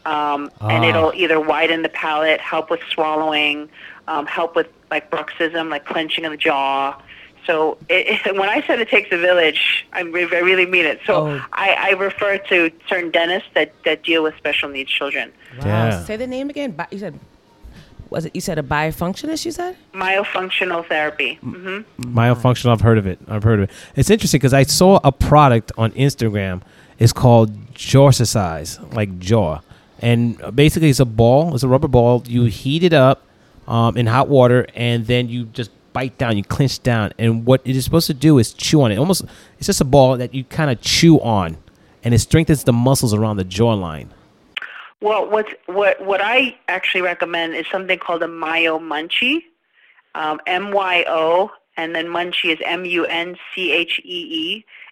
um, 0.06 0.52
and 0.62 0.84
Ah. 0.84 0.89
it'll 0.89 1.14
either 1.16 1.39
widen 1.39 1.82
the 1.82 1.89
palate, 1.89 2.39
help 2.42 2.70
with 2.70 2.82
swallowing, 2.92 3.70
um, 4.08 4.26
help 4.26 4.56
with 4.56 4.68
like 4.89 5.10
bruxism, 5.10 5.70
like 5.70 5.86
clenching 5.86 6.26
of 6.26 6.32
the 6.32 6.38
jaw. 6.38 7.00
So 7.48 7.78
it, 7.89 8.22
it, 8.28 8.36
when 8.39 8.50
I 8.50 8.62
said 8.68 8.80
it 8.80 8.89
takes 8.89 9.12
a 9.12 9.18
village, 9.18 9.86
I, 9.94 10.02
re- 10.02 10.28
I 10.32 10.39
really 10.39 10.66
mean 10.68 10.86
it. 10.86 11.00
So 11.08 11.28
Oh. 11.28 11.46
I, 11.54 11.76
I 11.80 11.89
refer 11.92 12.38
to 12.38 12.72
certain 12.88 13.10
dentists 13.10 13.50
that, 13.56 13.74
that 13.86 14.04
deal 14.04 14.22
with 14.22 14.36
special 14.38 14.70
needs 14.70 14.92
children. 14.92 15.32
Wow. 15.60 15.66
Yeah. 15.66 16.04
Say 16.04 16.18
the 16.18 16.28
name 16.28 16.50
again. 16.52 16.76
You 16.92 17.00
said 17.00 17.20
was 18.12 18.26
it? 18.26 18.36
You 18.36 18.41
said 18.41 18.59
a 18.59 18.64
biofunctionist. 18.64 19.45
You 19.45 19.51
said. 19.51 19.76
Myofunctional 19.93 20.86
therapy. 20.88 21.36
hmm 21.36 21.80
Myofunctional, 21.97 22.72
I've 22.74 22.82
heard 22.82 22.97
of 22.97 23.07
it. 23.07 23.18
I've 23.28 23.43
heard 23.43 23.59
of 23.62 23.70
it. 23.70 23.76
It's 23.95 24.09
interesting 24.09 24.38
because 24.39 24.53
I 24.53 24.64
saw 24.64 24.99
a 25.03 25.12
product 25.12 25.72
on 25.78 25.91
Instagram. 25.93 26.62
It's 26.99 27.14
called 27.14 27.74
Jawzrsize, 27.74 28.93
like 28.93 29.18
jaw, 29.18 29.62
and 29.99 30.38
basically 30.55 30.89
it's 30.89 30.99
a 30.99 31.05
ball. 31.05 31.55
It's 31.55 31.64
a 31.64 31.68
rubber 31.68 31.88
ball. 31.88 32.22
You 32.28 32.43
heat 32.43 32.84
it 32.84 32.93
up 32.93 33.24
um, 33.68 33.97
in 33.97 34.05
hot 34.05 34.28
water, 34.28 34.68
and 34.76 35.07
then 35.07 35.30
you 35.30 35.45
just 35.45 35.72
bite 35.93 36.18
down. 36.18 36.38
You 36.38 36.43
clench 36.43 36.84
down, 36.84 37.14
and 37.18 37.45
what 37.45 37.62
it 37.66 37.76
is 37.76 37.84
supposed 37.86 38.07
to 38.07 38.14
do 38.14 38.38
is 38.38 38.53
chew 38.53 38.82
on 38.84 38.91
it. 38.91 38.97
Almost, 38.99 39.24
it's 39.57 39.68
just 39.68 39.82
a 39.82 39.86
ball 39.86 40.18
that 40.18 40.36
you 40.36 40.43
kind 40.43 40.70
of 40.70 40.82
chew 40.82 41.20
on, 41.22 41.57
and 42.03 42.14
it 42.14 42.20
strengthens 42.20 42.66
the 42.66 42.74
muscles 42.74 43.14
around 43.14 43.38
the 43.38 43.45
jawline. 43.45 44.07
Well, 45.02 45.28
what's, 45.30 45.52
what, 45.66 45.99
what 46.06 46.22
I 46.22 46.56
actually 46.68 47.02
recommend 47.02 47.56
is 47.56 47.66
something 47.72 47.97
called 47.97 48.22
a 48.22 48.28
Myo 48.28 48.78
Munchee, 48.78 49.41
um, 50.14 50.39
M-Y-O, 50.45 51.49
and 51.76 51.95
then 51.95 52.08
Munchee 52.08 52.54
is 52.54 52.60
M-U-N-C-H-E-E. 52.64 53.06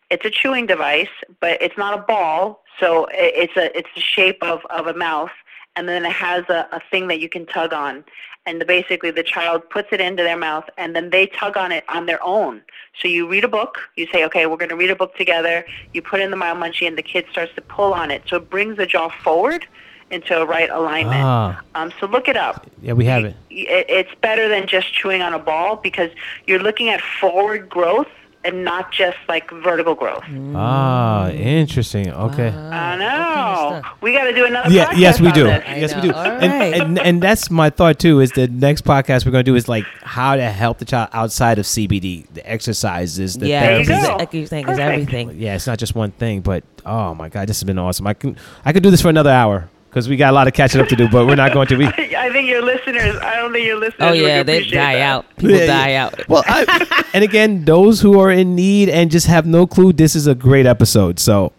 It's 0.09 0.25
a 0.25 0.31
chewing 0.31 0.65
device, 0.65 1.09
but 1.39 1.61
it's 1.61 1.77
not 1.77 1.93
a 1.93 2.01
ball, 2.01 2.63
so 2.79 3.07
it's 3.11 3.55
a 3.55 3.77
it's 3.77 3.89
the 3.93 4.01
shape 4.01 4.41
of, 4.41 4.65
of 4.71 4.87
a 4.87 4.95
mouth, 4.95 5.29
and 5.75 5.87
then 5.87 6.03
it 6.03 6.11
has 6.11 6.43
a, 6.49 6.67
a 6.71 6.81
thing 6.89 7.07
that 7.09 7.19
you 7.19 7.29
can 7.29 7.45
tug 7.45 7.71
on, 7.73 8.03
and 8.47 8.59
the, 8.59 8.65
basically 8.65 9.11
the 9.11 9.21
child 9.21 9.69
puts 9.69 9.89
it 9.91 10.01
into 10.01 10.23
their 10.23 10.37
mouth, 10.37 10.67
and 10.79 10.95
then 10.95 11.11
they 11.11 11.27
tug 11.27 11.55
on 11.55 11.71
it 11.71 11.83
on 11.87 12.07
their 12.07 12.23
own. 12.23 12.63
So 12.99 13.07
you 13.07 13.27
read 13.27 13.43
a 13.43 13.47
book, 13.47 13.77
you 13.95 14.07
say, 14.11 14.25
okay, 14.25 14.47
we're 14.47 14.57
going 14.57 14.69
to 14.69 14.75
read 14.75 14.89
a 14.89 14.95
book 14.95 15.15
together. 15.15 15.63
You 15.93 16.01
put 16.01 16.19
in 16.19 16.31
the 16.31 16.37
Myo 16.37 16.55
Munchee, 16.55 16.87
and 16.87 16.97
the 16.97 17.03
kid 17.03 17.25
starts 17.29 17.53
to 17.53 17.61
pull 17.61 17.93
on 17.93 18.09
it, 18.09 18.23
so 18.27 18.37
it 18.37 18.49
brings 18.49 18.77
the 18.77 18.87
jaw 18.87 19.09
forward 19.23 19.67
into 20.11 20.35
a 20.39 20.45
right 20.45 20.69
alignment. 20.69 21.21
Ah. 21.23 21.61
Um, 21.75 21.91
so 21.99 22.07
look 22.07 22.27
it 22.27 22.37
up. 22.37 22.65
Yeah, 22.81 22.93
we 22.93 23.05
have 23.05 23.25
it. 23.25 23.35
It- 23.49 23.85
It's 23.89 24.15
better 24.21 24.47
than 24.49 24.67
just 24.67 24.93
chewing 24.93 25.21
on 25.21 25.33
a 25.33 25.39
ball 25.39 25.75
because 25.77 26.11
you're 26.47 26.59
looking 26.59 26.89
at 26.89 27.01
forward 27.01 27.69
growth 27.69 28.07
and 28.45 28.63
not 28.63 28.89
just 28.93 29.17
like 29.27 29.51
vertical 29.51 29.95
growth. 29.95 30.23
Ah, 30.55 31.29
interesting. 31.31 32.09
Okay. 32.09 32.47
I 32.47 32.51
What 32.51 32.71
kind 32.71 33.01
of 33.01 33.83
know. 33.83 33.89
We 34.01 34.13
got 34.13 34.23
to 34.23 34.33
do 34.33 34.45
another 34.45 34.69
Yeah, 34.73 34.85
podcast 34.85 34.97
yes, 34.97 35.19
we 35.19 35.27
on 35.27 35.33
do. 35.33 35.43
this. 35.43 35.63
Yes, 35.67 35.95
we 35.95 36.01
do. 36.01 36.13
All 36.13 36.23
And, 36.25 36.53
right. 36.53 36.73
and 36.81 36.99
and 36.99 37.21
that's 37.21 37.51
my 37.51 37.69
thought 37.69 37.99
too. 37.99 38.21
Is 38.21 38.31
the 38.31 38.47
next 38.47 38.85
podcast 38.85 39.25
we're 39.25 39.33
going 39.33 39.43
to 39.43 39.51
do 39.51 39.55
is 39.55 39.67
like 39.67 39.83
how 40.03 40.35
to 40.37 40.49
help 40.49 40.77
the 40.77 40.85
child 40.85 41.09
outside 41.11 41.59
of 41.59 41.65
CBD, 41.65 42.27
the 42.33 42.49
exercises, 42.49 43.37
the 43.37 43.47
yeah, 43.49 43.59
There 43.65 43.79
you 43.81 43.85
therapies. 43.85 44.07
go. 44.07 44.15
like 44.15 44.33
you're 44.33 44.45
saying, 44.47 44.69
everything. 44.69 45.31
Yeah, 45.37 45.55
it's 45.55 45.67
not 45.67 45.77
just 45.77 45.93
one 45.93 46.11
thing, 46.11 46.39
but 46.41 46.63
oh 46.85 47.13
my 47.15 47.27
god, 47.27 47.49
this 47.49 47.59
has 47.59 47.65
been 47.65 47.77
awesome. 47.77 48.07
I 48.07 48.13
can 48.13 48.37
I 48.63 48.71
could 48.71 48.83
do 48.83 48.89
this 48.91 49.01
for 49.01 49.09
another 49.09 49.31
hour 49.31 49.67
because 49.89 50.07
we 50.07 50.15
got 50.17 50.29
a 50.31 50.33
lot 50.33 50.47
of 50.47 50.53
catching 50.53 50.79
up 50.79 50.87
to 50.87 50.95
do, 50.95 51.09
but 51.09 51.25
we're 51.25 51.35
not 51.35 51.51
going 51.53 51.67
to. 51.67 51.75
We, 51.77 51.85
I 51.87 52.29
think 52.31 52.47
your 52.47 52.61
listeners. 52.61 53.15
I 53.17 53.35
don't 53.37 53.51
think 53.51 53.65
your 53.65 53.77
listeners. 53.79 54.09
Oh 54.09 54.13
yeah, 54.13 54.43
they 54.43 54.63
die 54.63 54.95
that. 54.95 55.01
out. 55.01 55.25
People 55.37 55.57
Yeah, 55.57 55.65
die 55.65 55.89
yeah. 55.91 56.05
out. 56.05 56.27
well, 56.29 56.43
I, 56.45 57.05
and 57.13 57.23
again, 57.23 57.65
those 57.65 58.01
who 58.01 58.19
are 58.19 58.31
in 58.31 58.55
need 58.55 58.89
and 58.89 59.09
just 59.11 59.27
have 59.27 59.45
no 59.45 59.65
clue, 59.67 59.91
this 59.93 60.15
is 60.15 60.27
a 60.27 60.35
great 60.35 60.65
episode. 60.65 61.19
So, 61.19 61.51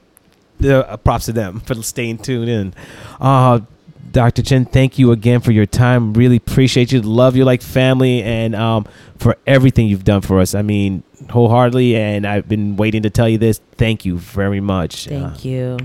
uh, 0.64 0.96
props 0.98 1.26
to 1.26 1.32
them 1.32 1.60
for 1.60 1.74
staying 1.82 2.18
tuned 2.18 2.48
in. 2.48 2.74
Uh, 3.20 3.60
Dr. 4.12 4.42
Chin, 4.42 4.64
thank 4.64 4.98
you 4.98 5.12
again 5.12 5.40
for 5.40 5.52
your 5.52 5.66
time. 5.66 6.14
Really 6.14 6.36
appreciate 6.36 6.90
you. 6.90 7.00
Love 7.00 7.36
you 7.36 7.44
like 7.44 7.62
family 7.62 8.22
and 8.24 8.56
um, 8.56 8.84
for 9.18 9.36
everything 9.46 9.86
you've 9.86 10.02
done 10.02 10.20
for 10.20 10.40
us. 10.40 10.52
I 10.52 10.62
mean, 10.62 11.04
wholeheartedly, 11.30 11.94
and 11.94 12.26
I've 12.26 12.48
been 12.48 12.76
waiting 12.76 13.02
to 13.04 13.10
tell 13.10 13.28
you 13.28 13.38
this. 13.38 13.60
Thank 13.76 14.04
you 14.04 14.18
very 14.18 14.60
much. 14.60 15.06
Uh, 15.06 15.28
Thank 15.30 15.44
you. 15.44 15.78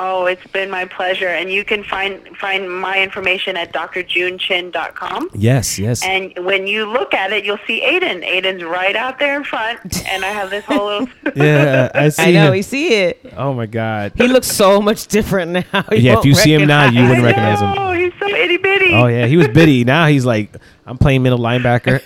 Oh, 0.00 0.26
it's 0.26 0.46
been 0.52 0.70
my 0.70 0.84
pleasure. 0.84 1.26
And 1.28 1.50
you 1.50 1.64
can 1.64 1.82
find 1.82 2.24
find 2.36 2.70
my 2.70 3.02
information 3.02 3.56
at 3.56 3.72
drjunechin.com. 3.72 5.30
yes, 5.34 5.76
yes. 5.78 6.04
And 6.04 6.32
when 6.44 6.68
you 6.68 6.86
look 6.86 7.12
at 7.12 7.32
it, 7.32 7.44
you'll 7.44 7.58
see 7.66 7.82
Aiden. 7.82 8.24
Aiden's 8.24 8.62
right 8.62 8.94
out 8.94 9.18
there 9.18 9.36
in 9.36 9.42
front, 9.42 10.06
and 10.06 10.24
I 10.24 10.28
have 10.28 10.50
this 10.50 10.64
whole 10.64 10.86
little. 10.86 11.08
yeah, 11.36 11.90
I 11.94 12.10
see. 12.10 12.22
I 12.22 12.30
know 12.30 12.46
him. 12.46 12.52
we 12.52 12.62
see 12.62 12.94
it. 12.94 13.20
Oh 13.36 13.52
my 13.52 13.66
God. 13.66 14.12
He 14.14 14.28
looks 14.28 14.46
so 14.46 14.80
much 14.80 15.08
different 15.08 15.50
now. 15.52 15.84
You 15.90 15.98
Yeah, 15.98 16.12
if 16.12 16.16
won't 16.16 16.26
you 16.26 16.34
see 16.34 16.54
him 16.54 16.68
now, 16.68 16.88
you 16.88 17.02
wouldn't 17.02 17.24
recognize 17.24 17.60
him. 17.60 17.74
Oh, 17.76 17.92
he's 17.92 18.12
so 18.20 18.26
itty 18.28 18.56
bitty. 18.58 18.92
Oh 18.94 19.06
yeah, 19.06 19.26
he 19.26 19.36
was 19.36 19.48
bitty. 19.48 19.82
Now 19.84 20.06
he's 20.06 20.24
like, 20.24 20.54
I'm 20.86 20.96
playing 20.98 21.22
middle 21.24 21.40
linebacker. 21.40 21.98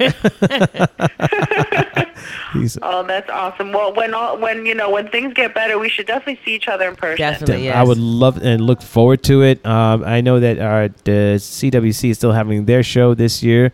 He's 2.53 2.79
Oh, 2.83 3.03
that's 3.05 3.29
awesome. 3.31 3.73
Well, 3.73 3.95
when 3.95 4.15
all, 4.15 4.39
when 4.39 4.65
you 4.67 4.75
know 4.75 4.91
when 4.91 5.09
things 5.09 5.35
get 5.35 5.55
better, 5.55 5.79
we 5.79 5.89
should 5.89 6.07
definitely 6.07 6.41
see 6.45 6.55
each 6.55 6.69
other 6.69 6.89
in 6.89 6.97
person. 6.97 7.19
Definitely, 7.19 7.65
yes. 7.65 7.77
I 7.77 7.83
would 7.83 7.99
love 7.99 8.43
and 8.43 8.61
look 8.65 8.83
forward 8.83 9.23
to 9.25 9.43
it. 9.43 9.65
Um, 9.67 10.05
I 10.05 10.21
know 10.21 10.41
that 10.41 10.59
uh, 10.59 10.89
the 11.05 11.37
CWC 11.39 12.11
is 12.11 12.19
still 12.19 12.33
having 12.33 12.65
their 12.67 12.83
show 12.83 13.15
this 13.15 13.43
year, 13.43 13.73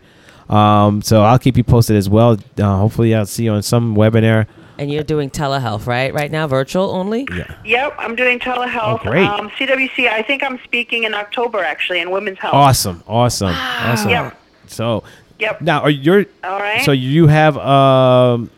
um, 0.49 1.01
so 1.01 1.23
I'll 1.23 1.39
keep 1.39 1.57
you 1.57 1.63
posted 1.63 1.95
as 1.95 2.09
well. 2.09 2.37
Uh, 2.57 2.77
hopefully, 2.77 3.13
I'll 3.15 3.25
see 3.25 3.45
you 3.45 3.51
on 3.51 3.61
some 3.61 3.95
webinar. 3.95 4.47
And 4.77 4.89
you're 4.89 5.03
doing 5.03 5.29
telehealth, 5.29 5.87
right? 5.87 6.13
Right 6.13 6.31
now, 6.31 6.47
virtual 6.47 6.91
only. 6.91 7.27
Yeah. 7.35 7.53
Yep, 7.65 7.95
I'm 7.97 8.15
doing 8.15 8.39
telehealth. 8.39 9.01
Oh, 9.05 9.09
great. 9.11 9.27
Um, 9.27 9.49
CWC. 9.49 10.07
I 10.07 10.21
think 10.21 10.41
I'm 10.41 10.57
speaking 10.63 11.03
in 11.03 11.13
October 11.13 11.59
actually 11.59 11.99
in 11.99 12.11
women's 12.11 12.39
health. 12.39 12.53
Awesome, 12.53 13.03
awesome, 13.05 13.53
awesome. 13.53 14.09
Yep. 14.09 14.41
So 14.67 15.03
Yep. 15.39 15.61
now, 15.61 15.81
are 15.81 15.89
you 15.89 16.25
All 16.45 16.59
right. 16.59 16.81
so 16.85 16.93
you 16.93 17.27
have 17.27 17.57
um, 17.57 18.49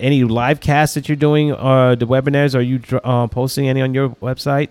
any 0.00 0.24
live 0.24 0.60
casts 0.60 0.94
that 0.94 1.08
you're 1.08 1.16
doing, 1.16 1.52
or 1.52 1.96
the 1.96 2.06
webinars? 2.06 2.54
Are 2.54 2.60
you 2.60 2.80
uh, 3.04 3.26
posting 3.28 3.68
any 3.68 3.80
on 3.82 3.94
your 3.94 4.10
website? 4.22 4.68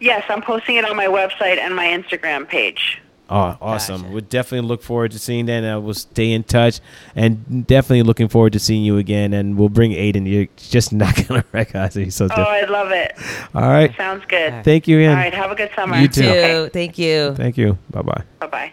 yes, 0.00 0.24
I'm 0.28 0.42
posting 0.42 0.76
it 0.76 0.84
on 0.84 0.96
my 0.96 1.06
website 1.06 1.56
and 1.58 1.74
my 1.74 1.86
Instagram 1.86 2.46
page. 2.46 3.00
Oh, 3.30 3.56
awesome! 3.62 4.02
Gotcha. 4.02 4.12
We'll 4.12 4.20
definitely 4.20 4.68
look 4.68 4.82
forward 4.82 5.12
to 5.12 5.18
seeing 5.18 5.46
that. 5.46 5.64
And 5.64 5.82
we'll 5.82 5.94
stay 5.94 6.30
in 6.32 6.44
touch, 6.44 6.80
and 7.16 7.66
definitely 7.66 8.02
looking 8.02 8.28
forward 8.28 8.52
to 8.52 8.58
seeing 8.58 8.84
you 8.84 8.98
again. 8.98 9.32
And 9.32 9.56
we'll 9.56 9.70
bring 9.70 9.92
Aiden. 9.92 10.30
You're 10.30 10.48
just 10.58 10.92
not 11.04 11.26
gonna 11.26 11.42
recognize 11.52 11.96
him. 11.96 12.04
He's 12.04 12.14
so 12.16 12.26
Oh, 12.26 12.28
different. 12.28 12.48
I 12.48 12.64
love 12.66 12.90
it. 12.92 13.12
All 13.54 13.62
right. 13.62 13.96
Sounds 13.96 14.24
good. 14.26 14.62
Thank 14.62 14.86
you, 14.86 14.98
Ian. 14.98 15.12
All 15.12 15.16
right. 15.16 15.32
Have 15.32 15.50
a 15.50 15.54
good 15.54 15.70
summer. 15.74 15.96
You 15.96 16.06
too. 16.08 16.22
Too. 16.22 16.68
Thank 16.74 16.98
you. 16.98 17.34
Thank 17.34 17.56
you. 17.56 17.78
Bye 17.90 18.02
bye. 18.02 18.22
Bye 18.40 18.46
bye. 18.46 18.72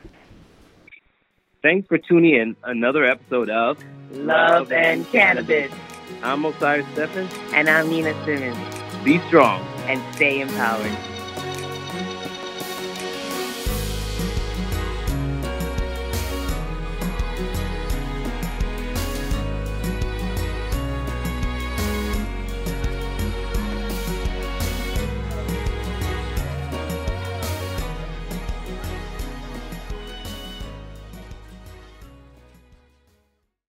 Thanks 1.62 1.88
for 1.88 1.98
tuning 1.98 2.34
in 2.36 2.56
another 2.66 3.06
episode 3.06 3.50
of 3.50 3.78
Love 4.12 4.72
and 4.74 5.08
Cannabis. 5.08 5.72
I'm 6.22 6.44
Osiris 6.44 6.86
Stephens. 6.94 7.32
And 7.54 7.70
I'm 7.70 7.90
Nina 7.90 8.14
Simmons. 8.26 8.58
Be 9.06 9.20
strong. 9.28 9.62
And 9.88 10.02
stay 10.16 10.42
empowered. 10.42 11.11